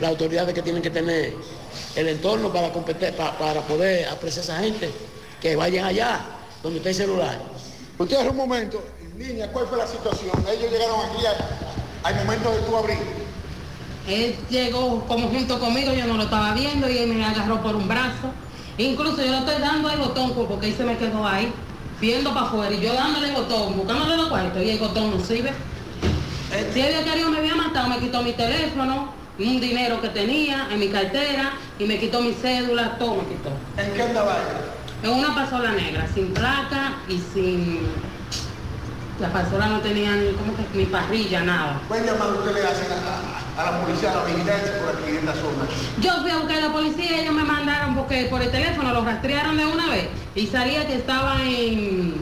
Las 0.00 0.10
autoridades 0.10 0.52
que 0.54 0.60
tienen 0.62 0.82
que 0.82 0.90
tener 0.90 1.32
el 1.96 2.08
entorno 2.08 2.52
para, 2.52 2.70
competir, 2.74 3.12
pa- 3.14 3.36
para 3.38 3.62
poder 3.62 4.06
apreciar 4.08 4.42
a 4.42 4.44
esa 4.44 4.58
gente, 4.62 4.90
que 5.40 5.56
vayan 5.56 5.84
allá 5.84 6.20
donde 6.62 6.78
está 6.78 6.90
el 6.90 6.94
celular. 6.94 7.38
Usted 7.98 8.16
hace 8.16 8.28
un 8.28 8.36
momento 8.36 8.82
Niña, 9.18 9.48
¿cuál 9.48 9.66
fue 9.66 9.78
la 9.78 9.86
situación? 9.86 10.30
Ellos 10.48 10.70
llegaron 10.70 11.00
aquí 11.00 11.26
al, 11.26 11.36
al 12.04 12.24
momento 12.24 12.52
de 12.52 12.58
tú 12.60 12.76
abrir. 12.76 12.98
Él 14.06 14.36
llegó 14.48 15.04
como 15.06 15.28
junto 15.28 15.58
conmigo, 15.58 15.92
yo 15.92 16.06
no 16.06 16.16
lo 16.16 16.22
estaba 16.22 16.54
viendo 16.54 16.88
y 16.88 16.98
él 16.98 17.08
me 17.12 17.24
agarró 17.24 17.60
por 17.60 17.74
un 17.74 17.88
brazo. 17.88 18.30
Incluso 18.78 19.16
yo 19.16 19.32
le 19.32 19.38
estoy 19.38 19.60
dando 19.60 19.90
el 19.90 19.98
botón 19.98 20.32
porque 20.34 20.68
él 20.68 20.76
se 20.76 20.84
me 20.84 20.96
quedó 20.96 21.26
ahí, 21.26 21.52
viendo 22.00 22.32
para 22.32 22.46
afuera 22.46 22.72
y 22.72 22.80
yo 22.80 22.94
dándole 22.94 23.30
el 23.30 23.34
botón, 23.34 23.76
buscándole 23.76 24.16
los 24.16 24.28
cuartos 24.28 24.62
y 24.62 24.70
el 24.70 24.78
botón 24.78 25.10
no 25.10 25.24
sirve. 25.24 25.52
Si 26.72 26.80
él 26.80 26.94
había 26.94 27.12
querido 27.12 27.30
me 27.30 27.38
había 27.38 27.56
matado, 27.56 27.88
me 27.88 27.98
quitó 27.98 28.22
mi 28.22 28.32
teléfono, 28.32 29.12
un 29.36 29.60
dinero 29.60 30.00
que 30.00 30.08
tenía 30.10 30.68
en 30.70 30.78
mi 30.78 30.88
cartera 30.88 31.54
y 31.76 31.84
me 31.84 31.98
quitó 31.98 32.20
mi 32.20 32.32
cédula, 32.34 32.96
todo 32.98 33.16
me 33.16 33.24
quitó. 33.24 33.50
¿En 33.76 33.92
qué 33.94 34.02
andaba 34.02 34.36
En 35.02 35.10
una 35.10 35.34
pasola 35.34 35.72
negra, 35.72 36.06
sin 36.14 36.32
placa 36.34 36.94
y 37.08 37.20
sin... 37.32 37.80
La 39.20 39.32
pasola 39.32 39.66
no 39.66 39.80
tenía 39.80 40.12
ni, 40.14 40.30
¿cómo 40.32 40.54
que? 40.56 40.78
ni 40.78 40.84
parrilla, 40.86 41.42
nada. 41.42 41.80
¿Cuál 41.88 42.04
llamado 42.06 42.38
usted 42.38 42.54
le 42.54 42.64
hacen 42.64 42.86
a, 42.92 43.60
a 43.60 43.70
la 43.72 43.80
policía, 43.84 44.12
a 44.12 44.14
la 44.16 44.24
vigilancia 44.24 44.78
por 44.78 44.94
aquí 44.94 45.16
en 45.16 45.26
la 45.26 45.32
zona? 45.32 45.64
Yo 46.00 46.22
fui 46.22 46.30
a 46.30 46.36
buscar 46.36 46.58
a 46.58 46.60
la 46.60 46.72
policía 46.72 47.16
y 47.16 47.20
ellos 47.22 47.34
me 47.34 47.42
mandaron 47.42 47.96
porque 47.96 48.26
por 48.30 48.40
el 48.42 48.50
teléfono 48.52 48.92
lo 48.92 49.04
rastrearon 49.04 49.56
de 49.56 49.66
una 49.66 49.88
vez 49.88 50.08
y 50.36 50.46
salía 50.46 50.86
que 50.86 50.94
estaba 50.94 51.42
en, 51.42 52.14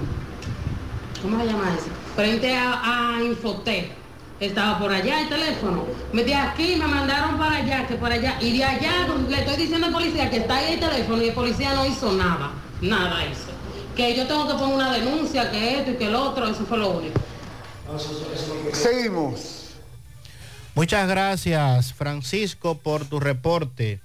¿cómo 1.20 1.38
se 1.42 1.46
llama 1.46 1.64
eso? 1.76 1.88
Frente 2.14 2.56
a, 2.56 3.16
a 3.16 3.22
Infotec. 3.22 3.90
Estaba 4.40 4.78
por 4.78 4.92
allá 4.92 5.20
el 5.20 5.28
teléfono. 5.30 5.84
Me 6.12 6.24
de 6.24 6.34
aquí 6.34 6.76
me 6.76 6.86
mandaron 6.86 7.38
para 7.38 7.56
allá, 7.56 7.86
que 7.86 7.94
por 7.94 8.12
allá. 8.12 8.36
Y 8.40 8.56
de 8.56 8.64
allá 8.64 9.06
le 9.28 9.38
estoy 9.38 9.56
diciendo 9.56 9.86
al 9.86 9.92
policía 9.92 10.28
que 10.30 10.38
está 10.38 10.56
ahí 10.56 10.74
el 10.74 10.80
teléfono 10.80 11.22
y 11.22 11.28
el 11.28 11.34
policía 11.34 11.74
no 11.74 11.86
hizo 11.86 12.12
nada. 12.12 12.50
Nada 12.80 13.24
hizo. 13.26 13.50
Que 13.96 14.14
yo 14.14 14.26
tengo 14.26 14.46
que 14.46 14.54
poner 14.54 14.74
una 14.74 14.92
denuncia, 14.92 15.50
que 15.50 15.78
esto 15.78 15.92
y 15.92 15.94
que 15.96 16.06
el 16.06 16.14
otro, 16.14 16.46
eso 16.46 16.66
fue 16.66 16.78
lo 16.78 16.90
único. 16.90 17.20
Seguimos. 18.72 19.56
Muchas 20.74 21.08
gracias, 21.08 21.94
Francisco, 21.94 22.76
por 22.76 23.06
tu 23.06 23.20
reporte. 23.20 24.00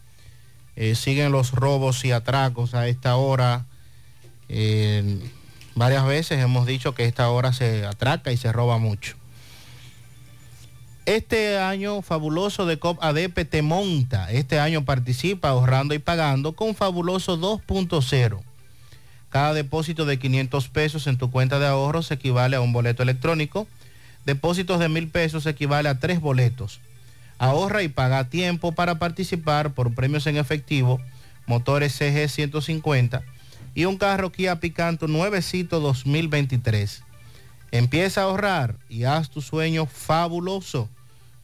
Eh, 0.78 0.96
siguen 0.96 1.34
los 1.34 1.52
robos 1.52 2.06
y 2.06 2.12
atracos 2.12 2.74
a 2.74 2.88
esta 2.88 3.18
hora. 3.18 3.66
Eh, 4.48 5.20
varias 5.76 6.06
veces 6.06 6.40
hemos 6.40 6.66
dicho 6.66 6.96
que 6.96 7.06
esta 7.06 7.30
hora 7.30 7.52
se 7.52 7.86
atraca 7.86 8.32
y 8.32 8.38
se 8.38 8.54
roba 8.54 8.78
mucho. 8.78 9.16
Este 11.06 11.58
año 11.58 12.02
fabuloso 12.02 12.66
de 12.66 12.80
COP 12.80 13.04
ADP 13.04 13.44
te 13.50 13.62
monta. 13.62 14.32
Este 14.32 14.60
año 14.60 14.86
participa 14.86 15.50
ahorrando 15.50 15.94
y 15.94 16.00
pagando 16.00 16.54
con 16.54 16.76
fabuloso 16.76 17.38
2.0. 17.38 18.40
Cada 19.32 19.54
depósito 19.54 20.06
de 20.06 20.20
500 20.20 20.68
pesos 20.68 21.08
en 21.08 21.18
tu 21.18 21.32
cuenta 21.32 21.58
de 21.58 21.66
ahorros 21.66 22.12
equivale 22.12 22.58
a 22.58 22.62
un 22.62 22.74
boleto 22.74 23.02
electrónico. 23.02 23.66
Depósitos 24.26 24.80
de 24.80 24.90
mil 24.90 25.08
pesos 25.08 25.46
equivale 25.46 25.88
a 25.88 26.00
tres 26.00 26.20
boletos. 26.20 26.82
Ahorra 27.40 27.82
y 27.82 27.88
paga 27.88 28.20
a 28.20 28.30
tiempo 28.30 28.74
para 28.74 29.00
participar 29.00 29.74
por 29.74 29.96
premios 29.96 30.28
en 30.28 30.38
efectivo, 30.38 31.00
motores 31.48 31.94
CG 31.98 32.30
150 32.30 33.24
y 33.74 33.86
un 33.86 33.98
carro 33.98 34.32
Kia 34.32 34.60
Picanto 34.60 35.08
nuevecito 35.08 35.80
2023. 35.80 37.04
Empieza 37.72 38.22
a 38.22 38.24
ahorrar 38.26 38.76
y 38.90 39.06
haz 39.06 39.30
tu 39.30 39.42
sueño 39.42 39.86
fabuloso 39.86 40.90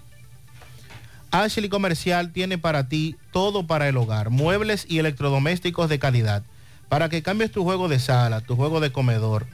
Ashley 1.31 1.69
Comercial 1.69 2.33
tiene 2.33 2.57
para 2.57 2.89
ti 2.89 3.15
todo 3.31 3.65
para 3.65 3.87
el 3.87 3.95
hogar, 3.95 4.29
muebles 4.29 4.85
y 4.89 4.99
electrodomésticos 4.99 5.87
de 5.87 5.97
calidad, 5.97 6.43
para 6.89 7.07
que 7.07 7.23
cambies 7.23 7.51
tu 7.51 7.63
juego 7.63 7.87
de 7.87 7.99
sala, 7.99 8.41
tu 8.41 8.57
juego 8.57 8.81
de 8.81 8.91
comedor. 8.91 9.47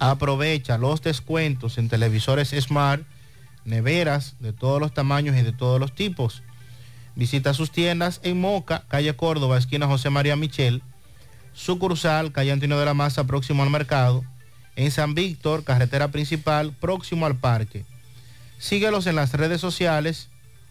Aprovecha 0.00 0.76
los 0.76 1.02
descuentos 1.02 1.78
en 1.78 1.88
televisores 1.88 2.50
Smart, 2.50 3.04
neveras 3.64 4.34
de 4.40 4.52
todos 4.52 4.80
los 4.80 4.92
tamaños 4.92 5.36
y 5.36 5.42
de 5.42 5.52
todos 5.52 5.78
los 5.78 5.94
tipos. 5.94 6.42
Visita 7.14 7.54
sus 7.54 7.70
tiendas 7.70 8.20
en 8.24 8.40
Moca, 8.40 8.84
calle 8.88 9.14
Córdoba, 9.14 9.56
esquina 9.56 9.86
José 9.86 10.10
María 10.10 10.34
Michel, 10.34 10.82
sucursal, 11.52 12.32
calle 12.32 12.50
Antonio 12.50 12.78
de 12.78 12.86
la 12.86 12.94
Maza, 12.94 13.24
próximo 13.24 13.62
al 13.62 13.70
mercado, 13.70 14.24
en 14.74 14.90
San 14.90 15.14
Víctor, 15.14 15.62
carretera 15.62 16.08
principal, 16.08 16.72
próximo 16.72 17.26
al 17.26 17.36
parque. 17.36 17.84
Síguelos 18.58 19.06
en 19.06 19.14
las 19.14 19.32
redes 19.34 19.60
sociales 19.60 20.29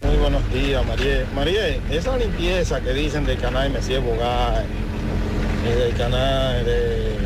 Muy 0.00 0.16
buenos 0.16 0.52
días, 0.52 0.86
María. 0.86 1.26
María, 1.34 1.66
esa 1.90 2.16
limpieza 2.16 2.80
que 2.80 2.92
dicen 2.92 3.26
del 3.26 3.38
canal 3.38 3.70
Mesías 3.70 4.02
Bogar, 4.02 4.64
y 5.64 5.78
del 5.78 5.94
canal 5.94 6.64
de 6.64 7.16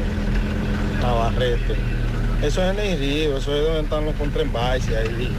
Navarrete, 1.02 1.76
eso 2.42 2.64
es 2.64 2.70
en 2.70 2.78
el 2.78 2.98
río, 2.98 3.36
eso 3.36 3.54
es 3.54 3.62
donde 3.62 3.80
están 3.82 4.06
los 4.06 4.14
contrenvices 4.14 4.96
ahí, 4.96 5.30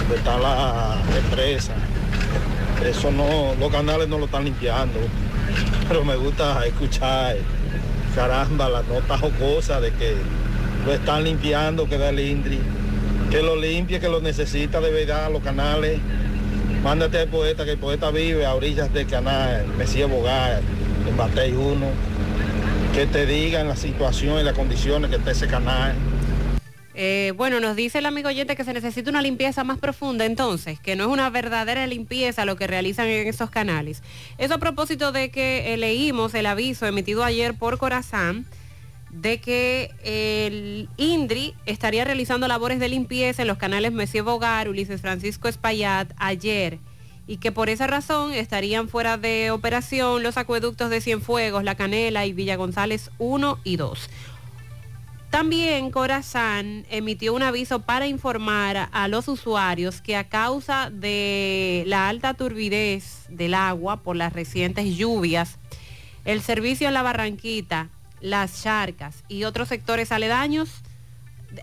donde 0.00 0.16
está 0.16 0.38
la 0.38 0.96
empresa. 1.16 1.72
Eso 2.84 3.10
no, 3.10 3.54
los 3.58 3.70
canales 3.70 4.08
no 4.08 4.18
lo 4.18 4.26
están 4.26 4.44
limpiando, 4.44 4.98
pero 5.88 6.04
me 6.04 6.16
gusta 6.16 6.66
escuchar, 6.66 7.36
caramba, 8.14 8.68
las 8.68 8.86
notas 8.86 9.22
o 9.22 9.30
cosas 9.30 9.80
de 9.80 9.92
que 9.92 10.14
lo 10.84 10.92
están 10.92 11.24
limpiando, 11.24 11.88
que 11.88 11.96
da 11.96 12.10
el 12.10 12.20
INDRI, 12.20 12.60
que 13.30 13.42
lo 13.42 13.56
limpie, 13.56 13.98
que 13.98 14.08
lo 14.08 14.20
necesita 14.20 14.80
de 14.80 14.90
verdad 14.90 15.30
los 15.32 15.42
canales. 15.42 16.00
Mándate 16.82 17.18
al 17.18 17.28
poeta, 17.28 17.66
que 17.66 17.72
el 17.72 17.78
poeta 17.78 18.10
vive 18.10 18.46
a 18.46 18.54
orillas 18.54 18.90
del 18.92 19.06
canal, 19.06 19.66
Mesías 19.76 20.08
Bogar, 20.08 20.62
en 21.06 21.14
Batey 21.14 21.52
1, 21.52 21.86
que 22.94 23.06
te 23.06 23.26
digan 23.26 23.68
la 23.68 23.76
situación 23.76 24.40
y 24.40 24.42
las 24.44 24.54
condiciones 24.54 25.10
que 25.10 25.16
está 25.16 25.30
ese 25.30 25.46
canal. 25.46 25.94
Eh, 26.94 27.34
bueno, 27.36 27.60
nos 27.60 27.76
dice 27.76 27.98
el 27.98 28.06
amigo 28.06 28.28
oyente 28.28 28.56
que 28.56 28.64
se 28.64 28.72
necesita 28.72 29.10
una 29.10 29.20
limpieza 29.20 29.62
más 29.62 29.78
profunda 29.78 30.24
entonces, 30.24 30.80
que 30.80 30.96
no 30.96 31.04
es 31.04 31.10
una 31.10 31.28
verdadera 31.28 31.86
limpieza 31.86 32.46
lo 32.46 32.56
que 32.56 32.66
realizan 32.66 33.08
en 33.08 33.28
esos 33.28 33.50
canales. 33.50 34.02
Eso 34.38 34.54
a 34.54 34.58
propósito 34.58 35.12
de 35.12 35.30
que 35.30 35.74
eh, 35.74 35.76
leímos 35.76 36.32
el 36.34 36.46
aviso 36.46 36.86
emitido 36.86 37.24
ayer 37.24 37.52
por 37.52 37.76
Corazán 37.76 38.46
de 39.12 39.40
que 39.40 39.90
el 40.02 40.88
INDRI 40.96 41.54
estaría 41.66 42.04
realizando 42.04 42.48
labores 42.48 42.78
de 42.78 42.88
limpieza 42.88 43.42
en 43.42 43.48
los 43.48 43.58
canales 43.58 43.92
Messier 43.92 44.22
Bogar, 44.22 44.68
Ulises 44.68 45.00
Francisco 45.00 45.48
Espaillat 45.48 46.12
ayer 46.16 46.78
y 47.26 47.36
que 47.36 47.52
por 47.52 47.68
esa 47.68 47.86
razón 47.86 48.32
estarían 48.32 48.88
fuera 48.88 49.16
de 49.16 49.50
operación 49.50 50.22
los 50.22 50.36
acueductos 50.36 50.90
de 50.90 51.00
Cienfuegos, 51.00 51.62
La 51.62 51.76
Canela 51.76 52.26
y 52.26 52.32
Villa 52.32 52.56
González 52.56 53.10
1 53.18 53.58
y 53.62 53.76
2. 53.76 54.10
También 55.30 55.92
Corazán 55.92 56.84
emitió 56.90 57.32
un 57.32 57.42
aviso 57.42 57.82
para 57.82 58.08
informar 58.08 58.88
a 58.90 59.06
los 59.06 59.28
usuarios 59.28 60.00
que 60.00 60.16
a 60.16 60.28
causa 60.28 60.90
de 60.90 61.84
la 61.86 62.08
alta 62.08 62.34
turbidez 62.34 63.26
del 63.28 63.54
agua 63.54 64.02
por 64.02 64.16
las 64.16 64.32
recientes 64.32 64.96
lluvias, 64.96 65.58
el 66.24 66.42
servicio 66.42 66.88
en 66.88 66.94
la 66.94 67.02
Barranquita, 67.02 67.90
las 68.20 68.62
charcas 68.62 69.24
y 69.28 69.44
otros 69.44 69.68
sectores 69.68 70.12
aledaños 70.12 70.70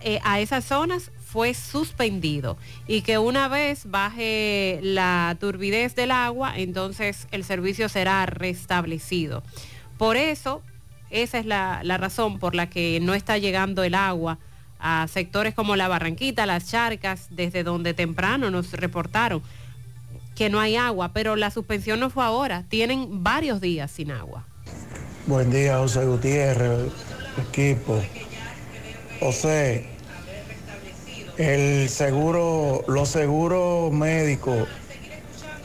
eh, 0.02 0.20
a 0.24 0.40
esas 0.40 0.66
zonas 0.66 1.12
fue 1.26 1.54
suspendido 1.54 2.58
y 2.88 3.02
que 3.02 3.18
una 3.18 3.48
vez 3.48 3.90
baje 3.90 4.80
la 4.82 5.38
turbidez 5.40 5.96
del 5.96 6.12
agua, 6.12 6.58
entonces 6.58 7.28
el 7.32 7.44
servicio 7.44 7.90
será 7.90 8.26
restablecido. 8.26 9.44
Por 9.98 10.18
eso, 10.18 10.62
esa 11.10 11.38
es 11.40 11.46
la, 11.46 11.82
la 11.84 11.98
razón 11.98 12.40
por 12.40 12.56
la 12.56 12.70
que 12.70 13.00
no 13.02 13.14
está 13.14 13.38
llegando 13.38 13.84
el 13.84 13.96
agua 13.96 14.40
a 14.80 15.08
sectores 15.08 15.54
como 15.54 15.76
la 15.76 15.88
Barranquita, 15.88 16.46
las 16.46 16.70
charcas, 16.70 17.28
desde 17.30 17.64
donde 17.64 17.94
temprano 17.94 18.52
nos 18.52 18.72
reportaron 18.74 19.42
que 20.36 20.50
no 20.50 20.60
hay 20.60 20.76
agua, 20.76 21.14
pero 21.14 21.36
la 21.36 21.50
suspensión 21.50 22.00
no 22.00 22.10
fue 22.10 22.24
ahora, 22.24 22.64
tienen 22.70 23.24
varios 23.24 23.60
días 23.60 23.90
sin 23.90 24.12
agua. 24.12 24.46
Buen 25.28 25.52
día, 25.52 25.80
José 25.80 26.06
Gutiérrez, 26.06 26.90
equipo. 27.50 28.02
José, 29.20 29.86
el 31.38 31.90
seguro, 31.90 32.86
los 32.88 33.10
seguros 33.10 33.92
médicos, 33.92 34.70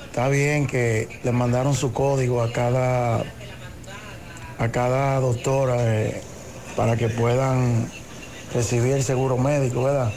está 0.06 0.28
bien 0.28 0.66
que 0.66 1.20
le 1.22 1.30
mandaron 1.30 1.74
su 1.74 1.92
código 1.92 2.42
a 2.42 2.52
cada, 2.52 3.22
a 4.58 4.68
cada 4.72 5.20
doctora 5.20 5.76
eh, 5.78 6.20
para 6.74 6.96
que 6.96 7.08
puedan 7.08 7.88
recibir 8.52 8.94
el 8.94 9.04
seguro 9.04 9.38
médico, 9.38 9.84
¿verdad? 9.84 10.10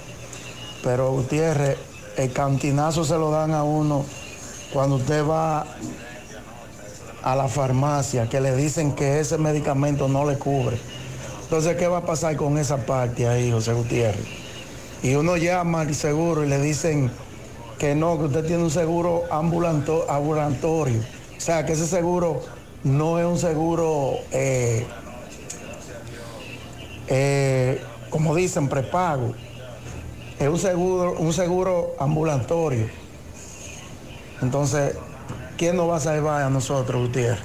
Pero 0.84 1.12
Gutiérrez, 1.12 1.78
el 2.18 2.34
cantinazo 2.34 3.06
se 3.06 3.14
lo 3.14 3.30
dan 3.30 3.52
a 3.52 3.62
uno 3.62 4.08
cuando 4.74 4.96
usted 4.96 5.24
va 5.24 5.68
a 7.26 7.36
la 7.36 7.48
farmacia 7.48 8.30
que 8.30 8.40
le 8.40 8.56
dicen 8.56 8.92
que 8.94 9.20
ese 9.20 9.40
medicamento 9.40 10.08
no 10.08 10.30
le 10.30 10.38
cubre. 10.38 10.78
Entonces, 11.42 11.76
¿qué 11.76 11.88
va 11.88 11.98
a 11.98 12.06
pasar 12.06 12.36
con 12.36 12.58
esa 12.60 12.86
parte 12.86 13.28
ahí, 13.28 13.52
José 13.52 13.74
Gutiérrez? 13.74 14.26
Y 15.02 15.16
uno 15.16 15.36
llama 15.36 15.82
al 15.82 15.96
seguro 15.96 16.46
y 16.46 16.48
le 16.48 16.62
dicen 16.62 17.12
que 17.80 17.96
no, 17.96 18.20
que 18.20 18.26
usted 18.26 18.46
tiene 18.46 18.64
un 18.64 18.70
seguro 18.70 19.24
ambulatorio. 19.32 21.00
O 21.36 21.42
sea, 21.42 21.66
que 21.66 21.74
ese 21.74 21.88
seguro 21.88 22.44
no 22.84 23.18
es 23.18 23.26
un 23.26 23.40
seguro, 23.40 24.20
eh, 24.32 24.86
eh, 27.08 27.82
como 28.12 28.36
dicen, 28.36 28.70
prepago. 28.70 29.34
Es 30.40 30.48
un 30.48 30.60
seguro, 30.60 31.16
un 31.18 31.34
seguro 31.34 31.96
ambulatorio. 31.98 32.86
Entonces, 34.44 34.96
¿quién 35.58 35.76
nos 35.76 35.90
va 35.90 35.98
a 35.98 36.00
salvar 36.00 36.44
a 36.44 36.50
nosotros, 36.50 37.08
Gutiérrez? 37.08 37.40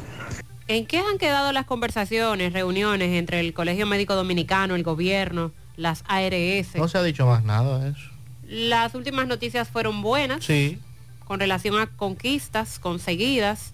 ¿En 0.68 0.86
qué 0.86 0.98
han 0.98 1.18
quedado 1.18 1.52
las 1.52 1.66
conversaciones, 1.66 2.52
reuniones 2.52 3.10
entre 3.18 3.40
el 3.40 3.52
Colegio 3.52 3.86
Médico 3.86 4.14
Dominicano, 4.14 4.76
el 4.76 4.84
gobierno, 4.84 5.50
las 5.76 6.04
ARS? 6.06 6.76
No 6.76 6.86
se 6.88 6.98
ha 6.98 7.02
dicho 7.02 7.26
más 7.26 7.42
nada 7.42 7.80
de 7.80 7.90
eso. 7.90 8.00
Las 8.46 8.94
últimas 8.94 9.26
noticias 9.26 9.68
fueron 9.68 10.02
buenas 10.02 10.44
Sí. 10.44 10.78
con 11.26 11.40
relación 11.40 11.78
a 11.78 11.86
conquistas 11.88 12.78
conseguidas, 12.78 13.72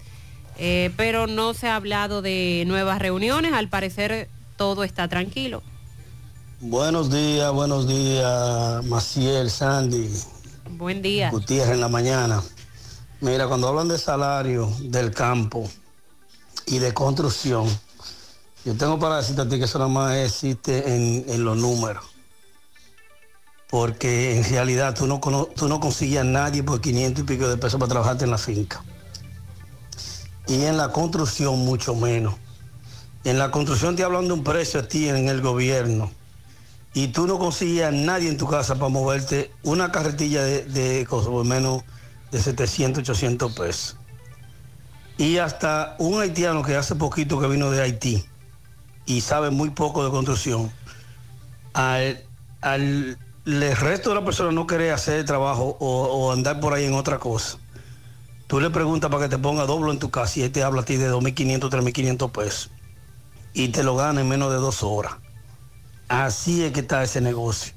eh, 0.58 0.90
pero 0.96 1.26
no 1.26 1.52
se 1.54 1.68
ha 1.68 1.76
hablado 1.76 2.22
de 2.22 2.64
nuevas 2.66 2.98
reuniones. 2.98 3.52
Al 3.52 3.68
parecer 3.68 4.28
todo 4.56 4.84
está 4.84 5.06
tranquilo. 5.08 5.62
Buenos 6.60 7.10
días, 7.12 7.52
buenos 7.52 7.86
días, 7.86 8.82
Maciel, 8.86 9.50
Sandy, 9.50 10.08
Buen 10.70 11.02
día. 11.02 11.30
Gutiérrez 11.30 11.74
en 11.74 11.80
la 11.80 11.88
mañana. 11.88 12.42
Mira, 13.20 13.48
cuando 13.48 13.68
hablan 13.68 13.88
de 13.88 13.96
salario 13.96 14.70
del 14.78 15.10
campo 15.10 15.66
y 16.66 16.78
de 16.78 16.92
construcción, 16.92 17.66
yo 18.64 18.76
tengo 18.76 18.98
para 18.98 19.16
decirte 19.16 19.42
a 19.42 19.48
ti 19.48 19.58
que 19.58 19.64
eso 19.64 19.78
nada 19.78 19.90
más 19.90 20.14
existe 20.16 20.94
en, 20.94 21.44
los 21.44 21.56
números. 21.56 22.04
Porque 23.70 24.36
en 24.36 24.44
realidad 24.44 24.94
tú 24.94 25.06
no, 25.06 25.18
tú 25.18 25.80
consigues 25.80 26.20
a 26.20 26.24
nadie 26.24 26.62
por 26.62 26.80
500 26.80 27.22
y 27.22 27.26
pico 27.26 27.48
de 27.48 27.56
pesos 27.56 27.80
para 27.80 27.88
trabajarte 27.88 28.24
en 28.24 28.30
la 28.30 28.38
finca. 28.38 28.84
Y 30.46 30.64
en 30.64 30.76
la 30.76 30.92
construcción 30.92 31.58
mucho 31.60 31.94
menos. 31.94 32.34
En 33.24 33.38
la 33.38 33.50
construcción 33.50 33.96
te 33.96 34.04
hablan 34.04 34.28
de 34.28 34.34
un 34.34 34.44
precio 34.44 34.80
a 34.80 34.82
ti 34.86 35.08
en 35.08 35.28
el 35.28 35.40
gobierno 35.40 36.12
y 36.92 37.08
tú 37.08 37.26
no 37.26 37.38
consigues 37.38 37.84
a 37.84 37.90
nadie 37.90 38.28
en 38.28 38.36
tu 38.36 38.46
casa 38.46 38.74
para 38.74 38.88
moverte 38.88 39.50
una 39.62 39.90
carretilla 39.90 40.42
de, 40.42 40.64
de 40.64 41.06
cosas, 41.06 41.30
por 41.30 41.44
menos 41.44 41.82
de 42.30 42.40
700, 42.40 43.02
800 43.02 43.52
pesos. 43.52 43.96
Y 45.18 45.38
hasta 45.38 45.96
un 45.98 46.20
haitiano 46.20 46.62
que 46.62 46.76
hace 46.76 46.94
poquito 46.94 47.40
que 47.40 47.48
vino 47.48 47.70
de 47.70 47.82
Haití 47.82 48.24
y 49.06 49.20
sabe 49.20 49.50
muy 49.50 49.70
poco 49.70 50.04
de 50.04 50.10
construcción, 50.10 50.70
al, 51.72 52.22
al 52.60 53.18
el 53.46 53.76
resto 53.76 54.10
de 54.10 54.16
la 54.16 54.24
persona 54.24 54.50
no 54.50 54.66
quiere 54.66 54.90
hacer 54.90 55.20
el 55.20 55.24
trabajo 55.24 55.76
o, 55.78 56.32
andar 56.32 56.58
por 56.58 56.74
ahí 56.74 56.84
en 56.84 56.94
otra 56.94 57.18
cosa. 57.18 57.58
Tú 58.48 58.60
le 58.60 58.70
preguntas 58.70 59.08
para 59.10 59.24
que 59.24 59.28
te 59.28 59.38
ponga 59.38 59.66
doblo 59.66 59.92
en 59.92 59.98
tu 60.00 60.10
casa 60.10 60.40
y 60.40 60.42
él 60.42 60.52
te 60.52 60.64
habla 60.64 60.82
a 60.82 60.84
ti 60.84 60.96
de 60.96 61.10
2.500, 61.10 61.70
3.500 61.70 62.32
pesos. 62.32 62.70
Y 63.54 63.68
te 63.68 63.84
lo 63.84 63.96
gana 63.96 64.20
en 64.20 64.28
menos 64.28 64.50
de 64.50 64.56
dos 64.56 64.82
horas. 64.82 65.14
Así 66.08 66.64
es 66.64 66.72
que 66.72 66.80
está 66.80 67.02
ese 67.02 67.20
negocio. 67.20 67.72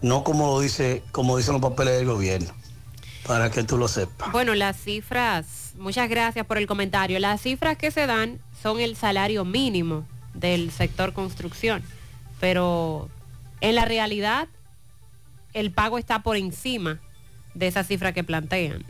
No 0.00 0.24
como 0.24 0.46
lo 0.46 0.60
dice, 0.60 1.02
como 1.12 1.36
dicen 1.36 1.52
los 1.52 1.62
papeles 1.62 1.98
del 1.98 2.06
gobierno. 2.06 2.52
Para 3.26 3.50
que 3.50 3.64
tú 3.64 3.76
lo 3.76 3.88
sepas. 3.88 4.30
Bueno, 4.32 4.54
las 4.54 4.76
cifras, 4.76 5.72
muchas 5.78 6.08
gracias 6.08 6.46
por 6.46 6.58
el 6.58 6.66
comentario. 6.66 7.18
Las 7.18 7.40
cifras 7.40 7.76
que 7.76 7.90
se 7.90 8.06
dan 8.06 8.38
son 8.62 8.80
el 8.80 8.96
salario 8.96 9.44
mínimo 9.44 10.06
del 10.34 10.70
sector 10.70 11.12
construcción, 11.12 11.82
pero 12.40 13.08
en 13.60 13.74
la 13.74 13.84
realidad 13.84 14.48
el 15.54 15.70
pago 15.70 15.98
está 15.98 16.22
por 16.22 16.36
encima 16.36 17.00
de 17.54 17.66
esa 17.66 17.82
cifra 17.82 18.12
que 18.12 18.22
plantean. 18.22 18.84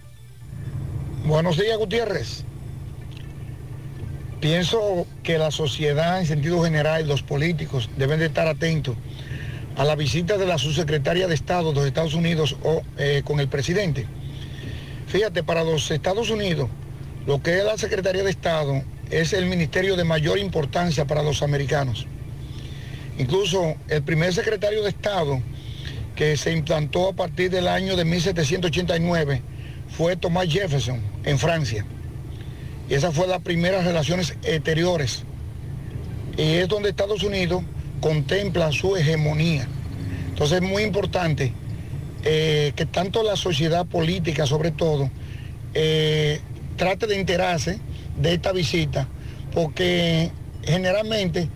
Buenos 1.24 1.56
días, 1.56 1.78
Gutiérrez. 1.78 2.44
Pienso 4.40 5.06
que 5.22 5.38
la 5.38 5.50
sociedad 5.50 6.20
en 6.20 6.26
sentido 6.26 6.62
general, 6.62 7.08
los 7.08 7.22
políticos 7.22 7.88
deben 7.96 8.18
de 8.18 8.26
estar 8.26 8.46
atentos 8.46 8.96
a 9.76 9.84
la 9.84 9.94
visita 9.94 10.36
de 10.38 10.46
la 10.46 10.58
subsecretaria 10.58 11.26
de 11.26 11.34
Estado 11.34 11.70
de 11.70 11.74
los 11.74 11.86
Estados 11.86 12.14
Unidos 12.14 12.56
o, 12.62 12.82
eh, 12.98 13.22
con 13.24 13.40
el 13.40 13.48
presidente. 13.48 14.06
Fíjate, 15.06 15.44
para 15.44 15.62
los 15.62 15.90
Estados 15.90 16.30
Unidos, 16.30 16.68
lo 17.26 17.40
que 17.40 17.58
es 17.58 17.64
la 17.64 17.78
Secretaría 17.78 18.24
de 18.24 18.30
Estado 18.30 18.82
es 19.10 19.32
el 19.32 19.46
ministerio 19.46 19.96
de 19.96 20.04
mayor 20.04 20.38
importancia 20.38 21.06
para 21.06 21.22
los 21.22 21.42
americanos. 21.42 22.06
Incluso 23.18 23.76
el 23.88 24.02
primer 24.02 24.34
secretario 24.34 24.82
de 24.82 24.90
Estado 24.90 25.40
que 26.16 26.36
se 26.36 26.52
implantó 26.52 27.08
a 27.08 27.12
partir 27.12 27.50
del 27.50 27.68
año 27.68 27.94
de 27.94 28.04
1789 28.04 29.42
fue 29.96 30.16
Thomas 30.16 30.48
Jefferson 30.48 31.00
en 31.24 31.38
Francia. 31.38 31.84
Y 32.88 32.94
esa 32.94 33.12
fue 33.12 33.26
las 33.26 33.42
primeras 33.42 33.84
relaciones 33.84 34.34
exteriores. 34.42 35.22
Y 36.36 36.54
es 36.54 36.68
donde 36.68 36.90
Estados 36.90 37.22
Unidos 37.22 37.62
contempla 38.00 38.72
su 38.72 38.96
hegemonía. 38.96 39.68
Entonces 40.30 40.60
es 40.60 40.68
muy 40.68 40.82
importante 40.82 41.52
eh, 42.28 42.72
que 42.74 42.86
tanto 42.86 43.22
la 43.22 43.36
sociedad 43.36 43.86
política, 43.86 44.46
sobre 44.46 44.72
todo, 44.72 45.08
eh, 45.74 46.40
trate 46.76 47.06
de 47.06 47.20
enterarse 47.20 47.78
de 48.16 48.34
esta 48.34 48.50
visita, 48.50 49.06
porque 49.54 50.32
generalmente 50.64 51.48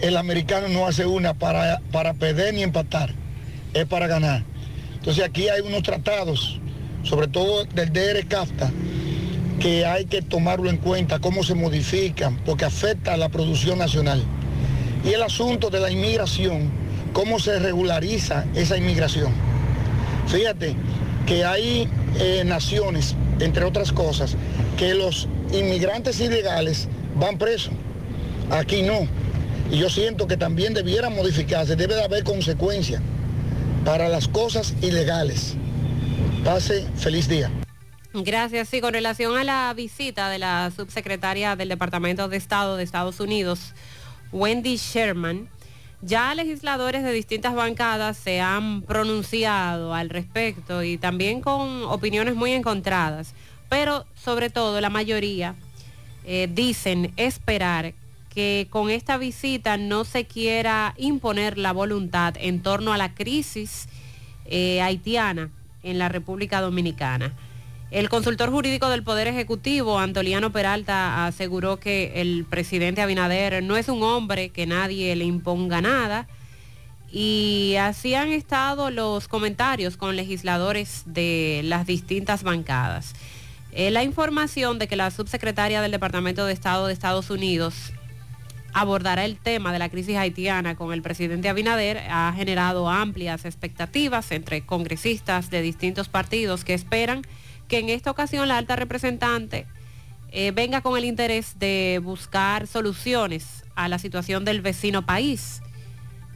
el 0.00 0.18
americano 0.18 0.68
no 0.68 0.86
hace 0.86 1.06
una 1.06 1.32
para, 1.32 1.80
para 1.92 2.12
perder 2.12 2.52
ni 2.52 2.62
empatar, 2.62 3.14
es 3.72 3.86
para 3.86 4.06
ganar. 4.06 4.44
Entonces 4.96 5.24
aquí 5.24 5.48
hay 5.48 5.62
unos 5.62 5.82
tratados, 5.82 6.60
sobre 7.04 7.26
todo 7.26 7.64
del 7.64 7.90
DR 7.90 8.22
CAFTA, 8.28 8.70
que 9.60 9.86
hay 9.86 10.04
que 10.04 10.20
tomarlo 10.20 10.68
en 10.68 10.76
cuenta, 10.76 11.20
cómo 11.20 11.42
se 11.42 11.54
modifican, 11.54 12.36
porque 12.44 12.66
afecta 12.66 13.14
a 13.14 13.16
la 13.16 13.30
producción 13.30 13.78
nacional. 13.78 14.22
Y 15.06 15.14
el 15.14 15.22
asunto 15.22 15.70
de 15.70 15.80
la 15.80 15.90
inmigración, 15.90 16.70
cómo 17.14 17.38
se 17.38 17.58
regulariza 17.58 18.44
esa 18.54 18.76
inmigración. 18.76 19.51
Fíjate 20.26 20.76
que 21.26 21.44
hay 21.44 21.88
eh, 22.18 22.42
naciones, 22.44 23.14
entre 23.40 23.64
otras 23.64 23.92
cosas, 23.92 24.36
que 24.76 24.94
los 24.94 25.28
inmigrantes 25.52 26.20
ilegales 26.20 26.88
van 27.14 27.38
presos. 27.38 27.74
Aquí 28.50 28.82
no. 28.82 29.06
Y 29.70 29.78
yo 29.78 29.88
siento 29.88 30.26
que 30.26 30.36
también 30.36 30.74
debiera 30.74 31.08
modificarse, 31.08 31.76
debe 31.76 31.94
de 31.94 32.04
haber 32.04 32.24
consecuencias 32.24 33.00
para 33.84 34.08
las 34.08 34.28
cosas 34.28 34.74
ilegales. 34.82 35.54
Pase 36.44 36.86
feliz 36.96 37.28
día. 37.28 37.50
Gracias. 38.14 38.68
Sí, 38.68 38.80
con 38.80 38.92
relación 38.92 39.36
a 39.38 39.44
la 39.44 39.72
visita 39.74 40.28
de 40.28 40.38
la 40.38 40.70
subsecretaria 40.76 41.56
del 41.56 41.70
Departamento 41.70 42.28
de 42.28 42.36
Estado 42.36 42.76
de 42.76 42.84
Estados 42.84 43.20
Unidos, 43.20 43.72
Wendy 44.32 44.76
Sherman, 44.76 45.48
ya 46.02 46.34
legisladores 46.34 47.04
de 47.04 47.12
distintas 47.12 47.54
bancadas 47.54 48.16
se 48.16 48.40
han 48.40 48.82
pronunciado 48.82 49.94
al 49.94 50.10
respecto 50.10 50.82
y 50.82 50.98
también 50.98 51.40
con 51.40 51.84
opiniones 51.84 52.34
muy 52.34 52.52
encontradas, 52.52 53.34
pero 53.68 54.04
sobre 54.14 54.50
todo 54.50 54.80
la 54.80 54.90
mayoría 54.90 55.54
eh, 56.24 56.48
dicen 56.52 57.12
esperar 57.16 57.94
que 58.34 58.66
con 58.70 58.90
esta 58.90 59.16
visita 59.16 59.76
no 59.76 60.04
se 60.04 60.24
quiera 60.24 60.94
imponer 60.96 61.58
la 61.58 61.72
voluntad 61.72 62.34
en 62.38 62.62
torno 62.62 62.92
a 62.92 62.98
la 62.98 63.14
crisis 63.14 63.88
eh, 64.46 64.82
haitiana 64.82 65.50
en 65.82 65.98
la 65.98 66.08
República 66.08 66.60
Dominicana. 66.60 67.32
El 67.92 68.08
consultor 68.08 68.50
jurídico 68.50 68.88
del 68.88 69.02
Poder 69.02 69.28
Ejecutivo, 69.28 69.98
Antoliano 69.98 70.50
Peralta, 70.50 71.26
aseguró 71.26 71.78
que 71.78 72.22
el 72.22 72.46
presidente 72.48 73.02
Abinader 73.02 73.62
no 73.62 73.76
es 73.76 73.90
un 73.90 74.02
hombre 74.02 74.48
que 74.48 74.64
nadie 74.64 75.14
le 75.14 75.26
imponga 75.26 75.82
nada. 75.82 76.26
Y 77.12 77.74
así 77.78 78.14
han 78.14 78.32
estado 78.32 78.90
los 78.90 79.28
comentarios 79.28 79.98
con 79.98 80.16
legisladores 80.16 81.02
de 81.04 81.60
las 81.64 81.84
distintas 81.84 82.44
bancadas. 82.44 83.12
Eh, 83.72 83.90
la 83.90 84.02
información 84.02 84.78
de 84.78 84.88
que 84.88 84.96
la 84.96 85.10
subsecretaria 85.10 85.82
del 85.82 85.90
Departamento 85.90 86.46
de 86.46 86.54
Estado 86.54 86.86
de 86.86 86.94
Estados 86.94 87.28
Unidos 87.28 87.92
abordará 88.72 89.26
el 89.26 89.36
tema 89.36 89.70
de 89.70 89.78
la 89.78 89.90
crisis 89.90 90.16
haitiana 90.16 90.76
con 90.76 90.94
el 90.94 91.02
presidente 91.02 91.50
Abinader 91.50 91.98
ha 92.08 92.32
generado 92.34 92.88
amplias 92.88 93.44
expectativas 93.44 94.32
entre 94.32 94.64
congresistas 94.64 95.50
de 95.50 95.60
distintos 95.60 96.08
partidos 96.08 96.64
que 96.64 96.72
esperan 96.72 97.20
que 97.72 97.78
en 97.78 97.88
esta 97.88 98.10
ocasión 98.10 98.48
la 98.48 98.58
alta 98.58 98.76
representante 98.76 99.66
eh, 100.30 100.50
venga 100.50 100.82
con 100.82 100.98
el 100.98 101.06
interés 101.06 101.58
de 101.58 102.02
buscar 102.04 102.66
soluciones 102.66 103.64
a 103.74 103.88
la 103.88 103.98
situación 103.98 104.44
del 104.44 104.60
vecino 104.60 105.06
país, 105.06 105.62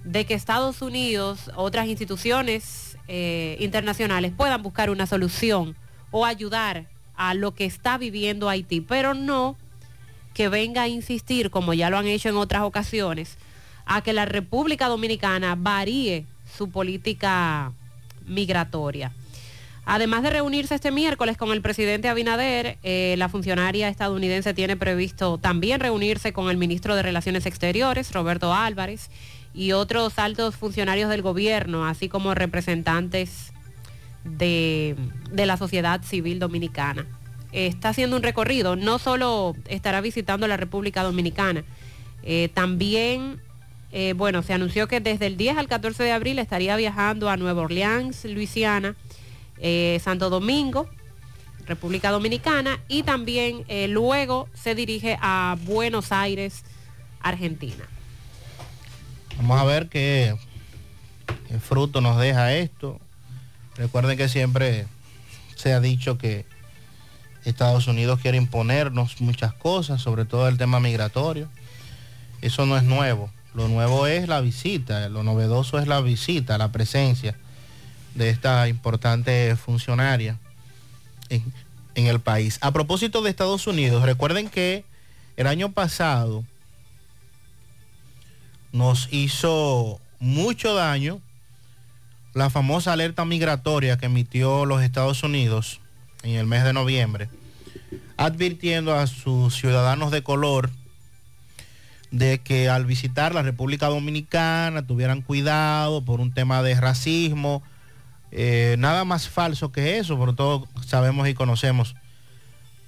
de 0.02 0.24
que 0.24 0.32
Estados 0.32 0.80
Unidos, 0.80 1.50
otras 1.54 1.88
instituciones 1.88 2.96
eh, 3.06 3.58
internacionales 3.60 4.32
puedan 4.34 4.62
buscar 4.62 4.88
una 4.88 5.06
solución 5.06 5.76
o 6.10 6.24
ayudar 6.24 6.86
a 7.16 7.34
lo 7.34 7.54
que 7.54 7.66
está 7.66 7.98
viviendo 7.98 8.48
Haití, 8.48 8.80
pero 8.80 9.12
no 9.12 9.58
que 10.32 10.48
venga 10.48 10.84
a 10.84 10.88
insistir, 10.88 11.50
como 11.50 11.74
ya 11.74 11.90
lo 11.90 11.98
han 11.98 12.06
hecho 12.06 12.30
en 12.30 12.36
otras 12.38 12.62
ocasiones, 12.62 13.36
a 13.84 14.00
que 14.00 14.14
la 14.14 14.24
República 14.24 14.88
Dominicana 14.88 15.54
varíe 15.54 16.24
su 16.56 16.70
política 16.70 17.74
migratoria. 18.24 19.12
Además 19.88 20.24
de 20.24 20.30
reunirse 20.30 20.74
este 20.74 20.90
miércoles 20.90 21.36
con 21.36 21.52
el 21.52 21.62
presidente 21.62 22.08
Abinader, 22.08 22.76
eh, 22.82 23.14
la 23.18 23.28
funcionaria 23.28 23.88
estadounidense 23.88 24.52
tiene 24.52 24.76
previsto 24.76 25.38
también 25.38 25.78
reunirse 25.78 26.32
con 26.32 26.50
el 26.50 26.56
ministro 26.56 26.96
de 26.96 27.02
Relaciones 27.02 27.46
Exteriores, 27.46 28.12
Roberto 28.12 28.52
Álvarez, 28.52 29.10
y 29.54 29.70
otros 29.72 30.18
altos 30.18 30.56
funcionarios 30.56 31.08
del 31.08 31.22
gobierno, 31.22 31.86
así 31.86 32.08
como 32.08 32.34
representantes 32.34 33.52
de, 34.24 34.96
la 35.32 35.56
sociedad 35.56 36.02
civil 36.02 36.40
dominicana. 36.40 37.06
Está 37.52 37.90
haciendo 37.90 38.16
un 38.16 38.24
recorrido, 38.24 38.74
no 38.74 38.98
solo 38.98 39.54
estará 39.68 40.00
visitando 40.00 40.48
la 40.48 40.56
República 40.56 41.04
Dominicana, 41.04 41.62
eh, 42.24 42.50
también 42.52 43.40
eh, 43.92 44.14
bueno, 44.14 44.42
se 44.42 44.52
anunció 44.52 44.88
que 44.88 45.00
desde 45.00 45.26
el 45.26 45.36
10 45.36 45.58
al 45.58 45.68
14 45.68 46.02
de 46.02 46.12
abril 46.12 46.40
estaría 46.40 46.74
viajando 46.76 47.30
a 47.30 47.36
Nueva 47.36 47.62
Orleans, 47.62 48.24
Luisiana, 48.24 48.96
eh, 49.58 50.00
Santo 50.02 50.30
Domingo, 50.30 50.88
República 51.66 52.10
Dominicana, 52.10 52.80
y 52.88 53.02
también 53.02 53.64
eh, 53.68 53.88
luego 53.88 54.48
se 54.54 54.74
dirige 54.74 55.18
a 55.20 55.56
Buenos 55.64 56.12
Aires, 56.12 56.64
Argentina. 57.20 57.84
Vamos 59.36 59.60
a 59.60 59.64
ver 59.64 59.88
qué, 59.88 60.36
qué 61.48 61.58
fruto 61.58 62.00
nos 62.00 62.18
deja 62.18 62.54
esto. 62.54 63.00
Recuerden 63.76 64.16
que 64.16 64.28
siempre 64.28 64.86
se 65.56 65.72
ha 65.72 65.80
dicho 65.80 66.18
que 66.18 66.46
Estados 67.44 67.86
Unidos 67.86 68.20
quiere 68.20 68.38
imponernos 68.38 69.20
muchas 69.20 69.52
cosas, 69.52 70.00
sobre 70.00 70.24
todo 70.24 70.48
el 70.48 70.56
tema 70.58 70.80
migratorio. 70.80 71.48
Eso 72.42 72.66
no 72.66 72.76
es 72.76 72.82
nuevo. 72.84 73.30
Lo 73.54 73.68
nuevo 73.68 74.06
es 74.06 74.28
la 74.28 74.40
visita, 74.40 75.08
lo 75.08 75.22
novedoso 75.22 75.78
es 75.78 75.86
la 75.86 76.00
visita, 76.00 76.58
la 76.58 76.72
presencia 76.72 77.36
de 78.16 78.30
esta 78.30 78.68
importante 78.68 79.54
funcionaria 79.56 80.38
en, 81.28 81.42
el 81.94 82.20
país. 82.20 82.58
A 82.60 82.72
propósito 82.72 83.22
de 83.22 83.30
Estados 83.30 83.66
Unidos, 83.66 84.04
recuerden 84.04 84.48
que 84.50 84.84
el 85.36 85.46
año 85.46 85.72
pasado 85.72 86.44
nos 88.72 89.08
hizo 89.10 90.00
mucho 90.18 90.74
daño 90.74 91.20
la 92.34 92.50
famosa 92.50 92.92
alerta 92.92 93.24
migratoria 93.24 93.96
que 93.96 94.06
emitió 94.06 94.66
los 94.66 94.82
Estados 94.82 95.22
Unidos 95.22 95.80
en 96.22 96.36
el 96.36 96.46
mes 96.46 96.64
de 96.64 96.74
noviembre, 96.74 97.30
advirtiendo 98.18 98.94
a 98.94 99.06
sus 99.06 99.54
ciudadanos 99.54 100.10
de 100.10 100.22
color 100.22 100.70
de 102.10 102.40
que 102.40 102.68
al 102.68 102.84
visitar 102.84 103.34
la 103.34 103.42
República 103.42 103.88
Dominicana 103.88 104.86
tuvieran 104.86 105.22
cuidado 105.22 106.02
por 106.02 106.20
un 106.20 106.32
tema 106.32 106.62
de 106.62 106.74
racismo, 106.74 107.62
eh, 108.30 108.76
nada 108.78 109.04
más 109.04 109.28
falso 109.28 109.72
que 109.72 109.98
eso, 109.98 110.18
pero 110.18 110.34
todos 110.34 110.68
sabemos 110.84 111.28
y 111.28 111.34
conocemos 111.34 111.94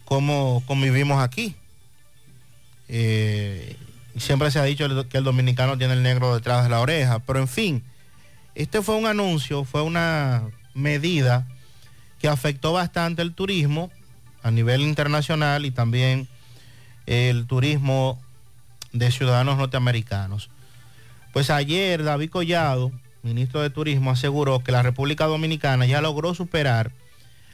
cómo 0.04 0.62
convivimos 0.66 1.22
aquí. 1.22 1.54
Eh, 2.88 3.76
siempre 4.16 4.50
se 4.50 4.58
ha 4.58 4.64
dicho 4.64 5.08
que 5.08 5.18
el 5.18 5.24
dominicano 5.24 5.78
tiene 5.78 5.94
el 5.94 6.02
negro 6.02 6.34
detrás 6.34 6.64
de 6.64 6.70
la 6.70 6.80
oreja, 6.80 7.18
pero 7.20 7.38
en 7.38 7.48
fin, 7.48 7.84
este 8.54 8.82
fue 8.82 8.96
un 8.96 9.06
anuncio, 9.06 9.64
fue 9.64 9.82
una 9.82 10.42
medida 10.74 11.46
que 12.18 12.28
afectó 12.28 12.72
bastante 12.72 13.22
el 13.22 13.34
turismo 13.34 13.90
a 14.42 14.50
nivel 14.50 14.80
internacional 14.80 15.66
y 15.66 15.70
también 15.70 16.28
el 17.06 17.46
turismo 17.46 18.20
de 18.92 19.10
ciudadanos 19.10 19.58
norteamericanos. 19.58 20.50
Pues 21.32 21.50
ayer 21.50 22.02
David 22.02 22.30
Collado, 22.30 22.90
ministro 23.22 23.60
de 23.60 23.70
Turismo, 23.70 24.10
aseguró 24.10 24.60
que 24.60 24.72
la 24.72 24.82
República 24.82 25.26
Dominicana 25.26 25.86
ya 25.86 26.00
logró 26.00 26.34
superar 26.34 26.92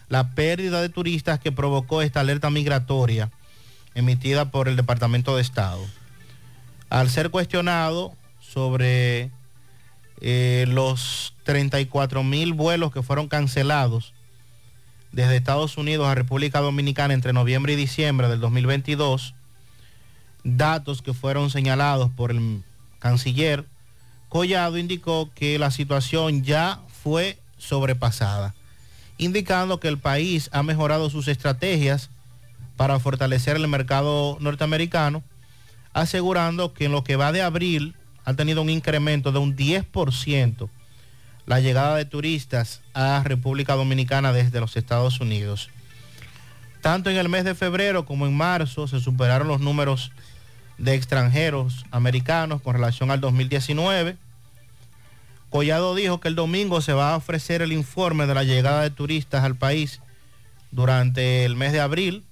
la 0.08 0.30
pérdida 0.34 0.82
de 0.82 0.88
turistas 0.88 1.40
que 1.40 1.52
provocó 1.52 2.02
esta 2.02 2.20
alerta 2.20 2.50
migratoria 2.50 3.30
emitida 3.94 4.50
por 4.50 4.68
el 4.68 4.76
Departamento 4.76 5.36
de 5.36 5.42
Estado. 5.42 5.84
Al 6.90 7.10
ser 7.10 7.30
cuestionado 7.30 8.14
sobre 8.40 9.30
eh, 10.20 10.66
los 10.68 11.34
34 11.44 12.22
mil 12.22 12.52
vuelos 12.52 12.92
que 12.92 13.02
fueron 13.02 13.28
cancelados 13.28 14.14
desde 15.12 15.36
Estados 15.36 15.76
Unidos 15.78 16.08
a 16.08 16.14
República 16.14 16.60
Dominicana 16.60 17.14
entre 17.14 17.32
noviembre 17.32 17.72
y 17.72 17.76
diciembre 17.76 18.28
del 18.28 18.40
2022, 18.40 19.34
datos 20.42 21.02
que 21.02 21.14
fueron 21.14 21.50
señalados 21.50 22.10
por 22.10 22.30
el 22.30 22.62
canciller, 22.98 23.64
Collado 24.34 24.78
indicó 24.78 25.30
que 25.32 25.60
la 25.60 25.70
situación 25.70 26.42
ya 26.42 26.80
fue 27.04 27.38
sobrepasada, 27.56 28.52
indicando 29.16 29.78
que 29.78 29.86
el 29.86 29.98
país 29.98 30.50
ha 30.52 30.64
mejorado 30.64 31.08
sus 31.08 31.28
estrategias 31.28 32.10
para 32.76 32.98
fortalecer 32.98 33.54
el 33.54 33.68
mercado 33.68 34.36
norteamericano, 34.40 35.22
asegurando 35.92 36.74
que 36.74 36.86
en 36.86 36.90
lo 36.90 37.04
que 37.04 37.14
va 37.14 37.30
de 37.30 37.42
abril 37.42 37.94
ha 38.24 38.34
tenido 38.34 38.60
un 38.60 38.70
incremento 38.70 39.30
de 39.30 39.38
un 39.38 39.54
10% 39.54 40.68
la 41.46 41.60
llegada 41.60 41.94
de 41.94 42.04
turistas 42.04 42.80
a 42.92 43.22
República 43.24 43.76
Dominicana 43.76 44.32
desde 44.32 44.58
los 44.58 44.76
Estados 44.76 45.20
Unidos. 45.20 45.70
Tanto 46.80 47.08
en 47.08 47.18
el 47.18 47.28
mes 47.28 47.44
de 47.44 47.54
febrero 47.54 48.04
como 48.04 48.26
en 48.26 48.36
marzo 48.36 48.88
se 48.88 48.98
superaron 48.98 49.46
los 49.46 49.60
números 49.60 50.10
de 50.76 50.94
extranjeros 50.94 51.86
americanos 51.92 52.62
con 52.62 52.74
relación 52.74 53.12
al 53.12 53.20
2019. 53.20 54.23
Collado 55.54 55.94
dijo 55.94 56.18
que 56.18 56.26
el 56.26 56.34
domingo 56.34 56.80
se 56.80 56.94
va 56.94 57.12
a 57.12 57.16
ofrecer 57.16 57.62
el 57.62 57.72
informe 57.72 58.26
de 58.26 58.34
la 58.34 58.42
llegada 58.42 58.82
de 58.82 58.90
turistas 58.90 59.44
al 59.44 59.54
país 59.54 60.00
durante 60.72 61.44
el 61.44 61.54
mes 61.54 61.70
de 61.70 61.78
abril, 61.78 62.24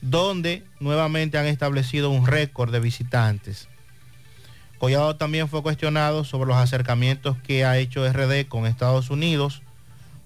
donde 0.00 0.64
nuevamente 0.80 1.36
han 1.36 1.44
establecido 1.44 2.08
un 2.08 2.26
récord 2.26 2.72
de 2.72 2.80
visitantes. 2.80 3.68
Collado 4.78 5.16
también 5.16 5.50
fue 5.50 5.62
cuestionado 5.62 6.24
sobre 6.24 6.48
los 6.48 6.56
acercamientos 6.56 7.36
que 7.42 7.66
ha 7.66 7.76
hecho 7.76 8.10
RD 8.10 8.48
con 8.48 8.64
Estados 8.64 9.10
Unidos 9.10 9.60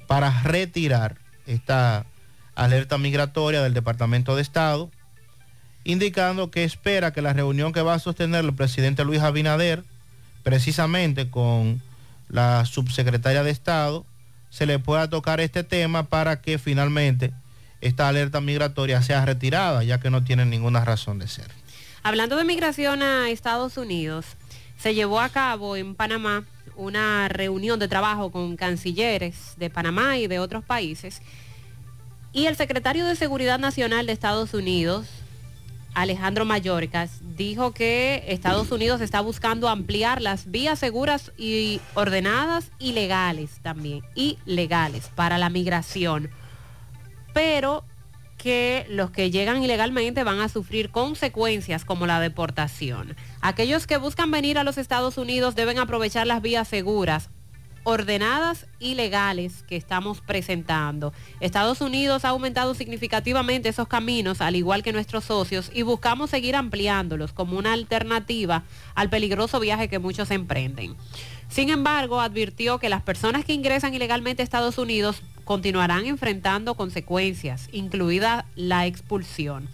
para 0.06 0.44
retirar 0.44 1.16
esta 1.48 2.06
alerta 2.54 2.96
migratoria 2.96 3.60
del 3.60 3.74
Departamento 3.74 4.36
de 4.36 4.42
Estado, 4.42 4.88
indicando 5.82 6.52
que 6.52 6.62
espera 6.62 7.12
que 7.12 7.22
la 7.22 7.32
reunión 7.32 7.72
que 7.72 7.82
va 7.82 7.94
a 7.94 7.98
sostener 7.98 8.44
el 8.44 8.54
presidente 8.54 9.04
Luis 9.04 9.20
Abinader, 9.20 9.82
precisamente 10.44 11.28
con 11.28 11.82
la 12.30 12.64
subsecretaria 12.64 13.42
de 13.42 13.50
Estado, 13.50 14.06
se 14.48 14.66
le 14.66 14.78
pueda 14.78 15.10
tocar 15.10 15.40
este 15.40 15.64
tema 15.64 16.08
para 16.08 16.40
que 16.40 16.58
finalmente 16.58 17.32
esta 17.80 18.08
alerta 18.08 18.40
migratoria 18.40 19.02
sea 19.02 19.24
retirada, 19.24 19.82
ya 19.84 20.00
que 20.00 20.10
no 20.10 20.24
tienen 20.24 20.50
ninguna 20.50 20.84
razón 20.84 21.18
de 21.18 21.28
ser. 21.28 21.48
Hablando 22.02 22.36
de 22.36 22.44
migración 22.44 23.02
a 23.02 23.30
Estados 23.30 23.76
Unidos, 23.76 24.26
se 24.78 24.94
llevó 24.94 25.20
a 25.20 25.28
cabo 25.28 25.76
en 25.76 25.94
Panamá 25.94 26.44
una 26.76 27.28
reunión 27.28 27.78
de 27.78 27.88
trabajo 27.88 28.30
con 28.30 28.56
cancilleres 28.56 29.54
de 29.56 29.68
Panamá 29.68 30.18
y 30.18 30.26
de 30.26 30.38
otros 30.38 30.64
países. 30.64 31.20
Y 32.32 32.46
el 32.46 32.56
secretario 32.56 33.04
de 33.04 33.16
Seguridad 33.16 33.58
Nacional 33.58 34.06
de 34.06 34.12
Estados 34.12 34.54
Unidos, 34.54 35.06
Alejandro 35.94 36.44
Mayorkas, 36.44 37.18
dijo 37.36 37.72
que 37.72 38.24
Estados 38.28 38.70
Unidos 38.70 39.00
está 39.00 39.20
buscando 39.20 39.68
ampliar 39.68 40.22
las 40.22 40.50
vías 40.50 40.78
seguras 40.78 41.32
y 41.36 41.80
ordenadas 41.94 42.70
y 42.78 42.92
legales 42.92 43.58
también, 43.62 44.02
y 44.14 44.38
legales 44.46 45.10
para 45.14 45.38
la 45.38 45.50
migración. 45.50 46.30
Pero 47.34 47.84
que 48.38 48.86
los 48.88 49.10
que 49.10 49.30
llegan 49.30 49.62
ilegalmente 49.62 50.24
van 50.24 50.40
a 50.40 50.48
sufrir 50.48 50.90
consecuencias 50.90 51.84
como 51.84 52.06
la 52.06 52.20
deportación. 52.20 53.14
Aquellos 53.42 53.86
que 53.86 53.98
buscan 53.98 54.30
venir 54.30 54.58
a 54.58 54.64
los 54.64 54.78
Estados 54.78 55.18
Unidos 55.18 55.54
deben 55.54 55.78
aprovechar 55.78 56.26
las 56.26 56.40
vías 56.40 56.66
seguras, 56.66 57.28
ordenadas 57.84 58.66
y 58.78 58.94
legales 58.94 59.62
que 59.62 59.76
estamos 59.76 60.20
presentando. 60.20 61.12
Estados 61.40 61.80
Unidos 61.80 62.24
ha 62.24 62.30
aumentado 62.30 62.74
significativamente 62.74 63.68
esos 63.68 63.88
caminos, 63.88 64.40
al 64.40 64.56
igual 64.56 64.82
que 64.82 64.92
nuestros 64.92 65.24
socios, 65.24 65.70
y 65.72 65.82
buscamos 65.82 66.30
seguir 66.30 66.56
ampliándolos 66.56 67.32
como 67.32 67.58
una 67.58 67.72
alternativa 67.72 68.64
al 68.94 69.08
peligroso 69.08 69.60
viaje 69.60 69.88
que 69.88 69.98
muchos 69.98 70.30
emprenden. 70.30 70.96
Sin 71.48 71.70
embargo, 71.70 72.20
advirtió 72.20 72.78
que 72.78 72.88
las 72.88 73.02
personas 73.02 73.44
que 73.44 73.54
ingresan 73.54 73.94
ilegalmente 73.94 74.42
a 74.42 74.44
Estados 74.44 74.78
Unidos 74.78 75.22
continuarán 75.44 76.06
enfrentando 76.06 76.74
consecuencias, 76.74 77.68
incluida 77.72 78.46
la 78.54 78.86
expulsión. 78.86 79.68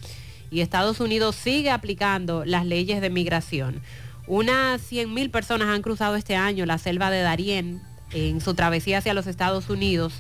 Y 0.51 0.61
Estados 0.61 1.01
Unidos 1.01 1.35
sigue 1.35 1.71
aplicando 1.71 2.45
las 2.45 2.65
leyes 2.65 3.01
de 3.01 3.11
migración. 3.11 3.83
Unas 4.27 4.81
100.000 4.91 5.31
personas 5.31 5.69
han 5.69 5.83
cruzado 5.83 6.17
este 6.17 6.35
año 6.35 6.67
la 6.67 6.79
selva 6.79 7.11
de 7.11 7.21
Darién 7.21 7.83
en 8.13 8.41
su 8.41 8.55
travesía 8.55 8.99
hacia 8.99 9.15
los 9.15 9.27
Estados 9.27 9.69
Unidos. 9.71 10.15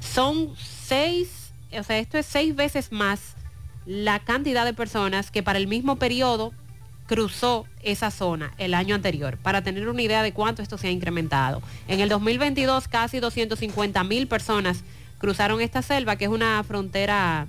Son 0.00 0.54
seis, 0.56 1.52
o 1.72 1.82
sea, 1.82 1.98
esto 1.98 2.18
es 2.18 2.26
seis 2.26 2.54
veces 2.54 2.92
más 2.92 3.34
la 3.86 4.18
cantidad 4.20 4.64
de 4.64 4.74
personas 4.74 5.30
que 5.30 5.42
para 5.42 5.58
el 5.58 5.66
mismo 5.66 5.96
periodo 5.96 6.52
cruzó 7.06 7.66
esa 7.82 8.12
zona 8.12 8.52
el 8.56 8.72
año 8.72 8.94
anterior, 8.94 9.36
para 9.38 9.64
tener 9.64 9.88
una 9.88 10.00
idea 10.00 10.22
de 10.22 10.32
cuánto 10.32 10.62
esto 10.62 10.78
se 10.78 10.86
ha 10.86 10.90
incrementado. 10.92 11.60
En 11.88 11.98
el 11.98 12.08
2022 12.08 12.86
casi 12.86 13.18
250 13.18 14.04
mil 14.04 14.28
personas 14.28 14.84
cruzaron 15.18 15.60
esta 15.60 15.82
selva, 15.82 16.14
que 16.16 16.26
es 16.26 16.30
una 16.30 16.62
frontera 16.62 17.48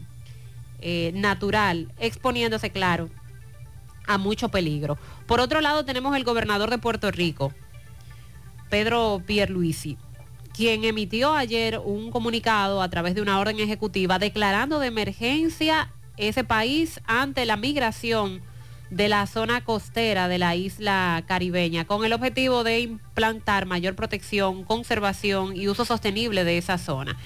eh, 0.82 1.12
natural, 1.14 1.92
exponiéndose, 2.00 2.72
claro, 2.72 3.10
a 4.08 4.18
mucho 4.18 4.50
peligro. 4.50 4.98
Por 5.28 5.40
otro 5.40 5.62
lado, 5.62 5.86
tenemos 5.86 6.16
el 6.16 6.24
gobernador 6.24 6.72
de 6.72 6.80
Puerto 6.80 7.12
Rico, 7.12 7.54
Pedro 8.72 9.22
Pierluisi, 9.26 9.98
quien 10.54 10.86
emitió 10.86 11.36
ayer 11.36 11.78
un 11.78 12.10
comunicado 12.10 12.82
a 12.82 12.90
través 12.90 13.14
de 13.14 13.22
una 13.22 13.38
orden 13.38 13.60
ejecutiva 13.60 14.18
declarando 14.18 14.80
de 14.80 14.88
emergencia 14.88 15.92
ese 16.16 16.46
país 16.46 17.02
ante 17.06 17.46
la 17.46 17.58
migración 17.58 18.42
de 18.90 19.10
la 19.10 19.28
zona 19.28 19.66
costera 19.66 20.30
de 20.30 20.38
la 20.38 20.56
isla 20.56 21.22
caribeña, 21.28 21.84
con 21.84 22.06
el 22.06 22.14
objetivo 22.14 22.64
de 22.64 22.80
implantar 22.80 23.66
mayor 23.66 23.96
protección, 23.96 24.64
conservación 24.64 25.54
y 25.56 25.68
uso 25.68 25.84
sostenible 25.84 26.46
de 26.46 26.58
esa 26.58 26.78
zona. 26.78 27.18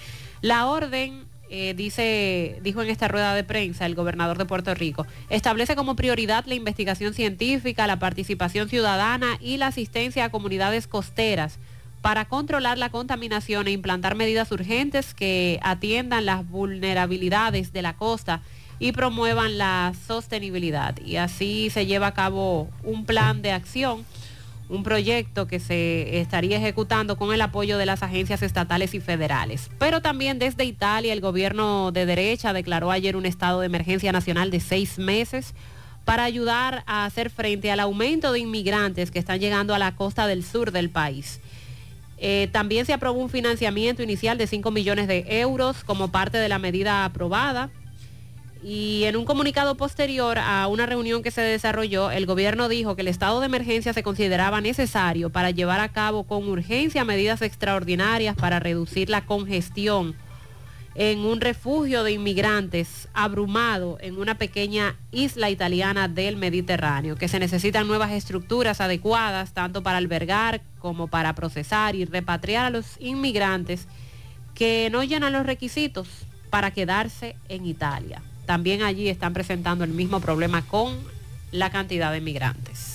La 0.42 0.66
orden, 0.66 1.25
eh, 1.50 1.74
dice, 1.76 2.60
dijo 2.62 2.82
en 2.82 2.90
esta 2.90 3.08
rueda 3.08 3.34
de 3.36 3.44
prensa 3.44 3.86
el 3.86 3.96
gobernador 3.96 4.38
de 4.38 4.46
Puerto 4.46 4.74
Rico, 4.74 5.06
establece 5.30 5.76
como 5.76 5.96
prioridad 5.96 6.46
la 6.46 6.56
investigación 6.56 7.14
científica, 7.14 7.88
la 7.88 8.00
participación 8.00 8.70
ciudadana 8.70 9.38
y 9.40 9.58
la 9.58 9.68
asistencia 9.68 10.26
a 10.26 10.30
comunidades 10.30 10.88
costeras 10.88 11.60
para 12.02 12.26
controlar 12.26 12.78
la 12.78 12.90
contaminación 12.90 13.68
e 13.68 13.72
implantar 13.72 14.16
medidas 14.16 14.52
urgentes 14.52 15.14
que 15.14 15.60
atiendan 15.64 16.26
las 16.26 16.48
vulnerabilidades 16.48 17.74
de 17.74 17.82
la 17.82 17.96
costa 17.96 18.42
y 18.78 18.92
promuevan 18.92 19.58
la 19.58 19.94
sostenibilidad. 20.06 21.00
Y 21.00 21.16
así 21.16 21.70
se 21.72 21.86
lleva 21.86 22.08
a 22.08 22.14
cabo 22.14 22.70
un 22.84 23.06
plan 23.06 23.42
de 23.42 23.52
acción 23.52 24.06
un 24.68 24.84
proyecto 24.84 25.48
que 25.48 25.60
se 25.60 26.20
estaría 26.20 26.58
ejecutando 26.58 27.18
con 27.18 27.34
el 27.34 27.42
apoyo 27.42 27.78
de 27.78 27.86
las 27.86 28.04
agencias 28.04 28.42
estatales 28.42 28.94
y 28.94 29.00
federales. 29.00 29.70
Pero 29.78 30.02
también 30.02 30.40
desde 30.40 30.66
Italia 30.66 31.14
el 31.14 31.22
gobierno 31.22 31.92
de 31.92 32.06
derecha 32.06 32.54
declaró 32.54 32.92
ayer 32.92 33.16
un 33.16 33.26
estado 33.26 33.60
de 33.60 33.68
emergencia 33.68 34.12
nacional 34.12 34.50
de 34.50 34.60
seis 34.60 34.98
meses 34.98 35.54
para 36.04 36.24
ayudar 36.24 36.84
a 36.86 37.06
hacer 37.06 37.30
frente 37.30 37.72
al 37.72 37.80
aumento 37.80 38.32
de 38.32 38.40
inmigrantes 38.40 39.12
que 39.12 39.20
están 39.20 39.40
llegando 39.40 39.74
a 39.74 39.80
la 39.80 39.96
costa 39.96 40.28
del 40.28 40.44
sur 40.44 40.72
del 40.72 40.90
país. 40.90 41.40
Eh, 42.18 42.48
también 42.52 42.86
se 42.86 42.94
aprobó 42.94 43.20
un 43.20 43.30
financiamiento 43.30 44.02
inicial 44.02 44.38
de 44.38 44.48
5 44.48 44.72
millones 44.72 45.08
de 45.08 45.26
euros 45.42 45.84
como 45.84 46.12
parte 46.12 46.38
de 46.38 46.48
la 46.48 46.60
medida 46.60 47.04
aprobada 47.04 47.70
y 48.68 49.04
en 49.04 49.16
un 49.16 49.26
comunicado 49.26 49.76
posterior 49.76 50.40
a 50.40 50.66
una 50.66 50.88
reunión 50.88 51.22
que 51.22 51.30
se 51.30 51.42
desarrolló, 51.42 52.10
el 52.10 52.26
gobierno 52.26 52.68
dijo 52.68 52.96
que 52.96 53.04
el 53.04 53.08
estado 53.08 53.40
de 53.40 53.46
emergencia 53.46 53.94
se 53.94 54.02
consideraba 54.02 54.60
necesario 54.60 55.30
para 55.30 55.52
llevar 55.52 55.82
a 55.82 55.90
cabo 55.90 56.24
con 56.24 56.50
urgencia 56.50 57.06
medidas 57.06 57.44
extraordinarias 57.44 58.36
para 58.36 58.60
reducir 58.60 59.12
la 59.12 59.24
congestión 59.24 60.16
en 60.96 61.20
un 61.20 61.42
refugio 61.42 62.04
de 62.04 62.14
inmigrantes 62.14 63.08
abrumado 63.14 64.00
en 64.02 64.18
una 64.18 64.40
pequeña 64.40 64.96
isla 65.12 65.52
italiana 65.52 66.08
del 66.08 66.36
Mediterráneo, 66.36 67.18
que 67.18 67.28
se 67.28 67.38
necesitan 67.38 67.86
nuevas 67.86 68.14
estructuras 68.14 68.82
adecuadas 68.82 69.54
tanto 69.54 69.84
para 69.84 70.00
albergar 70.00 70.62
como 70.80 71.06
para 71.06 71.36
procesar 71.36 71.94
y 71.94 72.06
repatriar 72.06 72.66
a 72.66 72.72
los 72.72 73.00
inmigrantes 73.00 73.88
que 74.56 74.90
no 74.92 75.04
llenan 75.04 75.34
los 75.34 75.46
requisitos 75.46 76.08
para 76.50 76.72
quedarse 76.72 77.36
en 77.48 77.68
Italia 77.68 78.24
también 78.46 78.84
allí 78.84 79.10
están 79.10 79.34
presentando 79.34 79.84
el 79.84 79.92
mismo 79.92 80.20
problema 80.20 80.62
con 80.64 80.98
la 81.52 81.70
cantidad 81.70 82.12
de 82.12 82.22
migrantes. 82.22 82.95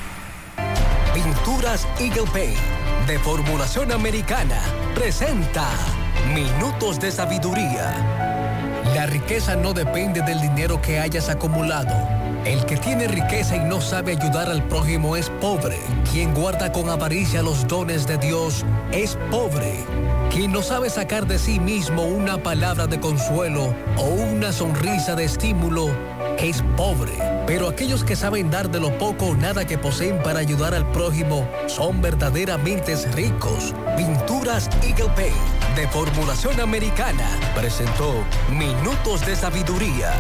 Pinturas 1.13 1.87
Eagle 1.99 2.31
Paint 2.33 2.57
de 3.07 3.19
formulación 3.19 3.93
americana 3.93 4.59
presenta 4.95 5.69
Minutos 6.33 6.99
de 6.99 7.13
Sabiduría. 7.13 7.93
La 8.95 9.07
riqueza 9.07 9.57
no 9.57 9.73
depende 9.73 10.23
del 10.23 10.41
dinero 10.41 10.81
que 10.81 10.99
hayas 10.99 11.29
acumulado. 11.29 11.95
El 12.45 12.65
que 12.65 12.77
tiene 12.77 13.09
riqueza 13.09 13.57
y 13.57 13.61
no 13.61 13.81
sabe 13.81 14.13
ayudar 14.13 14.49
al 14.49 14.63
prójimo 14.67 15.17
es 15.17 15.29
pobre. 15.41 15.79
Quien 16.11 16.35
guarda 16.35 16.73
con 16.73 16.89
avaricia 16.89 17.43
los 17.43 17.67
dones 17.67 18.07
de 18.07 18.17
Dios 18.19 18.65
es 18.93 19.19
pobre. 19.31 19.85
Quien 20.31 20.53
no 20.53 20.63
sabe 20.63 20.91
sacar 20.91 21.27
de 21.27 21.39
sí 21.39 21.61
mismo 21.61 22.03
una 22.03 22.43
palabra 22.43 22.87
de 22.87 22.99
consuelo 22.99 23.75
o 23.97 24.05
una 24.05 24.53
sonrisa 24.53 25.15
de 25.15 25.25
estímulo 25.25 25.91
es 26.39 26.63
pobre. 26.77 27.13
Pero 27.47 27.69
aquellos 27.69 28.05
que 28.05 28.17
saben 28.17 28.51
dar 28.51 28.71
de 28.71 28.81
lo 28.81 28.97
poco 28.99 29.27
o 29.27 29.37
nada 29.37 29.67
que 29.67 29.79
poseen 29.79 30.23
para 30.23 30.41
ayudar 30.41 30.75
al 30.75 30.91
prójimo 30.93 31.49
son 31.67 32.01
verdaderamente 32.01 32.97
ricos. 33.13 33.75
Pinturas 33.97 34.69
Eagle 34.83 35.11
Paint 35.15 35.65
de 35.77 35.89
formulación 35.89 36.61
americana 36.61 37.29
presentó 37.55 38.15
Minutos 38.51 39.27
de 39.27 39.35
Sabiduría. 39.35 40.13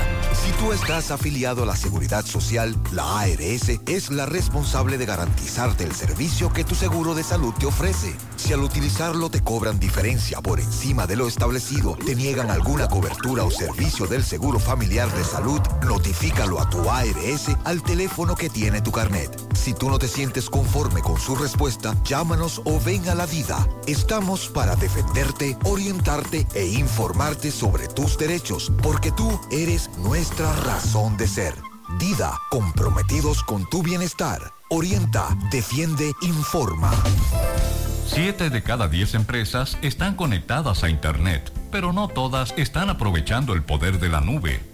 Si 0.45 0.51
tú 0.53 0.73
estás 0.73 1.13
afiliado 1.13 1.63
a 1.63 1.67
la 1.67 1.77
Seguridad 1.77 2.25
Social, 2.27 2.75
la 2.93 3.21
ARS 3.21 3.81
es 3.87 4.11
la 4.11 4.27
responsable 4.27 4.99
de 4.99 5.07
garantizarte 5.07 5.85
el 5.85 5.95
servicio 5.95 6.53
que 6.53 6.65
tu 6.65 6.75
seguro 6.75 7.15
de 7.15 7.23
salud 7.23 7.55
te 7.55 7.67
ofrece. 7.67 8.15
Si 8.37 8.53
al 8.53 8.61
utilizarlo 8.61 9.31
te 9.31 9.43
cobran 9.43 9.79
diferencia 9.79 10.41
por 10.41 10.59
encima 10.59 11.07
de 11.07 11.17
lo 11.17 11.29
establecido, 11.29 11.97
te 12.05 12.17
niegan 12.17 12.51
alguna 12.51 12.89
cobertura 12.89 13.45
o 13.45 13.51
servicio 13.51 14.07
del 14.07 14.25
seguro 14.25 14.59
familiar 14.59 15.11
de 15.13 15.25
salud, 15.25 15.61
notifícalo 16.05 16.61
a 16.61 16.69
tu 16.69 16.91
ARS 16.91 17.49
al 17.65 17.83
teléfono 17.83 18.35
que 18.35 18.51
tiene 18.51 18.83
tu 18.83 18.93
carnet. 18.93 19.31
Si 19.55 19.73
tú 19.73 19.89
no 19.89 19.99
te 19.99 20.07
sientes 20.07 20.51
conforme 20.51 21.01
con 21.01 21.19
su 21.19 21.35
respuesta, 21.35 21.95
llámanos 22.05 22.61
o 22.67 22.79
ven 22.79 23.09
a 23.09 23.15
la 23.15 23.25
vida. 23.25 23.67
Estamos 23.87 24.49
para 24.49 24.77
defenderte, 24.77 25.57
orientarte 25.65 26.47
e 26.55 26.67
informarte 26.67 27.51
sobre 27.51 27.89
tus 27.89 28.19
derechos, 28.19 28.71
porque 28.83 29.13
tú 29.13 29.41
eres 29.51 29.89
nuestra 29.97 30.55
razón 30.57 31.17
de 31.17 31.27
ser. 31.27 31.55
Dida, 31.99 32.39
comprometidos 32.51 33.43
con 33.43 33.67
tu 33.71 33.83
bienestar. 33.83 34.43
Orienta, 34.69 35.35
defiende, 35.51 36.13
informa. 36.21 36.91
Siete 38.07 38.51
de 38.51 38.63
cada 38.63 38.89
diez 38.89 39.15
empresas 39.15 39.79
están 39.81 40.17
conectadas 40.17 40.85
a 40.85 40.91
Internet, 40.91 41.51
pero 41.73 41.95
no 41.95 42.09
todas 42.09 42.53
están 42.59 42.91
aprovechando 42.91 43.55
el 43.55 43.63
poder 43.63 43.99
de 43.99 44.11
la 44.11 44.21
nube. 44.21 44.74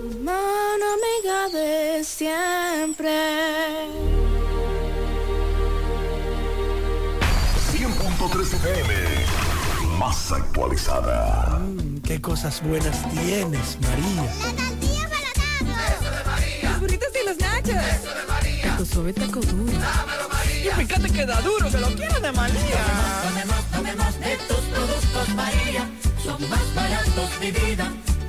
Mano 0.31 0.85
amiga 0.97 1.49
de 1.49 2.03
siempre. 2.03 3.11
100.3 7.73 8.53
FM. 8.53 8.93
Más 9.99 10.31
actualizada. 10.31 11.59
Qué 12.03 12.21
cosas 12.21 12.61
buenas 12.63 12.97
tienes, 13.11 13.77
María. 13.81 14.23
Los 16.63 16.79
burritos 16.79 17.09
y 17.21 17.27
los 17.27 17.37
nachos. 17.37 17.75
Eso 17.75 18.13
de 18.15 18.25
María. 18.27 18.77
Tu 18.77 18.85
suave 18.85 19.13
taco 19.13 19.41
duro. 19.41 19.79
Y 20.63 20.69
fíjate 20.79 21.09
que 21.09 21.25
da 21.25 21.41
duro, 21.41 21.69
que 21.69 21.77
lo 21.77 21.87
quiero 21.87 22.19
de 22.21 22.31
María. 22.31 22.81
Tomemos, 23.23 23.65
tomemos 23.65 24.19
de 24.19 24.37
tus 24.47 24.63
productos 24.73 25.29
María. 25.35 25.89
Son 26.23 26.49
más 26.49 26.75
baratos 26.75 27.39
de 27.41 27.51
vida 27.51 27.91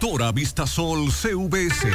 Constructora 0.00 0.32
Vistasol 0.32 1.12
CVS. 1.12 1.88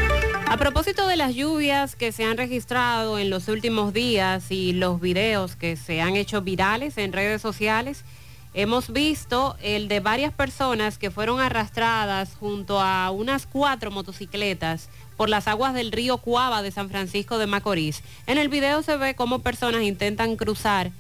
A 0.46 0.58
propósito 0.58 1.08
de 1.08 1.16
las 1.16 1.34
lluvias 1.34 1.96
que 1.96 2.12
se 2.12 2.24
han 2.24 2.38
registrado 2.38 3.18
en 3.18 3.32
los 3.32 3.48
últimos 3.48 3.94
días 3.94 4.52
y 4.52 4.74
los 4.74 5.02
videos 5.02 5.56
que 5.56 5.76
se 5.76 6.02
han 6.02 6.16
hecho 6.16 6.44
virales 6.44 7.00
en 7.00 7.12
redes 7.14 7.42
sociales, 7.42 8.06
Hemos 8.54 8.94
visto 8.94 9.58
el 9.62 9.90
de 9.90 10.00
varias 10.00 10.32
personas 10.32 10.98
que 10.98 11.12
fueron 11.12 11.42
arrastradas 11.42 12.36
junto 12.40 12.80
a 12.80 13.12
unas 13.12 13.48
cuatro 13.48 13.92
motocicletas 13.92 14.88
por 15.18 15.28
las 15.28 15.50
aguas 15.50 15.74
del 15.74 15.92
río 15.92 16.20
Cuava 16.20 16.62
de 16.62 16.72
San 16.72 16.90
Francisco 16.90 17.38
de 17.38 17.48
Macorís. 17.48 18.02
En 18.28 18.38
el 18.38 18.48
video 18.48 18.82
se 18.82 18.96
ve 18.96 19.14
cómo 19.14 19.40
personas 19.40 19.82
intentan 19.82 20.38
cruzar 20.38 20.92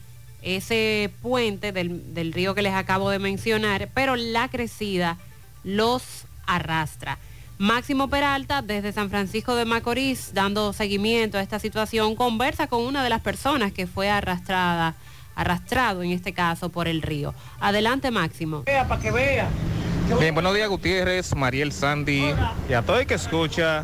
ese 0.42 1.14
puente 1.22 1.72
del 1.72 2.34
río 2.34 2.56
que 2.56 2.62
les 2.62 2.74
acabo 2.74 3.10
de 3.10 3.20
mencionar, 3.20 3.90
pero 3.94 4.18
la 4.18 4.50
crecida 4.50 5.18
los 5.64 6.26
arrastra. 6.48 7.18
Máximo 7.58 8.10
Peralta, 8.10 8.62
desde 8.62 8.92
San 8.92 9.10
Francisco 9.10 9.56
de 9.56 9.64
Macorís, 9.64 10.34
dando 10.34 10.74
seguimiento 10.74 11.38
a 11.38 11.42
esta 11.42 11.58
situación, 11.58 12.16
conversa 12.16 12.68
con 12.68 12.82
una 12.84 13.04
de 13.04 13.10
las 13.10 13.22
personas 13.22 13.72
que 13.72 13.88
fue 13.88 14.10
arrastrada, 14.10 14.96
arrastrado 15.36 16.04
en 16.04 16.12
este 16.12 16.34
caso 16.34 16.70
por 16.70 16.88
el 16.88 17.02
río. 17.02 17.34
Adelante, 17.60 18.12
Máximo. 18.12 18.64
Vea, 18.66 18.88
para 18.88 19.02
que 19.02 19.12
vea. 19.12 19.48
Bien, 20.20 20.36
buenos 20.36 20.54
días 20.54 20.70
Gutiérrez, 20.70 21.36
Mariel 21.36 21.72
Sandy 21.72 22.34
y 22.70 22.74
a 22.74 22.84
todo 22.84 23.00
el 23.00 23.08
que 23.08 23.16
escucha 23.16 23.84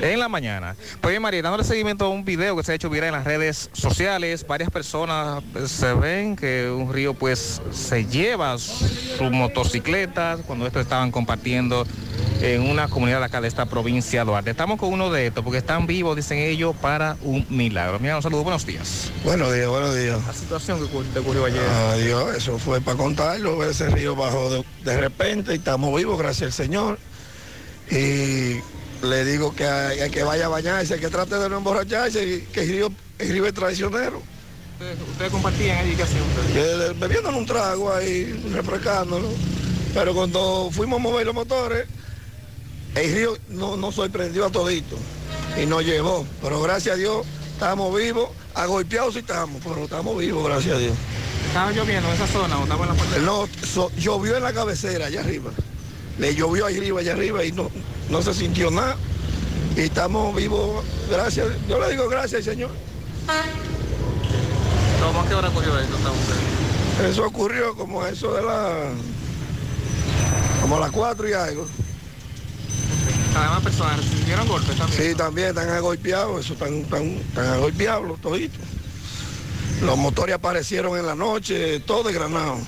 en 0.00 0.18
la 0.18 0.28
mañana. 0.28 0.74
Pues 1.00 1.12
bien, 1.12 1.22
Mariel, 1.22 1.44
dándole 1.44 1.62
seguimiento 1.62 2.06
a 2.06 2.08
un 2.08 2.24
video 2.24 2.56
que 2.56 2.64
se 2.64 2.72
ha 2.72 2.74
hecho 2.74 2.90
viral 2.90 3.10
en 3.10 3.14
las 3.14 3.24
redes 3.24 3.70
sociales, 3.72 4.44
varias 4.46 4.70
personas 4.70 5.44
pues, 5.52 5.70
se 5.70 5.94
ven 5.94 6.34
que 6.34 6.68
un 6.68 6.92
río 6.92 7.14
pues 7.14 7.62
se 7.70 8.04
lleva 8.04 8.58
sus 8.58 9.30
motocicletas 9.30 10.40
cuando 10.46 10.66
estos 10.66 10.82
estaban 10.82 11.12
compartiendo 11.12 11.86
en 12.40 12.68
una 12.68 12.88
comunidad 12.88 13.20
de 13.20 13.26
acá 13.26 13.40
de 13.40 13.48
esta 13.48 13.66
provincia 13.66 14.20
de 14.20 14.26
Duarte. 14.26 14.50
Estamos 14.50 14.78
con 14.78 14.92
uno 14.92 15.10
de 15.10 15.28
estos 15.28 15.42
porque 15.44 15.58
están 15.58 15.86
vivos, 15.86 16.16
dicen 16.16 16.38
ellos, 16.38 16.74
para 16.76 17.16
un 17.22 17.46
milagro. 17.48 17.98
Mira, 17.98 18.16
un 18.16 18.22
saludo, 18.22 18.42
buenos 18.42 18.66
días. 18.66 19.10
Buenos 19.24 19.52
días, 19.52 19.68
buenos 19.68 19.96
días. 19.96 20.18
La 20.26 20.32
situación 20.32 20.78
que 20.78 21.18
ocurrió 21.18 21.44
ayer. 21.46 21.62
Adiós, 21.90 22.36
eso 22.36 22.58
fue 22.58 22.80
para 22.80 22.98
contarlo. 22.98 23.64
Ese 23.64 23.88
río 23.88 24.14
bajó 24.14 24.50
de, 24.50 24.64
de 24.84 25.00
repente 25.00 25.43
y 25.52 25.56
estamos 25.56 25.94
vivos, 25.96 26.18
gracias 26.18 26.46
al 26.48 26.52
Señor. 26.66 26.98
Y 27.90 28.60
le 29.06 29.24
digo 29.24 29.54
que, 29.54 29.66
hay- 29.66 30.10
que 30.10 30.22
vaya 30.22 30.46
a 30.46 30.48
bañarse, 30.48 30.98
que 30.98 31.08
trate 31.08 31.36
de 31.36 31.48
no 31.48 31.58
emborracharse, 31.58 32.24
y 32.26 32.40
que 32.52 32.60
el 32.62 32.68
río, 32.68 32.92
el 33.18 33.28
río 33.28 33.46
es 33.46 33.54
traicionero. 33.54 34.22
Ustedes, 34.74 34.98
ustedes 35.12 35.30
compartían 35.30 35.78
allí, 35.78 35.94
¿qué 35.94 36.02
hacían 36.02 36.22
ustedes? 36.22 36.98
Bebiendo 36.98 37.28
un 37.30 37.46
trago 37.46 37.92
ahí, 37.92 38.32
refrescándolo. 38.52 39.28
Pero 39.92 40.14
cuando 40.14 40.70
fuimos 40.72 40.98
a 40.98 41.02
mover 41.02 41.26
los 41.26 41.34
motores, 41.34 41.86
el 42.96 43.14
río 43.14 43.36
no, 43.50 43.76
nos 43.76 43.94
sorprendió 43.94 44.46
a 44.46 44.50
todito 44.50 44.96
y 45.60 45.66
nos 45.66 45.84
llevó. 45.84 46.26
Pero 46.42 46.60
gracias 46.62 46.94
a 46.96 46.98
Dios 46.98 47.24
estamos 47.52 47.96
vivos, 47.96 48.30
agolpeados 48.54 49.14
sí 49.14 49.20
estamos, 49.20 49.60
pero 49.62 49.84
estamos 49.84 50.18
vivos, 50.18 50.44
gracias 50.44 50.74
a 50.74 50.78
Dios. 50.78 50.96
¿Estaba 51.54 51.70
lloviendo 51.70 52.08
en 52.08 52.14
esa 52.16 52.26
zona 52.26 52.58
o 52.58 52.64
estaba 52.64 52.82
en 52.82 52.88
la 52.88 52.94
parte? 52.96 53.20
No, 53.20 53.48
so- 53.64 53.92
llovió 53.96 54.36
en 54.36 54.42
la 54.42 54.52
cabecera, 54.52 55.06
allá 55.06 55.20
arriba. 55.20 55.52
Le 56.18 56.34
llovió 56.34 56.66
allá 56.66 56.78
arriba, 56.78 56.98
allá 56.98 57.12
arriba 57.12 57.44
y 57.44 57.52
no, 57.52 57.70
no 58.10 58.22
se 58.22 58.34
sintió 58.34 58.72
nada. 58.72 58.96
Y 59.76 59.82
estamos 59.82 60.34
vivos, 60.34 60.84
gracias. 61.08 61.46
Yo 61.68 61.78
le 61.78 61.90
digo 61.92 62.08
gracias, 62.08 62.44
Señor. 62.44 62.70
¿Cómo 65.00 65.28
qué 65.28 65.34
hora 65.36 65.48
ocurrió 65.48 65.78
eso? 65.78 65.90
ustedes? 65.94 67.12
Eso 67.12 67.24
ocurrió 67.24 67.76
como 67.76 68.04
eso 68.04 68.34
de 68.34 68.42
la... 68.42 68.88
como 70.60 70.78
a 70.78 70.80
las 70.80 70.90
cuatro 70.90 71.28
y 71.28 71.34
algo. 71.34 71.68
Además, 73.36 73.62
personas 73.62 73.98
recibieron 73.98 74.48
golpes 74.48 74.76
también. 74.76 75.00
Sí, 75.00 75.14
también 75.14 75.48
están 75.50 75.68
agolpeados, 75.68 76.44
eso 76.46 76.54
están, 76.54 76.74
están, 76.78 77.04
están 77.10 77.46
agolpeados 77.46 78.08
los 78.08 78.20
toditos. 78.20 78.58
Los 79.82 79.96
motores 79.98 80.34
aparecieron 80.34 80.98
en 80.98 81.06
la 81.06 81.14
noche, 81.14 81.80
todo 81.80 82.02
desgranado. 82.04 82.58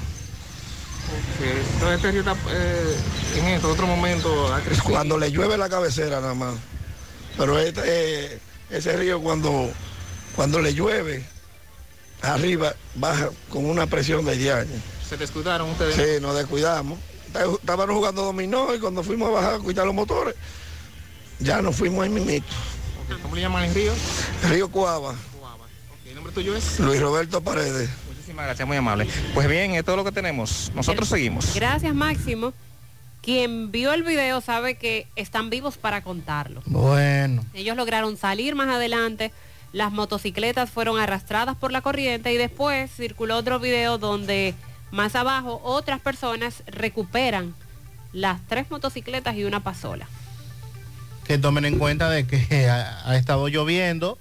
Que 1.38 1.50
Entonces 1.50 1.96
este 1.96 2.10
río 2.10 2.20
está 2.20 2.36
eh, 2.50 2.96
en 3.36 3.46
esto, 3.46 3.70
otro 3.70 3.86
momento 3.86 4.52
ha 4.52 4.60
crecido. 4.60 4.84
Cuando 4.84 5.18
le 5.18 5.30
llueve 5.30 5.56
la 5.56 5.68
cabecera 5.68 6.20
nada 6.20 6.34
más. 6.34 6.54
Pero 7.38 7.58
este, 7.58 7.82
eh, 7.84 8.38
ese 8.70 8.96
río 8.96 9.20
cuando, 9.20 9.70
cuando 10.34 10.60
le 10.60 10.74
llueve, 10.74 11.24
arriba 12.22 12.74
baja 12.94 13.30
con 13.50 13.66
una 13.66 13.86
presión 13.86 14.24
de 14.24 14.36
10 14.36 14.54
años. 14.54 14.80
Se 15.08 15.16
descuidaron 15.16 15.70
ustedes. 15.70 15.94
Sí, 15.94 16.20
nos 16.20 16.34
descuidamos. 16.36 16.98
Está- 17.26 17.44
Estábamos 17.44 17.94
jugando 17.94 18.22
dominó 18.24 18.74
y 18.74 18.80
cuando 18.80 19.02
fuimos 19.02 19.28
a 19.28 19.32
bajar 19.32 19.54
a 19.54 19.58
cuidar 19.58 19.86
los 19.86 19.94
motores, 19.94 20.34
ya 21.38 21.62
nos 21.62 21.76
fuimos 21.76 22.02
ahí 22.02 22.10
mismito. 22.10 22.46
Ok, 23.08 23.20
¿Cómo 23.22 23.36
le 23.36 23.42
llaman 23.42 23.64
el 23.64 23.74
río? 23.74 23.92
Río 24.48 24.68
Cuava, 24.70 25.12
¿El 25.12 25.35
nombre 26.26 26.42
tuyo 26.42 26.56
es? 26.56 26.80
Luis 26.80 27.00
Roberto 27.00 27.40
Paredes. 27.40 27.88
Muchísimas 28.08 28.46
gracias, 28.46 28.66
muy 28.66 28.76
amable. 28.76 29.06
Pues 29.34 29.48
bien, 29.48 29.72
es 29.72 29.84
todo 29.84 29.96
lo 29.96 30.04
que 30.04 30.12
tenemos. 30.12 30.72
Nosotros 30.74 31.08
seguimos. 31.08 31.54
Gracias, 31.54 31.94
Máximo. 31.94 32.52
Quien 33.22 33.70
vio 33.70 33.92
el 33.92 34.02
video 34.02 34.40
sabe 34.40 34.76
que 34.76 35.06
están 35.16 35.50
vivos 35.50 35.76
para 35.76 36.02
contarlo. 36.02 36.62
Bueno, 36.66 37.44
Ellos 37.54 37.76
lograron 37.76 38.16
salir 38.16 38.54
más 38.54 38.68
adelante, 38.68 39.32
las 39.72 39.92
motocicletas 39.92 40.70
fueron 40.70 40.98
arrastradas 40.98 41.56
por 41.56 41.72
la 41.72 41.80
corriente 41.80 42.32
y 42.32 42.36
después 42.36 42.90
circuló 42.90 43.36
otro 43.36 43.58
video 43.58 43.98
donde 43.98 44.54
más 44.92 45.16
abajo 45.16 45.60
otras 45.64 46.00
personas 46.00 46.62
recuperan 46.66 47.54
las 48.12 48.40
tres 48.46 48.70
motocicletas 48.70 49.34
y 49.36 49.44
una 49.44 49.60
pasola. 49.60 50.08
que 51.26 51.38
tomen 51.38 51.64
en 51.64 51.78
cuenta 51.78 52.08
de 52.10 52.26
que 52.26 52.68
ha, 52.70 53.10
ha 53.10 53.16
estado 53.16 53.48
lloviendo 53.48 54.18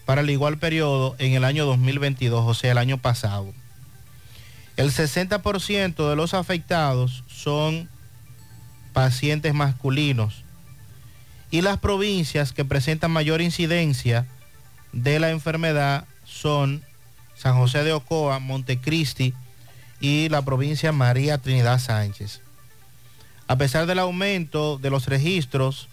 para 0.04 0.22
el 0.22 0.30
igual 0.30 0.58
periodo 0.58 1.14
en 1.18 1.34
el 1.34 1.44
año 1.44 1.64
2022, 1.66 2.44
o 2.44 2.54
sea, 2.54 2.72
el 2.72 2.78
año 2.78 2.98
pasado. 2.98 3.52
El 4.76 4.90
60% 4.90 6.08
de 6.08 6.16
los 6.16 6.34
afectados 6.34 7.22
son 7.28 7.88
pacientes 8.92 9.54
masculinos 9.54 10.42
y 11.50 11.60
las 11.60 11.78
provincias 11.78 12.52
que 12.52 12.64
presentan 12.64 13.10
mayor 13.10 13.42
incidencia 13.42 14.26
de 14.92 15.18
la 15.18 15.30
enfermedad 15.30 16.04
son 16.24 16.82
San 17.36 17.56
José 17.56 17.82
de 17.84 17.92
Ocoa, 17.92 18.38
Montecristi 18.38 19.34
y 20.00 20.28
la 20.28 20.42
provincia 20.42 20.92
María 20.92 21.38
Trinidad 21.38 21.78
Sánchez. 21.78 22.40
A 23.46 23.56
pesar 23.56 23.86
del 23.86 23.98
aumento 23.98 24.78
de 24.78 24.90
los 24.90 25.06
registros, 25.06 25.88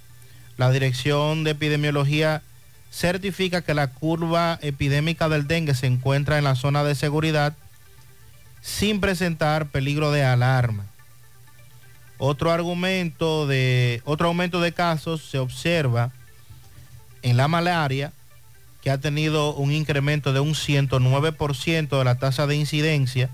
la 0.58 0.72
Dirección 0.72 1.44
de 1.44 1.52
Epidemiología 1.52 2.42
certifica 2.92 3.62
que 3.62 3.74
la 3.74 3.88
curva 3.92 4.60
epidémica 4.62 5.30
del 5.30 5.48
dengue 5.48 5.76
se 5.76 5.88
encuentra 5.88 6.38
en 6.38 6.44
la 6.44 6.56
zona 6.56 6.84
de 6.84 6.96
seguridad 6.96 7.56
sin 8.62 9.00
presentar 9.00 9.68
peligro 9.68 10.12
de 10.12 10.24
alarma. 10.24 10.86
Otro 12.18 12.52
argumento 12.52 13.48
de 13.48 14.02
otro 14.04 14.28
aumento 14.28 14.60
de 14.60 14.74
casos 14.74 15.22
se 15.24 15.40
observa 15.40 16.12
en 17.22 17.38
la 17.38 17.48
malaria, 17.48 18.12
ha 18.90 19.00
tenido 19.00 19.54
un 19.54 19.72
incremento 19.72 20.34
de 20.34 20.40
un 20.40 20.54
109% 20.54 21.98
de 21.98 22.04
la 22.04 22.16
tasa 22.16 22.48
de 22.48 22.56
incidencia, 22.56 23.30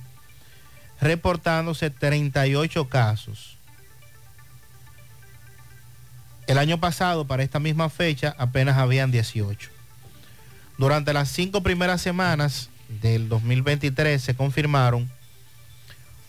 reportándose 0.99 1.89
38 1.89 2.87
casos. 2.89 3.57
El 6.47 6.57
año 6.57 6.79
pasado, 6.79 7.25
para 7.25 7.43
esta 7.43 7.59
misma 7.59 7.89
fecha, 7.89 8.35
apenas 8.37 8.77
habían 8.77 9.11
18. 9.11 9.69
Durante 10.77 11.13
las 11.13 11.29
cinco 11.29 11.63
primeras 11.63 12.01
semanas 12.01 12.69
del 13.01 13.29
2023 13.29 14.21
se 14.21 14.35
confirmaron 14.35 15.09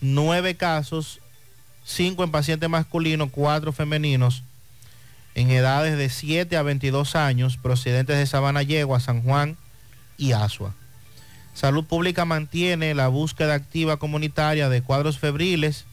nueve 0.01 0.55
casos, 0.55 1.19
cinco 1.83 2.23
en 2.23 2.31
pacientes 2.31 2.69
masculinos, 2.69 3.29
cuatro 3.31 3.71
femeninos, 3.73 4.43
en 5.37 5.49
edades 5.51 5.97
de 5.99 6.09
7 6.09 6.57
a 6.57 6.63
22 6.63 7.15
años, 7.15 7.57
procedentes 7.57 8.17
de 8.17 8.25
Sabana 8.25 8.63
Yegua, 8.63 8.99
San 8.99 9.21
Juan 9.21 9.55
y 10.17 10.31
Asua. 10.31 10.73
Salud 11.53 11.85
Pública 11.85 12.25
mantiene 12.25 12.95
la 12.95 13.07
búsqueda 13.07 13.53
activa 13.53 13.97
comunitaria 13.97 14.67
de 14.67 14.81
cuadros 14.81 15.19
febriles 15.19 15.85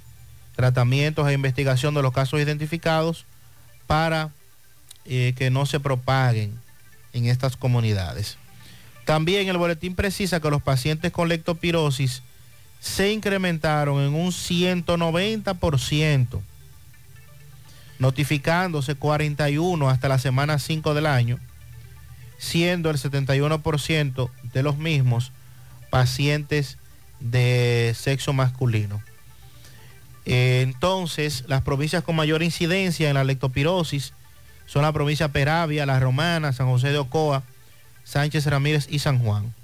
tratamientos 0.56 1.28
e 1.28 1.34
investigación 1.34 1.92
de 1.92 2.00
los 2.00 2.14
casos 2.14 2.40
identificados 2.40 3.26
para 3.86 4.30
eh, 5.04 5.34
que 5.36 5.50
no 5.50 5.66
se 5.66 5.78
propaguen 5.78 6.58
en 7.12 7.26
estas 7.26 7.58
comunidades. 7.58 8.38
También 9.04 9.50
el 9.50 9.58
boletín 9.58 9.94
precisa 9.94 10.40
que 10.40 10.48
los 10.48 10.62
pacientes 10.62 11.12
con 11.12 11.28
lectopirosis 11.28 12.22
se 12.80 13.12
incrementaron 13.12 14.00
en 14.00 14.14
un 14.14 14.32
190%, 14.32 16.40
notificándose 17.98 18.94
41 18.94 19.88
hasta 19.88 20.08
la 20.08 20.18
semana 20.18 20.58
5 20.58 20.94
del 20.94 21.06
año, 21.06 21.38
siendo 22.38 22.90
el 22.90 22.98
71% 22.98 24.30
de 24.52 24.62
los 24.62 24.76
mismos 24.76 25.32
pacientes 25.90 26.78
de 27.20 27.94
sexo 27.96 28.32
masculino. 28.32 29.02
Entonces, 30.26 31.44
las 31.48 31.62
provincias 31.62 32.02
con 32.02 32.16
mayor 32.16 32.42
incidencia 32.42 33.08
en 33.08 33.14
la 33.14 33.24
lectopirosis 33.24 34.12
son 34.66 34.82
la 34.82 34.92
provincia 34.92 35.28
Peravia, 35.28 35.86
La 35.86 36.00
Romana, 36.00 36.52
San 36.52 36.68
José 36.68 36.90
de 36.90 36.98
Ocoa, 36.98 37.42
Sánchez 38.04 38.46
Ramírez 38.46 38.86
y 38.90 39.00
San 39.00 39.18
Juan. 39.18 39.54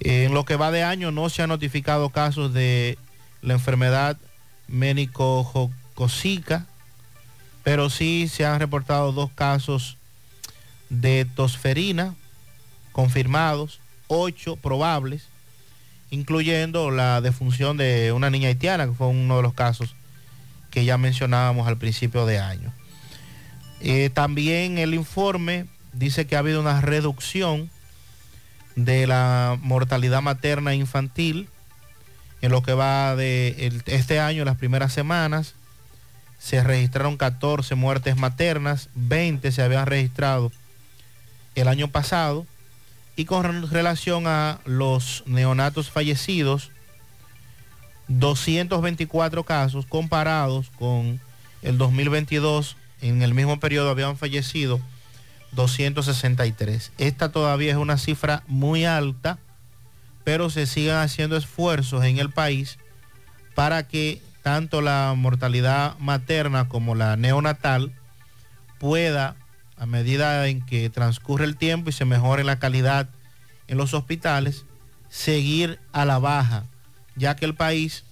En 0.00 0.34
lo 0.34 0.44
que 0.44 0.56
va 0.56 0.70
de 0.70 0.82
año 0.82 1.10
no 1.10 1.28
se 1.28 1.42
han 1.42 1.50
notificado 1.50 2.10
casos 2.10 2.52
de 2.52 2.98
la 3.42 3.54
enfermedad 3.54 4.16
menicocócica, 4.66 6.66
pero 7.70 7.88
sí 7.88 8.26
se 8.26 8.44
han 8.44 8.58
reportado 8.58 9.12
dos 9.12 9.30
casos 9.30 9.96
de 10.88 11.24
tosferina 11.24 12.16
confirmados, 12.90 13.78
ocho 14.08 14.56
probables, 14.56 15.28
incluyendo 16.10 16.90
la 16.90 17.20
defunción 17.20 17.76
de 17.76 18.10
una 18.10 18.28
niña 18.28 18.48
haitiana, 18.48 18.86
que 18.86 18.92
fue 18.92 19.06
uno 19.06 19.36
de 19.36 19.42
los 19.44 19.54
casos 19.54 19.94
que 20.72 20.84
ya 20.84 20.98
mencionábamos 20.98 21.68
al 21.68 21.78
principio 21.78 22.26
de 22.26 22.40
año. 22.40 22.72
Eh, 23.80 24.10
también 24.12 24.78
el 24.78 24.92
informe 24.92 25.66
dice 25.92 26.26
que 26.26 26.34
ha 26.34 26.40
habido 26.40 26.60
una 26.60 26.80
reducción 26.80 27.70
de 28.74 29.06
la 29.06 29.56
mortalidad 29.62 30.22
materna 30.22 30.72
e 30.72 30.74
infantil 30.74 31.48
en 32.42 32.50
lo 32.50 32.64
que 32.64 32.72
va 32.72 33.14
de 33.14 33.80
este 33.86 34.18
año, 34.18 34.44
las 34.44 34.56
primeras 34.56 34.92
semanas. 34.92 35.54
Se 36.40 36.64
registraron 36.64 37.18
14 37.18 37.74
muertes 37.74 38.16
maternas, 38.16 38.88
20 38.94 39.52
se 39.52 39.62
habían 39.62 39.86
registrado 39.86 40.50
el 41.54 41.68
año 41.68 41.88
pasado. 41.88 42.46
Y 43.14 43.26
con 43.26 43.70
relación 43.70 44.26
a 44.26 44.60
los 44.64 45.22
neonatos 45.26 45.90
fallecidos, 45.90 46.70
224 48.08 49.44
casos 49.44 49.84
comparados 49.84 50.70
con 50.78 51.20
el 51.60 51.76
2022, 51.76 52.76
en 53.02 53.22
el 53.22 53.34
mismo 53.34 53.60
periodo 53.60 53.90
habían 53.90 54.16
fallecido 54.16 54.80
263. 55.52 56.92
Esta 56.96 57.30
todavía 57.30 57.72
es 57.72 57.76
una 57.76 57.98
cifra 57.98 58.42
muy 58.46 58.86
alta, 58.86 59.38
pero 60.24 60.48
se 60.48 60.66
sigan 60.66 61.02
haciendo 61.02 61.36
esfuerzos 61.36 62.04
en 62.04 62.18
el 62.18 62.30
país 62.30 62.78
para 63.54 63.86
que 63.86 64.22
tanto 64.42 64.80
la 64.80 65.14
mortalidad 65.16 65.98
materna 65.98 66.68
como 66.68 66.94
la 66.94 67.16
neonatal 67.16 67.92
pueda, 68.78 69.36
a 69.76 69.86
medida 69.86 70.46
en 70.48 70.64
que 70.64 70.90
transcurre 70.90 71.44
el 71.44 71.56
tiempo 71.56 71.90
y 71.90 71.92
se 71.92 72.04
mejore 72.04 72.44
la 72.44 72.58
calidad 72.58 73.08
en 73.68 73.78
los 73.78 73.94
hospitales, 73.94 74.64
seguir 75.08 75.78
a 75.92 76.04
la 76.04 76.18
baja, 76.18 76.64
ya 77.16 77.36
que 77.36 77.44
el 77.44 77.54
país 77.54 78.04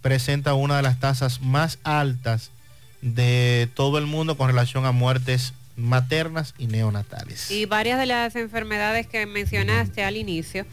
presenta 0.00 0.54
una 0.54 0.76
de 0.76 0.82
las 0.82 1.00
tasas 1.00 1.40
más 1.40 1.78
altas 1.82 2.50
de 3.02 3.68
todo 3.74 3.98
el 3.98 4.06
mundo 4.06 4.36
con 4.36 4.48
relación 4.48 4.86
a 4.86 4.92
muertes 4.92 5.54
maternas 5.76 6.54
y 6.58 6.66
neonatales. 6.66 7.50
Y 7.50 7.66
varias 7.66 7.98
de 7.98 8.06
las 8.06 8.34
enfermedades 8.34 9.06
que 9.06 9.24
mencionaste 9.26 10.04
al 10.04 10.16
inicio 10.16 10.66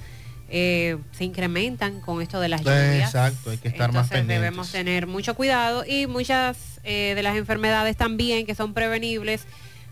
eh, 0.50 0.98
se 1.12 1.24
incrementan 1.24 2.02
con 2.02 2.22
esto 2.22 2.40
de 2.40 2.50
las 2.50 2.62
lluvias. 2.62 3.10
Exacto, 3.10 3.50
hay 3.50 3.58
que 3.58 3.68
estar 3.68 3.92
más 3.92 4.06
Entonces 4.06 4.18
pendientes. 4.20 4.42
debemos 4.42 4.72
tener 4.72 5.08
mucho 5.08 5.36
cuidado 5.36 5.84
y 5.86 6.08
muchas 6.08 6.80
eh, 6.84 7.14
de 7.16 7.24
las 7.24 7.36
enfermedades 7.36 7.98
también 7.98 8.46
que 8.46 8.56
son 8.56 8.74
prevenibles 8.74 9.46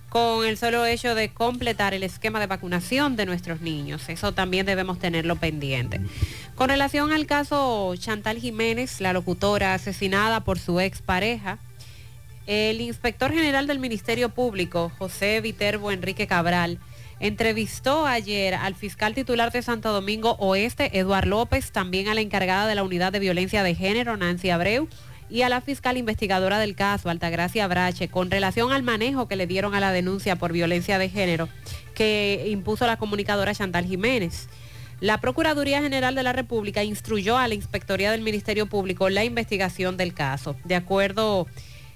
con 0.10 0.46
el 0.46 0.58
solo 0.58 0.86
hecho 0.86 1.16
de 1.16 1.30
completar 1.30 1.96
el 1.96 2.04
esquema 2.04 2.40
de 2.40 2.46
vacunación 2.46 3.16
de 3.16 3.26
nuestros 3.26 3.62
niños. 3.62 4.10
Eso 4.10 4.32
también 4.32 4.64
debemos 4.64 5.00
tenerlo 5.00 5.38
pendiente. 5.38 6.02
Con 6.54 6.70
relación 6.70 7.12
al 7.12 7.26
caso 7.26 7.96
Chantal 7.98 8.38
Jiménez, 8.38 9.02
la 9.02 9.12
locutora 9.12 9.74
asesinada 9.74 10.42
por 10.42 10.60
su 10.60 10.80
expareja, 10.80 11.58
el 12.46 12.80
inspector 12.80 13.32
general 13.32 13.66
del 13.66 13.80
Ministerio 13.80 14.30
Público, 14.30 14.92
José 15.00 15.42
Viterbo 15.42 15.92
Enrique 15.92 16.28
Cabral, 16.28 16.78
entrevistó 17.20 18.06
ayer 18.06 18.54
al 18.54 18.76
fiscal 18.76 19.14
titular 19.14 19.52
de 19.52 19.62
Santo 19.62 19.92
Domingo 19.92 20.36
Oeste, 20.40 20.98
Eduard 20.98 21.28
López, 21.28 21.72
también 21.72 22.08
a 22.08 22.14
la 22.14 22.22
encargada 22.22 22.68
de 22.68 22.76
la 22.76 22.84
Unidad 22.84 23.12
de 23.12 23.20
Violencia 23.20 23.64
de 23.64 23.76
Género, 23.76 24.18
Nancy 24.18 24.50
Abreu, 24.50 24.88
y 25.30 25.42
a 25.42 25.50
la 25.50 25.62
fiscal 25.62 25.98
investigadora 25.98 26.60
del 26.60 26.76
caso, 26.76 27.10
Altagracia 27.10 27.68
Brache, 27.68 28.08
con 28.08 28.30
relación 28.30 28.72
al 28.72 28.84
manejo 28.84 29.28
que 29.28 29.36
le 29.36 29.48
dieron 29.48 29.74
a 29.74 29.80
la 29.80 29.92
denuncia 29.92 30.36
por 30.36 30.52
violencia 30.52 31.00
de 31.00 31.10
género 31.10 31.50
que 31.96 32.46
impuso 32.50 32.86
la 32.86 32.98
comunicadora 32.98 33.56
Chantal 33.56 33.86
Jiménez. 33.86 34.48
La 35.00 35.20
Procuraduría 35.20 35.82
General 35.82 36.16
de 36.16 36.24
la 36.24 36.34
República 36.34 36.84
instruyó 36.84 37.38
a 37.38 37.48
la 37.48 37.56
Inspectoría 37.56 38.12
del 38.12 38.22
Ministerio 38.22 38.68
Público 38.68 39.10
la 39.10 39.24
investigación 39.24 39.98
del 39.98 40.14
caso. 40.14 40.56
De 40.64 40.76
acuerdo 40.76 41.48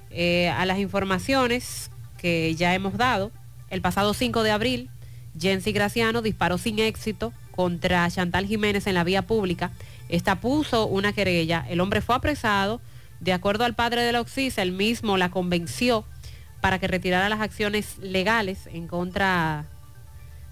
eh, 0.10 0.50
a 0.50 0.66
las 0.66 0.80
informaciones 0.80 1.90
que 2.18 2.56
ya 2.56 2.74
hemos 2.74 2.98
dado, 2.98 3.32
el 3.70 3.82
pasado 3.82 4.14
5 4.14 4.44
de 4.44 4.52
abril, 4.52 4.90
Jensi 5.40 5.72
Graciano 5.72 6.22
disparó 6.22 6.58
sin 6.58 6.80
éxito 6.80 7.34
contra 7.52 8.10
Chantal 8.10 8.46
Jiménez 8.46 8.88
en 8.88 8.94
la 8.94 9.04
vía 9.04 9.24
pública. 9.24 9.72
Esta 10.10 10.40
puso 10.40 10.86
una 10.86 11.14
querella. 11.14 11.66
El 11.70 11.82
hombre 11.82 12.02
fue 12.02 12.16
apresado. 12.16 12.82
De 13.20 13.34
acuerdo 13.34 13.66
al 13.66 13.74
padre 13.74 14.04
de 14.04 14.12
la 14.12 14.22
Oxisa, 14.22 14.62
él 14.62 14.72
mismo 14.72 15.18
la 15.18 15.30
convenció 15.30 16.06
para 16.62 16.80
que 16.80 16.88
retirara 16.88 17.30
las 17.30 17.42
acciones 17.42 17.98
legales 17.98 18.68
en 18.68 18.88
contra 18.88 19.66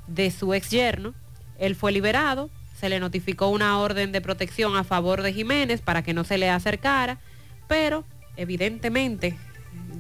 de 0.08 0.32
su 0.32 0.54
ex 0.54 0.70
yerno. 0.72 1.14
Él 1.60 1.76
fue 1.76 1.92
liberado, 1.92 2.50
se 2.80 2.90
le 2.90 3.00
notificó 3.00 3.48
una 3.50 3.80
orden 3.80 4.12
de 4.12 4.22
protección 4.22 4.76
a 4.76 4.84
favor 4.84 5.22
de 5.22 5.34
Jiménez 5.34 5.82
para 5.82 6.04
que 6.04 6.14
no 6.14 6.24
se 6.24 6.38
le 6.38 6.50
acercara, 6.50 7.20
pero 7.68 8.04
evidentemente 8.36 9.38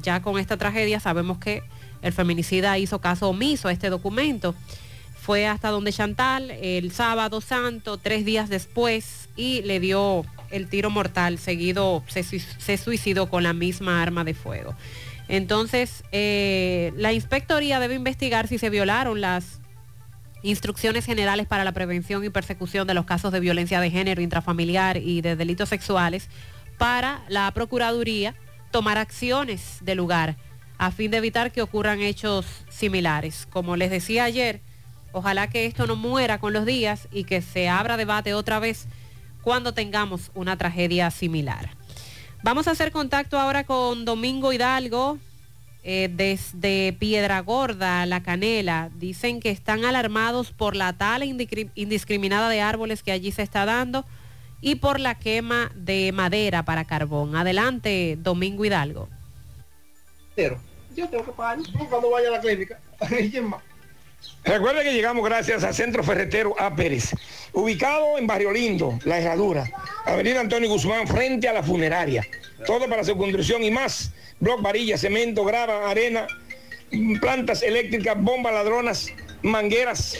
ya 0.02 0.22
con 0.22 0.40
esta 0.40 0.58
tragedia 0.58 1.00
sabemos 1.00 1.38
que 1.38 1.64
el 2.02 2.14
feminicida 2.14 2.78
hizo 2.78 3.00
caso 3.00 3.30
omiso 3.30 3.68
a 3.68 3.72
este 3.72 3.90
documento. 3.90 4.54
Fue 5.26 5.48
hasta 5.48 5.70
donde 5.70 5.92
Chantal 5.92 6.52
el 6.52 6.92
sábado 6.92 7.42
santo, 7.42 7.98
tres 7.98 8.26
días 8.26 8.48
después, 8.48 9.28
y 9.36 9.64
le 9.64 9.80
dio 9.80 10.24
el 10.52 10.68
tiro 10.68 10.92
mortal, 10.92 11.40
seguido 11.40 12.04
se, 12.08 12.22
sui- 12.24 12.40
se 12.60 12.78
suicidó 12.78 13.28
con 13.28 13.42
la 13.42 13.54
misma 13.54 14.04
arma 14.04 14.24
de 14.24 14.36
fuego. 14.36 14.76
Entonces, 15.28 16.04
eh, 16.12 16.94
la 16.96 17.12
inspectoría 17.12 17.80
debe 17.80 17.96
investigar 17.96 18.48
si 18.48 18.60
se 18.60 18.70
violaron 18.70 19.20
las 19.20 19.60
instrucciones 20.44 21.06
generales 21.06 21.48
para 21.48 21.64
la 21.64 21.72
prevención 21.72 22.24
y 22.24 22.30
persecución 22.30 22.86
de 22.86 22.94
los 22.94 23.06
casos 23.06 23.32
de 23.32 23.40
violencia 23.40 23.80
de 23.80 23.90
género 23.90 24.22
intrafamiliar 24.22 24.98
y 24.98 25.22
de 25.22 25.36
delitos 25.36 25.70
sexuales 25.70 26.30
para 26.78 27.24
la 27.30 27.50
Procuraduría 27.52 28.36
tomar 28.70 29.00
acciones 29.00 29.80
de 29.82 29.96
lugar 29.96 30.36
a 30.78 30.92
fin 30.92 31.10
de 31.10 31.18
evitar 31.18 31.52
que 31.52 31.64
ocurran 31.64 32.02
hechos 32.02 32.46
similares. 32.70 33.48
Como 33.50 33.76
les 33.76 33.90
decía 33.90 34.26
ayer, 34.26 34.62
ojalá 35.16 35.48
que 35.50 35.66
esto 35.66 35.88
no 35.88 35.96
muera 35.96 36.40
con 36.40 36.52
los 36.52 36.66
días 36.66 37.08
y 37.12 37.24
que 37.24 37.42
se 37.42 37.70
abra 37.70 37.96
debate 37.96 38.34
otra 38.34 38.60
vez 38.60 38.88
cuando 39.42 39.74
tengamos 39.74 40.30
una 40.36 40.58
tragedia 40.58 41.10
similar. 41.10 41.70
Vamos 42.44 42.68
a 42.68 42.72
hacer 42.72 42.92
contacto 42.92 43.40
ahora 43.40 43.64
con 43.64 44.04
Domingo 44.06 44.52
Hidalgo, 44.52 45.18
eh, 45.84 46.10
desde 46.12 46.94
Piedra 47.00 47.40
Gorda, 47.40 48.06
La 48.06 48.22
Canela. 48.22 48.90
Dicen 48.96 49.40
que 49.40 49.52
están 49.52 49.86
alarmados 49.86 50.52
por 50.52 50.76
la 50.76 50.94
tala 50.94 51.26
indiscri- 51.26 51.72
indiscriminada 51.76 52.50
de 52.50 52.60
árboles 52.62 53.04
que 53.04 53.12
allí 53.12 53.32
se 53.32 53.42
está 53.44 53.66
dando 53.66 54.04
y 54.62 54.76
por 54.76 55.00
la 55.00 55.16
quema 55.16 55.72
de 55.76 56.12
madera 56.12 56.66
para 56.66 56.86
carbón. 56.86 57.36
Adelante, 57.36 58.18
Domingo 58.20 58.66
Hidalgo. 58.66 59.08
Pero 60.36 60.60
yo 60.96 61.08
tengo 61.08 61.24
que 61.24 61.32
pagar 61.32 61.60
cuando 61.90 62.10
vaya 62.12 62.28
a 62.30 62.32
la 62.32 62.42
clínica. 62.42 62.80
Recuerde 64.44 64.84
que 64.84 64.94
llegamos 64.94 65.26
gracias 65.26 65.64
al 65.64 65.74
Centro 65.74 66.04
Ferretero 66.04 66.56
A. 66.60 66.76
Pérez, 66.76 67.16
ubicado 67.54 68.18
en 68.18 68.28
Barrio 68.28 68.52
Lindo, 68.52 69.00
La 69.04 69.18
Herradura, 69.18 69.66
Avenida 70.06 70.40
Antonio 70.40 70.70
Guzmán, 70.70 71.08
frente 71.08 71.48
a 71.48 71.54
la 71.54 71.64
funeraria. 71.64 72.26
Todo 72.68 72.88
para 72.88 73.04
su 73.04 73.18
construcción 73.18 73.64
y 73.64 73.72
más. 73.72 74.12
Bloc, 74.40 74.62
varilla, 74.62 74.98
cemento, 74.98 75.44
grava, 75.44 75.90
arena, 75.90 76.28
plantas 77.20 77.64
eléctricas, 77.64 78.16
bombas 78.22 78.54
ladronas, 78.54 79.08
mangueras, 79.42 80.16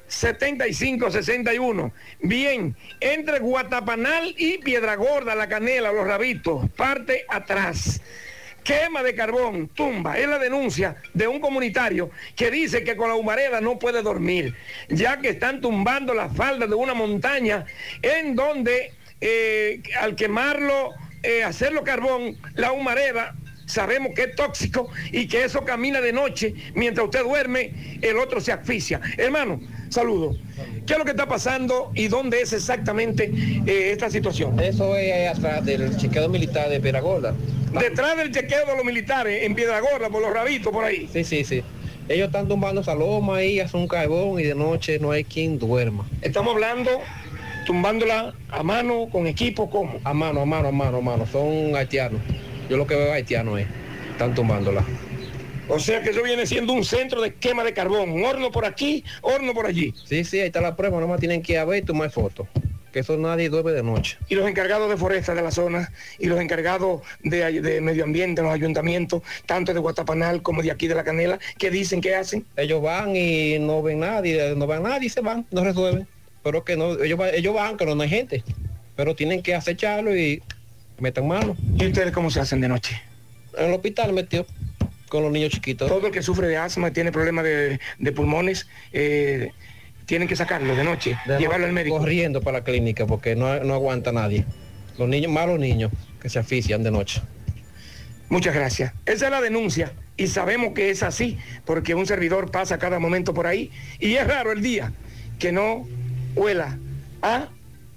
7561. 0.06 1.92
Bien, 2.20 2.76
entre 3.00 3.38
Guatapanal 3.38 4.34
y 4.36 4.58
Piedra 4.58 4.96
Gorda, 4.96 5.34
La 5.34 5.48
Canela, 5.48 5.92
Los 5.92 6.06
Rabitos, 6.06 6.70
parte 6.72 7.24
atrás. 7.28 8.02
Quema 8.64 9.02
de 9.02 9.14
carbón, 9.14 9.68
tumba, 9.68 10.18
es 10.18 10.26
la 10.26 10.38
denuncia 10.38 10.96
de 11.12 11.28
un 11.28 11.38
comunitario 11.38 12.10
que 12.34 12.50
dice 12.50 12.82
que 12.82 12.96
con 12.96 13.08
la 13.08 13.14
humareda 13.14 13.60
no 13.60 13.78
puede 13.78 14.02
dormir, 14.02 14.54
ya 14.88 15.20
que 15.20 15.28
están 15.28 15.60
tumbando 15.60 16.14
la 16.14 16.30
falda 16.30 16.66
de 16.66 16.74
una 16.74 16.94
montaña 16.94 17.66
en 18.00 18.34
donde 18.34 18.92
eh, 19.20 19.82
al 20.00 20.16
quemarlo, 20.16 20.90
eh, 21.22 21.44
hacerlo 21.44 21.84
carbón, 21.84 22.36
la 22.54 22.72
humareda 22.72 23.34
sabemos 23.66 24.12
que 24.14 24.24
es 24.24 24.36
tóxico 24.36 24.88
y 25.12 25.26
que 25.26 25.44
eso 25.44 25.64
camina 25.64 26.00
de 26.00 26.12
noche, 26.12 26.54
mientras 26.74 27.04
usted 27.04 27.22
duerme, 27.22 27.98
el 28.02 28.18
otro 28.18 28.40
se 28.40 28.52
asfixia. 28.52 29.00
Hermano, 29.16 29.60
saludo. 29.88 30.36
¿Qué 30.86 30.92
es 30.92 30.98
lo 30.98 31.04
que 31.04 31.12
está 31.12 31.26
pasando 31.26 31.90
y 31.94 32.08
dónde 32.08 32.42
es 32.42 32.52
exactamente 32.52 33.32
eh, 33.66 33.92
esta 33.92 34.10
situación? 34.10 34.58
Eso 34.60 34.96
es 34.96 35.36
atrás 35.36 35.64
del 35.64 35.96
chequeo 35.96 36.28
militar 36.28 36.68
de 36.68 36.80
Peragola. 36.80 37.34
Detrás 37.72 38.16
del 38.16 38.30
chequeo 38.30 38.66
de 38.66 38.76
los 38.76 38.84
militares, 38.84 39.42
en 39.42 39.54
Piedragorda, 39.54 40.08
por 40.08 40.22
los 40.22 40.32
rabitos, 40.32 40.72
por 40.72 40.84
ahí. 40.84 41.08
Sí, 41.12 41.24
sí, 41.24 41.44
sí. 41.44 41.62
Ellos 42.08 42.26
están 42.26 42.46
tumbando 42.46 42.82
esa 42.82 42.94
loma 42.94 43.36
ahí, 43.36 43.60
hacen 43.60 43.80
un 43.80 43.88
carbón 43.88 44.38
y 44.38 44.44
de 44.44 44.54
noche 44.54 44.98
no 44.98 45.10
hay 45.10 45.24
quien 45.24 45.58
duerma. 45.58 46.06
Estamos 46.20 46.54
hablando, 46.54 46.90
tumbándola 47.64 48.34
a 48.50 48.62
mano, 48.62 49.08
con 49.10 49.26
equipo, 49.26 49.70
¿cómo? 49.70 49.98
A 50.04 50.12
mano, 50.12 50.42
a 50.42 50.44
mano, 50.44 50.68
a 50.68 50.72
mano, 50.72 50.98
a 50.98 51.00
mano. 51.00 51.26
Son 51.26 51.74
haitianos. 51.74 52.20
Yo 52.68 52.76
lo 52.76 52.86
que 52.86 52.96
veo 52.96 53.12
haitiano 53.12 53.58
es. 53.58 53.66
Están 54.12 54.34
tumbándola. 54.34 54.84
O 55.68 55.78
sea 55.78 56.02
que 56.02 56.10
eso 56.10 56.22
viene 56.22 56.46
siendo 56.46 56.72
un 56.72 56.84
centro 56.84 57.22
de 57.22 57.34
quema 57.34 57.64
de 57.64 57.72
carbón. 57.72 58.10
Un 58.10 58.24
horno 58.24 58.50
por 58.50 58.64
aquí, 58.64 59.04
horno 59.22 59.54
por 59.54 59.66
allí. 59.66 59.94
Sí, 60.04 60.24
sí, 60.24 60.40
ahí 60.40 60.46
está 60.46 60.60
la 60.60 60.76
prueba. 60.76 61.00
Nomás 61.00 61.20
tienen 61.20 61.42
que 61.42 61.54
ir 61.54 61.58
a 61.58 61.64
ver 61.64 61.82
y 61.82 61.86
tomar 61.86 62.10
fotos. 62.10 62.46
Que 62.92 63.00
eso 63.00 63.16
nadie 63.16 63.48
duerme 63.48 63.72
de 63.72 63.82
noche. 63.82 64.18
Y 64.28 64.36
los 64.36 64.48
encargados 64.48 64.88
de 64.88 64.96
foresta 64.96 65.34
de 65.34 65.42
la 65.42 65.50
zona 65.50 65.90
y 66.18 66.26
los 66.26 66.40
encargados 66.40 67.02
de, 67.24 67.60
de 67.60 67.80
medio 67.80 68.04
ambiente, 68.04 68.40
los 68.40 68.52
ayuntamientos, 68.52 69.22
tanto 69.46 69.74
de 69.74 69.80
Guatapanal 69.80 70.42
como 70.42 70.62
de 70.62 70.70
aquí 70.70 70.86
de 70.86 70.94
La 70.94 71.02
Canela, 71.02 71.40
¿qué 71.58 71.70
dicen, 71.70 72.00
qué 72.00 72.14
hacen? 72.14 72.46
Ellos 72.56 72.80
van 72.80 73.16
y 73.16 73.58
no 73.58 73.82
ven 73.82 73.98
nadie, 74.00 74.54
no 74.54 74.68
ven 74.68 74.84
nadie 74.84 75.10
se 75.10 75.22
van, 75.22 75.44
no 75.50 75.64
resuelven. 75.64 76.06
Pero 76.44 76.62
que 76.62 76.76
no, 76.76 77.02
ellos, 77.02 77.18
ellos 77.32 77.54
van, 77.54 77.76
que 77.76 77.86
no 77.86 78.00
hay 78.00 78.08
gente. 78.08 78.44
Pero 78.94 79.16
tienen 79.16 79.42
que 79.42 79.56
acecharlo 79.56 80.14
y 80.16 80.40
metan 80.98 81.26
mano. 81.26 81.56
¿Y 81.78 81.86
ustedes 81.86 82.12
cómo 82.12 82.30
se 82.30 82.40
hacen 82.40 82.60
de 82.60 82.68
noche? 82.68 83.00
En 83.56 83.68
el 83.68 83.74
hospital 83.74 84.12
metió 84.12 84.46
con 85.08 85.22
los 85.22 85.32
niños 85.32 85.50
chiquitos. 85.50 85.88
Todo 85.88 86.06
el 86.06 86.12
que 86.12 86.22
sufre 86.22 86.48
de 86.48 86.56
asma, 86.56 86.92
tiene 86.92 87.12
problemas 87.12 87.44
de, 87.44 87.78
de 87.98 88.12
pulmones, 88.12 88.66
eh, 88.92 89.52
tienen 90.06 90.28
que 90.28 90.36
sacarlo 90.36 90.74
de 90.74 90.84
noche, 90.84 91.16
De 91.26 91.38
llevarlo 91.38 91.66
al 91.66 91.72
médico. 91.72 91.98
Corriendo 91.98 92.40
para 92.40 92.58
la 92.58 92.64
clínica 92.64 93.06
porque 93.06 93.36
no, 93.36 93.62
no 93.62 93.74
aguanta 93.74 94.12
nadie. 94.12 94.44
Los 94.98 95.08
niños, 95.08 95.32
malos 95.32 95.58
niños 95.58 95.92
que 96.20 96.28
se 96.28 96.38
asfixian 96.38 96.82
de 96.82 96.90
noche. 96.90 97.20
Muchas 98.28 98.54
gracias. 98.54 98.92
Esa 99.06 99.26
es 99.26 99.30
la 99.30 99.40
denuncia 99.40 99.92
y 100.16 100.28
sabemos 100.28 100.72
que 100.74 100.90
es 100.90 101.02
así 101.02 101.38
porque 101.64 101.94
un 101.94 102.06
servidor 102.06 102.50
pasa 102.50 102.78
cada 102.78 102.98
momento 102.98 103.34
por 103.34 103.46
ahí 103.46 103.70
y 103.98 104.14
es 104.14 104.26
raro 104.26 104.52
el 104.52 104.62
día 104.62 104.92
que 105.38 105.52
no 105.52 105.86
huela 106.34 106.78
a 107.22 107.48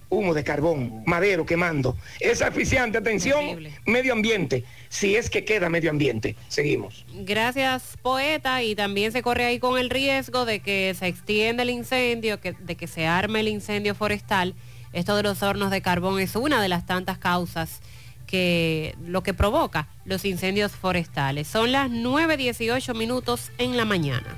humo 0.09 0.33
de 0.33 0.43
carbón, 0.43 1.03
madero 1.05 1.45
quemando. 1.45 1.97
Es 2.19 2.41
asfixiante, 2.41 2.97
atención, 2.97 3.59
medio 3.85 4.13
ambiente, 4.13 4.63
si 4.89 5.15
es 5.15 5.29
que 5.29 5.43
queda 5.45 5.69
medio 5.69 5.89
ambiente. 5.89 6.35
Seguimos. 6.47 7.05
Gracias, 7.13 7.97
poeta. 8.01 8.63
Y 8.63 8.75
también 8.75 9.11
se 9.11 9.21
corre 9.21 9.45
ahí 9.45 9.59
con 9.59 9.77
el 9.77 9.89
riesgo 9.89 10.45
de 10.45 10.59
que 10.61 10.95
se 10.97 11.07
extienda 11.07 11.63
el 11.63 11.69
incendio, 11.69 12.39
que- 12.39 12.53
de 12.53 12.75
que 12.75 12.87
se 12.87 13.05
arme 13.07 13.41
el 13.41 13.47
incendio 13.49 13.95
forestal. 13.95 14.55
Esto 14.93 15.15
de 15.15 15.23
los 15.23 15.43
hornos 15.43 15.71
de 15.71 15.81
carbón 15.81 16.19
es 16.19 16.35
una 16.35 16.61
de 16.61 16.69
las 16.69 16.85
tantas 16.85 17.17
causas 17.17 17.81
que 18.25 18.95
lo 19.05 19.23
que 19.23 19.33
provoca 19.33 19.87
los 20.05 20.25
incendios 20.25 20.73
forestales. 20.73 21.47
Son 21.47 21.71
las 21.71 21.89
9.18 21.89 22.93
minutos 22.93 23.51
en 23.57 23.77
la 23.77 23.85
mañana. 23.85 24.37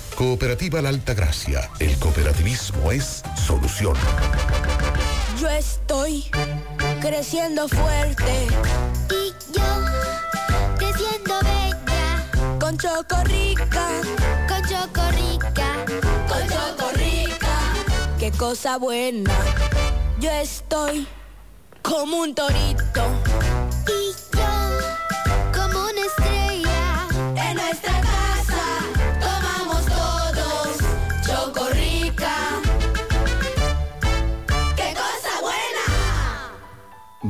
Cooperativa 0.21 0.83
La 0.83 0.89
Alta 0.89 1.15
Gracia. 1.15 1.67
El 1.79 1.97
cooperativismo 1.97 2.91
es 2.91 3.23
solución. 3.43 3.95
Yo 5.39 5.49
estoy 5.49 6.29
creciendo 7.01 7.67
fuerte. 7.67 8.45
Y 9.09 9.33
yo 9.51 9.63
creciendo 10.77 11.39
bella. 11.41 12.59
Con 12.59 12.77
Chocorrica. 12.77 13.87
Con 14.47 14.61
Chocorrica. 14.69 15.85
Con 16.29 16.47
Chocorrica. 16.47 17.57
Qué 18.19 18.29
cosa 18.29 18.77
buena. 18.77 19.33
Yo 20.19 20.29
estoy 20.29 21.07
como 21.81 22.17
un 22.17 22.35
torito. 22.35 23.01
Y 23.87 24.37
yo 24.37 24.60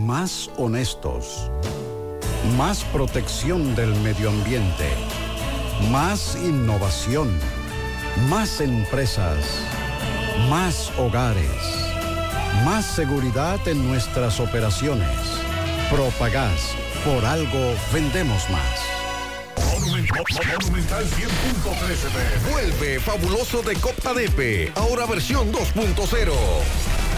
Más 0.05 0.49
honestos. 0.57 1.51
Más 2.57 2.83
protección 2.85 3.75
del 3.75 3.93
medio 3.97 4.29
ambiente. 4.29 4.89
Más 5.91 6.35
innovación. 6.35 7.29
Más 8.27 8.61
empresas. 8.61 9.45
Más 10.49 10.91
hogares. 10.97 11.45
Más 12.65 12.83
seguridad 12.83 13.59
en 13.67 13.87
nuestras 13.87 14.39
operaciones. 14.39 15.07
Propagás. 15.91 16.75
Por 17.05 17.23
algo 17.23 17.75
vendemos 17.93 18.49
más. 18.49 18.91
Monumental 19.71 21.05
100.13 21.05 21.25
pm. 22.09 22.51
Vuelve 22.51 22.99
fabuloso 22.99 23.61
de 23.61 23.75
Copa 23.75 24.13
Depe, 24.13 24.71
ahora 24.75 25.05
versión 25.05 25.51
2.0. 25.51 27.00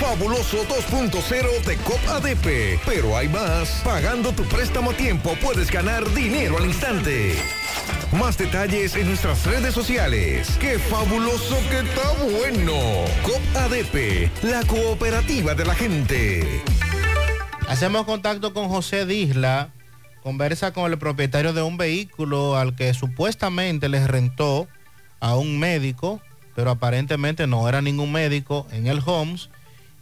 Fabuloso 0.00 0.64
2.0 0.66 1.64
de 1.64 1.76
COP 1.76 2.08
ADP. 2.08 2.80
Pero 2.84 3.16
hay 3.16 3.28
más. 3.28 3.80
Pagando 3.84 4.32
tu 4.32 4.42
préstamo 4.44 4.90
a 4.90 4.94
tiempo 4.94 5.36
puedes 5.40 5.70
ganar 5.70 6.04
dinero 6.14 6.58
al 6.58 6.66
instante. 6.66 7.36
Más 8.18 8.36
detalles 8.36 8.96
en 8.96 9.06
nuestras 9.06 9.46
redes 9.46 9.72
sociales. 9.72 10.56
¡Qué 10.60 10.78
fabuloso 10.78 11.56
que 11.70 11.80
está 11.80 12.12
bueno! 12.40 12.74
COP 13.22 13.56
ADP, 13.56 14.30
la 14.42 14.64
cooperativa 14.66 15.54
de 15.54 15.64
la 15.64 15.74
gente. 15.74 16.62
Hacemos 17.68 18.04
contacto 18.04 18.52
con 18.52 18.68
José 18.68 19.06
Disla, 19.06 19.70
conversa 20.22 20.72
con 20.72 20.90
el 20.90 20.98
propietario 20.98 21.52
de 21.52 21.62
un 21.62 21.76
vehículo 21.76 22.56
al 22.56 22.74
que 22.74 22.94
supuestamente 22.94 23.88
les 23.88 24.06
rentó 24.06 24.68
a 25.20 25.36
un 25.36 25.58
médico, 25.58 26.20
pero 26.54 26.70
aparentemente 26.70 27.46
no 27.46 27.68
era 27.68 27.80
ningún 27.80 28.12
médico 28.12 28.66
en 28.70 28.86
el 28.86 29.00
Homes 29.04 29.50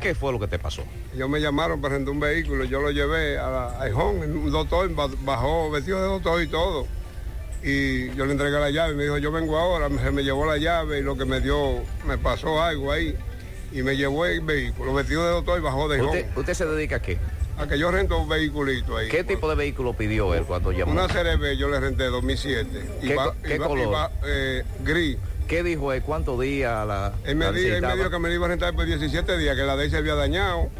¿Qué 0.00 0.14
fue 0.14 0.30
lo 0.32 0.38
que 0.38 0.46
te 0.46 0.60
pasó? 0.60 0.84
Ellos 1.12 1.28
me 1.28 1.40
llamaron 1.40 1.80
para 1.80 1.94
rentar 1.96 2.12
un 2.12 2.20
vehículo, 2.20 2.64
yo 2.64 2.80
lo 2.80 2.90
llevé 2.92 3.36
a 3.36 3.50
la 3.50 3.80
a 3.82 3.88
Ejón, 3.88 4.18
un 4.22 4.50
doctor 4.52 4.88
ba- 4.94 5.08
bajó 5.22 5.70
vestido 5.72 6.00
de 6.00 6.06
doctor 6.06 6.40
y 6.40 6.46
todo. 6.46 6.86
Y 7.62 8.12
yo 8.14 8.26
le 8.26 8.32
entregué 8.32 8.58
la 8.58 8.70
llave, 8.70 8.94
me 8.94 9.04
dijo, 9.04 9.18
yo 9.18 9.30
vengo 9.30 9.56
ahora, 9.56 9.88
me, 9.88 10.02
se 10.02 10.10
me 10.10 10.22
llevó 10.24 10.44
la 10.46 10.56
llave 10.56 10.98
y 10.98 11.02
lo 11.02 11.16
que 11.16 11.24
me 11.24 11.40
dio, 11.40 11.82
me 12.06 12.18
pasó 12.18 12.60
algo 12.60 12.90
ahí. 12.90 13.16
Y 13.72 13.82
me 13.82 13.96
llevó 13.96 14.26
el 14.26 14.40
vehículo, 14.40 14.92
vestido 14.92 15.24
de 15.24 15.30
doctor 15.30 15.58
y 15.58 15.62
bajó 15.62 15.88
de. 15.88 16.02
¿Usted, 16.02 16.26
usted 16.36 16.54
se 16.54 16.66
dedica 16.66 16.96
a 16.96 17.02
qué? 17.02 17.18
A 17.56 17.66
que 17.66 17.78
yo 17.78 17.90
rento 17.90 18.18
un 18.18 18.28
vehiculito 18.28 18.96
ahí. 18.96 19.08
¿Qué 19.08 19.24
tipo 19.24 19.48
de 19.48 19.54
vehículo 19.54 19.94
pidió 19.94 20.34
él 20.34 20.44
cuando 20.44 20.72
llamó? 20.72 20.92
Una 20.92 21.06
CRB 21.06 21.56
yo 21.56 21.68
le 21.68 21.80
renté 21.80 22.04
2007. 22.04 22.68
Y 23.02 23.08
¿Qué 23.08 23.14
y 23.14 23.48
qué 23.48 23.54
y 23.54 23.58
color? 23.58 24.10
eh, 24.26 24.62
gris. 24.82 25.16
¿Qué 25.46 25.62
dijo 25.62 25.92
él? 25.92 26.02
¿Cuántos 26.02 26.40
días 26.40 26.86
la 26.86 27.12
Él 27.24 27.36
me, 27.36 27.44
la 27.44 27.50
él 27.58 27.82
me 27.82 27.96
dijo 27.96 28.10
que 28.10 28.18
me 28.18 28.32
iba 28.32 28.46
a 28.46 28.48
rentar 28.48 28.74
por 28.74 28.86
17 28.86 29.38
días, 29.38 29.54
que 29.56 29.62
la 29.62 29.76
de 29.76 29.84
él 29.84 29.90
se 29.90 29.98
había 29.98 30.14
dañado. 30.14 30.70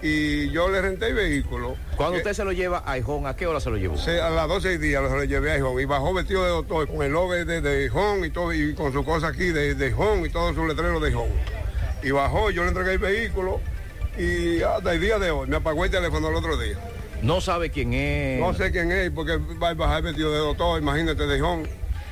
Y 0.00 0.50
yo 0.50 0.68
le 0.68 0.80
renté 0.80 1.08
el 1.08 1.14
vehículo. 1.14 1.74
Cuando 1.96 2.12
Que- 2.14 2.18
usted 2.18 2.32
se 2.34 2.44
lo 2.44 2.52
lleva 2.52 2.82
a 2.86 2.98
Ijón, 2.98 3.26
¿a 3.26 3.34
qué 3.34 3.46
hora 3.48 3.58
se 3.60 3.68
lo 3.68 3.76
llevó? 3.76 3.96
se- 3.96 4.20
a 4.20 4.30
las 4.30 4.46
12 4.46 4.78
días 4.78 5.02
lo, 5.02 5.08
se 5.10 5.16
lo 5.16 5.24
llevé 5.24 5.50
a 5.52 5.58
Ijón 5.58 5.80
y 5.80 5.84
bajó 5.86 6.14
vestido 6.14 6.44
de 6.44 6.50
doctor 6.50 6.86
con 6.86 7.02
el 7.02 7.10
logo 7.12 7.32
de, 7.34 7.44
de 7.60 7.84
Ijón 7.86 8.24
y 8.24 8.30
todo 8.30 8.52
y 8.52 8.74
con 8.74 8.92
su 8.92 9.04
cosa 9.04 9.28
aquí 9.28 9.46
de, 9.50 9.74
de 9.74 9.88
Ijón 9.88 10.24
y 10.24 10.28
todo 10.30 10.54
su 10.54 10.64
letrero 10.66 11.00
de 11.00 11.10
Ijón. 11.10 11.28
Y 12.02 12.12
bajó, 12.12 12.50
yo 12.50 12.62
le 12.62 12.68
entregué 12.68 12.92
el 12.92 12.98
vehículo 12.98 13.60
y 14.16 14.62
hasta 14.62 14.92
el 14.92 15.00
día 15.00 15.18
de 15.18 15.32
hoy 15.32 15.48
me 15.48 15.56
apagó 15.56 15.84
el 15.84 15.90
teléfono 15.90 16.28
el 16.28 16.36
otro 16.36 16.56
día. 16.56 16.78
No 17.22 17.40
sabe 17.40 17.70
quién 17.70 17.92
es. 17.92 18.38
No 18.40 18.54
sé 18.54 18.70
quién 18.70 18.92
es 18.92 19.10
porque 19.10 19.36
va 19.60 19.70
a 19.70 19.74
bajar 19.74 20.02
vestido 20.02 20.30
de 20.32 20.38
doctor, 20.38 20.80
imagínate 20.80 21.26
de 21.26 21.36
Ijón. 21.38 21.68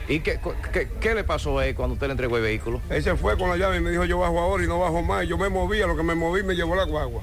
¿Y 0.09 0.21
qué, 0.21 0.41
qué, 0.73 0.89
qué 1.01 1.15
le 1.15 1.23
pasó 1.23 1.59
a 1.61 1.67
él 1.67 1.77
cuando 1.77 1.95
usted 1.95 2.09
le 2.09 2.13
entregó 2.13 2.37
el 2.37 2.43
vehículo? 2.43 2.81
Él 2.91 3.03
se 3.03 3.15
fue 3.15 3.37
con 3.39 3.49
la 3.49 3.57
llave 3.57 3.77
y 3.77 3.81
me 3.81 3.91
dijo 3.91 4.05
yo 4.05 4.19
bajo 4.19 4.41
ahora 4.41 4.65
y 4.65 4.67
no 4.67 4.81
bajo 4.81 5.03
más. 5.03 5.27
Yo 5.29 5.39
me 5.39 5.49
moví, 5.49 5.81
a 5.83 5.87
lo 5.87 5.97
que 5.97 6.03
me 6.03 6.17
moví 6.17 6.43
me 6.43 6.55
llevó 6.55 6.75
la 6.75 6.85
guagua. 6.85 7.23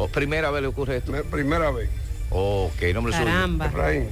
¿O 0.00 0.08
primera 0.08 0.50
vez 0.50 0.62
le 0.62 0.68
ocurre 0.68 0.96
esto? 0.96 1.12
primera 1.30 1.70
vez. 1.70 1.90
Ok, 2.30 2.80
nombre 2.94 3.12
Caramba. 3.12 3.66
suyo. 3.66 3.78
Efraín. 3.78 4.08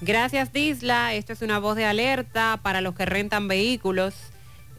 Gracias, 0.00 0.52
Disla. 0.52 1.14
Esto 1.14 1.32
es 1.32 1.42
una 1.42 1.58
voz 1.58 1.74
de 1.74 1.84
alerta 1.84 2.60
para 2.62 2.80
los 2.80 2.94
que 2.94 3.04
rentan 3.04 3.48
vehículos. 3.48 4.14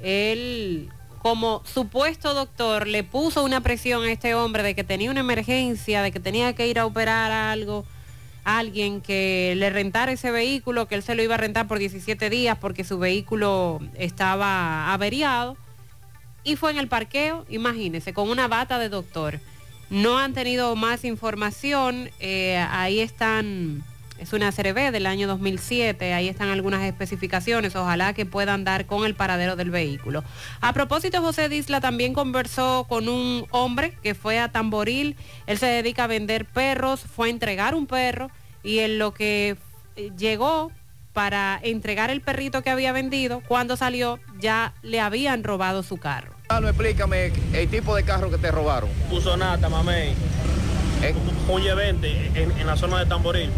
Él, 0.01 0.89
como 1.21 1.63
supuesto 1.65 2.33
doctor, 2.33 2.87
le 2.87 3.03
puso 3.03 3.43
una 3.43 3.59
presión 3.59 4.03
a 4.03 4.11
este 4.11 4.35
hombre 4.35 4.63
de 4.63 4.73
que 4.73 4.85
tenía 4.85 5.11
una 5.11 5.19
emergencia, 5.19 6.01
de 6.01 6.13
que 6.13 6.21
tenía 6.21 6.55
que 6.55 6.65
ir 6.65 6.79
a 6.79 6.85
operar 6.85 7.33
algo, 7.33 7.83
a 8.45 8.59
alguien 8.59 9.01
que 9.01 9.53
le 9.57 9.69
rentara 9.69 10.13
ese 10.13 10.31
vehículo, 10.31 10.87
que 10.87 10.95
él 10.95 11.03
se 11.03 11.15
lo 11.15 11.23
iba 11.23 11.35
a 11.35 11.39
rentar 11.39 11.67
por 11.67 11.77
17 11.77 12.29
días 12.29 12.57
porque 12.57 12.85
su 12.85 12.99
vehículo 12.99 13.81
estaba 13.95 14.93
averiado. 14.93 15.57
Y 16.45 16.55
fue 16.55 16.71
en 16.71 16.77
el 16.77 16.87
parqueo, 16.87 17.45
imagínense, 17.49 18.13
con 18.13 18.29
una 18.29 18.47
bata 18.47 18.79
de 18.79 18.87
doctor. 18.87 19.41
No 19.89 20.17
han 20.17 20.33
tenido 20.33 20.75
más 20.75 21.05
información. 21.05 22.09
eh, 22.19 22.57
ahí 22.69 22.99
están, 22.99 23.83
es 24.19 24.33
una 24.33 24.51
CRB 24.51 24.91
del 24.91 25.05
año 25.05 25.27
2007. 25.27 26.13
Ahí 26.13 26.27
están 26.27 26.49
algunas 26.49 26.83
especificaciones. 26.83 27.75
Ojalá 27.75 28.13
que 28.13 28.25
puedan 28.25 28.63
dar 28.63 28.85
con 28.85 29.05
el 29.05 29.15
paradero 29.15 29.55
del 29.55 29.69
vehículo. 29.71 30.23
A 30.61 30.73
propósito, 30.73 31.21
José 31.21 31.49
Disla 31.49 31.81
también 31.81 32.13
conversó 32.13 32.85
con 32.89 33.07
un 33.09 33.45
hombre 33.51 33.97
que 34.01 34.15
fue 34.15 34.39
a 34.39 34.51
Tamboril. 34.51 35.15
Él 35.47 35.57
se 35.57 35.67
dedica 35.67 36.05
a 36.05 36.07
vender 36.07 36.45
perros. 36.45 37.01
Fue 37.01 37.27
a 37.27 37.31
entregar 37.31 37.75
un 37.75 37.87
perro 37.87 38.29
y 38.63 38.79
en 38.79 38.97
lo 38.97 39.13
que 39.13 39.57
eh, 39.95 40.11
llegó 40.17 40.71
para 41.13 41.57
entregar 41.63 42.09
el 42.09 42.19
perrito 42.19 42.61
que 42.61 42.69
había 42.69 42.91
vendido, 42.91 43.41
cuando 43.47 43.77
salió 43.77 44.19
ya 44.37 44.73
le 44.81 44.99
habían 44.99 45.45
robado 45.45 45.81
su 45.81 45.95
carro. 45.95 46.34
Explícame 46.49 47.31
el 47.53 47.67
tipo 47.69 47.95
de 47.95 48.03
carro 48.03 48.29
que 48.29 48.37
te 48.37 48.51
robaron. 48.51 48.89
Puso 49.09 49.35
nata, 49.35 49.67
mamey. 49.67 50.13
Un 51.49 51.61
Y20 51.61 52.35
en, 52.35 52.51
en 52.59 52.67
la 52.67 52.75
zona 52.75 52.99
de 52.99 53.05
Tamboril. 53.05 53.49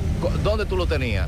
¿Dónde 0.44 0.66
tú 0.66 0.76
lo 0.76 0.88
tenías? 0.88 1.28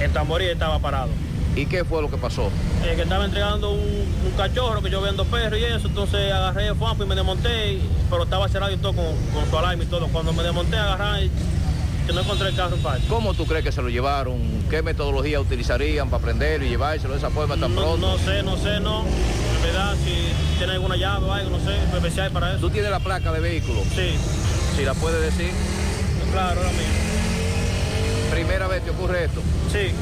En 0.00 0.12
Tamboril 0.12 0.48
estaba 0.48 0.78
parado. 0.78 1.10
¿Y 1.56 1.66
qué 1.66 1.84
fue 1.84 2.02
lo 2.02 2.10
que 2.10 2.16
pasó? 2.16 2.50
Eh, 2.84 2.94
que 2.96 3.02
estaba 3.02 3.24
entregando 3.24 3.70
un, 3.70 3.80
un 3.80 4.32
cachorro 4.36 4.82
que 4.82 4.90
yo 4.90 5.00
vendo 5.00 5.24
perro 5.24 5.56
y 5.56 5.64
eso, 5.64 5.86
entonces 5.86 6.32
agarré 6.32 6.66
el 6.68 6.74
FAMP 6.74 7.02
y 7.02 7.06
me 7.06 7.14
desmonté, 7.14 7.78
pero 8.10 8.24
estaba 8.24 8.48
cerrado 8.48 8.72
y 8.72 8.76
todo 8.76 8.92
con, 8.94 9.04
con 9.32 9.48
su 9.48 9.58
alarma 9.58 9.82
y 9.82 9.86
todo. 9.86 10.08
Cuando 10.08 10.32
me 10.32 10.42
desmonté, 10.42 10.76
agarré 10.76 11.30
que 12.06 12.12
no 12.12 12.20
encontré 12.20 12.48
el 12.48 12.56
carro 12.56 12.76
para 12.76 12.98
¿Cómo 13.08 13.34
tú 13.34 13.46
crees 13.46 13.64
que 13.64 13.72
se 13.72 13.82
lo 13.82 13.88
llevaron? 13.88 14.38
¿Qué 14.68 14.82
metodología 14.82 15.40
utilizarían 15.40 16.10
para 16.10 16.22
prenderlo 16.22 16.66
y 16.66 16.70
llevárselo 16.70 17.14
de 17.14 17.18
esa 17.18 17.30
forma 17.30 17.56
tan 17.56 17.74
no, 17.74 17.80
pronto? 17.82 18.06
no 18.06 18.18
sé, 18.18 18.42
no 18.42 18.56
sé, 18.56 18.80
no. 18.80 19.04
En 19.56 19.62
verdad, 19.62 19.94
si 20.04 20.58
tiene 20.58 20.74
alguna 20.74 20.96
llave 20.96 21.26
o 21.26 21.32
algo, 21.32 21.50
no 21.50 21.64
sé, 21.64 21.76
especial 21.96 22.30
para 22.30 22.52
eso. 22.52 22.60
¿Tú 22.60 22.70
tienes 22.70 22.90
la 22.90 23.00
placa 23.00 23.32
de 23.32 23.40
vehículo? 23.40 23.80
Sí. 23.94 24.14
Si 24.76 24.84
la 24.84 24.94
puedes 24.94 25.20
decir. 25.20 25.50
Claro, 26.32 26.60
ahora 26.60 26.72
mismo. 26.72 26.94
¿Primera 28.30 28.66
vez 28.66 28.82
te 28.82 28.90
ocurre 28.90 29.24
esto? 29.24 29.40
Sí, 29.72 29.92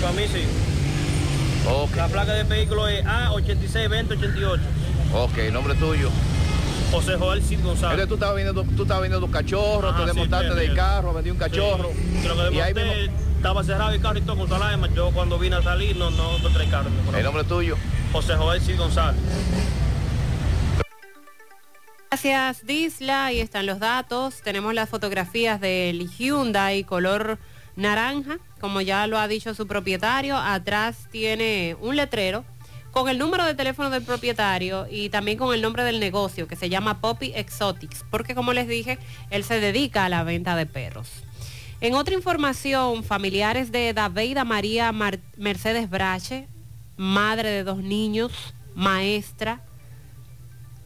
para 0.00 0.12
mí 0.12 0.22
sí. 0.32 0.44
La 1.96 2.08
placa 2.08 2.32
del 2.32 2.46
vehículo 2.46 2.88
es 2.88 3.04
A862088. 3.04 4.58
Ok, 5.14 5.38
nombre 5.52 5.74
tuyo. 5.74 6.10
José 6.90 7.16
Joel 7.16 7.42
Cid 7.42 7.62
González. 7.62 8.00
Entonces 8.00 8.08
tú 8.08 8.14
estabas 8.14 8.34
vendiendo, 8.34 8.64
tú 8.76 8.82
estabas 8.82 9.02
vendiendo 9.02 9.30
cachorros, 9.30 9.92
Ajá, 9.92 10.00
te 10.00 10.06
desmontaste 10.06 10.54
del 10.54 10.74
carro, 10.74 11.14
vendí 11.14 11.30
un 11.30 11.38
cachorro. 11.38 11.90
Sí, 11.94 12.28
Lo 12.28 12.36
que 12.50 12.56
y 12.56 12.60
ahí 12.60 12.72
desmonté, 12.72 13.02
mismo, 13.02 13.16
estaba 13.36 13.64
cerrado 13.64 13.90
el 13.92 14.00
carro 14.00 14.18
y 14.18 14.22
todo 14.22 14.36
con 14.36 14.48
su 14.48 14.54
alarma. 14.54 14.88
Yo 14.94 15.10
cuando 15.12 15.38
vine 15.38 15.56
a 15.56 15.62
salir 15.62 15.96
no, 15.96 16.10
no 16.10 16.36
encontré 16.36 16.64
el 16.64 16.70
carro. 16.70 16.90
el 17.16 17.24
nombre 17.24 17.44
tuyo. 17.44 17.76
José 18.12 18.34
Joel 18.34 18.60
Cid 18.60 18.76
González. 18.78 19.20
Gracias, 22.10 22.66
Disla. 22.66 23.26
Ahí 23.26 23.40
están 23.40 23.66
los 23.66 23.78
datos. 23.78 24.42
Tenemos 24.42 24.74
las 24.74 24.88
fotografías 24.88 25.60
del 25.60 26.10
Hyundai 26.10 26.82
color 26.82 27.38
naranja, 27.76 28.38
como 28.60 28.80
ya 28.80 29.06
lo 29.06 29.16
ha 29.16 29.28
dicho 29.28 29.54
su 29.54 29.68
propietario. 29.68 30.36
Atrás 30.36 31.06
tiene 31.12 31.76
un 31.80 31.94
letrero 31.94 32.44
con 32.90 33.08
el 33.08 33.18
número 33.18 33.44
de 33.44 33.54
teléfono 33.54 33.90
del 33.90 34.02
propietario 34.02 34.86
y 34.90 35.08
también 35.10 35.38
con 35.38 35.54
el 35.54 35.62
nombre 35.62 35.84
del 35.84 36.00
negocio 36.00 36.48
que 36.48 36.56
se 36.56 36.68
llama 36.68 37.00
Poppy 37.00 37.32
Exotics, 37.34 38.04
porque 38.10 38.34
como 38.34 38.52
les 38.52 38.66
dije, 38.68 38.98
él 39.30 39.44
se 39.44 39.60
dedica 39.60 40.04
a 40.04 40.08
la 40.08 40.22
venta 40.24 40.56
de 40.56 40.66
perros. 40.66 41.08
En 41.80 41.94
otra 41.94 42.14
información, 42.14 43.04
familiares 43.04 43.72
de 43.72 43.92
Daveida 43.94 44.44
María 44.44 44.92
Mar- 44.92 45.20
Mercedes 45.36 45.88
Brache, 45.88 46.46
madre 46.96 47.48
de 47.50 47.64
dos 47.64 47.78
niños, 47.78 48.32
maestra, 48.74 49.62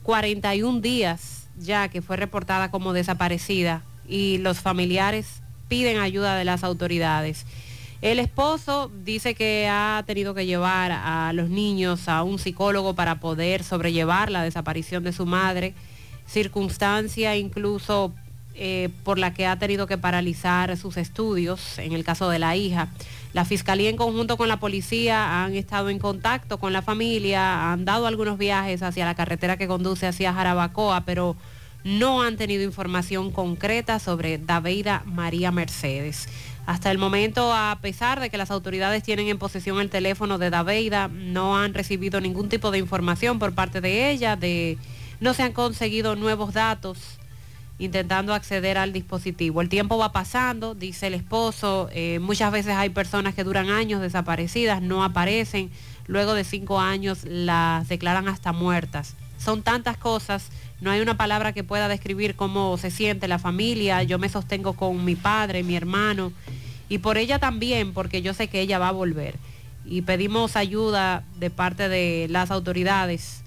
41 0.03 0.81
días 0.81 1.41
ya 1.57 1.89
que 1.89 2.03
fue 2.03 2.17
reportada 2.17 2.71
como 2.71 2.93
desaparecida 2.93 3.83
y 4.09 4.39
los 4.39 4.59
familiares 4.61 5.41
piden 5.69 5.99
ayuda 5.99 6.37
de 6.37 6.45
las 6.45 6.65
autoridades. 6.65 7.47
El 8.05 8.19
esposo 8.19 8.91
dice 9.03 9.35
que 9.35 9.67
ha 9.67 10.05
tenido 10.07 10.35
que 10.35 10.45
llevar 10.45 10.93
a 10.93 11.33
los 11.33 11.49
niños 11.49 12.07
a 12.07 12.23
un 12.23 12.39
psicólogo 12.39 12.95
para 12.95 13.19
poder 13.19 13.65
sobrellevar 13.65 14.31
la 14.31 14.43
desaparición 14.43 15.05
de 15.05 15.15
su 15.15 15.25
madre, 15.25 15.73
circunstancia 16.27 17.35
incluso 17.39 18.13
eh, 18.57 18.91
por 19.05 19.19
la 19.19 19.33
que 19.33 19.47
ha 19.47 19.59
tenido 19.59 19.87
que 19.87 19.97
paralizar 19.97 20.77
sus 20.77 20.99
estudios, 20.99 21.79
en 21.79 21.95
el 21.95 22.05
caso 22.05 22.29
de 22.29 22.39
la 22.39 22.57
hija. 22.57 22.89
La 23.33 23.47
Fiscalía 23.47 23.89
en 23.89 23.97
conjunto 23.97 24.37
con 24.37 24.49
la 24.49 24.61
policía 24.61 25.43
han 25.43 25.55
estado 25.55 25.89
en 25.89 25.99
contacto 25.99 26.59
con 26.59 26.75
la 26.75 26.83
familia, 26.83 27.73
han 27.73 27.87
dado 27.87 28.07
algunos 28.07 28.37
viajes 28.37 28.83
hacia 28.83 29.07
la 29.07 29.15
carretera 29.15 29.57
que 29.57 29.67
conduce 29.67 30.07
hacia 30.07 30.35
Jarabacoa, 30.35 31.07
pero 31.07 31.37
no 31.85 32.23
han 32.23 32.37
tenido 32.37 32.65
información 32.65 33.31
concreta 33.31 33.99
sobre 33.99 34.37
Daveida 34.37 35.03
María 35.07 35.51
Mercedes. 35.51 36.29
Hasta 36.67 36.91
el 36.91 36.97
momento, 36.97 37.53
a 37.53 37.79
pesar 37.83 38.21
de 38.21 38.31
que 38.31 38.39
las 38.39 38.51
autoridades 38.51 39.03
tienen 39.03 39.29
en 39.29 39.39
posesión 39.39 39.81
el 39.81 39.91
teléfono 39.91 40.39
de 40.39 40.49
Daveida, 40.49 41.09
no 41.09 41.59
han 41.59 41.75
recibido 41.75 42.21
ningún 42.21 42.49
tipo 42.49 42.71
de 42.71 42.79
información 42.79 43.39
por 43.39 43.55
parte 43.55 43.83
de 43.83 44.11
ella, 44.11 44.39
no 45.21 45.35
se 45.35 45.43
han 45.43 45.53
conseguido 45.53 46.17
nuevos 46.17 46.55
datos 46.55 47.19
intentando 47.79 48.35
acceder 48.35 48.79
al 48.79 48.93
dispositivo. 48.93 49.61
El 49.61 49.69
tiempo 49.69 49.99
va 49.99 50.13
pasando, 50.13 50.75
dice 50.75 51.09
el 51.09 51.15
esposo, 51.15 51.89
eh, 51.93 52.19
muchas 52.21 52.53
veces 52.53 52.75
hay 52.75 52.91
personas 52.91 53.35
que 53.35 53.45
duran 53.45 53.69
años 53.69 54.01
desaparecidas, 54.01 54.81
no 54.81 55.05
aparecen, 55.05 55.71
luego 56.07 56.35
de 56.35 56.45
cinco 56.45 56.81
años 56.81 57.25
las 57.25 57.89
declaran 57.89 58.29
hasta 58.29 58.53
muertas. 58.53 59.17
Son 59.45 59.63
tantas 59.63 59.99
cosas, 59.99 60.49
no 60.81 60.91
hay 60.91 61.01
una 61.01 61.19
palabra 61.19 61.53
que 61.53 61.65
pueda 61.65 61.87
describir 61.87 62.35
cómo 62.35 62.79
se 62.79 62.91
siente 62.91 63.29
la 63.29 63.39
familia, 63.39 64.03
yo 64.03 64.19
me 64.19 64.31
sostengo 64.31 64.73
con 64.73 65.05
mi 65.05 65.17
padre, 65.17 65.63
mi 65.63 65.77
hermano, 65.77 66.33
y 66.89 66.99
por 66.99 67.19
ella 67.19 67.39
también, 67.39 67.93
porque 67.93 68.23
yo 68.23 68.33
sé 68.33 68.49
que 68.49 68.63
ella 68.63 68.79
va 68.79 68.89
a 68.89 68.93
volver. 68.93 69.37
Y 69.85 70.01
pedimos 70.01 70.57
ayuda 70.57 71.25
de 71.39 71.51
parte 71.51 71.91
de 71.91 72.27
las 72.31 72.51
autoridades 72.51 73.43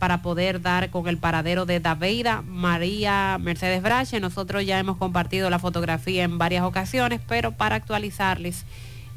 para 0.00 0.20
poder 0.20 0.60
dar 0.60 0.90
con 0.90 1.06
el 1.06 1.16
paradero 1.16 1.64
de 1.64 1.78
Daveida 1.78 2.42
María 2.42 3.38
Mercedes 3.40 3.82
Brache. 3.82 4.18
Nosotros 4.18 4.66
ya 4.66 4.80
hemos 4.80 4.96
compartido 4.96 5.48
la 5.48 5.60
fotografía 5.60 6.24
en 6.24 6.38
varias 6.38 6.64
ocasiones, 6.64 7.20
pero 7.28 7.52
para 7.52 7.76
actualizarles, 7.76 8.64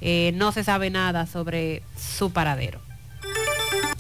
eh, 0.01 0.31
no 0.35 0.51
se 0.51 0.63
sabe 0.63 0.91
nada 0.91 1.25
sobre 1.25 1.81
su 1.97 2.31
paradero. 2.31 2.86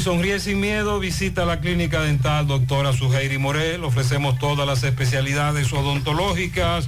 Sonríe 0.07 0.39
sin 0.39 0.61
miedo, 0.61 1.01
visita 1.01 1.43
la 1.43 1.59
clínica 1.59 1.99
dental 1.99 2.47
doctora 2.47 2.93
Suheiri 2.93 3.37
Morel. 3.37 3.83
Ofrecemos 3.83 4.39
todas 4.39 4.65
las 4.65 4.81
especialidades 4.83 5.73
odontológicas. 5.73 6.87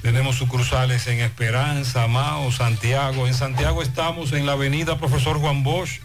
Tenemos 0.00 0.36
sucursales 0.36 1.08
en 1.08 1.18
Esperanza, 1.18 2.06
Mao, 2.06 2.52
Santiago. 2.52 3.26
En 3.26 3.34
Santiago 3.34 3.82
estamos 3.82 4.32
en 4.32 4.46
la 4.46 4.52
avenida 4.52 4.96
Profesor 4.96 5.40
Juan 5.40 5.64
Bosch, 5.64 5.98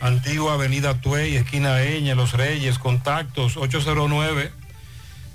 antigua 0.00 0.54
avenida 0.54 1.00
Tuey, 1.00 1.36
esquina 1.36 1.84
Eña, 1.84 2.16
Los 2.16 2.32
Reyes, 2.32 2.80
contactos 2.80 3.56
809 3.56 4.50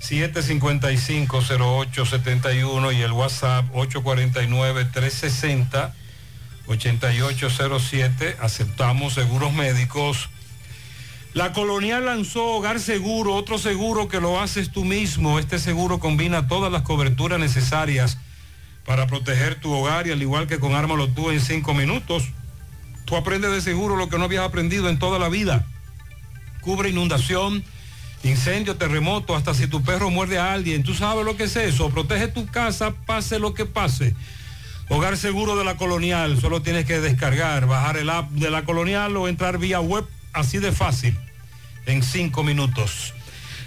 755-0871 0.02 2.94
y 2.94 3.00
el 3.00 3.12
WhatsApp 3.12 3.64
849-360. 3.72 5.94
8807, 6.70 8.36
aceptamos 8.40 9.14
seguros 9.14 9.52
médicos. 9.52 10.28
La 11.34 11.52
Colonial 11.52 12.04
lanzó 12.04 12.44
Hogar 12.44 12.78
Seguro, 12.78 13.34
otro 13.34 13.58
seguro 13.58 14.06
que 14.06 14.20
lo 14.20 14.40
haces 14.40 14.70
tú 14.70 14.84
mismo. 14.84 15.40
Este 15.40 15.58
seguro 15.58 15.98
combina 15.98 16.46
todas 16.46 16.70
las 16.70 16.82
coberturas 16.82 17.40
necesarias 17.40 18.18
para 18.86 19.08
proteger 19.08 19.56
tu 19.56 19.72
hogar 19.72 20.06
y 20.06 20.12
al 20.12 20.22
igual 20.22 20.46
que 20.46 20.60
con 20.60 20.76
Ármalo 20.76 21.08
tú 21.08 21.30
en 21.30 21.40
cinco 21.40 21.74
minutos, 21.74 22.28
tú 23.04 23.16
aprendes 23.16 23.50
de 23.50 23.62
seguro 23.62 23.96
lo 23.96 24.08
que 24.08 24.18
no 24.18 24.24
habías 24.24 24.44
aprendido 24.44 24.88
en 24.88 24.98
toda 25.00 25.18
la 25.18 25.28
vida. 25.28 25.66
Cubre 26.60 26.90
inundación, 26.90 27.64
incendio, 28.22 28.76
terremoto, 28.76 29.34
hasta 29.34 29.54
si 29.54 29.66
tu 29.66 29.82
perro 29.82 30.10
muerde 30.10 30.38
a 30.38 30.52
alguien. 30.52 30.84
Tú 30.84 30.94
sabes 30.94 31.24
lo 31.24 31.36
que 31.36 31.44
es 31.44 31.56
eso. 31.56 31.90
Protege 31.90 32.28
tu 32.28 32.46
casa, 32.46 32.92
pase 33.06 33.40
lo 33.40 33.54
que 33.54 33.66
pase. 33.66 34.14
Hogar 34.90 35.16
Seguro 35.16 35.56
de 35.56 35.64
la 35.64 35.76
Colonial, 35.76 36.40
solo 36.40 36.62
tienes 36.62 36.84
que 36.84 37.00
descargar, 37.00 37.66
bajar 37.66 37.96
el 37.96 38.10
app 38.10 38.28
de 38.32 38.50
la 38.50 38.64
Colonial 38.64 39.16
o 39.16 39.28
entrar 39.28 39.56
vía 39.56 39.80
web 39.80 40.04
así 40.32 40.58
de 40.58 40.72
fácil, 40.72 41.16
en 41.86 42.02
cinco 42.02 42.42
minutos. 42.42 43.14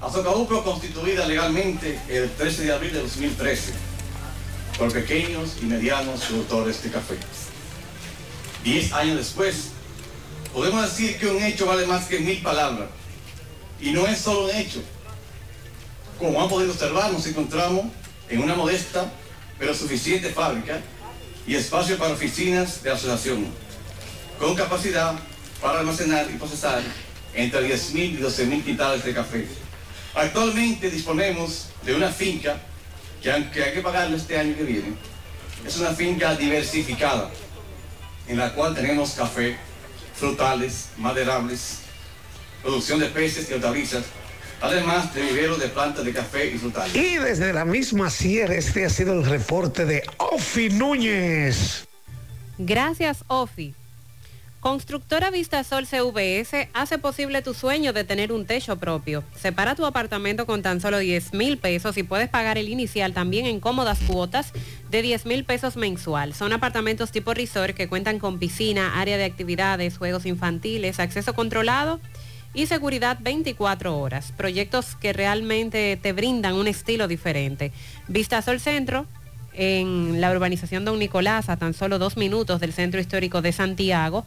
Azocabuco 0.00 0.62
constituida 0.62 1.26
legalmente 1.26 1.98
el 2.08 2.30
13 2.30 2.64
de 2.64 2.72
abril 2.72 2.92
de 2.92 3.00
2013 3.00 3.72
por 4.78 4.92
pequeños 4.92 5.56
y 5.62 5.64
medianos 5.66 6.20
productores 6.24 6.82
de 6.82 6.90
café. 6.90 7.16
Diez 8.62 8.92
años 8.92 9.16
después, 9.16 9.68
podemos 10.52 10.82
decir 10.82 11.18
que 11.18 11.26
un 11.26 11.42
hecho 11.42 11.66
vale 11.66 11.86
más 11.86 12.06
que 12.06 12.20
mil 12.20 12.42
palabras. 12.42 12.88
Y 13.80 13.92
no 13.92 14.06
es 14.06 14.18
solo 14.18 14.44
un 14.44 14.50
hecho. 14.50 14.82
Como 16.18 16.42
han 16.42 16.48
podido 16.48 16.72
observar, 16.72 17.12
nos 17.12 17.26
encontramos 17.26 17.86
en 18.28 18.42
una 18.42 18.54
modesta 18.54 19.10
pero 19.58 19.74
suficiente 19.74 20.30
fábrica 20.30 20.80
y 21.46 21.54
espacio 21.54 21.96
para 21.96 22.12
oficinas 22.12 22.82
de 22.82 22.90
asociación, 22.90 23.46
con 24.38 24.54
capacidad 24.54 25.14
para 25.60 25.80
almacenar 25.80 26.28
y 26.30 26.36
procesar 26.36 26.82
entre 27.36 27.60
10.000 27.68 27.96
y 27.96 28.16
12.000 28.18 28.64
quintales 28.64 29.04
de 29.04 29.14
café. 29.14 29.46
Actualmente 30.14 30.90
disponemos 30.90 31.68
de 31.84 31.94
una 31.94 32.10
finca 32.10 32.56
que 33.22 33.30
aunque 33.30 33.62
hay 33.62 33.74
que 33.74 33.80
pagarlo 33.80 34.16
este 34.16 34.38
año 34.38 34.56
que 34.56 34.64
viene, 34.64 34.94
es 35.64 35.76
una 35.76 35.90
finca 35.90 36.34
diversificada, 36.34 37.30
en 38.26 38.38
la 38.38 38.52
cual 38.54 38.74
tenemos 38.74 39.12
café, 39.12 39.56
frutales, 40.14 40.88
maderables, 40.96 41.80
producción 42.62 42.98
de 43.00 43.06
peces 43.06 43.50
y 43.50 43.54
hortalizas, 43.54 44.04
además 44.60 45.14
de 45.14 45.22
viveros 45.22 45.60
de 45.60 45.68
plantas 45.68 46.04
de 46.04 46.12
café 46.12 46.46
y 46.46 46.58
frutales. 46.58 46.94
Y 46.96 47.16
desde 47.16 47.52
la 47.52 47.64
misma 47.64 48.08
sierra, 48.08 48.54
este 48.54 48.86
ha 48.86 48.90
sido 48.90 49.12
el 49.12 49.26
reporte 49.26 49.84
de 49.84 50.02
Ofi 50.16 50.70
Núñez. 50.70 51.86
Gracias, 52.58 53.24
Ofi. 53.28 53.74
Constructora 54.66 55.30
Vistasol 55.30 55.86
CVS 55.86 56.70
hace 56.72 56.98
posible 56.98 57.40
tu 57.40 57.54
sueño 57.54 57.92
de 57.92 58.02
tener 58.02 58.32
un 58.32 58.46
techo 58.46 58.74
propio. 58.74 59.22
Separa 59.36 59.76
tu 59.76 59.86
apartamento 59.86 60.44
con 60.44 60.60
tan 60.62 60.80
solo 60.80 60.98
10 60.98 61.34
mil 61.34 61.56
pesos 61.56 61.96
y 61.96 62.02
puedes 62.02 62.28
pagar 62.28 62.58
el 62.58 62.68
inicial 62.68 63.12
también 63.12 63.46
en 63.46 63.60
cómodas 63.60 64.00
cuotas 64.08 64.52
de 64.90 65.02
10 65.02 65.24
mil 65.26 65.44
pesos 65.44 65.76
mensual. 65.76 66.34
Son 66.34 66.52
apartamentos 66.52 67.12
tipo 67.12 67.32
resort 67.32 67.76
que 67.76 67.86
cuentan 67.86 68.18
con 68.18 68.40
piscina, 68.40 69.00
área 69.00 69.16
de 69.16 69.24
actividades, 69.24 69.98
juegos 69.98 70.26
infantiles, 70.26 70.98
acceso 70.98 71.32
controlado 71.32 72.00
y 72.52 72.66
seguridad 72.66 73.18
24 73.20 73.96
horas. 73.96 74.32
Proyectos 74.36 74.96
que 74.96 75.12
realmente 75.12 75.96
te 76.02 76.12
brindan 76.12 76.54
un 76.54 76.66
estilo 76.66 77.06
diferente. 77.06 77.70
Vistasol 78.08 78.58
Centro 78.58 79.06
en 79.56 80.20
la 80.20 80.30
urbanización 80.32 80.84
Don 80.84 80.98
Nicolás, 80.98 81.48
a 81.50 81.56
tan 81.56 81.72
solo 81.72 81.98
dos 82.00 82.16
minutos 82.16 82.60
del 82.60 82.72
centro 82.72 83.00
histórico 83.00 83.42
de 83.42 83.52
Santiago. 83.52 84.26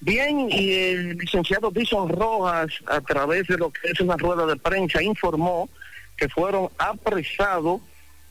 Bien, 0.00 0.48
y 0.50 0.72
el 0.72 1.18
licenciado 1.18 1.70
Dison 1.70 2.08
Rojas, 2.08 2.72
a 2.86 3.02
través 3.02 3.46
de 3.46 3.58
lo 3.58 3.70
que 3.70 3.90
es 3.90 4.00
una 4.00 4.16
rueda 4.16 4.46
de 4.46 4.56
prensa, 4.56 5.02
informó 5.02 5.68
que 6.16 6.30
fueron 6.30 6.70
apresados 6.78 7.82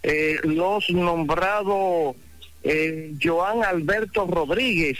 eh, 0.01 0.39
los 0.43 0.89
nombrados 0.89 2.15
eh, 2.63 3.13
Joan 3.21 3.63
Alberto 3.63 4.25
Rodríguez, 4.25 4.97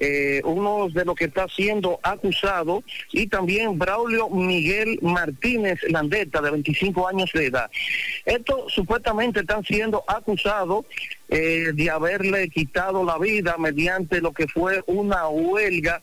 eh, 0.00 0.40
uno 0.44 0.88
de 0.88 1.04
los 1.04 1.14
que 1.14 1.26
está 1.26 1.46
siendo 1.48 2.00
acusado, 2.02 2.82
y 3.12 3.26
también 3.26 3.78
Braulio 3.78 4.28
Miguel 4.28 4.98
Martínez 5.02 5.78
Landeta, 5.88 6.40
de 6.40 6.50
25 6.50 7.08
años 7.08 7.30
de 7.32 7.46
edad. 7.46 7.70
Estos 8.24 8.72
supuestamente 8.72 9.40
están 9.40 9.64
siendo 9.64 10.04
acusados 10.06 10.86
eh, 11.28 11.72
de 11.74 11.90
haberle 11.90 12.48
quitado 12.48 13.04
la 13.04 13.18
vida 13.18 13.56
mediante 13.58 14.20
lo 14.20 14.32
que 14.32 14.46
fue 14.48 14.82
una 14.86 15.28
huelga 15.28 16.02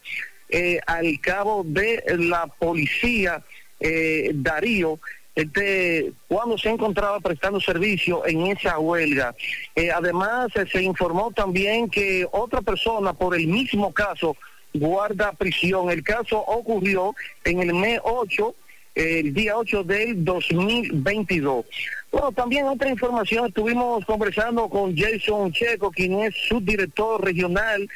eh, 0.49 0.79
al 0.85 1.19
cabo 1.21 1.63
de 1.65 2.03
la 2.17 2.47
policía 2.47 3.41
eh, 3.79 4.31
Darío 4.33 4.99
este, 5.41 6.13
cuando 6.27 6.57
se 6.57 6.69
encontraba 6.69 7.19
prestando 7.19 7.59
servicio 7.59 8.25
en 8.25 8.47
esa 8.47 8.77
huelga. 8.77 9.35
Eh, 9.75 9.89
además, 9.91 10.51
se 10.71 10.83
informó 10.83 11.31
también 11.31 11.89
que 11.89 12.27
otra 12.31 12.61
persona 12.61 13.13
por 13.13 13.35
el 13.35 13.47
mismo 13.47 13.93
caso 13.93 14.35
guarda 14.73 15.31
prisión. 15.33 15.89
El 15.89 16.03
caso 16.03 16.39
ocurrió 16.39 17.15
en 17.43 17.61
el 17.61 17.73
mes 17.73 17.99
8, 18.03 18.55
el 18.95 19.33
día 19.33 19.57
8 19.57 19.83
del 19.83 20.23
2022. 20.23 21.65
Bueno, 22.11 22.31
también 22.33 22.65
otra 22.65 22.89
información, 22.89 23.47
estuvimos 23.47 24.05
conversando 24.05 24.69
con 24.69 24.95
Jason 24.95 25.51
Checo, 25.51 25.91
quien 25.91 26.19
es 26.19 26.35
subdirector 26.47 27.23
regional 27.23 27.89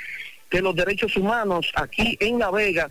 de 0.49 0.61
los 0.61 0.75
derechos 0.75 1.15
humanos 1.17 1.71
aquí 1.75 2.17
en 2.19 2.39
La 2.39 2.49
Vega 2.49 2.89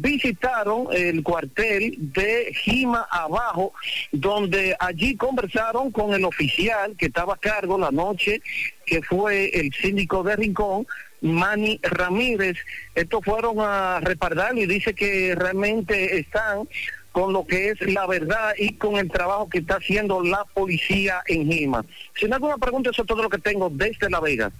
visitaron 0.00 0.88
el 0.92 1.22
cuartel 1.22 1.94
de 1.98 2.52
Jima 2.54 3.06
Abajo, 3.10 3.72
donde 4.12 4.76
allí 4.78 5.16
conversaron 5.16 5.90
con 5.90 6.14
el 6.14 6.24
oficial 6.24 6.96
que 6.96 7.06
estaba 7.06 7.34
a 7.34 7.38
cargo 7.38 7.78
la 7.78 7.90
noche, 7.90 8.40
que 8.86 9.02
fue 9.02 9.50
el 9.58 9.72
síndico 9.72 10.22
de 10.22 10.36
Rincón, 10.36 10.86
Manny 11.20 11.80
Ramírez. 11.82 12.56
Estos 12.94 13.24
fueron 13.24 13.56
a 13.60 14.00
repararlo 14.00 14.60
y 14.60 14.66
dice 14.66 14.94
que 14.94 15.34
realmente 15.34 16.18
están 16.18 16.68
con 17.10 17.32
lo 17.32 17.44
que 17.44 17.70
es 17.70 17.80
la 17.80 18.06
verdad 18.06 18.52
y 18.56 18.74
con 18.74 18.96
el 18.96 19.10
trabajo 19.10 19.48
que 19.48 19.58
está 19.58 19.76
haciendo 19.76 20.22
la 20.22 20.44
policía 20.54 21.22
en 21.26 21.50
Jima. 21.50 21.84
Si 22.14 22.26
no 22.26 22.34
hay 22.34 22.34
alguna 22.34 22.58
pregunta, 22.58 22.90
eso 22.90 23.02
es 23.02 23.08
todo 23.08 23.22
lo 23.22 23.30
que 23.30 23.38
tengo 23.38 23.68
desde 23.70 24.08
La 24.08 24.20
Vega. 24.20 24.52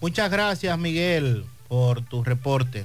Muchas 0.00 0.30
gracias, 0.30 0.78
Miguel, 0.78 1.44
por 1.68 2.02
tu 2.02 2.22
reporte. 2.22 2.84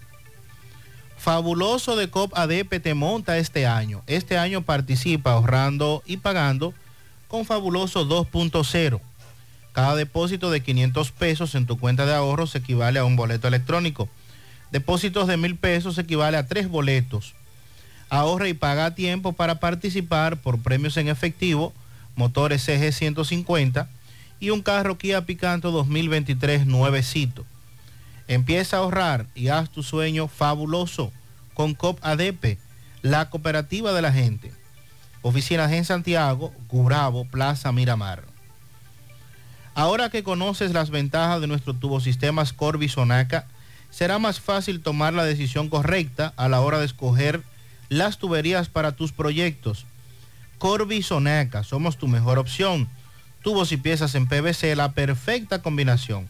Fabuloso 1.21 1.95
de 1.95 2.09
COP 2.09 2.35
ADP 2.35 2.81
te 2.81 2.95
monta 2.95 3.37
este 3.37 3.67
año. 3.67 4.01
Este 4.07 4.39
año 4.39 4.63
participa 4.63 5.33
ahorrando 5.33 6.01
y 6.07 6.17
pagando 6.17 6.73
con 7.27 7.45
Fabuloso 7.45 8.07
2.0. 8.07 8.99
Cada 9.71 9.95
depósito 9.95 10.49
de 10.49 10.63
500 10.63 11.11
pesos 11.11 11.53
en 11.53 11.67
tu 11.67 11.77
cuenta 11.77 12.07
de 12.07 12.15
ahorros 12.15 12.55
equivale 12.55 12.97
a 12.97 13.05
un 13.05 13.17
boleto 13.17 13.47
electrónico. 13.47 14.09
Depósitos 14.71 15.27
de 15.27 15.37
mil 15.37 15.57
pesos 15.57 15.99
equivale 15.99 16.37
a 16.37 16.47
tres 16.47 16.67
boletos. 16.67 17.35
Ahorra 18.09 18.47
y 18.47 18.55
paga 18.55 18.85
a 18.85 18.95
tiempo 18.95 19.33
para 19.33 19.59
participar 19.59 20.37
por 20.37 20.57
premios 20.63 20.97
en 20.97 21.07
efectivo, 21.07 21.71
motores 22.15 22.65
CG 22.65 22.91
150 22.91 23.87
y 24.39 24.49
un 24.49 24.63
carro 24.63 24.97
Kia 24.97 25.23
Picanto 25.23 25.69
2023 25.69 26.65
nuevecito. 26.65 27.45
Empieza 28.31 28.77
a 28.77 28.79
ahorrar 28.79 29.27
y 29.35 29.49
haz 29.49 29.69
tu 29.69 29.83
sueño 29.83 30.29
fabuloso 30.29 31.11
con 31.53 31.73
COP 31.73 31.99
ADP, 32.01 32.57
la 33.01 33.29
cooperativa 33.29 33.91
de 33.91 34.01
la 34.01 34.13
gente. 34.13 34.53
Oficinas 35.21 35.69
en 35.73 35.83
Santiago, 35.83 36.53
Gurabo, 36.69 37.25
Plaza 37.25 37.73
Miramar. 37.73 38.23
Ahora 39.75 40.09
que 40.09 40.23
conoces 40.23 40.71
las 40.71 40.91
ventajas 40.91 41.41
de 41.41 41.47
nuestro 41.47 41.73
tubosistemas 41.73 42.53
Corby 42.53 42.87
Sonaca, 42.87 43.47
será 43.89 44.17
más 44.17 44.39
fácil 44.39 44.79
tomar 44.79 45.11
la 45.11 45.25
decisión 45.25 45.67
correcta 45.67 46.31
a 46.37 46.47
la 46.47 46.61
hora 46.61 46.79
de 46.79 46.85
escoger 46.85 47.43
las 47.89 48.17
tuberías 48.17 48.69
para 48.69 48.93
tus 48.93 49.11
proyectos. 49.11 49.85
Corby 50.57 51.03
Sonaca, 51.03 51.65
somos 51.65 51.97
tu 51.97 52.07
mejor 52.07 52.39
opción. 52.39 52.87
Tubos 53.43 53.73
y 53.73 53.77
piezas 53.77 54.15
en 54.15 54.25
PVC, 54.25 54.73
la 54.77 54.93
perfecta 54.93 55.61
combinación. 55.61 56.29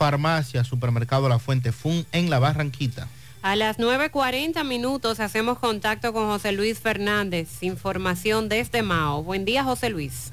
Farmacia, 0.00 0.64
Supermercado 0.64 1.28
La 1.28 1.38
Fuente 1.38 1.72
Fun 1.72 2.06
en 2.12 2.30
La 2.30 2.38
Barranquita. 2.38 3.06
A 3.42 3.54
las 3.54 3.78
9.40 3.78 4.64
minutos 4.64 5.20
hacemos 5.20 5.58
contacto 5.58 6.14
con 6.14 6.24
José 6.24 6.52
Luis 6.52 6.78
Fernández. 6.78 7.62
Información 7.62 8.48
desde 8.48 8.82
Mao. 8.82 9.22
Buen 9.22 9.44
día, 9.44 9.62
José 9.62 9.90
Luis. 9.90 10.32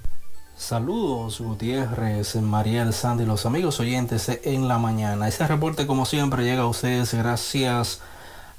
Saludos 0.55 1.41
Gutiérrez, 1.41 2.37
Mariel 2.37 2.93
Sandy, 2.93 3.25
los 3.25 3.45
amigos 3.45 3.81
oyentes 3.81 4.29
en 4.45 4.69
la 4.69 4.77
mañana. 4.77 5.27
Este 5.27 5.45
reporte 5.45 5.85
como 5.85 6.05
siempre 6.05 6.45
llega 6.45 6.61
a 6.61 6.67
ustedes 6.67 7.13
gracias 7.13 7.99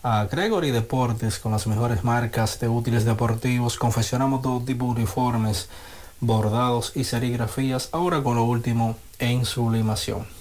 a 0.02 0.26
Gregory 0.30 0.72
Deportes 0.72 1.38
con 1.38 1.52
las 1.52 1.66
mejores 1.66 2.04
marcas 2.04 2.60
de 2.60 2.68
útiles 2.68 3.06
deportivos. 3.06 3.78
Confeccionamos 3.78 4.42
todo 4.42 4.60
tipo 4.60 4.84
de 4.84 5.00
uniformes, 5.00 5.70
bordados 6.20 6.92
y 6.94 7.04
serigrafías, 7.04 7.88
ahora 7.92 8.22
con 8.22 8.36
lo 8.36 8.44
último 8.44 8.94
en 9.18 9.46
sublimación. 9.46 10.37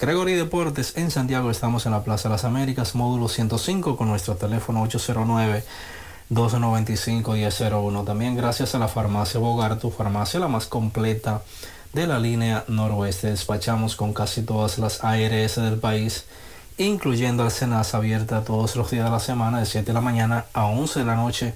Gregory 0.00 0.34
Deportes 0.34 0.96
en 0.96 1.10
Santiago 1.10 1.50
estamos 1.50 1.84
en 1.84 1.90
la 1.90 2.04
Plaza 2.04 2.28
de 2.28 2.34
las 2.34 2.44
Américas, 2.44 2.94
módulo 2.94 3.28
105 3.28 3.96
con 3.96 4.06
nuestro 4.06 4.36
teléfono 4.36 4.82
809 4.82 5.64
295-1001. 6.30 8.04
También 8.04 8.36
gracias 8.36 8.76
a 8.76 8.78
la 8.78 8.86
farmacia 8.86 9.40
Bogar, 9.40 9.80
tu 9.80 9.90
farmacia 9.90 10.38
la 10.38 10.46
más 10.46 10.66
completa 10.66 11.42
de 11.92 12.06
la 12.06 12.20
línea 12.20 12.64
noroeste. 12.68 13.30
Despachamos 13.30 13.96
con 13.96 14.14
casi 14.14 14.42
todas 14.42 14.78
las 14.78 15.02
ARS 15.02 15.56
del 15.56 15.80
país, 15.80 16.26
incluyendo 16.76 17.42
al 17.42 17.50
Senas 17.50 17.92
abierta 17.92 18.44
todos 18.44 18.76
los 18.76 18.92
días 18.92 19.04
de 19.04 19.10
la 19.10 19.18
semana 19.18 19.58
de 19.58 19.66
7 19.66 19.84
de 19.84 19.94
la 19.94 20.00
mañana 20.00 20.44
a 20.52 20.66
11 20.66 21.00
de 21.00 21.06
la 21.06 21.16
noche 21.16 21.54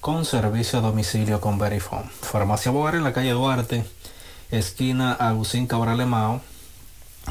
con 0.00 0.24
servicio 0.24 0.78
a 0.78 0.82
domicilio 0.82 1.38
con 1.38 1.58
Verifone. 1.58 2.08
Farmacia 2.22 2.72
Bogar 2.72 2.94
en 2.94 3.04
la 3.04 3.12
calle 3.12 3.32
Duarte, 3.32 3.84
esquina 4.50 5.12
Agustín 5.12 5.66
Cabral 5.66 6.06
Mao 6.06 6.40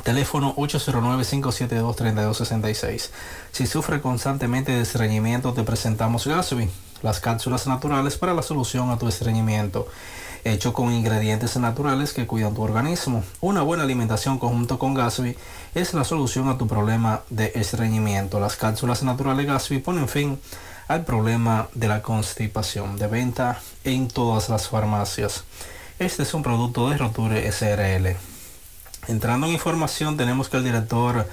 Teléfono 0.01 0.55
809-572-3266. 0.55 3.11
Si 3.51 3.67
sufre 3.67 4.01
constantemente 4.01 4.71
de 4.71 4.81
estreñimiento, 4.81 5.53
te 5.53 5.61
presentamos 5.63 6.25
Gasby, 6.25 6.67
las 7.03 7.19
cápsulas 7.19 7.67
naturales 7.67 8.17
para 8.17 8.33
la 8.33 8.41
solución 8.41 8.89
a 8.89 8.97
tu 8.97 9.07
estreñimiento, 9.07 9.87
hecho 10.43 10.73
con 10.73 10.91
ingredientes 10.91 11.55
naturales 11.57 12.11
que 12.11 12.27
cuidan 12.27 12.53
tu 12.53 12.63
organismo. 12.63 13.23
Una 13.39 13.61
buena 13.61 13.83
alimentación 13.83 14.39
conjunto 14.39 14.77
con 14.77 14.93
Gasby 14.93 15.37
es 15.73 15.93
la 15.93 16.03
solución 16.03 16.49
a 16.49 16.57
tu 16.57 16.67
problema 16.67 17.21
de 17.29 17.53
estreñimiento. 17.55 18.41
Las 18.41 18.57
cápsulas 18.57 19.03
naturales 19.03 19.45
Gasby 19.45 19.79
ponen 19.79 20.09
fin 20.09 20.37
al 20.89 21.05
problema 21.05 21.69
de 21.75 21.87
la 21.87 22.01
constipación 22.01 22.97
de 22.97 23.07
venta 23.07 23.61
en 23.85 24.09
todas 24.09 24.49
las 24.49 24.67
farmacias. 24.67 25.45
Este 25.97 26.23
es 26.23 26.33
un 26.33 26.43
producto 26.43 26.89
de 26.89 26.97
Roture 26.97 27.49
SRL. 27.49 28.32
Entrando 29.07 29.47
en 29.47 29.53
información, 29.53 30.15
tenemos 30.15 30.47
que 30.47 30.57
el 30.57 30.63
director 30.63 31.27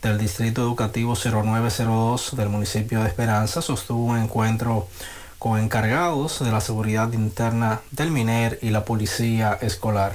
del 0.00 0.18
Distrito 0.18 0.62
Educativo 0.62 1.14
0902 1.14 2.34
del 2.34 2.48
municipio 2.48 3.02
de 3.02 3.08
Esperanza 3.08 3.60
sostuvo 3.60 4.06
un 4.06 4.18
encuentro 4.18 4.88
con 5.38 5.58
encargados 5.58 6.40
de 6.40 6.50
la 6.50 6.62
seguridad 6.62 7.12
interna 7.12 7.80
del 7.90 8.10
MINER 8.10 8.58
y 8.62 8.70
la 8.70 8.86
policía 8.86 9.58
escolar. 9.60 10.14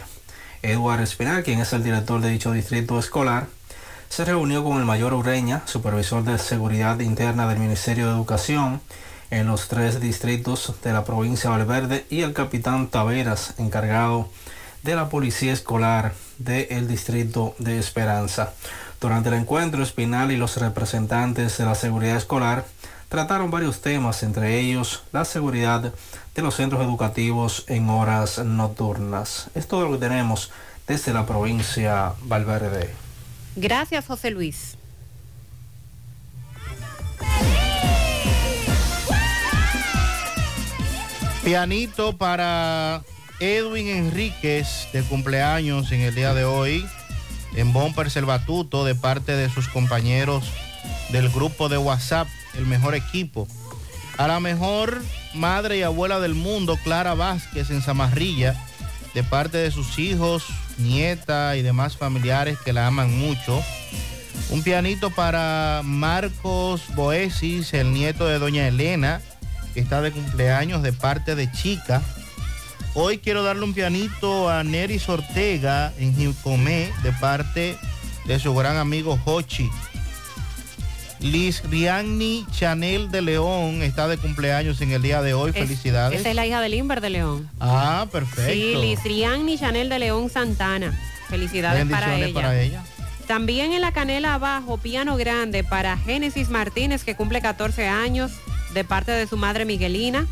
Eduardo 0.64 1.04
Espinal, 1.04 1.44
quien 1.44 1.60
es 1.60 1.74
el 1.74 1.84
director 1.84 2.22
de 2.22 2.30
dicho 2.30 2.52
distrito 2.52 2.98
escolar, 2.98 3.48
se 4.10 4.26
reunió 4.26 4.64
con 4.64 4.80
el 4.80 4.86
mayor 4.86 5.14
Ureña, 5.14 5.62
supervisor 5.66 6.24
de 6.24 6.40
seguridad 6.40 7.00
interna 7.02 7.48
del 7.48 7.60
Ministerio 7.60 8.08
de 8.08 8.14
Educación, 8.14 8.82
en 9.30 9.48
los 9.48 9.68
tres 9.68 10.00
distritos 10.00 10.74
de 10.84 10.94
la 10.94 11.04
provincia 11.04 11.50
de 11.52 11.58
Valverde 11.58 12.06
y 12.10 12.22
el 12.22 12.34
capitán 12.34 12.88
Taveras, 12.88 13.54
encargado 13.58 14.22
de 14.24 14.45
la 14.94 15.10
Policía 15.10 15.54
Escolar 15.54 16.14
del 16.38 16.88
Distrito 16.88 17.56
de 17.58 17.80
Esperanza. 17.80 18.54
Durante 19.02 19.30
el 19.30 19.36
encuentro, 19.36 19.82
Espinal 19.82 20.32
y 20.32 20.38
los 20.38 20.58
representantes 20.58 21.58
de 21.58 21.66
la 21.66 21.74
seguridad 21.74 22.18
escolar 22.18 22.66
trataron 23.10 23.50
varios 23.50 23.82
temas, 23.82 24.22
entre 24.22 24.60
ellos 24.60 25.04
la 25.12 25.26
seguridad 25.26 25.94
de 26.36 26.42
los 26.42 26.56
centros 26.56 26.84
educativos 26.84 27.64
en 27.68 27.90
horas 27.90 28.40
nocturnas. 28.40 29.50
Es 29.56 29.68
todo 29.68 29.86
lo 29.86 29.94
que 29.94 30.06
tenemos 30.06 30.52
desde 30.86 31.14
la 31.14 31.26
provincia 31.26 32.14
Valverde. 32.24 32.94
Gracias, 33.56 34.06
José 34.06 34.32
Luis. 34.32 34.78
Pianito 41.44 42.18
para 42.18 43.04
Edwin 43.40 43.88
Enríquez 43.88 44.88
de 44.94 45.04
cumpleaños 45.04 45.92
en 45.92 46.02
el 46.02 46.16
día 46.16 46.34
de 46.34 46.46
hoy 46.46 46.86
en 47.56 47.74
Bomper 47.74 48.10
Selvatuto 48.10 48.86
de 48.86 48.96
parte 48.96 49.34
de 49.34 49.50
sus 49.50 49.68
compañeros 49.68 50.46
del 51.12 51.30
grupo 51.30 51.70
de 51.70 51.78
WhatsApp, 51.78 52.28
el 52.56 52.66
mejor 52.66 52.96
equipo. 52.96 53.48
A 54.18 54.28
la 54.28 54.40
mejor 54.40 55.02
madre 55.34 55.78
y 55.78 55.82
abuela 55.82 56.20
del 56.20 56.36
mundo, 56.36 56.78
Clara 56.84 57.14
Vázquez 57.14 57.70
en 57.70 57.82
Zamarrilla, 57.82 58.56
de 59.14 59.24
parte 59.24 59.58
de 59.58 59.72
sus 59.72 60.00
hijos, 60.00 60.46
nieta 60.78 61.56
y 61.56 61.62
demás 61.62 61.98
familiares 61.98 62.58
que 62.64 62.74
la 62.74 62.88
aman 62.88 63.18
mucho. 63.18 63.64
Un 64.50 64.64
pianito 64.64 65.10
para 65.10 65.82
Marcos 65.84 66.84
Boesis, 66.96 67.74
el 67.74 67.94
nieto 67.94 68.28
de 68.28 68.40
doña 68.40 68.68
Elena, 68.68 69.22
que 69.74 69.80
está 69.80 70.02
de 70.02 70.12
cumpleaños 70.12 70.82
de 70.84 70.94
parte 70.94 71.36
de 71.36 71.52
Chica. 71.52 72.02
Hoy 72.96 73.18
quiero 73.18 73.44
darle 73.44 73.64
un 73.64 73.74
pianito 73.74 74.50
a 74.50 74.64
Neris 74.64 75.10
Ortega 75.10 75.92
en 76.00 76.16
Jicomé 76.16 76.92
de 77.04 77.12
parte 77.14 77.78
de 78.26 78.40
su 78.40 78.56
gran 78.56 78.78
amigo 78.78 79.20
Hochi. 79.26 79.70
Liz 81.20 81.62
Rianni 81.70 82.46
Chanel 82.52 83.10
de 83.12 83.22
León 83.22 83.82
está 83.82 84.08
de 84.08 84.18
cumpleaños 84.18 84.80
en 84.82 84.92
el 84.92 85.02
día 85.02 85.22
de 85.22 85.34
hoy. 85.34 85.52
Es- 85.54 85.58
Felicidades. 85.58 86.20
Esa 86.20 86.30
es 86.30 86.36
la 86.36 86.46
hija 86.46 86.62
de 86.62 86.70
Limber 86.70 87.02
de 87.02 87.10
León. 87.10 87.50
Ah, 87.60 88.06
perfecto. 88.12 88.52
Sí, 88.52 88.76
Liz 88.80 89.04
Rianni 89.04 89.58
Chanel 89.58 89.90
de 89.90 90.00
León 90.00 90.30
Santana. 90.30 90.98
Felicidades 91.30 91.86
para 91.90 92.08
Bendiciones 92.08 92.30
ella. 92.30 92.34
para 92.34 92.62
ella. 92.62 92.84
También 93.28 93.74
en 93.74 93.82
la 93.82 93.92
canela 93.92 94.36
abajo, 94.36 94.78
piano 94.78 95.18
grande 95.18 95.64
para 95.64 95.98
Génesis 95.98 96.50
Martínez, 96.50 97.04
que 97.04 97.16
cumple 97.16 97.42
14 97.42 97.88
años, 97.88 98.32
de 98.74 98.84
parte 98.84 99.12
de 99.12 99.26
su 99.28 99.36
madre 99.36 99.66
Miguelina. 99.66 100.28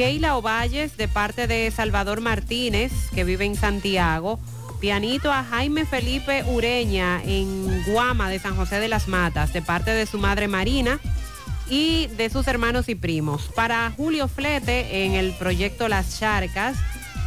Keila 0.00 0.38
Ovalles, 0.38 0.96
de 0.96 1.08
parte 1.08 1.46
de 1.46 1.70
Salvador 1.70 2.22
Martínez, 2.22 2.90
que 3.14 3.22
vive 3.22 3.44
en 3.44 3.54
Santiago. 3.54 4.40
Pianito 4.80 5.30
a 5.30 5.44
Jaime 5.44 5.84
Felipe 5.84 6.42
Ureña, 6.44 7.22
en 7.22 7.84
Guama 7.84 8.30
de 8.30 8.38
San 8.38 8.56
José 8.56 8.80
de 8.80 8.88
las 8.88 9.08
Matas, 9.08 9.52
de 9.52 9.60
parte 9.60 9.90
de 9.90 10.06
su 10.06 10.18
madre 10.18 10.48
Marina 10.48 10.98
y 11.68 12.06
de 12.16 12.30
sus 12.30 12.48
hermanos 12.48 12.88
y 12.88 12.94
primos. 12.94 13.50
Para 13.54 13.92
Julio 13.94 14.26
Flete, 14.26 15.04
en 15.04 15.12
el 15.12 15.34
proyecto 15.34 15.86
Las 15.86 16.18
Charcas. 16.18 16.78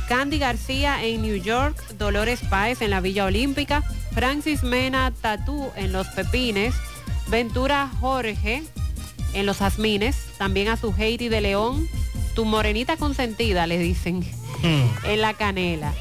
Candy 0.10 0.40
García 0.40 1.04
en 1.04 1.22
New 1.22 1.36
York, 1.36 1.78
Dolores 2.00 2.40
Páez 2.50 2.82
en 2.82 2.90
la 2.90 3.02
Villa 3.02 3.26
Olímpica, 3.26 3.84
Francis 4.14 4.64
Mena 4.64 5.14
Tatú 5.22 5.70
en 5.76 5.92
Los 5.92 6.08
Pepines, 6.08 6.74
Ventura 7.28 7.92
Jorge 8.00 8.64
en 9.36 9.46
Los 9.46 9.60
Jazmines, 9.60 10.18
también 10.40 10.70
a 10.70 10.78
su 10.78 10.92
Heidi 10.98 11.30
de 11.30 11.42
León, 11.42 11.88
tu 12.34 12.46
morenita 12.46 12.98
consentida, 12.98 13.68
le 13.68 13.78
dicen, 13.78 14.24
en 14.64 15.22
La 15.22 15.34
Canela. 15.34 15.94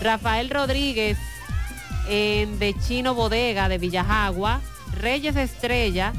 Rafael 0.00 0.50
Rodríguez 0.50 1.18
en 2.08 2.58
De 2.58 2.74
Chino 2.74 3.14
Bodega 3.14 3.68
de 3.68 3.78
Villajagua, 3.78 4.60
Reyes 5.00 5.36
Estrella 5.36 6.12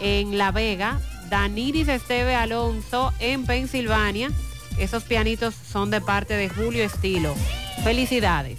en 0.00 0.38
La 0.38 0.50
Vega, 0.50 1.00
Daniris 1.30 1.88
Esteve 1.88 2.34
Alonso 2.34 3.12
en 3.18 3.46
Pensilvania. 3.46 4.30
Esos 4.78 5.04
pianitos 5.04 5.54
son 5.54 5.90
de 5.90 6.00
parte 6.00 6.34
de 6.34 6.48
Julio 6.48 6.84
Estilo. 6.84 7.34
Felicidades. 7.82 8.58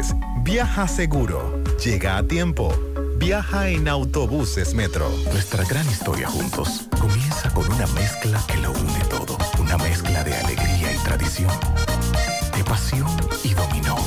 Viaja 0.43 0.87
seguro. 0.87 1.63
Llega 1.83 2.17
a 2.17 2.23
tiempo. 2.23 2.73
Viaja 3.17 3.69
en 3.69 3.87
autobuses 3.87 4.73
Metro. 4.73 5.09
Nuestra 5.31 5.63
gran 5.63 5.87
historia 5.87 6.27
juntos 6.27 6.87
comienza 6.99 7.51
con 7.53 7.71
una 7.71 7.85
mezcla 7.87 8.41
que 8.47 8.57
lo 8.57 8.71
une 8.71 8.99
todo. 9.09 9.37
Una 9.59 9.77
mezcla 9.77 10.23
de 10.23 10.33
alegría 10.33 10.91
y 10.93 10.97
tradición, 11.03 11.51
de 12.57 12.63
pasión 12.63 13.09
y 13.43 13.53
dominó, 13.53 13.97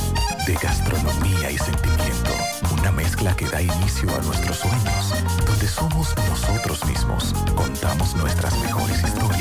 de 0.45 0.53
gastronomía 0.55 1.51
y 1.51 1.57
sentimiento. 1.57 2.31
Una 2.77 2.91
mezcla 2.91 3.35
que 3.35 3.47
da 3.47 3.61
inicio 3.61 4.13
a 4.13 4.21
nuestros 4.21 4.57
sueños, 4.57 5.13
donde 5.45 5.67
somos 5.67 6.13
nosotros 6.29 6.85
mismos, 6.85 7.33
contamos 7.55 8.15
nuestras 8.15 8.57
mejores 8.59 9.01
historias 9.01 9.24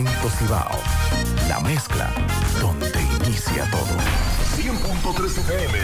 Cemento 0.00 0.30
Cibao, 0.30 0.78
la 1.46 1.60
mezcla 1.60 2.10
donde 2.58 3.02
inicia 3.26 3.70
todo. 3.70 3.98
100.3 4.56 5.26
FM, 5.26 5.78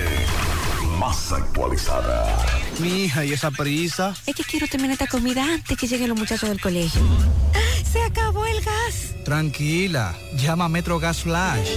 más 0.98 1.32
actualizada. 1.32 2.34
Mi 2.78 3.04
hija, 3.04 3.26
¿y 3.26 3.34
esa 3.34 3.50
prisa? 3.50 4.14
Es 4.24 4.34
que 4.34 4.42
quiero 4.42 4.68
terminar 4.68 4.92
esta 4.92 5.06
comida 5.06 5.44
antes 5.44 5.76
que 5.76 5.86
lleguen 5.86 6.08
los 6.08 6.18
muchachos 6.18 6.48
del 6.48 6.58
colegio. 6.58 7.02
¡Se 7.92 8.02
acabó 8.04 8.46
el 8.46 8.58
gas! 8.62 9.14
Tranquila, 9.22 10.14
llama 10.34 10.64
a 10.64 10.68
Metro 10.70 10.98
Gas 10.98 11.20
Flash. 11.20 11.76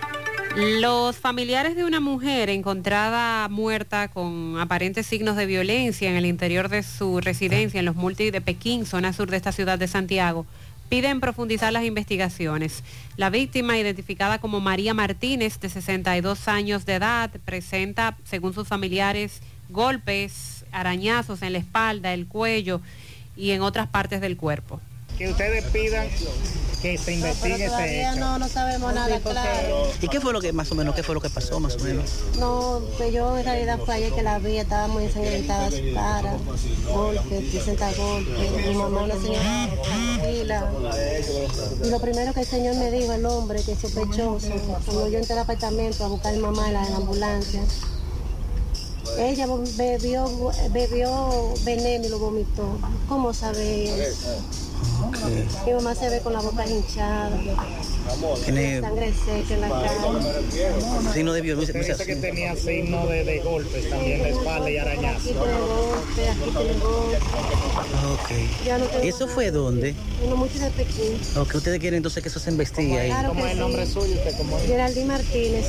Los 0.55 1.15
familiares 1.15 1.77
de 1.77 1.85
una 1.85 2.01
mujer 2.01 2.49
encontrada 2.49 3.47
muerta 3.47 4.09
con 4.09 4.59
aparentes 4.59 5.05
signos 5.05 5.37
de 5.37 5.45
violencia 5.45 6.09
en 6.09 6.17
el 6.17 6.25
interior 6.25 6.67
de 6.67 6.83
su 6.83 7.21
residencia 7.21 7.79
en 7.79 7.85
los 7.85 7.95
multi 7.95 8.31
de 8.31 8.41
Pekín, 8.41 8.85
zona 8.85 9.13
sur 9.13 9.31
de 9.31 9.37
esta 9.37 9.53
ciudad 9.53 9.79
de 9.79 9.87
Santiago, 9.87 10.45
piden 10.89 11.21
profundizar 11.21 11.71
las 11.71 11.85
investigaciones. 11.85 12.83
La 13.15 13.29
víctima, 13.29 13.77
identificada 13.77 14.39
como 14.39 14.59
María 14.59 14.93
Martínez, 14.93 15.57
de 15.61 15.69
62 15.69 16.49
años 16.49 16.85
de 16.85 16.95
edad, 16.95 17.31
presenta, 17.45 18.17
según 18.25 18.53
sus 18.53 18.67
familiares, 18.67 19.41
golpes, 19.69 20.65
arañazos 20.73 21.43
en 21.43 21.53
la 21.53 21.59
espalda, 21.59 22.13
el 22.13 22.27
cuello 22.27 22.81
y 23.37 23.51
en 23.51 23.61
otras 23.61 23.87
partes 23.87 24.19
del 24.19 24.35
cuerpo. 24.35 24.81
Que 25.21 25.29
ustedes 25.29 25.63
pidan 25.65 26.07
que 26.81 26.97
se 26.97 27.13
investigue 27.13 27.67
no, 27.67 27.77
ese 27.77 28.01
hecho. 28.01 28.19
No, 28.19 28.39
no 28.39 28.47
sabemos 28.47 28.91
nada, 28.91 29.19
claro. 29.19 29.87
¿Y 30.01 30.07
qué 30.07 30.19
fue 30.19 30.33
lo 30.33 30.41
que 30.41 30.51
más 30.51 30.71
o 30.71 30.73
menos, 30.73 30.95
qué 30.95 31.03
fue 31.03 31.13
lo 31.13 31.21
que 31.21 31.29
pasó 31.29 31.59
más 31.59 31.75
o 31.75 31.79
menos? 31.81 32.09
No, 32.39 32.81
pues 32.97 33.13
yo 33.13 33.37
en 33.37 33.45
realidad 33.45 33.77
fue 33.85 33.93
ayer 33.93 34.11
que 34.13 34.23
la 34.23 34.39
vi, 34.39 34.57
estaba 34.57 34.87
muy 34.87 35.03
ensangrentada 35.03 35.69
su 35.69 35.93
cara, 35.93 36.37
golpes, 36.91 37.51
presenta 37.51 37.93
golpes, 37.93 38.65
mi 38.65 38.73
mamá 38.73 39.03
una 39.03 39.13
señora 39.13 39.69
tranquila. 39.83 40.71
Y 41.85 41.89
lo 41.91 41.99
primero 41.99 42.33
que 42.33 42.39
el 42.39 42.47
señor 42.47 42.75
me 42.77 42.89
dijo, 42.89 43.13
el 43.13 43.23
hombre, 43.27 43.61
que 43.61 43.73
es 43.73 43.79
sospechoso, 43.79 44.49
cuando 44.87 45.07
yo 45.07 45.19
entré 45.19 45.33
al 45.33 45.41
apartamento 45.41 46.03
a 46.03 46.07
buscar 46.07 46.33
a 46.33 46.35
mi 46.35 46.41
mamá 46.41 46.65
en 46.65 46.73
la, 46.73 46.83
en 46.83 46.91
la 46.93 46.97
ambulancia, 46.97 47.61
ella 49.19 49.45
bebió, 49.77 50.51
bebió 50.71 51.53
veneno 51.63 52.07
y 52.07 52.09
lo 52.09 52.17
vomitó. 52.17 52.79
¿Cómo 53.07 53.35
sabe 53.35 54.07
eso? 54.07 54.41
Okay. 55.07 55.47
Mi 55.65 55.73
mamá 55.73 55.95
se 55.95 56.09
ve 56.09 56.19
con 56.21 56.33
la 56.33 56.41
boca 56.41 56.65
hinchada. 56.65 57.31
Tiene 58.43 58.81
sangre 58.81 59.13
seca 59.13 59.53
en 59.53 59.61
la 59.61 59.69
cara. 59.69 61.13
signo 61.13 61.33
de 61.33 61.41
violencia. 61.41 61.79
Dice 61.79 62.05
que 62.05 62.15
tenía 62.15 62.55
signo 62.55 63.05
de, 63.07 63.23
de 63.23 63.39
golpes 63.39 63.89
también 63.89 64.17
en 64.17 64.23
la 64.23 64.29
espalda 64.29 64.69
y 64.69 64.77
arañazos. 64.77 65.21
Aquí 65.21 65.33
tiene 65.33 65.59
golpe, 65.59 66.29
aquí 66.29 66.51
tiene 66.51 66.79
golpe. 66.79 67.17
Ok. 68.11 68.65
Ya 68.65 68.77
no 68.77 68.85
tengo 68.85 69.05
¿Y 69.05 69.07
eso 69.09 69.27
fue 69.27 69.51
dónde? 69.51 69.95
Uno 70.25 70.35
mucho 70.35 70.59
de 70.59 70.69
Pekín. 70.71 71.19
Ok, 71.37 71.55
ustedes 71.55 71.79
quieren 71.79 71.97
entonces 71.97 72.23
que 72.23 72.29
eso 72.29 72.39
se 72.39 72.49
investigue 72.49 72.99
ahí. 72.99 73.09
Claro 73.09 73.29
¿Cómo 73.29 73.45
es 73.45 73.51
el 73.53 73.59
nombre 73.59 73.85
sí. 73.85 73.93
suyo? 73.93 74.13
¿Usted 74.15 74.37
cómo 74.37 74.57
es? 74.57 74.65
Geraldine 74.65 75.05
Martínez. 75.05 75.65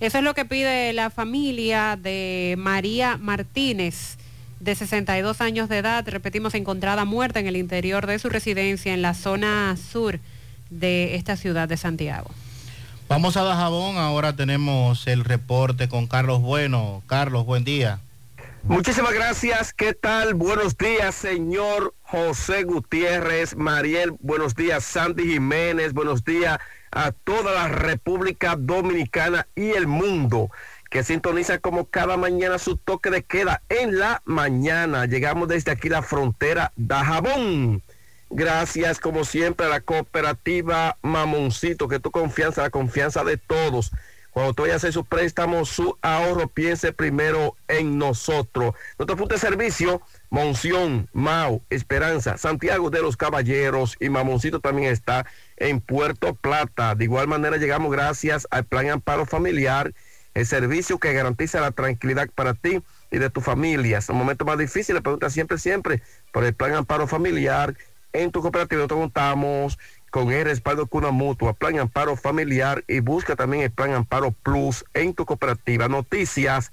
Eso 0.00 0.18
es 0.18 0.24
lo 0.24 0.34
que 0.34 0.44
pide 0.44 0.92
la 0.92 1.10
familia 1.10 1.98
de 2.00 2.54
María 2.58 3.16
Martínez, 3.16 4.16
de 4.64 4.74
62 4.74 5.42
años 5.42 5.68
de 5.68 5.78
edad, 5.78 6.08
repetimos, 6.08 6.54
encontrada 6.54 7.04
muerta 7.04 7.38
en 7.38 7.46
el 7.46 7.56
interior 7.56 8.06
de 8.06 8.18
su 8.18 8.30
residencia 8.30 8.94
en 8.94 9.02
la 9.02 9.12
zona 9.12 9.76
sur 9.76 10.18
de 10.70 11.16
esta 11.16 11.36
ciudad 11.36 11.68
de 11.68 11.76
Santiago. 11.76 12.30
Vamos 13.06 13.36
a 13.36 13.44
Dajabón, 13.44 13.98
ahora 13.98 14.34
tenemos 14.34 15.06
el 15.06 15.24
reporte 15.24 15.88
con 15.88 16.06
Carlos 16.06 16.40
Bueno. 16.40 17.02
Carlos, 17.06 17.44
buen 17.44 17.62
día. 17.64 18.00
Muchísimas 18.62 19.12
gracias. 19.12 19.74
¿Qué 19.74 19.92
tal? 19.92 20.32
Buenos 20.32 20.78
días, 20.78 21.14
señor 21.14 21.92
José 22.02 22.62
Gutiérrez, 22.62 23.54
Mariel. 23.56 24.14
Buenos 24.20 24.54
días, 24.54 24.84
Sandy 24.84 25.24
Jiménez. 25.24 25.92
Buenos 25.92 26.24
días 26.24 26.58
a 26.90 27.12
toda 27.12 27.52
la 27.52 27.68
República 27.68 28.56
Dominicana 28.58 29.46
y 29.54 29.72
el 29.72 29.86
mundo 29.86 30.48
que 30.94 31.02
sintoniza 31.02 31.58
como 31.58 31.86
cada 31.86 32.16
mañana 32.16 32.56
su 32.56 32.76
toque 32.76 33.10
de 33.10 33.24
queda 33.24 33.62
en 33.68 33.98
la 33.98 34.22
mañana. 34.24 35.06
Llegamos 35.06 35.48
desde 35.48 35.72
aquí 35.72 35.88
la 35.88 36.02
frontera 36.02 36.70
Dajabón. 36.76 37.82
Gracias 38.30 39.00
como 39.00 39.24
siempre 39.24 39.66
a 39.66 39.70
la 39.70 39.80
cooperativa 39.80 40.96
Mamoncito, 41.02 41.88
que 41.88 41.98
tu 41.98 42.12
confianza, 42.12 42.62
la 42.62 42.70
confianza 42.70 43.24
de 43.24 43.38
todos. 43.38 43.90
Cuando 44.30 44.54
tú 44.54 44.62
vayas 44.62 44.74
a 44.74 44.76
hacer 44.76 44.92
su 44.92 45.04
préstamo, 45.04 45.64
su 45.64 45.98
ahorro, 46.00 46.46
piense 46.46 46.92
primero 46.92 47.56
en 47.66 47.98
nosotros. 47.98 48.74
Nuestro 48.96 49.16
punto 49.16 49.34
de 49.34 49.40
servicio, 49.40 50.00
Monción, 50.30 51.08
Mau, 51.12 51.62
Esperanza, 51.70 52.38
Santiago 52.38 52.90
de 52.90 53.02
los 53.02 53.16
Caballeros 53.16 53.96
y 53.98 54.10
Mamoncito 54.10 54.60
también 54.60 54.92
está 54.92 55.26
en 55.56 55.80
Puerto 55.80 56.34
Plata. 56.34 56.94
De 56.94 57.02
igual 57.02 57.26
manera 57.26 57.56
llegamos 57.56 57.90
gracias 57.90 58.46
al 58.52 58.64
Plan 58.64 58.90
Amparo 58.90 59.26
Familiar, 59.26 59.92
el 60.34 60.46
servicio 60.46 60.98
que 60.98 61.12
garantiza 61.12 61.60
la 61.60 61.70
tranquilidad 61.70 62.28
para 62.34 62.54
ti 62.54 62.82
y 63.10 63.18
de 63.18 63.30
tu 63.30 63.40
familia. 63.40 64.00
En 64.08 64.16
momentos 64.16 64.46
más 64.46 64.58
difíciles, 64.58 65.00
pregunta 65.00 65.30
siempre, 65.30 65.58
siempre 65.58 66.02
por 66.32 66.44
el 66.44 66.54
Plan 66.54 66.74
Amparo 66.74 67.06
Familiar. 67.06 67.74
En 68.12 68.30
tu 68.30 68.42
cooperativa 68.42 68.78
nosotros 68.78 69.00
contamos 69.00 69.78
con 70.10 70.30
el 70.30 70.44
respaldo 70.44 70.86
Cuna 70.86 71.10
Mutua, 71.10 71.54
Plan 71.54 71.78
Amparo 71.78 72.16
Familiar 72.16 72.84
y 72.86 73.00
busca 73.00 73.36
también 73.36 73.62
el 73.64 73.70
Plan 73.70 73.92
Amparo 73.92 74.32
Plus 74.32 74.84
en 74.94 75.14
tu 75.14 75.24
cooperativa. 75.24 75.88
Noticias, 75.88 76.72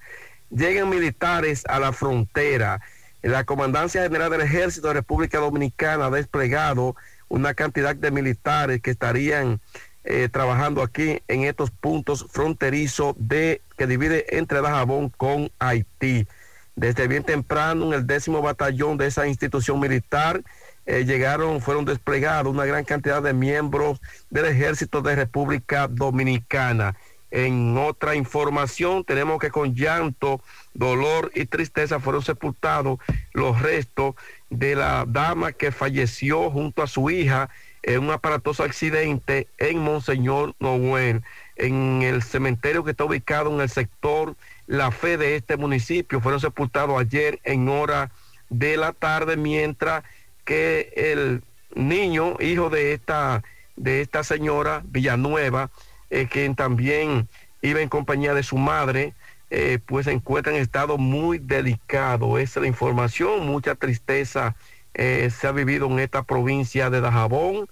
llegan 0.50 0.90
militares 0.90 1.64
a 1.68 1.80
la 1.80 1.92
frontera. 1.92 2.82
La 3.22 3.44
Comandancia 3.44 4.04
General 4.04 4.32
del 4.32 4.42
Ejército 4.42 4.88
de 4.88 4.96
República 4.96 5.40
Dominicana 5.40 6.08
ha 6.08 6.10
desplegado 6.12 6.96
una 7.30 7.54
cantidad 7.54 7.96
de 7.96 8.12
militares 8.12 8.82
que 8.82 8.92
estarían 8.92 9.62
eh, 10.04 10.30
trabajando 10.32 10.82
aquí 10.82 11.22
en 11.28 11.44
estos 11.44 11.72
puntos 11.72 12.26
fronterizos 12.32 13.16
de 13.18 13.62
que 13.78 13.88
divide 13.88 14.38
entre 14.38 14.62
Dajabón 14.62 15.10
con 15.10 15.52
Haití. 15.60 16.28
Desde 16.76 17.08
bien 17.08 17.24
temprano 17.24 17.86
en 17.88 17.94
el 17.94 18.08
décimo 18.08 18.42
batallón 18.42 18.98
de 18.98 19.08
esa 19.08 19.28
institución 19.28 19.80
militar 19.80 20.42
eh, 20.86 21.06
llegaron, 21.06 21.62
fueron 21.62 21.86
desplegados 21.86 22.52
una 22.52 22.66
gran 22.66 22.84
cantidad 22.84 23.22
de 23.22 23.34
miembros 23.34 24.02
del 24.30 24.46
ejército 24.46 25.02
de 25.02 25.16
República 25.16 25.88
Dominicana. 25.88 26.96
En 27.30 27.78
otra 27.78 28.16
información, 28.16 29.06
tenemos 29.06 29.40
que 29.40 29.52
con 29.52 29.74
llanto, 29.74 30.42
dolor 30.74 31.32
y 31.34 31.46
tristeza 31.46 32.00
fueron 32.00 32.24
sepultados 32.24 33.00
los 33.32 33.62
restos 33.62 34.16
de 34.50 34.76
la 34.76 35.06
dama 35.08 35.54
que 35.54 35.72
falleció 35.72 36.50
junto 36.52 36.84
a 36.84 36.88
su 36.88 37.10
hija 37.10 37.50
en 37.84 38.04
un 38.04 38.12
aparatoso 38.12 38.64
accidente 38.64 39.48
en 39.58 39.80
Monseñor 39.80 40.56
Noel, 40.60 41.24
en 41.56 42.02
el 42.02 42.22
cementerio 42.22 42.84
que 42.84 42.92
está 42.92 43.06
ubicado 43.06 43.54
en 43.54 43.62
el 43.62 43.70
sector 43.70 44.36
La 44.68 44.92
Fe 44.92 45.18
de 45.18 45.36
este 45.36 45.58
municipio. 45.58 46.22
Fueron 46.22 46.40
sepultados 46.40 47.00
ayer 47.00 47.40
en 47.44 47.68
hora 47.70 48.12
de 48.50 48.78
la 48.78 48.94
tarde, 48.94 49.38
mientras 49.38 50.04
que 50.46 50.94
el 50.96 51.44
niño, 51.74 52.36
hijo 52.40 52.70
de 52.70 52.94
esta, 52.94 53.44
de 53.76 54.02
esta 54.02 54.24
señora 54.24 54.84
Villanueva, 54.86 55.72
eh, 56.10 56.28
quien 56.30 56.56
también 56.56 57.28
iba 57.62 57.82
en 57.82 57.90
compañía 57.90 58.34
de 58.34 58.44
su 58.44 58.58
madre, 58.58 59.14
eh, 59.50 59.80
pues 59.86 60.06
se 60.06 60.12
encuentra 60.12 60.56
en 60.56 60.62
estado 60.62 60.98
muy 60.98 61.38
delicado. 61.38 62.38
Esa 62.38 62.60
es 62.60 62.62
la 62.62 62.68
información, 62.68 63.46
mucha 63.46 63.76
tristeza 63.76 64.56
eh, 64.94 65.30
se 65.30 65.48
ha 65.48 65.52
vivido 65.52 65.88
en 65.88 66.00
esta 66.00 66.24
provincia 66.24 66.90
de 66.90 67.02
Dajabón, 67.02 67.68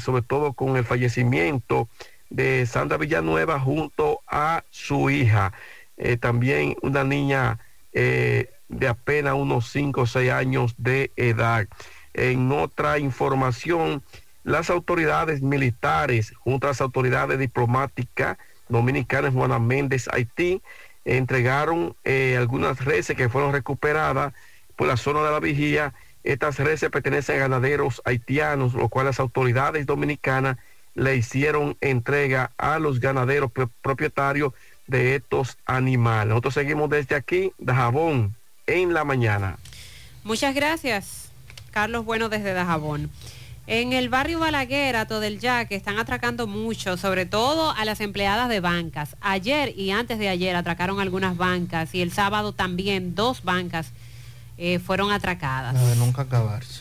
sobre 0.00 0.22
todo 0.22 0.52
con 0.52 0.76
el 0.76 0.84
fallecimiento 0.84 1.88
de 2.28 2.66
Sandra 2.66 2.96
Villanueva 2.96 3.60
junto 3.60 4.20
a 4.26 4.64
su 4.70 5.10
hija. 5.10 5.52
también 6.18 6.74
una 6.82 7.04
niña 7.04 7.60
de 7.92 8.88
apenas 8.88 9.34
unos 9.34 9.70
5 9.70 10.00
o 10.00 10.06
6 10.06 10.30
años 10.32 10.74
de 10.76 11.12
edad. 11.14 11.68
En 12.14 12.50
otra 12.52 12.98
información, 12.98 14.02
las 14.44 14.70
autoridades 14.70 15.42
militares 15.42 16.32
junto 16.38 16.66
a 16.66 16.70
las 16.70 16.80
autoridades 16.80 17.38
diplomáticas 17.38 18.36
dominicanas 18.68 19.32
Juana 19.32 19.58
Méndez, 19.58 20.08
Haití, 20.12 20.62
entregaron 21.04 21.96
eh, 22.04 22.36
algunas 22.38 22.84
reses 22.84 23.16
que 23.16 23.28
fueron 23.28 23.52
recuperadas 23.52 24.32
por 24.76 24.86
la 24.86 24.96
zona 24.96 25.22
de 25.22 25.30
la 25.30 25.40
vigía. 25.40 25.92
Estas 26.24 26.58
reses 26.58 26.90
pertenecen 26.90 27.36
a 27.36 27.40
ganaderos 27.40 28.00
haitianos, 28.04 28.72
lo 28.72 28.88
cual 28.88 29.06
las 29.06 29.20
autoridades 29.20 29.84
dominicanas 29.84 30.56
le 30.94 31.16
hicieron 31.16 31.76
entrega 31.80 32.52
a 32.56 32.78
los 32.78 32.98
ganaderos 32.98 33.50
propietarios 33.82 34.52
de 34.86 35.16
estos 35.16 35.58
animales. 35.66 36.28
Nosotros 36.28 36.54
seguimos 36.54 36.88
desde 36.88 37.14
aquí, 37.14 37.52
de 37.58 37.74
Jabón, 37.74 38.34
en 38.66 38.94
la 38.94 39.04
mañana. 39.04 39.58
Muchas 40.22 40.54
gracias, 40.54 41.28
Carlos 41.70 42.04
Bueno 42.04 42.28
desde 42.28 42.54
Dajabón. 42.54 43.10
En 43.66 43.94
el 43.94 44.10
barrio 44.10 44.40
Balaguer, 44.40 45.06
todo 45.06 45.22
el 45.22 45.40
Yaque, 45.40 45.74
están 45.74 45.98
atracando 45.98 46.46
mucho, 46.46 46.98
sobre 46.98 47.24
todo 47.24 47.70
a 47.70 47.84
las 47.86 48.00
empleadas 48.00 48.48
de 48.50 48.60
bancas. 48.60 49.16
Ayer 49.22 49.72
y 49.78 49.90
antes 49.90 50.18
de 50.18 50.28
ayer 50.28 50.54
atracaron 50.54 51.00
algunas 51.00 51.36
bancas 51.36 51.94
y 51.94 52.02
el 52.02 52.12
sábado 52.12 52.52
también 52.52 53.14
dos 53.14 53.42
bancas 53.42 53.92
eh, 54.58 54.78
fueron 54.78 55.10
atracadas. 55.10 55.74
de 55.74 55.96
nunca 55.96 56.22
acabarse. 56.22 56.80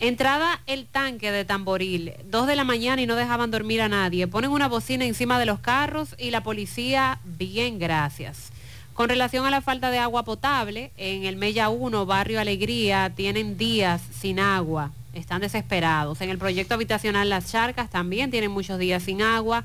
Entrada 0.00 0.60
el 0.66 0.86
tanque 0.86 1.30
de 1.30 1.44
Tamboril, 1.44 2.14
dos 2.24 2.48
de 2.48 2.56
la 2.56 2.64
mañana 2.64 3.00
y 3.00 3.06
no 3.06 3.14
dejaban 3.14 3.52
dormir 3.52 3.80
a 3.82 3.88
nadie. 3.88 4.26
Ponen 4.26 4.50
una 4.50 4.66
bocina 4.66 5.04
encima 5.04 5.38
de 5.38 5.46
los 5.46 5.60
carros 5.60 6.16
y 6.18 6.30
la 6.32 6.42
policía, 6.42 7.20
bien, 7.24 7.78
gracias. 7.78 8.50
Con 8.94 9.08
relación 9.08 9.46
a 9.46 9.50
la 9.50 9.60
falta 9.60 9.92
de 9.92 9.98
agua 9.98 10.24
potable, 10.24 10.90
en 10.96 11.24
el 11.24 11.36
Mella 11.36 11.68
1, 11.68 12.04
Barrio 12.04 12.40
Alegría, 12.40 13.12
tienen 13.14 13.56
días 13.56 14.02
sin 14.12 14.40
agua, 14.40 14.90
están 15.14 15.40
desesperados. 15.40 16.20
En 16.20 16.30
el 16.30 16.38
proyecto 16.38 16.74
habitacional 16.74 17.30
Las 17.30 17.52
Charcas 17.52 17.88
también 17.88 18.32
tienen 18.32 18.50
muchos 18.50 18.80
días 18.80 19.04
sin 19.04 19.22
agua. 19.22 19.64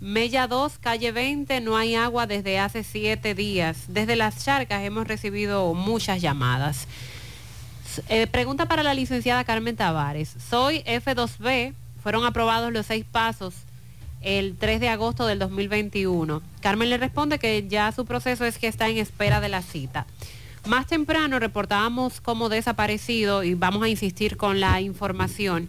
Mella 0.00 0.46
2, 0.46 0.78
calle 0.78 1.10
20, 1.10 1.60
no 1.60 1.76
hay 1.76 1.96
agua 1.96 2.26
desde 2.26 2.60
hace 2.60 2.84
siete 2.84 3.34
días. 3.34 3.86
Desde 3.88 4.14
Las 4.14 4.44
Charcas 4.44 4.84
hemos 4.84 5.08
recibido 5.08 5.74
muchas 5.74 6.22
llamadas. 6.22 6.86
Eh, 8.08 8.28
pregunta 8.28 8.66
para 8.66 8.84
la 8.84 8.94
licenciada 8.94 9.42
Carmen 9.42 9.74
Tavares. 9.74 10.36
Soy 10.48 10.84
F2B, 10.84 11.74
fueron 12.00 12.24
aprobados 12.24 12.72
los 12.72 12.86
seis 12.86 13.04
pasos 13.10 13.54
el 14.20 14.56
3 14.56 14.80
de 14.80 14.88
agosto 14.88 15.26
del 15.26 15.40
2021. 15.40 16.42
Carmen 16.60 16.90
le 16.90 16.98
responde 16.98 17.40
que 17.40 17.66
ya 17.68 17.90
su 17.90 18.04
proceso 18.04 18.44
es 18.44 18.58
que 18.58 18.68
está 18.68 18.88
en 18.88 18.98
espera 18.98 19.40
de 19.40 19.48
la 19.48 19.62
cita. 19.62 20.06
Más 20.66 20.86
temprano 20.86 21.38
reportábamos 21.38 22.20
como 22.20 22.48
desaparecido, 22.48 23.42
y 23.42 23.54
vamos 23.54 23.82
a 23.82 23.88
insistir 23.88 24.36
con 24.36 24.60
la 24.60 24.80
información, 24.80 25.68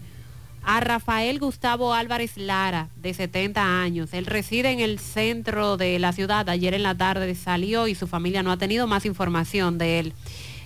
a 0.64 0.80
Rafael 0.80 1.40
Gustavo 1.40 1.94
Álvarez 1.94 2.38
Lara, 2.38 2.90
de 2.96 3.14
70 3.14 3.82
años. 3.82 4.14
Él 4.14 4.26
reside 4.26 4.72
en 4.72 4.80
el 4.80 5.00
centro 5.00 5.78
de 5.78 6.00
la 6.00 6.14
ciudad. 6.14 6.48
Ayer 6.50 6.74
en 6.74 6.84
la 6.84 6.96
tarde 6.96 7.34
salió 7.36 7.88
y 7.88 7.96
su 7.96 8.08
familia 8.08 8.44
no 8.44 8.52
ha 8.52 8.58
tenido 8.58 8.88
más 8.88 9.06
información 9.06 9.78
de 9.78 10.00
él. 10.00 10.14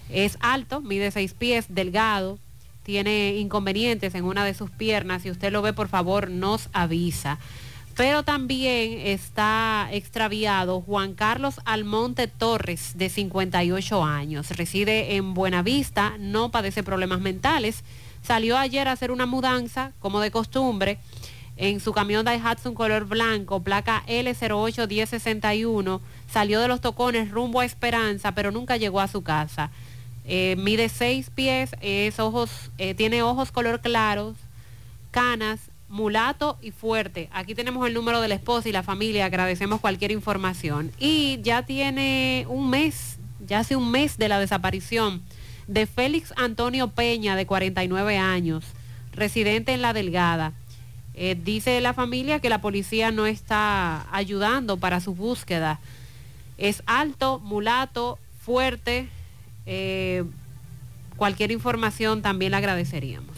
Es 0.09 0.37
alto, 0.41 0.81
mide 0.81 1.11
6 1.11 1.33
pies, 1.33 1.65
delgado, 1.69 2.39
tiene 2.83 3.35
inconvenientes 3.37 4.13
en 4.15 4.25
una 4.25 4.43
de 4.45 4.53
sus 4.53 4.69
piernas. 4.69 5.23
Si 5.23 5.31
usted 5.31 5.51
lo 5.51 5.61
ve, 5.61 5.73
por 5.73 5.87
favor, 5.87 6.29
nos 6.29 6.69
avisa 6.73 7.39
pero 7.95 8.23
también 8.23 8.99
está 9.05 9.87
extraviado 9.91 10.81
Juan 10.81 11.13
Carlos 11.13 11.61
Almonte 11.63 12.27
Torres, 12.27 12.93
de 12.95 13.09
58 13.09 14.03
años. 14.03 14.49
Reside 14.51 15.15
en 15.15 15.33
Buenavista, 15.33 16.15
no 16.19 16.49
padece 16.49 16.83
problemas 16.83 17.21
mentales. 17.21 17.83
Salió 18.23 18.57
ayer 18.57 18.87
a 18.87 18.93
hacer 18.93 19.11
una 19.11 19.25
mudanza, 19.25 19.91
como 19.99 20.21
de 20.21 20.31
costumbre, 20.31 20.97
en 21.57 21.79
su 21.79 21.93
camión 21.93 22.25
Daihatsu 22.25 22.73
color 22.73 23.05
blanco, 23.05 23.61
placa 23.61 24.03
L081061. 24.07 25.99
Salió 26.31 26.59
de 26.61 26.67
los 26.67 26.81
tocones 26.81 27.29
rumbo 27.29 27.59
a 27.59 27.65
Esperanza, 27.65 28.33
pero 28.33 28.51
nunca 28.51 28.77
llegó 28.77 29.01
a 29.01 29.07
su 29.07 29.21
casa. 29.21 29.69
Eh, 30.25 30.55
mide 30.57 30.89
6 30.89 31.29
pies, 31.35 31.71
es 31.81 32.19
ojos, 32.19 32.71
eh, 32.77 32.93
tiene 32.93 33.21
ojos 33.23 33.51
color 33.51 33.81
claros, 33.81 34.37
canas, 35.11 35.59
mulato 35.89 36.57
y 36.61 36.71
fuerte. 36.71 37.29
Aquí 37.33 37.53
tenemos 37.53 37.85
el 37.85 37.93
número 37.93 38.21
de 38.21 38.29
la 38.29 38.35
esposa 38.35 38.69
y 38.69 38.71
la 38.71 38.83
familia, 38.83 39.25
agradecemos 39.25 39.81
cualquier 39.81 40.11
información. 40.11 40.91
Y 40.97 41.39
ya 41.43 41.65
tiene 41.65 42.45
un 42.47 42.69
mes, 42.69 43.17
ya 43.45 43.59
hace 43.59 43.75
un 43.75 43.91
mes 43.91 44.17
de 44.17 44.29
la 44.29 44.39
desaparición 44.39 45.21
de 45.67 45.85
Félix 45.85 46.33
Antonio 46.37 46.89
Peña, 46.89 47.35
de 47.35 47.45
49 47.45 48.17
años, 48.17 48.63
residente 49.13 49.73
en 49.73 49.81
La 49.81 49.93
Delgada. 49.93 50.53
Eh, 51.15 51.37
dice 51.41 51.79
la 51.81 51.93
familia 51.93 52.39
que 52.39 52.49
la 52.49 52.61
policía 52.61 53.11
no 53.11 53.25
está 53.25 54.07
ayudando 54.15 54.77
para 54.77 54.99
su 54.99 55.13
búsqueda. 55.13 55.79
Es 56.57 56.81
alto, 56.85 57.39
mulato, 57.39 58.17
fuerte. 58.43 59.07
Eh, 59.65 60.23
cualquier 61.15 61.51
información 61.51 62.21
también 62.21 62.51
le 62.51 62.57
agradeceríamos. 62.57 63.37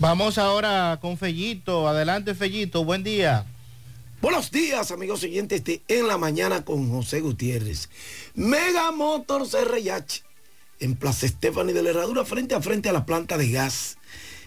Vamos 0.00 0.38
ahora 0.38 0.98
con 1.00 1.16
Fellito. 1.16 1.88
Adelante, 1.88 2.34
Fellito. 2.34 2.84
Buen 2.84 3.02
día. 3.02 3.44
Buenos 4.20 4.50
días, 4.50 4.90
amigos 4.90 5.20
siguientes 5.20 5.62
de 5.62 5.80
En 5.86 6.08
la 6.08 6.18
Mañana 6.18 6.64
con 6.64 6.90
José 6.90 7.20
Gutiérrez. 7.20 7.88
Mega 8.34 8.90
Motors 8.90 9.54
RH 9.54 10.27
en 10.80 10.96
Plaza 10.96 11.26
Estefani 11.26 11.72
de 11.72 11.82
la 11.82 11.90
Herradura, 11.90 12.24
frente 12.24 12.54
a 12.54 12.62
frente 12.62 12.88
a 12.88 12.92
la 12.92 13.06
planta 13.06 13.36
de 13.36 13.50
gas. 13.50 13.98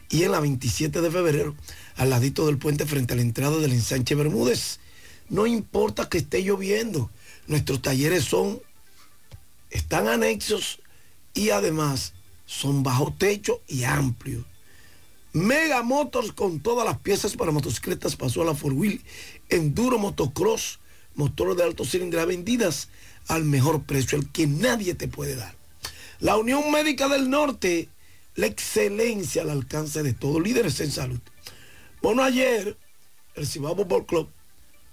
Y 0.09 0.23
en 0.23 0.31
la 0.31 0.39
27 0.39 1.01
de 1.01 1.11
febrero, 1.11 1.55
al 1.95 2.09
ladito 2.09 2.45
del 2.45 2.57
puente 2.57 2.85
frente 2.85 3.13
a 3.13 3.15
la 3.15 3.21
entrada 3.21 3.57
del 3.57 3.73
ensanche 3.73 4.15
Bermúdez. 4.15 4.79
no 5.29 5.47
importa 5.47 6.09
que 6.09 6.17
esté 6.17 6.43
lloviendo. 6.43 7.09
Nuestros 7.47 7.81
talleres 7.81 8.25
son, 8.25 8.61
están 9.69 10.07
anexos 10.07 10.79
y 11.33 11.49
además 11.51 12.13
son 12.45 12.83
bajo 12.83 13.13
techo 13.17 13.61
y 13.67 13.85
amplios. 13.85 14.45
Mega 15.33 15.81
Motors 15.81 16.33
con 16.33 16.59
todas 16.59 16.85
las 16.85 16.99
piezas 16.99 17.37
para 17.37 17.51
motocicletas 17.51 18.17
pasó 18.17 18.41
a 18.41 18.45
la 18.45 18.55
Four 18.55 18.73
Wheel 18.73 19.01
Enduro 19.47 19.97
Motocross, 19.97 20.79
motores 21.15 21.55
de 21.55 21.63
alto 21.63 21.85
cilindrada 21.85 22.25
vendidas 22.25 22.89
al 23.27 23.45
mejor 23.45 23.83
precio, 23.83 24.17
el 24.17 24.29
que 24.29 24.47
nadie 24.47 24.93
te 24.93 25.07
puede 25.07 25.35
dar. 25.35 25.60
La 26.21 26.37
Unión 26.37 26.71
Médica 26.71 27.07
del 27.07 27.31
Norte, 27.31 27.89
la 28.35 28.45
excelencia 28.45 29.41
al 29.41 29.49
alcance 29.49 30.03
de 30.03 30.13
todos, 30.13 30.39
líderes 30.39 30.79
en 30.79 30.91
salud. 30.91 31.19
Bueno, 31.99 32.21
ayer 32.21 32.77
el 33.33 33.47
Cibao 33.47 33.75
Football 33.75 34.05
Club 34.05 34.29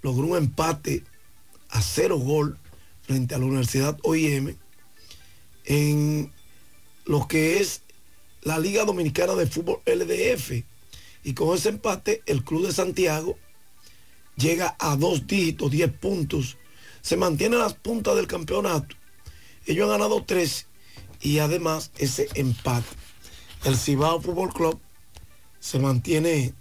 logró 0.00 0.26
un 0.26 0.39
empate 0.39 1.05
a 1.68 1.82
cero 1.82 2.16
gol 2.16 2.58
frente 3.02 3.34
a 3.34 3.39
la 3.39 3.44
Universidad 3.44 3.98
OIM 4.05 4.57
en 5.66 6.32
lo 7.05 7.28
que 7.28 7.60
es 7.60 7.82
la 8.40 8.58
Liga 8.58 8.86
Dominicana 8.86 9.34
de 9.34 9.47
Fútbol 9.47 9.81
LDF. 9.84 10.65
Y 11.24 11.34
con 11.34 11.55
ese 11.55 11.68
empate, 11.68 12.23
el 12.24 12.42
Club 12.42 12.66
de 12.66 12.73
Santiago 12.73 13.36
llega 14.36 14.76
a 14.78 14.97
dos 14.97 15.26
dígitos, 15.26 15.70
10 15.70 15.92
puntos. 15.92 16.57
Se 17.02 17.18
mantiene 17.18 17.58
las 17.58 17.74
puntas 17.74 18.16
del 18.16 18.26
campeonato. 18.26 18.97
Ellos 19.66 19.84
han 19.84 19.98
ganado 19.98 20.24
tres 20.24 20.67
y 21.20 21.38
además 21.38 21.90
ese 21.98 22.28
empate. 22.34 22.86
El 23.64 23.76
Cibao 23.76 24.20
Fútbol 24.20 24.52
Club 24.52 24.80
se 25.60 25.78
mantiene 25.78 26.55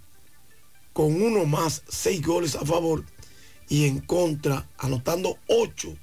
con 0.92 1.22
uno 1.22 1.44
más, 1.44 1.82
seis 1.88 2.20
goles 2.24 2.56
a 2.56 2.64
favor 2.64 3.04
y 3.68 3.86
en 3.86 4.00
contra, 4.00 4.68
anotando 4.78 5.38
ocho 5.46 5.96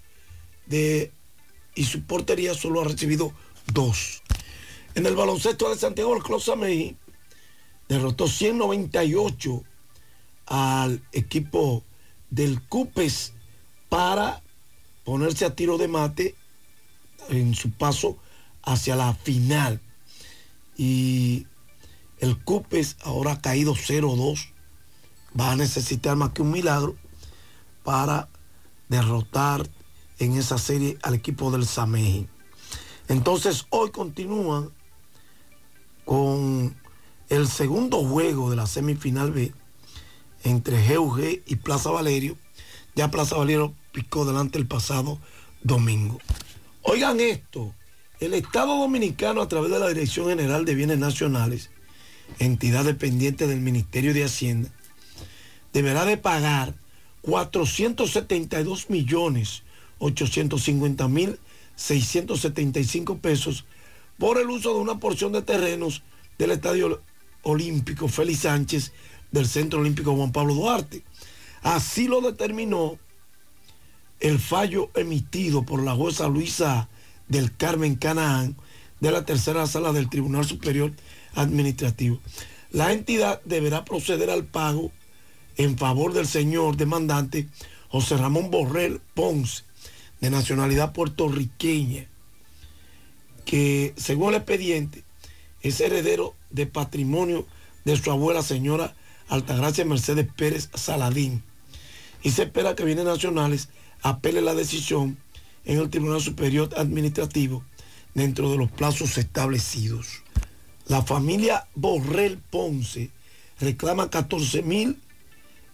de 0.68 1.12
y 1.76 1.84
su 1.84 2.04
portería 2.04 2.54
solo 2.54 2.82
ha 2.82 2.86
recibido 2.86 3.34
dos. 3.74 4.22
En 4.96 5.06
el 5.06 5.16
baloncesto 5.16 5.70
de 5.70 5.76
Santiago, 5.76 6.16
el 6.16 6.24
Club 6.24 6.42
Samey 6.42 6.96
derrotó 7.90 8.28
198 8.28 9.64
al 10.46 11.04
equipo 11.12 11.84
del 12.30 12.62
Cupes 12.62 13.34
para 13.90 14.42
ponerse 15.04 15.46
a 15.46 15.56
tiro 15.56 15.78
de 15.78 15.88
mate 15.88 16.36
en 17.30 17.54
su 17.56 17.72
paso 17.72 18.18
hacia 18.66 18.96
la 18.96 19.14
final. 19.14 19.82
Y 20.78 21.48
el 22.20 22.38
Cupes 22.44 22.98
ahora 23.04 23.34
ha 23.34 23.42
caído 23.42 23.76
0-2. 23.76 24.50
Va 25.40 25.52
a 25.52 25.56
necesitar 25.56 26.16
más 26.16 26.32
que 26.32 26.42
un 26.42 26.52
milagro 26.52 26.96
para 27.84 28.30
derrotar 28.90 29.70
en 30.20 30.38
esa 30.38 30.58
serie 30.58 30.98
al 31.02 31.14
equipo 31.14 31.52
del 31.52 31.66
Sameji. 31.66 32.28
Entonces 33.08 33.66
hoy 33.70 33.92
continúan 33.92 34.72
con 36.06 36.76
el 37.30 37.48
segundo 37.48 38.04
juego 38.04 38.50
de 38.50 38.56
la 38.56 38.68
semifinal 38.68 39.32
B 39.32 39.54
entre 40.44 40.96
GUG 40.96 41.42
y 41.46 41.56
Plaza 41.58 41.92
Valerio. 41.92 42.38
Ya 42.96 43.12
Plaza 43.12 43.36
Valerio 43.36 43.74
picó 43.92 44.26
delante 44.26 44.58
el 44.58 44.68
pasado 44.68 45.20
domingo. 45.64 46.20
Oigan 46.84 47.20
esto, 47.20 47.74
el 48.20 48.34
Estado 48.34 48.78
Dominicano 48.78 49.42
a 49.42 49.48
través 49.48 49.72
de 49.72 49.80
la 49.80 49.90
Dirección 49.90 50.28
General 50.28 50.66
de 50.66 50.76
Bienes 50.76 51.00
Nacionales, 51.00 51.70
entidad 52.40 52.86
dependiente 52.86 53.48
del 53.48 53.60
Ministerio 53.60 54.14
de 54.14 54.24
Hacienda, 54.24 54.70
deberá 55.74 56.06
de 56.06 56.18
pagar 56.18 56.74
472 57.22 58.90
millones 58.90 59.64
850 60.00 61.08
mil 61.08 61.40
675 61.76 63.18
pesos 63.18 63.66
por 64.18 64.40
el 64.40 64.50
uso 64.50 64.74
de 64.74 64.80
una 64.80 65.00
porción 65.00 65.34
de 65.34 65.42
terrenos 65.42 66.04
del 66.38 66.52
Estadio 66.52 67.02
Olímpico 67.44 68.08
Félix 68.08 68.40
Sánchez 68.42 68.94
del 69.32 69.48
Centro 69.48 69.80
Olímpico 69.82 70.16
Juan 70.16 70.32
Pablo 70.32 70.54
Duarte. 70.54 71.04
Así 71.62 72.08
lo 72.08 72.22
determinó 72.22 72.98
el 74.20 74.40
fallo 74.40 74.90
emitido 74.96 75.64
por 75.64 75.84
la 75.84 75.94
jueza 75.94 76.28
Luisa 76.28 76.88
del 77.28 77.56
Carmen 77.56 77.96
Canaán 77.96 78.56
de 79.00 79.12
la 79.12 79.26
tercera 79.26 79.68
sala 79.68 79.92
del 79.94 80.10
Tribunal 80.10 80.46
Superior 80.46 80.92
Administrativo. 81.36 82.20
La 82.72 82.92
entidad 82.92 83.42
deberá 83.46 83.86
proceder 83.86 84.30
al 84.30 84.46
pago 84.46 84.92
en 85.58 85.78
favor 85.78 86.14
del 86.14 86.28
señor 86.28 86.78
demandante 86.78 87.48
José 87.90 88.18
Ramón 88.18 88.52
Borrell 88.52 89.02
Ponce, 89.14 89.64
de 90.22 90.30
nacionalidad 90.30 90.94
puertorriqueña, 90.94 92.08
que 93.46 93.94
según 93.96 94.30
el 94.30 94.36
expediente 94.36 95.04
es 95.62 95.80
heredero 95.80 96.36
de 96.50 96.66
patrimonio 96.66 97.46
de 97.86 97.96
su 97.98 98.12
abuela 98.12 98.42
señora 98.42 98.96
Altagracia 99.28 99.86
Mercedes 99.86 100.28
Pérez 100.36 100.70
Saladín. 100.74 101.44
Y 102.24 102.32
se 102.32 102.44
espera 102.44 102.76
que 102.76 102.86
bienes 102.86 103.06
nacionales 103.06 103.70
apele 104.02 104.42
la 104.42 104.56
decisión 104.56 105.18
en 105.66 105.80
el 105.80 105.90
Tribunal 105.90 106.22
Superior 106.22 106.70
Administrativo 106.78 107.64
dentro 108.14 108.52
de 108.52 108.58
los 108.58 108.72
plazos 108.72 109.18
establecidos. 109.18 110.22
La 110.88 111.02
familia 111.02 111.68
Borrell 111.76 112.38
Ponce 112.38 113.12
reclama 113.60 114.10
14 114.10 114.62
mil 114.62 114.98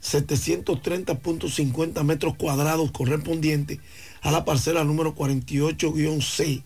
730.50 0.01 2.03
metros 2.03 2.35
cuadrados 2.35 2.91
correspondientes 2.91 3.79
a 4.21 4.31
la 4.31 4.45
parcela 4.45 4.83
número 4.83 5.15
48-C, 5.15 6.63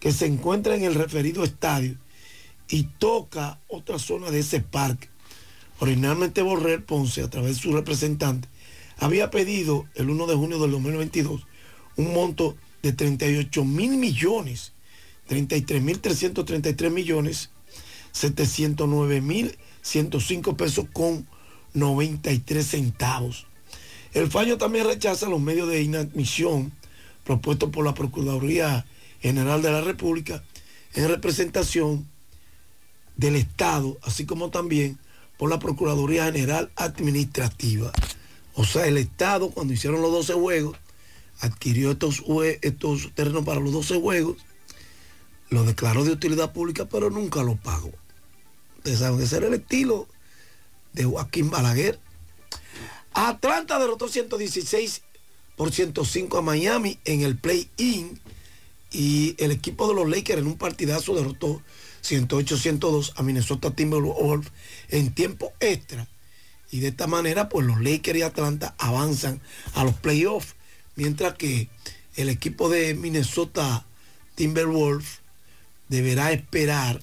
que 0.00 0.12
se 0.12 0.26
encuentra 0.26 0.76
en 0.76 0.84
el 0.84 0.94
referido 0.94 1.44
estadio 1.44 1.96
y 2.68 2.82
toca 2.98 3.58
otra 3.68 3.98
zona 3.98 4.30
de 4.30 4.40
ese 4.40 4.60
parque. 4.60 5.08
Originalmente 5.80 6.42
Borrell 6.42 6.82
Ponce, 6.82 7.22
a 7.22 7.30
través 7.30 7.56
de 7.56 7.62
su 7.62 7.72
representante, 7.72 8.48
había 8.98 9.30
pedido 9.30 9.86
el 9.94 10.10
1 10.10 10.26
de 10.26 10.34
junio 10.34 10.58
del 10.58 10.72
2022 10.72 11.46
un 11.98 12.14
monto 12.14 12.56
de 12.82 12.92
38 12.92 13.64
mil 13.64 13.98
millones, 13.98 14.72
33 15.26 15.82
mil 15.82 16.00
333 16.00 16.90
millones, 16.90 17.50
709 18.12 19.20
mil 19.20 19.58
105 19.82 20.56
pesos 20.56 20.86
con 20.92 21.26
93 21.74 22.66
centavos. 22.66 23.46
El 24.14 24.30
fallo 24.30 24.56
también 24.56 24.86
rechaza 24.86 25.28
los 25.28 25.40
medios 25.40 25.68
de 25.68 25.82
inadmisión 25.82 26.72
propuestos 27.24 27.70
por 27.70 27.84
la 27.84 27.94
Procuraduría 27.94 28.86
General 29.20 29.60
de 29.60 29.70
la 29.70 29.82
República 29.82 30.42
en 30.94 31.08
representación 31.08 32.08
del 33.16 33.36
Estado, 33.36 33.98
así 34.02 34.24
como 34.24 34.50
también 34.50 34.98
por 35.36 35.50
la 35.50 35.58
Procuraduría 35.58 36.24
General 36.24 36.70
Administrativa. 36.76 37.92
O 38.54 38.64
sea, 38.64 38.86
el 38.86 38.96
Estado, 38.96 39.50
cuando 39.50 39.74
hicieron 39.74 40.00
los 40.00 40.10
12 40.10 40.34
juegos, 40.34 40.78
adquirió 41.40 41.92
estos, 41.92 42.22
estos 42.62 43.12
terrenos 43.14 43.44
para 43.44 43.60
los 43.60 43.72
12 43.72 44.00
juegos, 44.00 44.36
lo 45.50 45.64
declaró 45.64 46.04
de 46.04 46.12
utilidad 46.12 46.52
pública, 46.52 46.88
pero 46.88 47.10
nunca 47.10 47.42
lo 47.42 47.56
pagó. 47.56 47.92
Ustedes 48.78 48.98
saben 48.98 49.20
ese 49.20 49.36
era 49.36 49.46
el 49.46 49.54
estilo 49.54 50.08
de 50.92 51.04
Joaquín 51.04 51.50
Balaguer. 51.50 51.98
Atlanta 53.12 53.78
derrotó 53.78 54.08
116 54.08 55.02
por 55.56 55.72
105 55.72 56.38
a 56.38 56.42
Miami 56.42 56.98
en 57.04 57.22
el 57.22 57.36
play-in 57.36 58.20
y 58.92 59.34
el 59.38 59.50
equipo 59.50 59.88
de 59.88 59.94
los 59.94 60.08
Lakers 60.08 60.40
en 60.40 60.46
un 60.46 60.56
partidazo 60.56 61.14
derrotó 61.14 61.62
108-102 62.02 63.12
a 63.16 63.22
Minnesota 63.22 63.72
Timberwolves 63.72 64.50
en 64.88 65.14
tiempo 65.14 65.52
extra. 65.60 66.08
Y 66.70 66.80
de 66.80 66.88
esta 66.88 67.06
manera, 67.06 67.48
pues 67.48 67.66
los 67.66 67.80
Lakers 67.80 68.18
y 68.18 68.22
Atlanta 68.22 68.74
avanzan 68.78 69.40
a 69.74 69.84
los 69.84 69.94
playoffs, 69.94 70.54
mientras 70.98 71.34
que 71.34 71.68
el 72.16 72.28
equipo 72.28 72.68
de 72.68 72.92
Minnesota 72.94 73.86
Timberwolves 74.34 75.20
deberá 75.88 76.32
esperar 76.32 77.00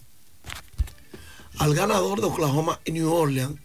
al 1.60 1.74
ganador 1.74 2.20
de 2.20 2.28
Oklahoma 2.28 2.82
y 2.84 2.92
New 2.92 3.10
Orleans 3.10 3.58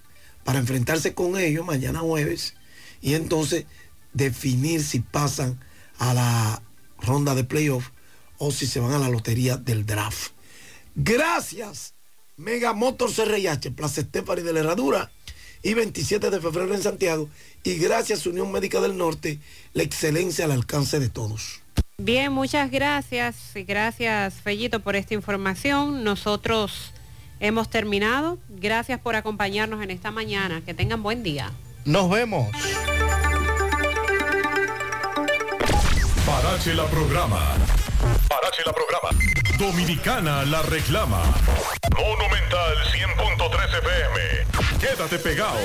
para 0.44 0.60
enfrentarse 0.60 1.15
con 1.15 1.36
ellos 1.36 1.67
mañana 1.67 1.99
jueves 1.99 2.55
y 3.00 3.15
entonces 3.15 3.67
definir 4.12 4.84
si 4.84 5.00
pasan 5.00 5.59
a 5.99 6.15
la 6.15 6.62
ronda 7.00 7.34
de 7.34 7.42
playoff 7.42 7.89
o 8.39 8.52
si 8.52 8.68
se 8.68 8.78
van 8.78 8.92
a 8.92 8.99
la 9.00 9.09
lotería 9.09 9.57
del 9.57 9.84
draft. 9.84 10.31
Gracias, 10.94 11.94
Mega 12.36 12.73
Motors 12.73 13.18
RIH, 13.18 13.73
Plaza 13.73 14.02
Estefani 14.02 14.42
de 14.42 14.52
la 14.52 14.60
Herradura 14.60 15.10
y 15.62 15.74
27 15.74 16.30
de 16.30 16.40
febrero 16.40 16.74
en 16.74 16.82
Santiago 16.82 17.28
y 17.62 17.76
gracias 17.76 18.26
Unión 18.26 18.50
Médica 18.50 18.80
del 18.80 18.97
Norte, 18.97 19.39
la 19.72 19.82
excelencia 19.82 20.44
al 20.44 20.52
alcance 20.52 20.98
de 20.98 21.08
todos. 21.08 21.60
Bien, 21.98 22.32
muchas 22.32 22.70
gracias 22.70 23.36
gracias 23.55 24.34
Fellito 24.34 24.80
por 24.80 24.97
esta 24.97 25.14
información. 25.14 26.02
Nosotros 26.05 26.92
hemos 27.40 27.68
terminado. 27.68 28.39
Gracias 28.48 29.00
por 29.00 29.16
acompañarnos 29.16 29.82
en 29.82 29.90
esta 29.90 30.10
mañana. 30.10 30.62
Que 30.64 30.74
tengan 30.74 31.02
buen 31.02 31.22
día. 31.22 31.50
Nos 31.84 32.08
vemos. 32.08 32.48
Parache 36.26 36.74
la 36.74 36.86
programa. 36.86 37.40
Parache 38.28 38.62
la 38.64 38.72
programa. 38.72 39.40
Dominicana 39.60 40.42
la 40.47 40.62
reclama. 40.62 41.20
Monumental 41.94 42.76
100.13 42.94 43.78
FM. 43.78 44.80
Quédate 44.80 45.18
pegado. 45.18 45.58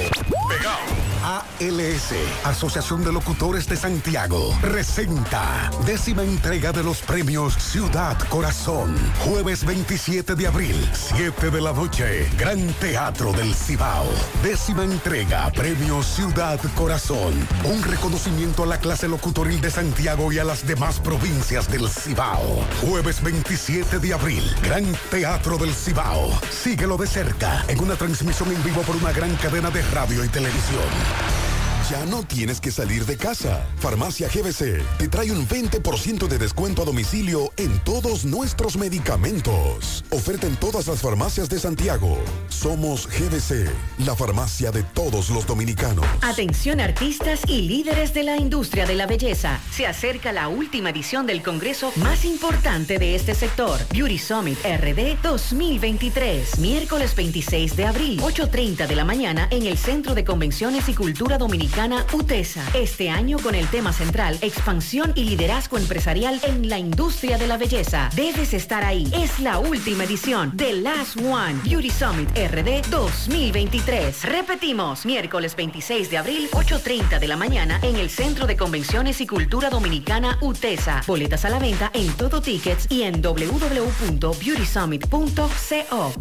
Pegado. 0.49 1.05
ALS, 1.25 2.13
Asociación 2.43 3.03
de 3.03 3.11
Locutores 3.11 3.67
de 3.67 3.75
Santiago, 3.75 4.55
presenta 4.61 5.71
décima 5.83 6.21
entrega 6.21 6.71
de 6.71 6.83
los 6.83 7.01
premios 7.01 7.55
Ciudad 7.55 8.15
Corazón. 8.29 8.95
Jueves 9.25 9.65
27 9.65 10.35
de 10.35 10.45
abril, 10.45 10.75
7 10.93 11.49
de 11.49 11.61
la 11.61 11.73
noche, 11.73 12.29
Gran 12.37 12.67
Teatro 12.73 13.31
del 13.31 13.55
Cibao. 13.55 14.05
Décima 14.43 14.83
entrega, 14.83 15.49
Premio 15.51 16.03
Ciudad 16.03 16.59
Corazón. 16.75 17.33
Un 17.63 17.81
reconocimiento 17.81 18.61
a 18.61 18.67
la 18.67 18.77
clase 18.77 19.07
locutoril 19.07 19.61
de 19.61 19.71
Santiago 19.71 20.31
y 20.31 20.37
a 20.37 20.43
las 20.43 20.67
demás 20.67 20.99
provincias 20.99 21.71
del 21.71 21.89
Cibao. 21.89 22.63
Jueves 22.81 23.23
27 23.23 23.84
de 23.91 24.13
abril, 24.13 24.43
Gran 24.63 24.83
Teatro 25.09 25.57
del 25.57 25.73
Cibao. 25.73 26.29
Síguelo 26.49 26.97
de 26.97 27.07
cerca 27.07 27.63
en 27.67 27.79
una 27.79 27.95
transmisión 27.95 28.51
en 28.51 28.61
vivo 28.63 28.81
por 28.81 28.95
una 28.95 29.11
gran 29.11 29.35
cadena 29.35 29.69
de 29.69 29.81
radio 29.83 30.25
y 30.25 30.27
televisión. 30.27 31.44
Ya 31.89 32.03
no 32.07 32.23
tienes 32.23 32.59
que 32.59 32.71
salir 32.71 33.05
de 33.05 33.15
casa. 33.15 33.63
Farmacia 33.77 34.27
GBC 34.27 34.81
te 34.97 35.07
trae 35.07 35.31
un 35.31 35.47
20% 35.47 36.27
de 36.27 36.39
descuento 36.39 36.81
a 36.81 36.85
domicilio 36.85 37.53
en 37.57 37.77
todos 37.83 38.25
nuestros 38.25 38.75
medicamentos. 38.75 40.03
Oferta 40.09 40.47
en 40.47 40.55
todas 40.55 40.87
las 40.87 40.99
farmacias 40.99 41.47
de 41.47 41.59
Santiago. 41.59 42.17
Somos 42.49 43.07
GBC, 43.07 43.69
la 44.03 44.15
farmacia 44.15 44.71
de 44.71 44.81
todos 44.81 45.29
los 45.29 45.45
dominicanos. 45.45 46.03
Atención 46.23 46.79
artistas 46.79 47.41
y 47.47 47.61
líderes 47.67 48.15
de 48.15 48.23
la 48.23 48.37
industria 48.37 48.87
de 48.87 48.95
la 48.95 49.05
belleza. 49.05 49.59
Se 49.71 49.85
acerca 49.85 50.31
la 50.31 50.47
última 50.47 50.89
edición 50.89 51.27
del 51.27 51.43
congreso 51.43 51.91
más 51.97 52.25
importante 52.25 52.97
de 52.97 53.13
este 53.13 53.35
sector, 53.35 53.79
Beauty 53.93 54.17
Summit 54.17 54.57
RD 54.63 55.21
2023. 55.21 56.57
Miércoles 56.57 57.15
26 57.15 57.75
de 57.75 57.85
abril, 57.85 58.21
8.30 58.21 58.87
de 58.87 58.95
la 58.95 59.05
mañana 59.05 59.47
en 59.51 59.67
el 59.67 59.77
Centro 59.77 60.15
de 60.15 60.23
Convenciones 60.23 60.89
y 60.89 60.95
Cultura 60.95 61.37
Dominicana 61.37 61.74
UTESA. 62.13 62.63
Este 62.73 63.09
año 63.09 63.37
con 63.37 63.53
el 63.53 63.67
tema 63.67 63.91
central, 63.91 64.37
expansión 64.41 65.11
y 65.13 65.25
liderazgo 65.25 65.77
empresarial 65.77 66.39
en 66.43 66.69
la 66.69 66.79
industria 66.79 67.37
de 67.37 67.47
la 67.47 67.57
belleza. 67.57 68.09
Debes 68.15 68.53
estar 68.53 68.85
ahí. 68.85 69.11
Es 69.13 69.41
la 69.41 69.59
última 69.59 70.05
edición 70.05 70.55
de 70.55 70.71
Last 70.71 71.17
One 71.17 71.59
Beauty 71.65 71.89
Summit 71.89 72.29
RD 72.29 72.89
2023. 72.89 74.23
Repetimos, 74.23 75.05
miércoles 75.05 75.53
26 75.57 76.09
de 76.09 76.17
abril, 76.17 76.47
8.30 76.53 77.19
de 77.19 77.27
la 77.27 77.35
mañana 77.35 77.77
en 77.81 77.97
el 77.97 78.09
Centro 78.09 78.47
de 78.47 78.55
Convenciones 78.55 79.19
y 79.19 79.27
Cultura 79.27 79.69
Dominicana 79.69 80.37
UTESA. 80.39 81.01
Boletas 81.05 81.43
a 81.43 81.49
la 81.49 81.59
venta 81.59 81.91
en 81.93 82.07
Todo 82.13 82.41
Tickets 82.41 82.87
y 82.89 83.01
en 83.01 83.21
www.beautysummit.co. 83.21 86.13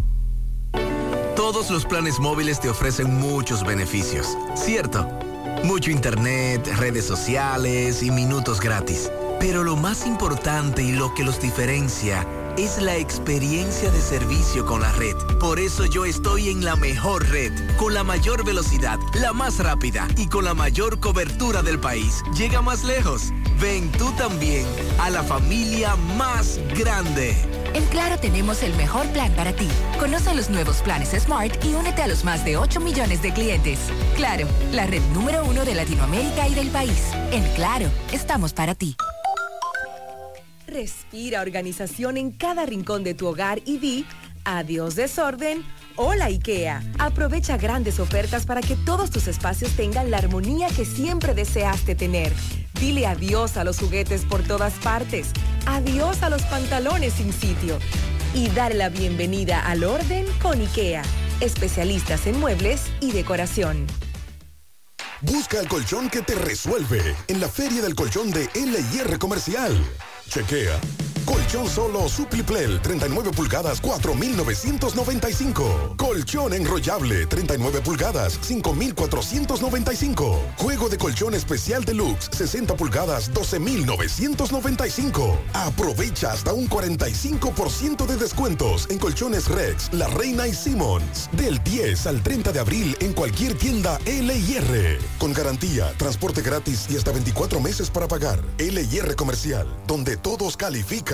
Todos 1.37 1.71
los 1.71 1.85
planes 1.85 2.19
móviles 2.19 2.59
te 2.59 2.69
ofrecen 2.69 3.15
muchos 3.15 3.65
beneficios, 3.65 4.37
¿cierto? 4.57 5.07
Mucho 5.65 5.91
internet, 5.91 6.69
redes 6.77 7.07
sociales 7.07 8.03
y 8.03 8.11
minutos 8.11 8.61
gratis. 8.61 9.11
Pero 9.41 9.65
lo 9.65 9.77
más 9.77 10.07
importante 10.07 10.83
y 10.83 10.93
lo 10.93 11.15
que 11.15 11.25
los 11.25 11.41
diferencia 11.41 12.27
es 12.57 12.81
la 12.81 12.97
experiencia 12.97 13.91
de 13.91 14.01
servicio 14.01 14.65
con 14.65 14.81
la 14.81 14.93
red. 14.93 15.17
Por 15.41 15.59
eso 15.59 15.87
yo 15.87 16.05
estoy 16.05 16.49
en 16.49 16.65
la 16.65 16.77
mejor 16.77 17.29
red, 17.29 17.53
con 17.77 17.95
la 17.95 18.05
mayor 18.05 18.45
velocidad, 18.45 18.99
la 19.21 19.33
más 19.33 19.59
rápida 19.59 20.07
y 20.17 20.29
con 20.29 20.45
la 20.45 20.55
mayor 20.55 21.01
cobertura 21.01 21.63
del 21.63 21.79
país. 21.79 22.23
Llega 22.37 22.63
más 22.63 22.85
lejos. 22.85 23.33
Ven 23.61 23.91
tú 23.93 24.11
también 24.13 24.67
a 25.01 25.11
la 25.11 25.23
familia 25.23 25.97
más 26.17 26.61
grande. 26.77 27.37
En 27.75 27.85
Claro 27.87 28.19
tenemos 28.19 28.63
el 28.63 28.75
mejor 28.77 29.07
plan 29.09 29.33
para 29.35 29.53
ti. 29.53 29.69
Conoce 29.99 30.35
los 30.35 30.49
nuevos 30.51 30.77
planes 30.83 31.11
Smart 31.21 31.53
y 31.65 31.75
únete 31.75 32.03
a 32.03 32.07
los 32.07 32.25
más 32.25 32.45
de 32.45 32.57
8 32.57 32.81
millones 32.81 33.23
de 33.23 33.33
clientes. 33.33 33.79
Claro, 34.17 34.47
la 34.73 34.87
red 34.87 35.03
número 35.13 35.45
uno 35.45 35.65
de 35.65 35.75
Latinoamérica 35.75 36.47
y 36.49 36.55
del 36.55 36.69
país. 36.69 37.11
En 37.33 37.43
Claro, 37.55 37.89
estamos 38.13 38.53
para 38.53 38.75
ti. 38.75 38.97
Respira 40.67 41.43
organización 41.43 42.17
en 42.17 42.31
cada 42.31 42.65
rincón 42.65 43.05
de 43.05 43.15
tu 43.15 43.27
hogar 43.27 43.61
y 43.65 43.79
di 43.79 44.07
adiós 44.45 44.95
desorden. 44.95 45.65
Hola 45.97 46.27
IKEA. 46.27 46.83
Aprovecha 46.99 47.57
grandes 47.57 48.01
ofertas 48.01 48.47
para 48.47 48.61
que 48.61 48.77
todos 48.77 49.11
tus 49.11 49.29
espacios 49.29 49.73
tengan 49.77 50.11
la 50.11 50.19
armonía 50.19 50.69
que 50.69 50.85
siempre 50.85 51.35
deseaste 51.35 51.95
tener. 51.95 52.33
Dile 52.81 53.07
adiós 53.07 53.57
a 53.57 53.65
los 53.65 53.79
juguetes 53.79 54.25
por 54.25 54.43
todas 54.43 54.75
partes. 54.75 55.29
Adiós 55.67 56.23
a 56.23 56.31
los 56.31 56.43
pantalones 56.43 57.15
sin 57.15 57.33
sitio. 57.33 57.79
Y 58.35 58.49
dale 58.49 58.75
la 58.75 58.89
bienvenida 58.89 59.61
al 59.61 59.85
orden 59.85 60.27
con 60.43 60.61
IKEA. 60.61 61.03
Especialistas 61.41 62.27
en 62.27 62.41
muebles 62.41 62.91
y 63.01 63.13
decoración. 63.13 63.87
Busca 65.21 65.61
el 65.61 65.69
colchón 65.69 66.11
que 66.11 66.23
te 66.23 66.35
resuelve 66.35 67.17
en 67.29 67.41
la 67.41 67.49
Feria 67.49 67.83
del 67.83 67.95
Colchón 67.95 68.31
de 68.31 68.49
LIR 68.55 69.19
Comercial. 69.19 69.75
Chequea. 70.29 71.14
Colchón 71.25 71.69
solo 71.69 72.09
Supliplel 72.09 72.81
39 72.81 73.33
pulgadas 73.33 73.83
4.995. 73.83 75.97
Colchón 75.97 76.55
enrollable 76.55 77.27
39 77.27 77.81
pulgadas 77.81 78.39
5.495. 78.41 80.39
Juego 80.57 80.89
de 80.89 80.99
colchón 80.99 81.35
especial 81.35 81.85
deluxe 81.85 82.29
60 82.33 82.77
pulgadas 82.77 83.33
12.995. 83.33 85.37
Aprovecha 85.55 86.33
hasta 86.33 86.53
un 86.53 86.69
45% 86.69 88.07
de 88.07 88.17
descuentos 88.17 88.89
en 88.91 88.99
colchones 88.99 89.49
Rex, 89.49 89.93
La 89.93 90.09
Reina 90.09 90.47
y 90.47 90.55
Simmons. 90.55 91.29
Del 91.33 91.63
10 91.63 92.07
al 92.07 92.23
30 92.23 92.53
de 92.53 92.61
abril 92.61 92.97
en 93.01 93.13
cualquier 93.13 93.57
tienda 93.57 93.99
LIR. 94.07 94.99
Con 95.19 95.33
garantía, 95.33 95.93
transporte 95.97 96.43
gratis 96.43 96.87
y 96.91 96.97
hasta 96.97 97.13
24 97.13 97.61
meses 97.61 97.91
para 97.91 98.09
pagar. 98.09 98.41
LIR 98.59 99.15
Comercial, 99.17 99.67
donde 99.87 100.17
todos 100.17 100.57
califican. 100.57 101.14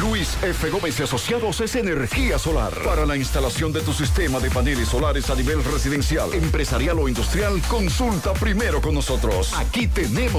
Luis 0.00 0.36
F. 0.42 0.70
Gómez 0.70 0.98
y 1.00 1.02
Asociados 1.02 1.60
es 1.60 1.74
energía 1.74 2.38
solar. 2.38 2.72
Para 2.84 3.04
la 3.06 3.16
instalación 3.16 3.72
de 3.72 3.80
tu 3.80 3.92
sistema 3.92 4.38
de 4.40 4.50
paneles 4.50 4.88
solares 4.88 5.30
a 5.30 5.34
nivel 5.34 5.64
residencial, 5.64 6.32
empresarial 6.34 6.98
o 6.98 7.08
industrial, 7.08 7.60
consulta 7.68 8.32
primero 8.34 8.80
con 8.80 8.94
nosotros. 8.94 9.52
Aquí 9.54 9.86
tenemos 9.86 10.22